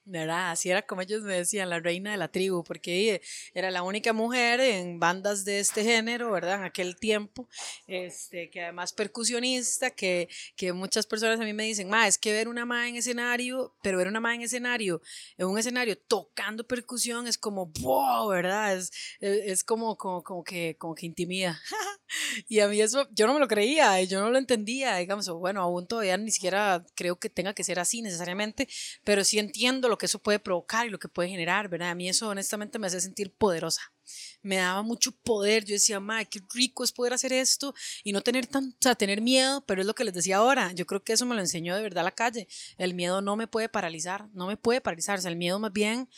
¿Verdad? 0.10 0.50
Así 0.50 0.72
era 0.72 0.82
como 0.82 1.04
ellos 1.04 1.22
me 1.22 1.36
decían, 1.36 1.70
la 1.70 1.80
reina 1.80 2.12
de 2.12 2.18
la 2.18 2.30
tribu, 2.30 2.64
porque 2.64 3.22
era 3.54 3.70
la 3.70 3.84
única 3.84 4.12
mujer 4.12 4.60
en 4.60 5.00
bandas 5.00 5.46
de 5.46 5.60
este 5.60 5.84
género, 5.84 6.32
¿verdad? 6.32 6.56
En 6.56 6.64
aquel 6.64 6.96
tiempo, 6.96 7.48
este, 7.86 8.50
que 8.50 8.64
además 8.64 8.92
percusionista, 8.92 9.92
que, 9.92 10.28
que 10.56 10.74
muchas 10.74 11.06
personas 11.06 11.40
a 11.40 11.44
mí 11.44 11.54
me 11.54 11.66
dicen, 11.66 11.90
ma, 11.90 12.08
es 12.08 12.18
que 12.18 12.32
ver 12.32 12.48
una 12.48 12.66
ma 12.66 12.88
en 12.88 12.96
escenario, 12.96 13.76
pero 13.84 14.00
ver 14.00 14.08
una 14.08 14.20
ma 14.20 14.34
en 14.34 14.42
escenario, 14.42 15.00
en 15.38 15.46
un 15.46 15.60
escenario 15.60 15.96
tocando 15.96 16.66
percusión 16.66 17.28
es 17.28 17.38
como, 17.38 17.68
wow, 17.68 18.30
¿verdad? 18.30 18.76
Es, 18.76 18.92
es, 19.20 19.42
es 19.46 19.64
como, 19.64 19.96
como, 19.96 20.24
como, 20.24 20.44
que, 20.44 20.76
como 20.80 20.96
que 20.96 21.06
intimida. 21.06 21.62
y 22.48 22.62
a 22.62 22.68
mí 22.68 22.82
eso, 22.82 23.08
yo 23.12 23.28
no 23.28 23.36
me 23.36 23.40
lo 23.40 23.48
creía, 23.48 24.02
yo 24.02 24.22
no 24.22 24.32
lo 24.32 24.40
entendía, 24.40 24.96
digamos, 24.96 25.30
bueno, 25.30 25.62
aún 25.62 25.86
todavía 25.86 26.18
ni 26.18 26.32
siquiera 26.32 26.84
creo 26.96 27.20
que 27.20 27.30
tenga 27.30 27.54
que 27.54 27.64
ser 27.64 27.78
así 27.78 28.02
necesariamente, 28.02 28.68
pero 29.04 29.24
sí 29.24 29.38
entiendo 29.38 29.88
lo 29.88 29.99
que 30.00 30.08
eso 30.08 30.18
puede 30.18 30.40
provocar 30.40 30.88
y 30.88 30.90
lo 30.90 30.98
que 30.98 31.08
puede 31.08 31.30
generar, 31.30 31.70
¿verdad? 31.70 31.92
A 31.92 31.96
mí 31.96 32.10
eso 32.10 32.30
honestamente 32.30 32.80
me 32.80 32.88
hace 32.88 33.00
sentir 33.00 33.32
poderosa. 33.36 33.94
Me 34.42 34.58
daba 34.58 34.82
mucho 34.84 35.12
poder. 35.12 35.66
Yo 35.66 35.74
decía, 35.74 36.00
madre, 36.00 36.28
qué 36.30 36.40
rico 36.54 36.84
es 36.84 36.92
poder 36.92 37.14
hacer 37.14 37.34
esto 37.34 37.74
y 38.04 38.12
no 38.12 38.22
tener 38.22 38.48
tan, 38.48 38.70
o 38.70 38.78
sea, 38.80 38.96
tener 38.96 39.22
miedo, 39.22 39.66
pero 39.66 39.82
es 39.82 39.88
lo 39.88 39.96
que 39.96 40.04
les 40.04 40.14
decía 40.14 40.38
ahora. 40.38 40.72
Yo 40.74 40.86
creo 40.86 41.04
que 41.04 41.14
eso 41.14 41.26
me 41.26 41.36
lo 41.36 41.42
enseñó 41.42 41.76
de 41.76 41.82
verdad 41.82 42.04
la 42.04 42.12
calle. 42.12 42.48
El 42.78 42.94
miedo 42.94 43.22
no 43.22 43.36
me 43.36 43.48
puede 43.48 43.70
paralizar, 43.70 44.28
no 44.34 44.48
me 44.48 44.58
puede 44.58 44.82
paralizar. 44.82 45.20
O 45.20 45.22
sea, 45.22 45.32
el 45.32 45.38
miedo 45.38 45.60
más 45.60 45.74
bien 45.74 46.10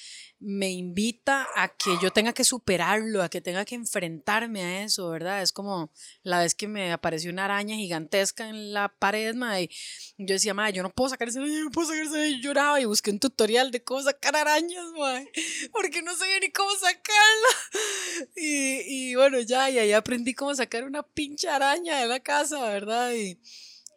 me 0.41 0.71
invita 0.71 1.47
a 1.55 1.69
que 1.69 1.97
yo 2.01 2.11
tenga 2.11 2.33
que 2.33 2.43
superarlo, 2.43 3.21
a 3.21 3.29
que 3.29 3.41
tenga 3.41 3.63
que 3.63 3.75
enfrentarme 3.75 4.63
a 4.63 4.83
eso, 4.83 5.09
¿verdad? 5.09 5.43
Es 5.43 5.51
como 5.51 5.91
la 6.23 6.39
vez 6.39 6.55
que 6.55 6.67
me 6.67 6.91
apareció 6.91 7.31
una 7.31 7.45
araña 7.45 7.75
gigantesca 7.75 8.49
en 8.49 8.73
la 8.73 8.89
pared, 8.89 9.35
madre, 9.35 9.69
yo 10.17 10.33
decía, 10.33 10.55
madre, 10.55 10.73
yo 10.73 10.83
no 10.83 10.89
puedo 10.89 11.09
sacar 11.09 11.27
esa 11.27 11.39
araña, 11.39 11.57
yo 11.57 11.65
no 11.65 11.71
puedo 11.71 11.89
sacar 11.89 12.03
esa 12.03 12.15
araña, 12.15 12.37
y 12.37 12.41
lloraba 12.41 12.81
y 12.81 12.85
busqué 12.85 13.11
un 13.11 13.19
tutorial 13.19 13.69
de 13.69 13.83
cómo 13.83 14.01
sacar 14.01 14.35
arañas, 14.35 14.85
madre, 14.97 15.31
porque 15.71 16.01
no 16.01 16.15
sabía 16.15 16.39
ni 16.39 16.51
cómo 16.51 16.71
sacarla. 16.71 17.80
Y, 18.35 19.11
y 19.11 19.15
bueno, 19.15 19.39
ya, 19.41 19.69
y 19.69 19.79
ahí 19.79 19.91
aprendí 19.93 20.33
cómo 20.33 20.53
sacar 20.53 20.83
una 20.83 21.03
pinche 21.03 21.49
araña 21.49 21.99
de 21.99 22.07
la 22.07 22.19
casa, 22.19 22.61
¿verdad? 22.69 23.13
Y, 23.13 23.39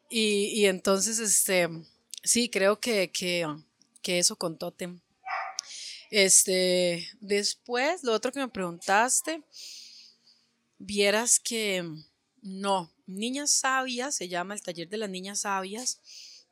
y, 0.08 0.60
y 0.60 0.66
entonces, 0.66 1.18
este, 1.18 1.68
sí, 2.22 2.48
creo 2.48 2.80
que, 2.80 3.10
que, 3.10 3.46
que 4.02 4.18
eso 4.18 4.36
con 4.36 4.58
Totem. 4.58 5.00
Este, 6.10 7.08
después, 7.20 8.02
lo 8.02 8.12
otro 8.12 8.32
que 8.32 8.40
me 8.40 8.48
preguntaste, 8.48 9.42
vieras 10.78 11.40
que 11.40 11.84
no, 12.42 12.92
Niñas 13.06 13.50
Sabias, 13.50 14.14
se 14.14 14.28
llama 14.28 14.54
el 14.54 14.62
taller 14.62 14.88
de 14.88 14.98
las 14.98 15.10
Niñas 15.10 15.40
Sabias. 15.40 16.00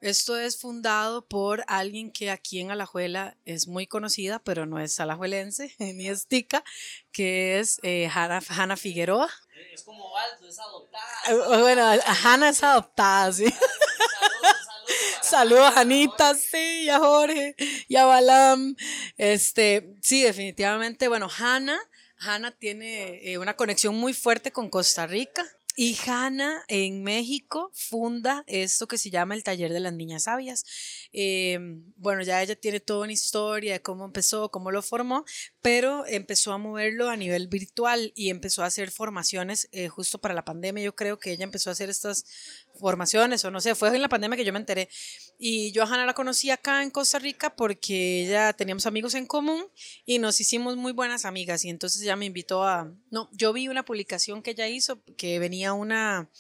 Esto 0.03 0.37
es 0.37 0.59
fundado 0.59 1.25
por 1.29 1.63
alguien 1.69 2.11
que 2.11 2.33
aquí 2.33 2.59
en 2.59 2.73
Alajuela 2.73 3.37
es 3.45 3.69
muy 3.69 3.87
conocida, 3.87 4.41
pero 4.41 4.67
no 4.67 4.81
es 4.81 4.99
alajuelense 4.99 5.77
ni 5.79 6.09
es 6.09 6.27
tica, 6.27 6.65
que 7.13 7.61
es 7.61 7.79
eh, 7.85 8.11
Hanna, 8.13 8.43
Hanna 8.49 8.77
Figueroa. 8.77 9.31
Es 9.73 9.85
como 9.85 10.11
Baldo, 10.11 10.49
es 10.49 10.59
adoptada. 10.59 11.05
Eh, 11.29 11.61
Bueno, 11.61 12.03
Hanna 12.25 12.49
es 12.49 12.61
adoptada, 12.65 13.33
sí. 13.33 13.45
Saludos 15.23 15.73
a 15.77 15.81
Anita, 15.83 16.35
sí, 16.35 16.83
y 16.83 16.89
a 16.89 16.99
Jorge, 16.99 17.55
y 17.87 17.95
a 17.95 18.05
Balam. 18.05 18.75
Este, 19.17 19.95
sí, 20.03 20.25
definitivamente, 20.25 21.07
bueno, 21.07 21.29
Hanna, 21.39 21.79
Hanna 22.19 22.51
tiene 22.51 23.21
eh, 23.23 23.39
una 23.39 23.55
conexión 23.55 23.95
muy 23.95 24.15
fuerte 24.15 24.51
con 24.51 24.69
Costa 24.69 25.07
Rica. 25.07 25.45
Y 25.75 25.97
Hanna 26.07 26.65
en 26.69 27.03
México 27.03 27.71
funda 27.73 28.45
esto 28.47 28.87
que 28.87 28.99
se 28.99 29.11
llama 29.11 29.35
el 29.35 29.43
Taller 29.43 29.73
de 29.73 29.81
las 29.81 29.93
Niñas 29.93 30.25
Sabias. 30.25 30.65
Eh, 31.13 31.59
bueno, 31.97 32.23
ya 32.23 32.43
ella 32.43 32.57
tiene 32.57 32.81
toda 32.81 33.05
una 33.05 33.13
historia 33.13 33.73
de 33.75 33.83
cómo 33.83 34.05
empezó, 34.05 34.51
cómo 34.51 34.71
lo 34.71 34.83
formó, 34.83 35.25
pero 35.63 36.07
empezó 36.07 36.53
a 36.53 36.59
moverlo 36.59 37.09
a 37.09 37.17
nivel 37.17 37.49
virtual 37.49 38.13
y 38.15 38.31
empezó 38.31 38.63
a 38.63 38.67
hacer 38.67 38.91
formaciones 38.91 39.69
eh, 39.73 39.89
justo 39.89 40.21
para 40.21 40.35
la 40.35 40.45
pandemia. 40.45 40.85
Yo 40.85 40.95
creo 40.95 41.19
que 41.19 41.33
ella 41.33 41.45
empezó 41.45 41.71
a 41.71 41.73
hacer 41.73 41.89
estas 41.89 42.25
formaciones 42.79 43.45
o 43.45 43.51
no 43.51 43.61
sé, 43.61 43.75
fue 43.75 43.89
en 43.95 44.03
la 44.03 44.09
pandemia 44.09 44.37
que 44.37 44.45
yo 44.45 44.53
me 44.53 44.59
enteré. 44.59 44.89
Y 45.45 45.73
yo 45.73 45.83
a 45.83 45.87
Hanna 45.87 46.07
la 46.07 46.15
conocí 46.15 46.51
acá 46.51 46.85
en 46.85 46.91
Costa 46.91 47.19
Rica 47.19 47.57
porque 47.57 48.23
ella 48.23 48.53
teníamos 48.53 48.87
amigos 48.87 49.17
en 49.17 49.27
común 49.27 49.65
y 50.07 50.21
nos 50.21 50.41
hicimos 50.41 50.77
muy 50.77 50.93
buenas 50.93 51.25
amigas 51.25 51.65
y 51.65 51.69
entonces 51.69 52.01
ella 52.01 52.15
me 52.15 52.27
invitó 52.27 52.63
a, 52.63 52.95
no, 53.11 53.29
yo 53.33 53.53
vi 53.53 53.67
una 53.67 53.85
publicación 53.85 54.41
que 54.41 54.53
ella 54.53 54.69
hizo 54.69 55.03
que 55.17 55.41
venía 55.41 55.73
una 55.73 56.31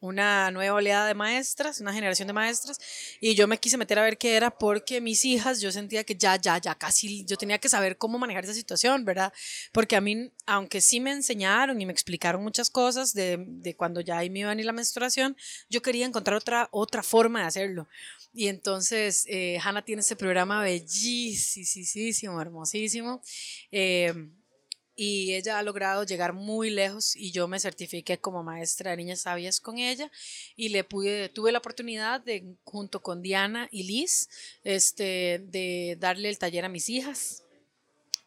una 0.00 0.50
nueva 0.50 0.74
oleada 0.74 1.06
de 1.06 1.14
maestras, 1.14 1.80
una 1.80 1.94
generación 1.94 2.26
de 2.26 2.32
maestras, 2.32 2.80
y 3.20 3.36
yo 3.36 3.46
me 3.46 3.58
quise 3.58 3.76
meter 3.76 4.00
a 4.00 4.02
ver 4.02 4.18
qué 4.18 4.34
era 4.34 4.50
porque 4.50 5.00
mis 5.00 5.24
hijas, 5.24 5.60
yo 5.60 5.70
sentía 5.70 6.02
que 6.02 6.16
ya, 6.16 6.34
ya, 6.34 6.58
ya 6.58 6.74
casi, 6.74 7.24
yo 7.24 7.36
tenía 7.36 7.58
que 7.58 7.68
saber 7.68 7.96
cómo 7.96 8.18
manejar 8.18 8.42
esa 8.42 8.52
situación, 8.52 9.04
¿verdad? 9.04 9.32
Porque 9.70 9.94
a 9.94 10.00
mí, 10.00 10.32
aunque 10.44 10.80
sí 10.80 10.98
me 10.98 11.12
enseñaron 11.12 11.80
y 11.80 11.86
me 11.86 11.92
explicaron 11.92 12.42
muchas 12.42 12.68
cosas 12.68 13.14
de, 13.14 13.44
de 13.46 13.76
cuando 13.76 14.00
ya 14.00 14.16
me 14.16 14.40
iba 14.40 14.48
a 14.48 14.54
venir 14.54 14.66
la 14.66 14.72
menstruación, 14.72 15.36
yo 15.70 15.82
quería 15.82 16.04
encontrar 16.04 16.36
otra, 16.36 16.68
otra 16.72 17.04
forma 17.04 17.42
de 17.42 17.46
hacerlo. 17.46 17.86
Y 18.32 18.48
entonces 18.48 19.26
eh, 19.28 19.58
Hannah 19.62 19.84
tiene 19.84 20.00
ese 20.00 20.16
programa 20.16 20.62
bellísimo, 20.62 22.40
hermosísimo. 22.40 23.22
Eh, 23.70 24.12
y 24.94 25.34
ella 25.34 25.58
ha 25.58 25.62
logrado 25.62 26.04
llegar 26.04 26.32
muy 26.32 26.70
lejos 26.70 27.16
y 27.16 27.32
yo 27.32 27.48
me 27.48 27.58
certifiqué 27.58 28.18
como 28.18 28.42
maestra 28.42 28.90
de 28.90 28.98
niñas 28.98 29.22
sabias 29.22 29.58
con 29.58 29.78
ella 29.78 30.10
y 30.54 30.68
le 30.68 30.84
pude 30.84 31.30
tuve 31.30 31.50
la 31.50 31.58
oportunidad 31.58 32.20
de 32.20 32.56
junto 32.64 33.00
con 33.00 33.22
Diana 33.22 33.68
y 33.70 33.84
Liz 33.84 34.28
este 34.64 35.40
de 35.46 35.96
darle 35.98 36.28
el 36.28 36.38
taller 36.38 36.66
a 36.66 36.68
mis 36.68 36.90
hijas 36.90 37.42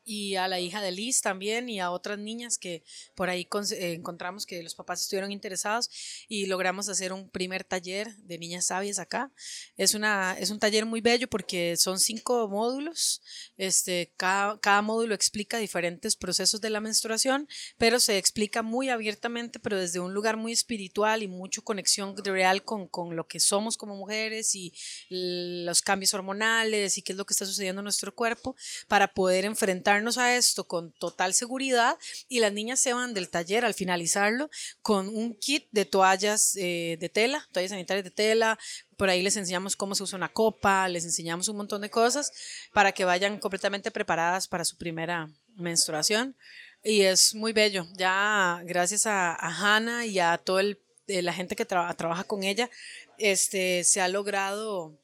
y 0.05 0.35
a 0.35 0.47
la 0.47 0.59
hija 0.59 0.81
de 0.81 0.91
Liz 0.91 1.21
también 1.21 1.67
y 1.67 1.79
a 1.79 1.89
otras 1.89 2.19
niñas 2.19 2.59
que 2.59 2.83
por 3.15 3.29
ahí 3.29 3.47
eh, 3.71 3.93
encontramos 3.93 4.45
que 4.45 4.61
los 4.61 4.75
papás 4.75 5.01
estuvieron 5.01 5.31
interesados 5.31 5.89
y 6.29 6.45
logramos 6.45 6.87
hacer 6.87 7.11
un 7.11 7.27
primer 7.29 7.63
taller 7.63 8.15
de 8.17 8.37
niñas 8.37 8.67
sabias 8.67 8.99
acá. 8.99 9.31
Es, 9.77 9.95
una, 9.95 10.37
es 10.39 10.51
un 10.51 10.59
taller 10.59 10.85
muy 10.85 11.01
bello 11.01 11.27
porque 11.27 11.75
son 11.75 11.99
cinco 11.99 12.47
módulos, 12.47 13.21
este, 13.57 14.13
cada, 14.15 14.59
cada 14.59 14.83
módulo 14.83 15.15
explica 15.15 15.57
diferentes 15.57 16.15
procesos 16.15 16.61
de 16.61 16.69
la 16.69 16.81
menstruación, 16.81 17.49
pero 17.77 17.99
se 17.99 18.19
explica 18.19 18.61
muy 18.61 18.89
abiertamente, 18.89 19.59
pero 19.59 19.79
desde 19.79 19.99
un 19.99 20.13
lugar 20.13 20.37
muy 20.37 20.51
espiritual 20.51 21.23
y 21.23 21.27
mucho 21.27 21.63
conexión 21.63 22.15
real 22.23 22.63
con, 22.63 22.87
con 22.87 23.15
lo 23.15 23.27
que 23.27 23.39
somos 23.39 23.75
como 23.75 23.95
mujeres 23.95 24.53
y 24.53 24.71
los 25.09 25.81
cambios 25.81 26.13
hormonales 26.13 26.99
y 26.99 27.01
qué 27.01 27.13
es 27.13 27.17
lo 27.17 27.25
que 27.25 27.33
está 27.33 27.47
sucediendo 27.47 27.79
en 27.79 27.85
nuestro 27.85 28.13
cuerpo 28.13 28.55
para 28.87 29.11
poder 29.11 29.45
enfrentar 29.45 29.94
a 30.17 30.35
esto 30.35 30.67
con 30.67 30.91
total 30.91 31.33
seguridad 31.33 31.97
y 32.27 32.39
las 32.39 32.53
niñas 32.53 32.79
se 32.79 32.93
van 32.93 33.13
del 33.13 33.29
taller 33.29 33.65
al 33.65 33.73
finalizarlo 33.73 34.49
con 34.81 35.07
un 35.07 35.35
kit 35.35 35.67
de 35.71 35.85
toallas 35.85 36.55
eh, 36.55 36.97
de 36.99 37.09
tela, 37.09 37.47
toallas 37.51 37.71
sanitarias 37.71 38.03
de 38.03 38.11
tela, 38.11 38.59
por 38.97 39.09
ahí 39.09 39.21
les 39.21 39.37
enseñamos 39.37 39.75
cómo 39.75 39.95
se 39.95 40.03
usa 40.03 40.17
una 40.17 40.29
copa, 40.29 40.87
les 40.89 41.05
enseñamos 41.05 41.47
un 41.47 41.57
montón 41.57 41.81
de 41.81 41.89
cosas 41.89 42.31
para 42.73 42.91
que 42.91 43.05
vayan 43.05 43.39
completamente 43.39 43.91
preparadas 43.91 44.47
para 44.47 44.65
su 44.65 44.77
primera 44.77 45.29
menstruación. 45.55 46.35
Y 46.83 47.01
es 47.01 47.33
muy 47.33 47.51
bello. 47.51 47.87
Ya 47.95 48.61
gracias 48.63 49.05
a, 49.07 49.33
a 49.33 49.49
Hannah 49.49 50.05
y 50.05 50.19
a 50.19 50.37
toda 50.37 50.61
eh, 51.07 51.21
la 51.21 51.33
gente 51.33 51.55
que 51.55 51.65
trabaja 51.65 52.23
con 52.23 52.43
ella, 52.43 52.69
este, 53.17 53.83
se 53.83 54.01
ha 54.01 54.07
logrado 54.07 54.97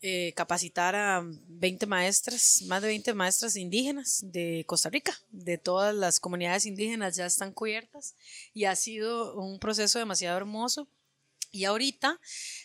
eh, 0.00 0.32
capacitar 0.36 0.94
a 0.94 1.22
20 1.24 1.86
maestras, 1.86 2.62
más 2.66 2.82
de 2.82 2.88
20 2.88 3.14
maestras 3.14 3.56
indígenas 3.56 4.20
de 4.24 4.64
Costa 4.66 4.90
Rica, 4.90 5.12
de 5.30 5.58
todas 5.58 5.94
las 5.94 6.20
comunidades 6.20 6.66
indígenas 6.66 7.16
ya 7.16 7.26
están 7.26 7.52
cubiertas 7.52 8.14
y 8.54 8.64
ha 8.64 8.76
sido 8.76 9.34
un 9.34 9.58
proceso 9.58 9.98
demasiado 9.98 10.36
hermoso 10.36 10.88
y 11.50 11.64
ahorita 11.64 12.20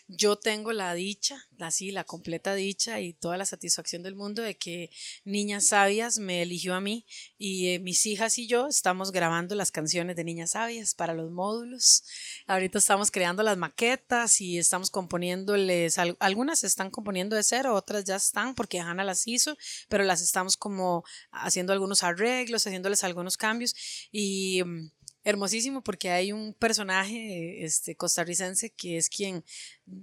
yo 0.08 0.36
tengo 0.36 0.72
la 0.72 0.92
dicha, 0.94 1.42
así 1.58 1.90
la 1.90 2.04
completa 2.04 2.54
dicha 2.54 3.00
y 3.00 3.14
toda 3.14 3.36
la 3.36 3.46
satisfacción 3.46 4.02
del 4.02 4.14
mundo 4.14 4.42
de 4.42 4.56
que 4.56 4.90
Niñas 5.24 5.68
Sabias 5.68 6.18
me 6.18 6.42
eligió 6.42 6.74
a 6.74 6.80
mí 6.80 7.06
y 7.38 7.68
eh, 7.68 7.78
mis 7.78 8.04
hijas 8.06 8.38
y 8.38 8.46
yo 8.46 8.66
estamos 8.66 9.12
grabando 9.12 9.54
las 9.54 9.70
canciones 9.70 10.16
de 10.16 10.24
Niñas 10.24 10.50
Sabias 10.50 10.94
para 10.94 11.14
los 11.14 11.30
módulos. 11.30 12.04
Ahorita 12.46 12.78
estamos 12.78 13.10
creando 13.10 13.42
las 13.42 13.56
maquetas 13.56 14.40
y 14.40 14.58
estamos 14.58 14.90
componiéndoles, 14.90 15.98
algunas 16.18 16.60
se 16.60 16.66
están 16.66 16.90
componiendo 16.90 17.36
de 17.36 17.42
cero, 17.42 17.74
otras 17.74 18.04
ya 18.04 18.16
están 18.16 18.54
porque 18.54 18.80
Ana 18.80 19.04
las 19.04 19.26
hizo, 19.26 19.56
pero 19.88 20.04
las 20.04 20.20
estamos 20.20 20.56
como 20.56 21.04
haciendo 21.30 21.72
algunos 21.72 22.02
arreglos, 22.02 22.66
haciéndoles 22.66 23.04
algunos 23.04 23.36
cambios 23.36 23.74
y 24.12 24.62
mm, 24.62 24.90
hermosísimo 25.24 25.82
porque 25.82 26.10
hay 26.10 26.32
un 26.32 26.54
personaje 26.54 27.64
este, 27.64 27.96
costarricense 27.96 28.70
que 28.70 28.98
es 28.98 29.08
quien 29.08 29.44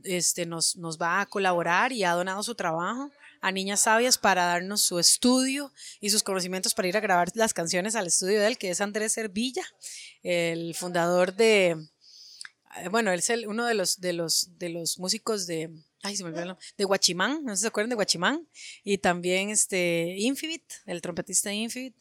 este, 0.04 0.46
nos, 0.46 0.76
nos 0.76 1.00
va 1.00 1.22
a 1.22 1.26
colaborar 1.28 1.94
y 1.94 2.04
ha 2.04 2.12
donado 2.12 2.42
su 2.44 2.56
trabajo 2.56 3.12
a 3.40 3.52
Niñas 3.52 3.82
Sabias 3.82 4.18
para 4.18 4.46
darnos 4.46 4.82
su 4.82 5.00
estudio 5.00 5.72
y 6.00 6.10
sus 6.10 6.24
conocimientos 6.24 6.74
para 6.74 6.88
ir 6.88 6.98
a 6.98 7.02
grabar 7.02 7.30
las 7.36 7.54
canciones 7.54 7.96
al 7.96 8.08
estudio 8.08 8.40
de 8.40 8.48
él, 8.48 8.58
que 8.58 8.70
es 8.70 8.82
Andrés 8.82 9.14
Servilla, 9.14 9.64
el 10.22 10.76
fundador 10.76 11.36
de, 11.36 11.78
eh, 12.78 12.90
bueno, 12.90 13.12
él 13.12 13.20
es 13.20 13.30
uno 13.48 13.66
de 13.66 13.74
los, 13.74 14.00
de, 14.00 14.14
los, 14.14 14.58
de 14.58 14.70
los 14.70 15.00
músicos 15.00 15.48
de, 15.48 15.72
ay, 16.04 16.16
se 16.16 16.24
me 16.24 16.30
olvidó, 16.30 16.58
de 16.78 16.86
Guachimán, 16.86 17.44
no 17.44 17.52
sé 17.52 17.58
si 17.58 17.62
se 17.62 17.68
acuerdan 17.68 17.90
de 17.90 17.96
Guachimán, 17.96 18.48
y 18.84 19.00
también 19.00 19.50
este 19.50 20.16
Infibit, 20.18 20.64
el 20.86 21.02
trompetista 21.02 21.52
Infibit, 21.52 21.96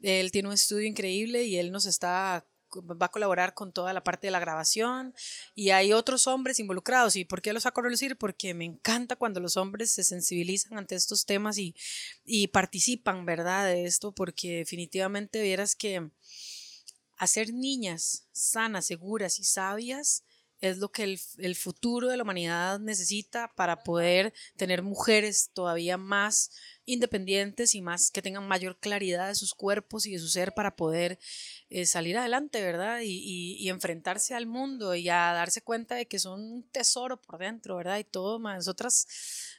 él 0.00 0.30
tiene 0.30 0.48
un 0.48 0.54
estudio 0.54 0.86
increíble 0.86 1.44
y 1.44 1.56
él 1.56 1.72
nos 1.72 1.86
está 1.86 2.46
va 2.80 3.06
a 3.06 3.10
colaborar 3.10 3.54
con 3.54 3.72
toda 3.72 3.92
la 3.92 4.04
parte 4.04 4.26
de 4.26 4.30
la 4.30 4.40
grabación 4.40 5.14
y 5.54 5.70
hay 5.70 5.92
otros 5.92 6.26
hombres 6.26 6.58
involucrados. 6.58 7.16
¿Y 7.16 7.24
por 7.24 7.42
qué 7.42 7.52
los 7.52 7.64
saco 7.64 7.80
a 7.80 7.88
decir? 7.88 8.16
Porque 8.16 8.54
me 8.54 8.64
encanta 8.64 9.16
cuando 9.16 9.40
los 9.40 9.56
hombres 9.56 9.90
se 9.90 10.04
sensibilizan 10.04 10.78
ante 10.78 10.94
estos 10.94 11.26
temas 11.26 11.58
y, 11.58 11.74
y 12.24 12.48
participan, 12.48 13.24
¿verdad? 13.26 13.66
De 13.66 13.84
esto, 13.84 14.12
porque 14.12 14.58
definitivamente 14.58 15.42
vieras 15.42 15.74
que 15.74 16.10
hacer 17.16 17.52
niñas 17.52 18.26
sanas, 18.32 18.86
seguras 18.86 19.38
y 19.38 19.44
sabias 19.44 20.24
es 20.60 20.78
lo 20.78 20.90
que 20.90 21.04
el, 21.04 21.20
el, 21.38 21.56
futuro 21.56 22.08
de 22.08 22.16
la 22.16 22.22
humanidad 22.22 22.80
necesita 22.80 23.52
para 23.54 23.82
poder 23.82 24.32
tener 24.56 24.82
mujeres 24.82 25.50
todavía 25.52 25.96
más 25.98 26.50
independientes 26.86 27.74
y 27.74 27.82
más 27.82 28.10
que 28.10 28.22
tengan 28.22 28.46
mayor 28.46 28.78
claridad 28.78 29.28
de 29.28 29.34
sus 29.34 29.54
cuerpos 29.54 30.06
y 30.06 30.12
de 30.12 30.18
su 30.18 30.28
ser 30.28 30.52
para 30.52 30.76
poder 30.76 31.18
eh, 31.70 31.86
salir 31.86 32.16
adelante, 32.18 32.62
¿verdad? 32.62 33.00
Y, 33.02 33.56
y, 33.58 33.68
enfrentarse 33.68 34.34
al 34.34 34.46
mundo 34.46 34.94
y 34.94 35.08
a 35.08 35.32
darse 35.32 35.62
cuenta 35.62 35.94
de 35.94 36.06
que 36.06 36.18
son 36.18 36.40
un 36.40 36.62
tesoro 36.70 37.20
por 37.20 37.38
dentro, 37.38 37.76
¿verdad? 37.76 37.98
Y 37.98 38.04
todo, 38.04 38.38
nosotras 38.38 39.06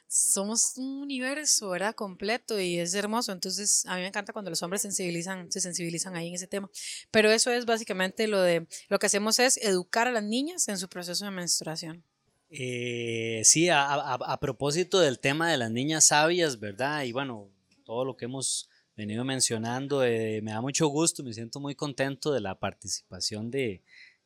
somos 0.08 0.76
un 0.76 1.02
universo, 1.02 1.70
¿verdad? 1.70 1.94
Completo 1.94 2.60
y 2.60 2.78
es 2.78 2.94
hermoso. 2.94 3.32
Entonces, 3.32 3.84
a 3.86 3.96
mí 3.96 4.02
me 4.02 4.08
encanta 4.08 4.32
cuando 4.32 4.50
los 4.50 4.62
hombres 4.62 4.82
sensibilizan, 4.82 5.50
se 5.50 5.60
sensibilizan 5.60 6.16
ahí 6.16 6.28
en 6.28 6.34
ese 6.34 6.46
tema. 6.46 6.70
Pero 7.10 7.30
eso 7.30 7.50
es 7.50 7.66
básicamente 7.66 8.26
lo 8.26 8.40
de, 8.40 8.66
lo 8.88 8.98
que 8.98 9.06
hacemos 9.06 9.38
es 9.38 9.56
educar 9.58 10.06
a 10.06 10.12
las 10.12 10.24
niñas 10.24 10.68
en 10.68 10.78
su 10.78 10.88
proceso 10.88 11.24
de 11.24 11.30
menstruación. 11.32 12.04
Eh, 12.50 13.42
sí, 13.44 13.68
a, 13.70 14.38
propósito 14.40 15.00
del 15.00 15.18
tema 15.18 15.50
de 15.50 15.56
las 15.56 15.70
niñas 15.70 16.06
sabias, 16.06 16.60
¿verdad? 16.60 17.02
Y 17.02 17.12
bueno, 17.12 17.50
todo 17.84 18.04
lo 18.04 18.16
que 18.16 18.26
hemos 18.26 18.68
venido 18.96 19.24
mencionando, 19.24 20.04
eh, 20.04 20.40
me 20.42 20.52
da 20.52 20.60
mucho 20.60 20.86
gusto, 20.86 21.22
me 21.22 21.32
siento 21.32 21.60
muy 21.60 21.74
contento 21.74 22.32
de 22.32 22.40
la 22.40 22.58
participación 22.58 23.50
de, 23.50 23.82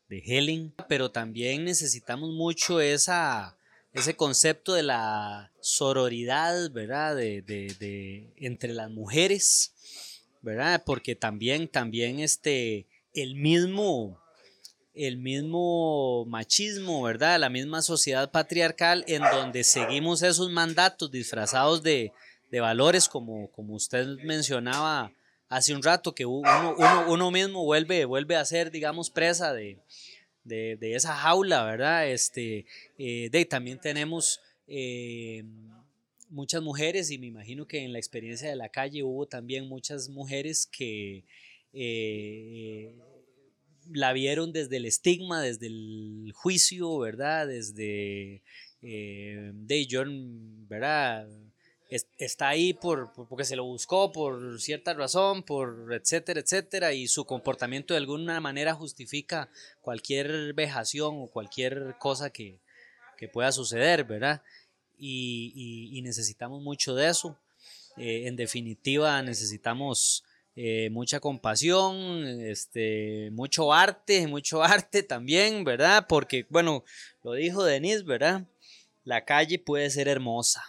Helen, 0.08 0.74
pero 0.88 1.12
también 1.12 1.64
necesitamos 1.64 2.30
mucho 2.30 2.80
ese 2.80 4.16
concepto 4.16 4.74
de 4.74 4.82
la 4.82 5.52
sororidad, 5.60 6.68
¿verdad? 6.72 7.14
De, 7.14 7.42
de, 7.42 8.32
entre 8.36 8.74
las 8.74 8.90
mujeres, 8.90 9.72
¿verdad? 10.42 10.82
Porque 10.84 11.14
también, 11.14 11.68
también 11.68 12.18
este, 12.18 12.88
el 13.14 13.36
mismo 13.36 14.20
el 14.94 15.18
mismo 15.18 16.24
machismo, 16.26 17.02
¿verdad? 17.02 17.38
La 17.38 17.48
misma 17.48 17.82
sociedad 17.82 18.30
patriarcal 18.30 19.04
en 19.06 19.22
donde 19.22 19.64
seguimos 19.64 20.22
esos 20.22 20.50
mandatos 20.50 21.10
disfrazados 21.10 21.82
de, 21.82 22.12
valores 22.50 23.08
como, 23.08 23.50
como 23.52 23.74
usted 23.74 24.06
mencionaba 24.24 25.12
hace 25.48 25.74
un 25.74 25.82
rato, 25.82 26.14
que 26.14 26.26
uno, 26.26 27.30
mismo 27.30 27.64
vuelve, 27.64 28.04
vuelve 28.04 28.36
a 28.36 28.44
ser, 28.44 28.70
digamos, 28.70 29.10
presa 29.10 29.52
de, 29.52 29.78
esa 30.80 31.14
jaula, 31.14 31.64
¿verdad? 31.64 32.08
Este, 32.08 32.66
eh, 32.98 33.28
de, 33.30 33.44
también 33.44 33.78
tenemos 33.78 34.40
eh, 34.66 35.44
muchas 36.28 36.62
mujeres 36.62 37.10
y 37.10 37.18
me 37.18 37.26
imagino 37.26 37.66
que 37.66 37.84
en 37.84 37.92
la 37.92 37.98
experiencia 37.98 38.48
de 38.48 38.56
la 38.56 38.68
calle 38.68 39.02
hubo 39.02 39.26
también 39.26 39.68
muchas 39.68 40.08
mujeres 40.08 40.66
que... 40.66 41.24
Eh, 41.72 42.92
la 43.92 44.12
vieron 44.12 44.52
desde 44.52 44.76
el 44.76 44.86
estigma, 44.86 45.40
desde 45.42 45.66
el 45.66 46.32
juicio, 46.34 46.98
¿verdad? 46.98 47.46
Desde 47.46 48.42
eh, 48.82 49.50
de 49.52 49.88
John, 49.90 50.68
¿verdad? 50.68 51.28
está 52.18 52.48
ahí 52.48 52.72
por, 52.72 53.12
porque 53.12 53.44
se 53.44 53.56
lo 53.56 53.64
buscó 53.64 54.12
por 54.12 54.60
cierta 54.60 54.94
razón, 54.94 55.42
por 55.42 55.92
etcétera, 55.92 56.40
etcétera, 56.40 56.92
y 56.92 57.08
su 57.08 57.24
comportamiento 57.24 57.94
de 57.94 57.98
alguna 57.98 58.40
manera 58.40 58.74
justifica 58.74 59.50
cualquier 59.80 60.54
vejación 60.54 61.16
o 61.16 61.26
cualquier 61.26 61.96
cosa 61.98 62.30
que, 62.30 62.60
que 63.16 63.28
pueda 63.28 63.50
suceder, 63.52 64.04
¿verdad? 64.04 64.42
Y, 64.98 66.00
necesitamos 66.02 66.62
mucho 66.62 66.94
de 66.94 67.08
eso. 67.08 67.38
Eh, 67.96 68.26
en 68.26 68.36
definitiva, 68.36 69.20
necesitamos 69.22 70.24
eh, 70.56 70.90
mucha 70.90 71.20
compasión, 71.20 72.24
este, 72.40 73.30
mucho 73.32 73.72
arte, 73.72 74.26
mucho 74.28 74.62
arte 74.62 75.02
también, 75.02 75.64
¿verdad? 75.64 76.06
Porque, 76.08 76.46
bueno, 76.50 76.84
lo 77.22 77.32
dijo 77.32 77.64
Denise, 77.64 78.02
¿verdad? 78.02 78.46
La 79.04 79.24
calle 79.24 79.58
puede 79.58 79.90
ser 79.90 80.08
hermosa, 80.08 80.62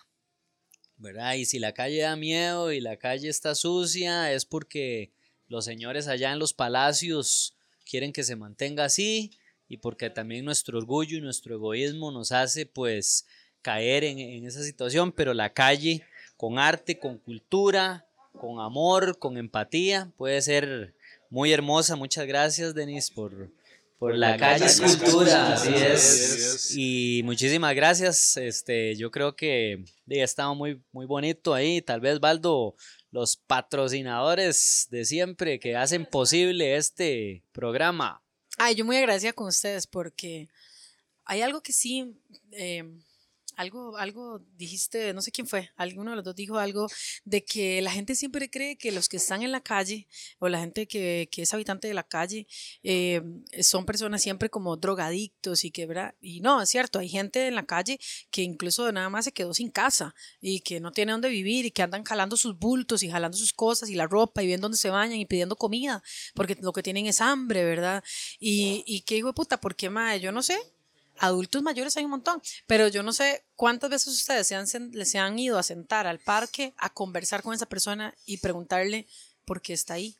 ¿verdad? 0.98 1.34
Y 1.34 1.46
si 1.46 1.60
la 1.60 1.74
calle 1.74 2.02
da 2.02 2.16
miedo 2.16 2.72
y 2.72 2.80
la 2.80 2.98
calle 2.98 3.28
está 3.30 3.56
sucia, 3.56 4.32
es 4.32 4.46
porque 4.46 5.12
los 5.48 5.66
señores 5.66 6.08
allá 6.08 6.32
en 6.32 6.40
los 6.40 6.54
palacios 6.54 7.58
quieren 7.84 8.14
que 8.14 8.24
se 8.24 8.36
mantenga 8.36 8.86
así 8.86 9.32
y 9.68 9.78
porque 9.78 10.10
también 10.10 10.46
nuestro 10.46 10.78
orgullo 10.78 11.18
y 11.18 11.22
nuestro 11.22 11.56
egoísmo 11.56 12.12
nos 12.12 12.32
hace 12.32 12.66
pues 12.66 13.26
caer 13.62 14.04
en, 14.04 14.20
en 14.20 14.46
esa 14.46 14.64
situación, 14.64 15.12
pero 15.12 15.34
la 15.34 15.54
calle 15.54 16.04
con 16.38 16.58
arte, 16.58 17.00
con 17.00 17.18
cultura, 17.18 18.08
con 18.40 18.60
amor, 18.60 19.18
con 19.18 19.38
empatía, 19.38 20.12
puede 20.18 20.42
ser 20.42 20.94
muy 21.30 21.52
hermosa. 21.52 21.96
Muchas 21.96 22.28
gracias, 22.28 22.74
Denis, 22.74 23.10
por, 23.10 23.52
por 23.98 24.16
la, 24.16 24.38
calle 24.38 24.66
Escultura, 24.66 25.54
así 25.54 25.74
es. 25.74 26.74
Y 26.76 27.22
muchísimas 27.24 27.76
gracias. 27.76 28.38
Este, 28.38 28.96
yo 28.96 29.12
creo 29.12 29.36
que 29.36 29.84
ya 30.06 30.24
estado 30.24 30.56
muy, 30.56 30.82
muy 30.92 31.06
bonito 31.06 31.54
ahí. 31.54 31.82
Tal 31.82 32.02
vez, 32.02 32.20
Valdo, 32.20 32.76
los 33.12 33.38
patrocinadores 33.38 34.88
de 34.90 35.06
siempre 35.06 35.60
que 35.60 35.76
hacen 35.76 36.06
posible 36.06 36.76
este 36.76 37.44
programa. 37.52 38.24
Ay, 38.58 38.76
yo 38.76 38.86
muy 38.86 38.98
agradecida 38.98 39.34
con 39.34 39.48
ustedes 39.48 39.88
porque 39.88 40.50
hay 41.26 41.42
algo 41.42 41.62
que 41.62 41.74
sí. 41.74 42.18
Eh, 42.52 42.84
algo, 43.56 43.98
algo 43.98 44.42
dijiste, 44.58 45.14
no 45.14 45.22
sé 45.22 45.32
quién 45.32 45.48
fue, 45.48 45.72
alguno 45.76 46.12
de 46.12 46.18
los 46.18 46.26
dos 46.26 46.36
dijo 46.36 46.58
algo 46.58 46.88
de 47.26 47.44
que 47.44 47.82
la 47.82 47.92
gente 47.92 48.16
siempre 48.16 48.50
cree 48.50 48.78
que 48.78 48.92
los 48.92 49.10
que 49.10 49.18
están 49.18 49.44
en 49.44 49.52
la 49.52 49.62
calle 49.62 50.08
o 50.40 50.50
la 50.50 50.60
gente 50.60 50.88
que, 50.88 51.30
que 51.32 51.44
es 51.44 51.54
habitante 51.54 51.88
de 51.88 51.94
la 51.94 52.04
calle 52.04 52.48
eh, 52.84 53.22
son 53.62 53.86
personas 53.86 54.22
siempre 54.22 54.50
como 54.50 54.78
drogadictos 54.78 55.64
y 55.64 55.72
que, 55.72 55.86
¿verdad? 55.86 56.16
Y 56.22 56.42
no, 56.42 56.62
es 56.62 56.70
cierto, 56.70 57.00
hay 57.00 57.10
gente 57.10 57.48
en 57.48 57.56
la 57.56 57.66
calle 57.66 58.00
que 58.30 58.42
incluso 58.42 58.92
nada 58.92 59.10
más 59.10 59.26
se 59.26 59.32
quedó 59.32 59.54
sin 59.54 59.70
casa 59.70 60.16
y 60.40 60.62
que 60.62 60.80
no 60.80 60.92
tiene 60.92 61.12
dónde 61.12 61.30
vivir 61.30 61.66
y 61.66 61.72
que 61.72 61.84
andan 61.84 62.04
jalando 62.04 62.38
sus 62.38 62.58
bultos 62.58 63.04
y 63.04 63.10
jalando 63.10 63.38
sus 63.38 63.54
cosas 63.54 63.90
y 63.90 63.96
la 63.96 64.08
ropa 64.08 64.44
y 64.44 64.48
viendo 64.48 64.66
dónde 64.66 64.78
se 64.78 64.90
bañan 64.90 65.20
y 65.20 65.26
pidiendo 65.26 65.56
comida 65.56 66.02
porque 66.34 66.58
lo 66.62 66.74
que 66.74 66.84
tienen 66.84 67.06
es 67.06 67.22
hambre, 67.22 67.64
¿verdad? 67.64 68.04
Y, 68.40 68.84
y 68.86 69.02
qué 69.02 69.18
hijo 69.18 69.28
de 69.28 69.34
puta, 69.34 69.60
¿por 69.60 69.76
qué, 69.76 69.90
madre? 69.90 70.20
Yo 70.20 70.32
no 70.32 70.42
sé, 70.44 70.58
adultos 71.22 71.62
mayores 71.62 71.96
hay 71.98 72.06
un 72.06 72.12
montón, 72.12 72.42
pero 72.66 72.88
yo 72.88 73.04
no 73.04 73.14
sé 73.14 73.46
cuántas 73.56 73.90
veces 73.90 74.14
ustedes 74.14 74.48
se 74.48 74.56
han, 74.56 74.68
se 74.68 75.20
han 75.20 75.40
ido 75.40 75.58
a 75.58 75.64
sentar 75.64 76.08
al 76.08 76.20
parque 76.20 76.74
a 76.78 76.90
conversar 76.90 77.44
con 77.44 77.54
esa 77.54 77.68
persona 77.68 78.16
y 78.26 78.38
preguntarle 78.38 79.08
por 79.46 79.62
qué 79.62 79.74
está 79.74 79.94
ahí, 79.94 80.16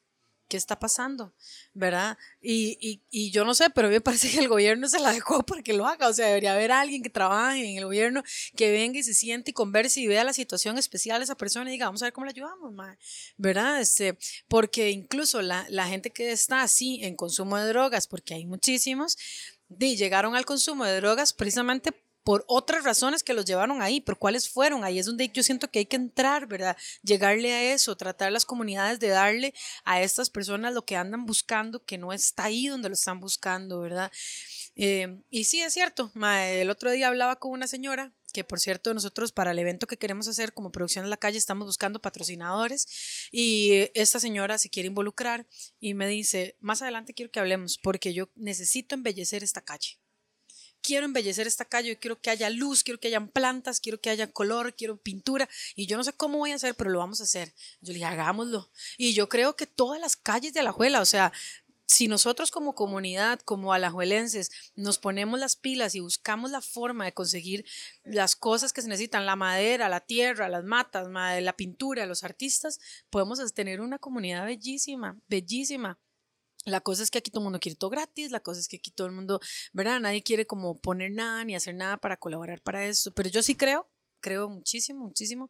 qué 0.48 0.58
está 0.58 0.78
pasando, 0.78 1.34
¿verdad? 1.74 2.18
Y, 2.42 2.78
y, 2.80 3.02
y, 3.10 3.32
yo 3.32 3.46
no 3.46 3.56
sé, 3.56 3.70
pero 3.70 3.90
me 3.90 4.02
parece 4.02 4.30
que 4.30 4.40
el 4.40 4.48
gobierno 4.48 4.88
se 4.90 5.00
la 5.00 5.12
dejó 5.14 5.42
para 5.44 5.64
que 5.64 5.74
lo 5.74 5.88
haga, 5.88 6.08
o 6.08 6.14
sea, 6.14 6.28
debería 6.28 6.54
haber 6.54 6.72
alguien 6.72 7.02
que 7.02 7.10
trabaje 7.10 7.68
en 7.68 7.78
el 7.78 7.86
gobierno 7.86 8.22
que 8.56 8.70
venga 8.72 9.00
y 9.00 9.04
se 9.04 9.16
siente 9.16 9.52
y 9.52 9.54
converse 9.54 10.02
y 10.02 10.08
vea 10.08 10.24
la 10.24 10.34
situación 10.34 10.78
especial 10.78 11.20
de 11.20 11.24
esa 11.24 11.36
persona 11.36 11.70
y 11.70 11.74
diga, 11.74 11.88
vamos 11.88 12.04
a 12.04 12.06
ver 12.06 12.14
cómo 12.14 12.26
le 12.26 12.32
ayudamos, 12.32 12.76
¿verdad? 13.38 13.82
Este, 13.82 14.18
porque 14.48 14.92
incluso 14.92 15.42
la, 15.42 15.66
la 15.70 15.88
gente 15.88 16.12
que 16.12 16.32
está 16.32 16.62
así 16.62 17.00
en 17.02 17.16
consumo 17.16 17.58
de 17.58 17.68
drogas, 17.70 18.06
porque 18.06 18.34
hay 18.34 18.46
muchísimos, 18.46 19.18
de, 19.78 19.96
llegaron 19.96 20.36
al 20.36 20.46
consumo 20.46 20.86
de 20.86 20.98
drogas 20.98 21.34
precisamente 21.34 21.92
por 22.24 22.46
otras 22.48 22.84
razones 22.84 23.24
que 23.24 23.34
los 23.34 23.46
llevaron 23.46 23.82
ahí, 23.82 24.00
pero 24.00 24.18
cuáles 24.18 24.48
fueron, 24.48 24.84
ahí 24.84 25.00
es 25.00 25.06
donde 25.06 25.30
yo 25.30 25.42
siento 25.42 25.70
que 25.70 25.80
hay 25.80 25.86
que 25.86 25.96
entrar, 25.96 26.46
¿verdad? 26.46 26.78
Llegarle 27.04 27.52
a 27.54 27.74
eso, 27.74 27.98
tratar 27.98 28.32
las 28.32 28.46
comunidades 28.46 29.00
de 29.00 29.08
darle 29.08 29.54
a 29.86 30.02
estas 30.02 30.30
personas 30.30 30.74
lo 30.74 30.86
que 30.86 30.96
andan 30.96 31.26
buscando, 31.26 31.84
que 31.84 31.98
no 31.98 32.14
está 32.14 32.46
ahí 32.46 32.68
donde 32.68 32.90
lo 32.90 32.94
están 32.94 33.20
buscando, 33.20 33.80
¿verdad? 33.80 34.12
Eh, 34.76 35.20
y 35.30 35.46
sí, 35.46 35.62
es 35.62 35.74
cierto, 35.74 36.12
el 36.16 36.70
otro 36.70 36.92
día 36.92 37.08
hablaba 37.08 37.38
con 37.38 37.52
una 37.52 37.68
señora 37.68 38.14
que 38.32 38.44
por 38.44 38.60
cierto 38.60 38.94
nosotros 38.94 39.32
para 39.32 39.52
el 39.52 39.60
evento 39.60 39.88
que 39.88 39.98
queremos 39.98 40.28
hacer 40.28 40.54
como 40.54 40.72
producción 40.72 41.06
en 41.06 41.10
la 41.10 41.18
calle 41.18 41.38
estamos 41.38 41.68
buscando 41.68 42.02
patrocinadores 42.02 43.30
y 43.32 43.90
esta 43.94 44.20
señora 44.20 44.58
se 44.58 44.70
quiere 44.70 44.88
involucrar 44.88 45.48
y 45.80 45.94
me 45.94 46.08
dice, 46.08 46.58
más 46.60 46.82
adelante 46.82 47.14
quiero 47.14 47.32
que 47.32 47.40
hablemos 47.40 47.78
porque 47.78 48.14
yo 48.14 48.30
necesito 48.36 48.96
embellecer 48.96 49.44
esta 49.44 49.62
calle. 49.62 50.00
Quiero 50.84 51.06
embellecer 51.06 51.46
esta 51.46 51.66
calle, 51.66 52.00
quiero 52.00 52.20
que 52.20 52.32
haya 52.32 52.50
luz, 52.50 52.84
quiero 52.84 53.00
que 53.00 53.08
haya 53.08 53.24
plantas, 53.24 53.80
quiero 53.80 54.02
que 54.02 54.10
haya 54.10 54.32
color, 54.32 54.76
quiero 54.76 54.98
pintura 54.98 55.48
y 55.76 55.86
yo 55.86 55.96
no 55.96 56.04
sé 56.04 56.12
cómo 56.14 56.40
voy 56.40 56.52
a 56.52 56.56
hacer, 56.56 56.74
pero 56.74 56.90
lo 56.90 56.98
vamos 56.98 57.22
a 57.22 57.26
hacer. 57.26 57.54
Yo 57.82 57.94
le 57.94 58.00
dije, 58.00 58.06
hagámoslo. 58.06 58.72
Y 58.98 59.14
yo 59.14 59.30
creo 59.30 59.56
que 59.56 59.68
todas 59.68 60.02
las 60.02 60.16
calles 60.16 60.54
de 60.54 60.60
Alajuela, 60.60 61.00
o 61.00 61.06
sea, 61.06 61.32
si 61.92 62.08
nosotros 62.08 62.52
como 62.52 62.74
comunidad, 62.74 63.42
como 63.42 63.74
alajuelenses, 63.74 64.50
nos 64.76 64.98
ponemos 64.98 65.38
las 65.38 65.58
pilas 65.58 65.94
y 65.94 66.00
buscamos 66.00 66.50
la 66.50 66.62
forma 66.62 67.04
de 67.04 67.12
conseguir 67.12 67.66
las 68.06 68.38
cosas 68.38 68.72
que 68.72 68.82
se 68.82 68.88
necesitan, 68.88 69.26
la 69.26 69.36
madera, 69.36 69.90
la 69.90 70.00
tierra, 70.00 70.48
las 70.48 70.64
matas, 70.64 71.10
la 71.10 71.54
pintura, 71.58 72.06
los 72.06 72.24
artistas, 72.24 72.80
podemos 73.10 73.54
tener 73.54 73.82
una 73.82 74.00
comunidad 74.00 74.46
bellísima, 74.46 75.20
bellísima. 75.28 76.00
La 76.64 76.80
cosa 76.80 77.04
es 77.04 77.12
que 77.12 77.18
aquí 77.18 77.30
todo 77.30 77.42
el 77.42 77.46
mundo 77.46 77.60
quiere 77.60 77.76
todo 77.76 77.90
gratis, 77.90 78.32
la 78.32 78.40
cosa 78.40 78.62
es 78.62 78.70
que 78.70 78.78
aquí 78.78 78.92
todo 78.92 79.08
el 79.08 79.14
mundo, 79.14 79.42
¿verdad? 79.74 80.00
Nadie 80.00 80.24
quiere 80.24 80.48
como 80.48 80.80
poner 80.80 81.12
nada 81.12 81.44
ni 81.44 81.56
hacer 81.56 81.76
nada 81.76 81.98
para 81.98 82.16
colaborar 82.16 82.62
para 82.62 82.86
eso, 82.86 83.12
pero 83.14 83.28
yo 83.28 83.44
sí 83.44 83.56
creo, 83.56 83.90
creo 84.22 84.50
muchísimo, 84.50 85.06
muchísimo 85.06 85.50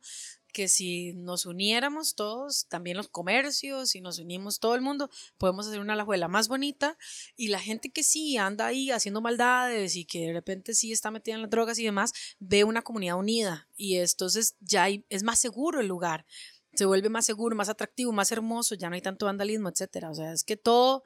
que 0.51 0.67
si 0.67 1.13
nos 1.13 1.45
uniéramos 1.45 2.15
todos, 2.15 2.67
también 2.67 2.97
los 2.97 3.07
comercios, 3.07 3.91
si 3.91 4.01
nos 4.01 4.19
unimos 4.19 4.59
todo 4.59 4.75
el 4.75 4.81
mundo, 4.81 5.09
podemos 5.37 5.67
hacer 5.67 5.79
una 5.79 5.95
lajuela 5.95 6.27
más 6.27 6.47
bonita 6.47 6.97
y 7.35 7.47
la 7.47 7.59
gente 7.59 7.89
que 7.89 8.03
sí 8.03 8.37
anda 8.37 8.65
ahí 8.65 8.91
haciendo 8.91 9.21
maldades 9.21 9.95
y 9.95 10.05
que 10.05 10.27
de 10.27 10.33
repente 10.33 10.73
sí 10.73 10.91
está 10.91 11.11
metida 11.11 11.35
en 11.35 11.41
las 11.41 11.49
drogas 11.49 11.79
y 11.79 11.85
demás, 11.85 12.11
ve 12.39 12.63
una 12.63 12.81
comunidad 12.81 13.17
unida 13.17 13.67
y 13.75 13.97
entonces 13.97 14.55
ya 14.59 14.87
es 15.09 15.23
más 15.23 15.39
seguro 15.39 15.79
el 15.79 15.87
lugar 15.87 16.25
se 16.73 16.85
vuelve 16.85 17.09
más 17.09 17.25
seguro, 17.25 17.55
más 17.55 17.69
atractivo, 17.69 18.11
más 18.11 18.31
hermoso, 18.31 18.75
ya 18.75 18.89
no 18.89 18.95
hay 18.95 19.01
tanto 19.01 19.25
vandalismo, 19.25 19.69
etcétera. 19.69 20.09
O 20.09 20.13
sea, 20.13 20.31
es 20.31 20.43
que 20.43 20.55
todo, 20.55 21.03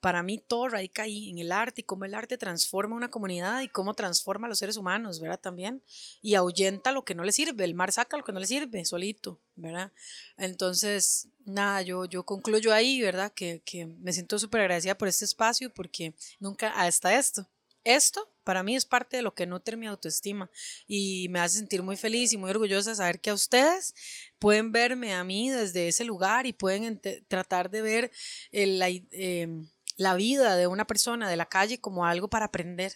para 0.00 0.22
mí 0.22 0.38
todo 0.38 0.68
radica 0.68 1.02
ahí 1.02 1.30
en 1.30 1.38
el 1.38 1.52
arte 1.52 1.80
y 1.80 1.84
cómo 1.84 2.04
el 2.04 2.14
arte 2.14 2.38
transforma 2.38 2.96
una 2.96 3.10
comunidad 3.10 3.62
y 3.62 3.68
cómo 3.68 3.94
transforma 3.94 4.46
a 4.46 4.48
los 4.48 4.58
seres 4.58 4.76
humanos, 4.76 5.20
¿verdad? 5.20 5.40
También. 5.40 5.82
Y 6.22 6.34
ahuyenta 6.34 6.92
lo 6.92 7.04
que 7.04 7.14
no 7.14 7.24
le 7.24 7.32
sirve, 7.32 7.64
el 7.64 7.74
mar 7.74 7.92
saca 7.92 8.16
lo 8.16 8.24
que 8.24 8.32
no 8.32 8.40
le 8.40 8.46
sirve, 8.46 8.84
solito, 8.84 9.40
¿verdad? 9.56 9.92
Entonces, 10.36 11.28
nada, 11.44 11.82
yo, 11.82 12.04
yo 12.04 12.24
concluyo 12.24 12.72
ahí, 12.72 13.00
¿verdad? 13.00 13.32
Que, 13.32 13.62
que 13.64 13.86
me 13.86 14.12
siento 14.12 14.38
súper 14.38 14.62
agradecida 14.62 14.96
por 14.96 15.08
este 15.08 15.24
espacio 15.24 15.72
porque 15.72 16.14
nunca, 16.38 16.68
hasta 16.70 17.18
esto, 17.18 17.48
esto 17.84 18.30
para 18.44 18.62
mí 18.62 18.76
es 18.76 18.86
parte 18.86 19.18
de 19.18 19.22
lo 19.22 19.34
que 19.34 19.46
nutre 19.46 19.76
mi 19.76 19.86
autoestima 19.86 20.50
y 20.86 21.28
me 21.28 21.38
hace 21.40 21.58
sentir 21.58 21.82
muy 21.82 21.96
feliz 21.96 22.32
y 22.32 22.38
muy 22.38 22.48
orgullosa 22.48 22.94
saber 22.94 23.20
que 23.20 23.28
a 23.28 23.34
ustedes 23.34 23.94
pueden 24.38 24.72
verme 24.72 25.12
a 25.12 25.22
mí 25.22 25.50
desde 25.50 25.88
ese 25.88 26.04
lugar 26.04 26.46
y 26.46 26.54
pueden 26.54 26.98
tratar 27.28 27.68
de 27.68 27.82
ver 27.82 28.10
la, 28.50 28.88
em, 28.88 29.68
la 29.98 30.14
vida 30.14 30.56
de 30.56 30.68
una 30.68 30.86
persona 30.86 31.28
de 31.28 31.36
la 31.36 31.46
calle 31.46 31.80
como 31.80 32.06
algo 32.06 32.28
para 32.28 32.46
aprender 32.46 32.92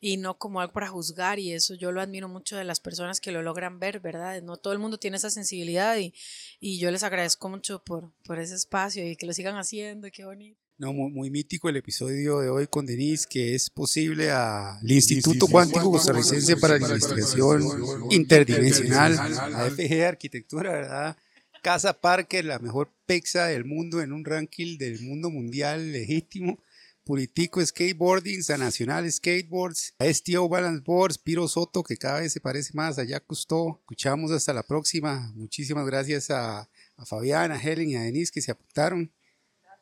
y 0.00 0.16
no 0.16 0.38
como 0.38 0.60
algo 0.60 0.72
para 0.72 0.86
juzgar 0.86 1.40
y 1.40 1.52
eso 1.52 1.74
yo 1.74 1.90
lo 1.90 2.00
admiro 2.00 2.28
mucho 2.28 2.56
de 2.56 2.64
las 2.64 2.78
personas 2.78 3.20
que 3.20 3.32
lo 3.32 3.42
logran 3.42 3.80
ver, 3.80 3.98
¿verdad? 3.98 4.40
No 4.40 4.56
todo 4.56 4.72
el 4.72 4.78
mundo 4.78 4.96
tiene 4.96 5.16
esa 5.16 5.30
sensibilidad 5.30 5.98
y, 5.98 6.14
y 6.60 6.78
yo 6.78 6.92
les 6.92 7.02
agradezco 7.02 7.48
mucho 7.48 7.82
por, 7.82 8.12
por 8.24 8.38
ese 8.38 8.54
espacio 8.54 9.06
y 9.06 9.16
que 9.16 9.26
lo 9.26 9.32
sigan 9.32 9.56
haciendo, 9.56 10.08
qué 10.12 10.24
bonito. 10.24 10.64
No, 10.76 10.92
muy, 10.92 11.30
mítico 11.30 11.68
el 11.68 11.76
episodio 11.76 12.40
de 12.40 12.48
hoy 12.48 12.66
con 12.66 12.84
Denise, 12.86 13.26
que 13.28 13.54
es 13.54 13.70
posible 13.70 14.30
al 14.30 14.78
Instituto 14.90 15.46
Cuántico 15.46 15.90
Costarricense 15.90 16.56
para 16.56 16.78
la 16.78 16.86
Investigación 16.86 17.62
Interdimensional, 18.10 19.16
AFG 19.18 20.04
Arquitectura, 20.04 20.72
¿verdad? 20.72 21.16
Casa 21.64 21.98
Parker, 21.98 22.44
la 22.44 22.58
mejor 22.58 22.92
pexa 23.06 23.46
del 23.46 23.64
mundo 23.64 24.02
en 24.02 24.12
un 24.12 24.22
ranking 24.22 24.76
del 24.76 25.00
mundo 25.00 25.30
mundial 25.30 25.92
legítimo. 25.92 26.58
Puritico 27.04 27.64
Skateboarding, 27.64 28.42
Nacional 28.58 29.10
Skateboards, 29.10 29.94
STO 29.98 30.46
Balance 30.46 30.82
Boards, 30.84 31.16
Piro 31.16 31.48
Soto, 31.48 31.82
que 31.82 31.96
cada 31.96 32.20
vez 32.20 32.34
se 32.34 32.40
parece 32.40 32.72
más 32.74 32.98
a 32.98 33.04
Jacques 33.04 33.26
Cousteau. 33.26 33.78
Escuchamos 33.80 34.30
hasta 34.30 34.52
la 34.52 34.62
próxima. 34.62 35.32
Muchísimas 35.34 35.86
gracias 35.86 36.30
a, 36.30 36.68
a 36.98 37.06
Fabián, 37.06 37.50
a 37.50 37.58
Helen 37.58 37.88
y 37.88 37.96
a 37.96 38.02
Denise 38.02 38.30
que 38.30 38.42
se 38.42 38.50
apuntaron. 38.50 39.10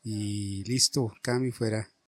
Y 0.05 0.63
listo, 0.63 1.13
cambio 1.21 1.53
fuera. 1.53 1.93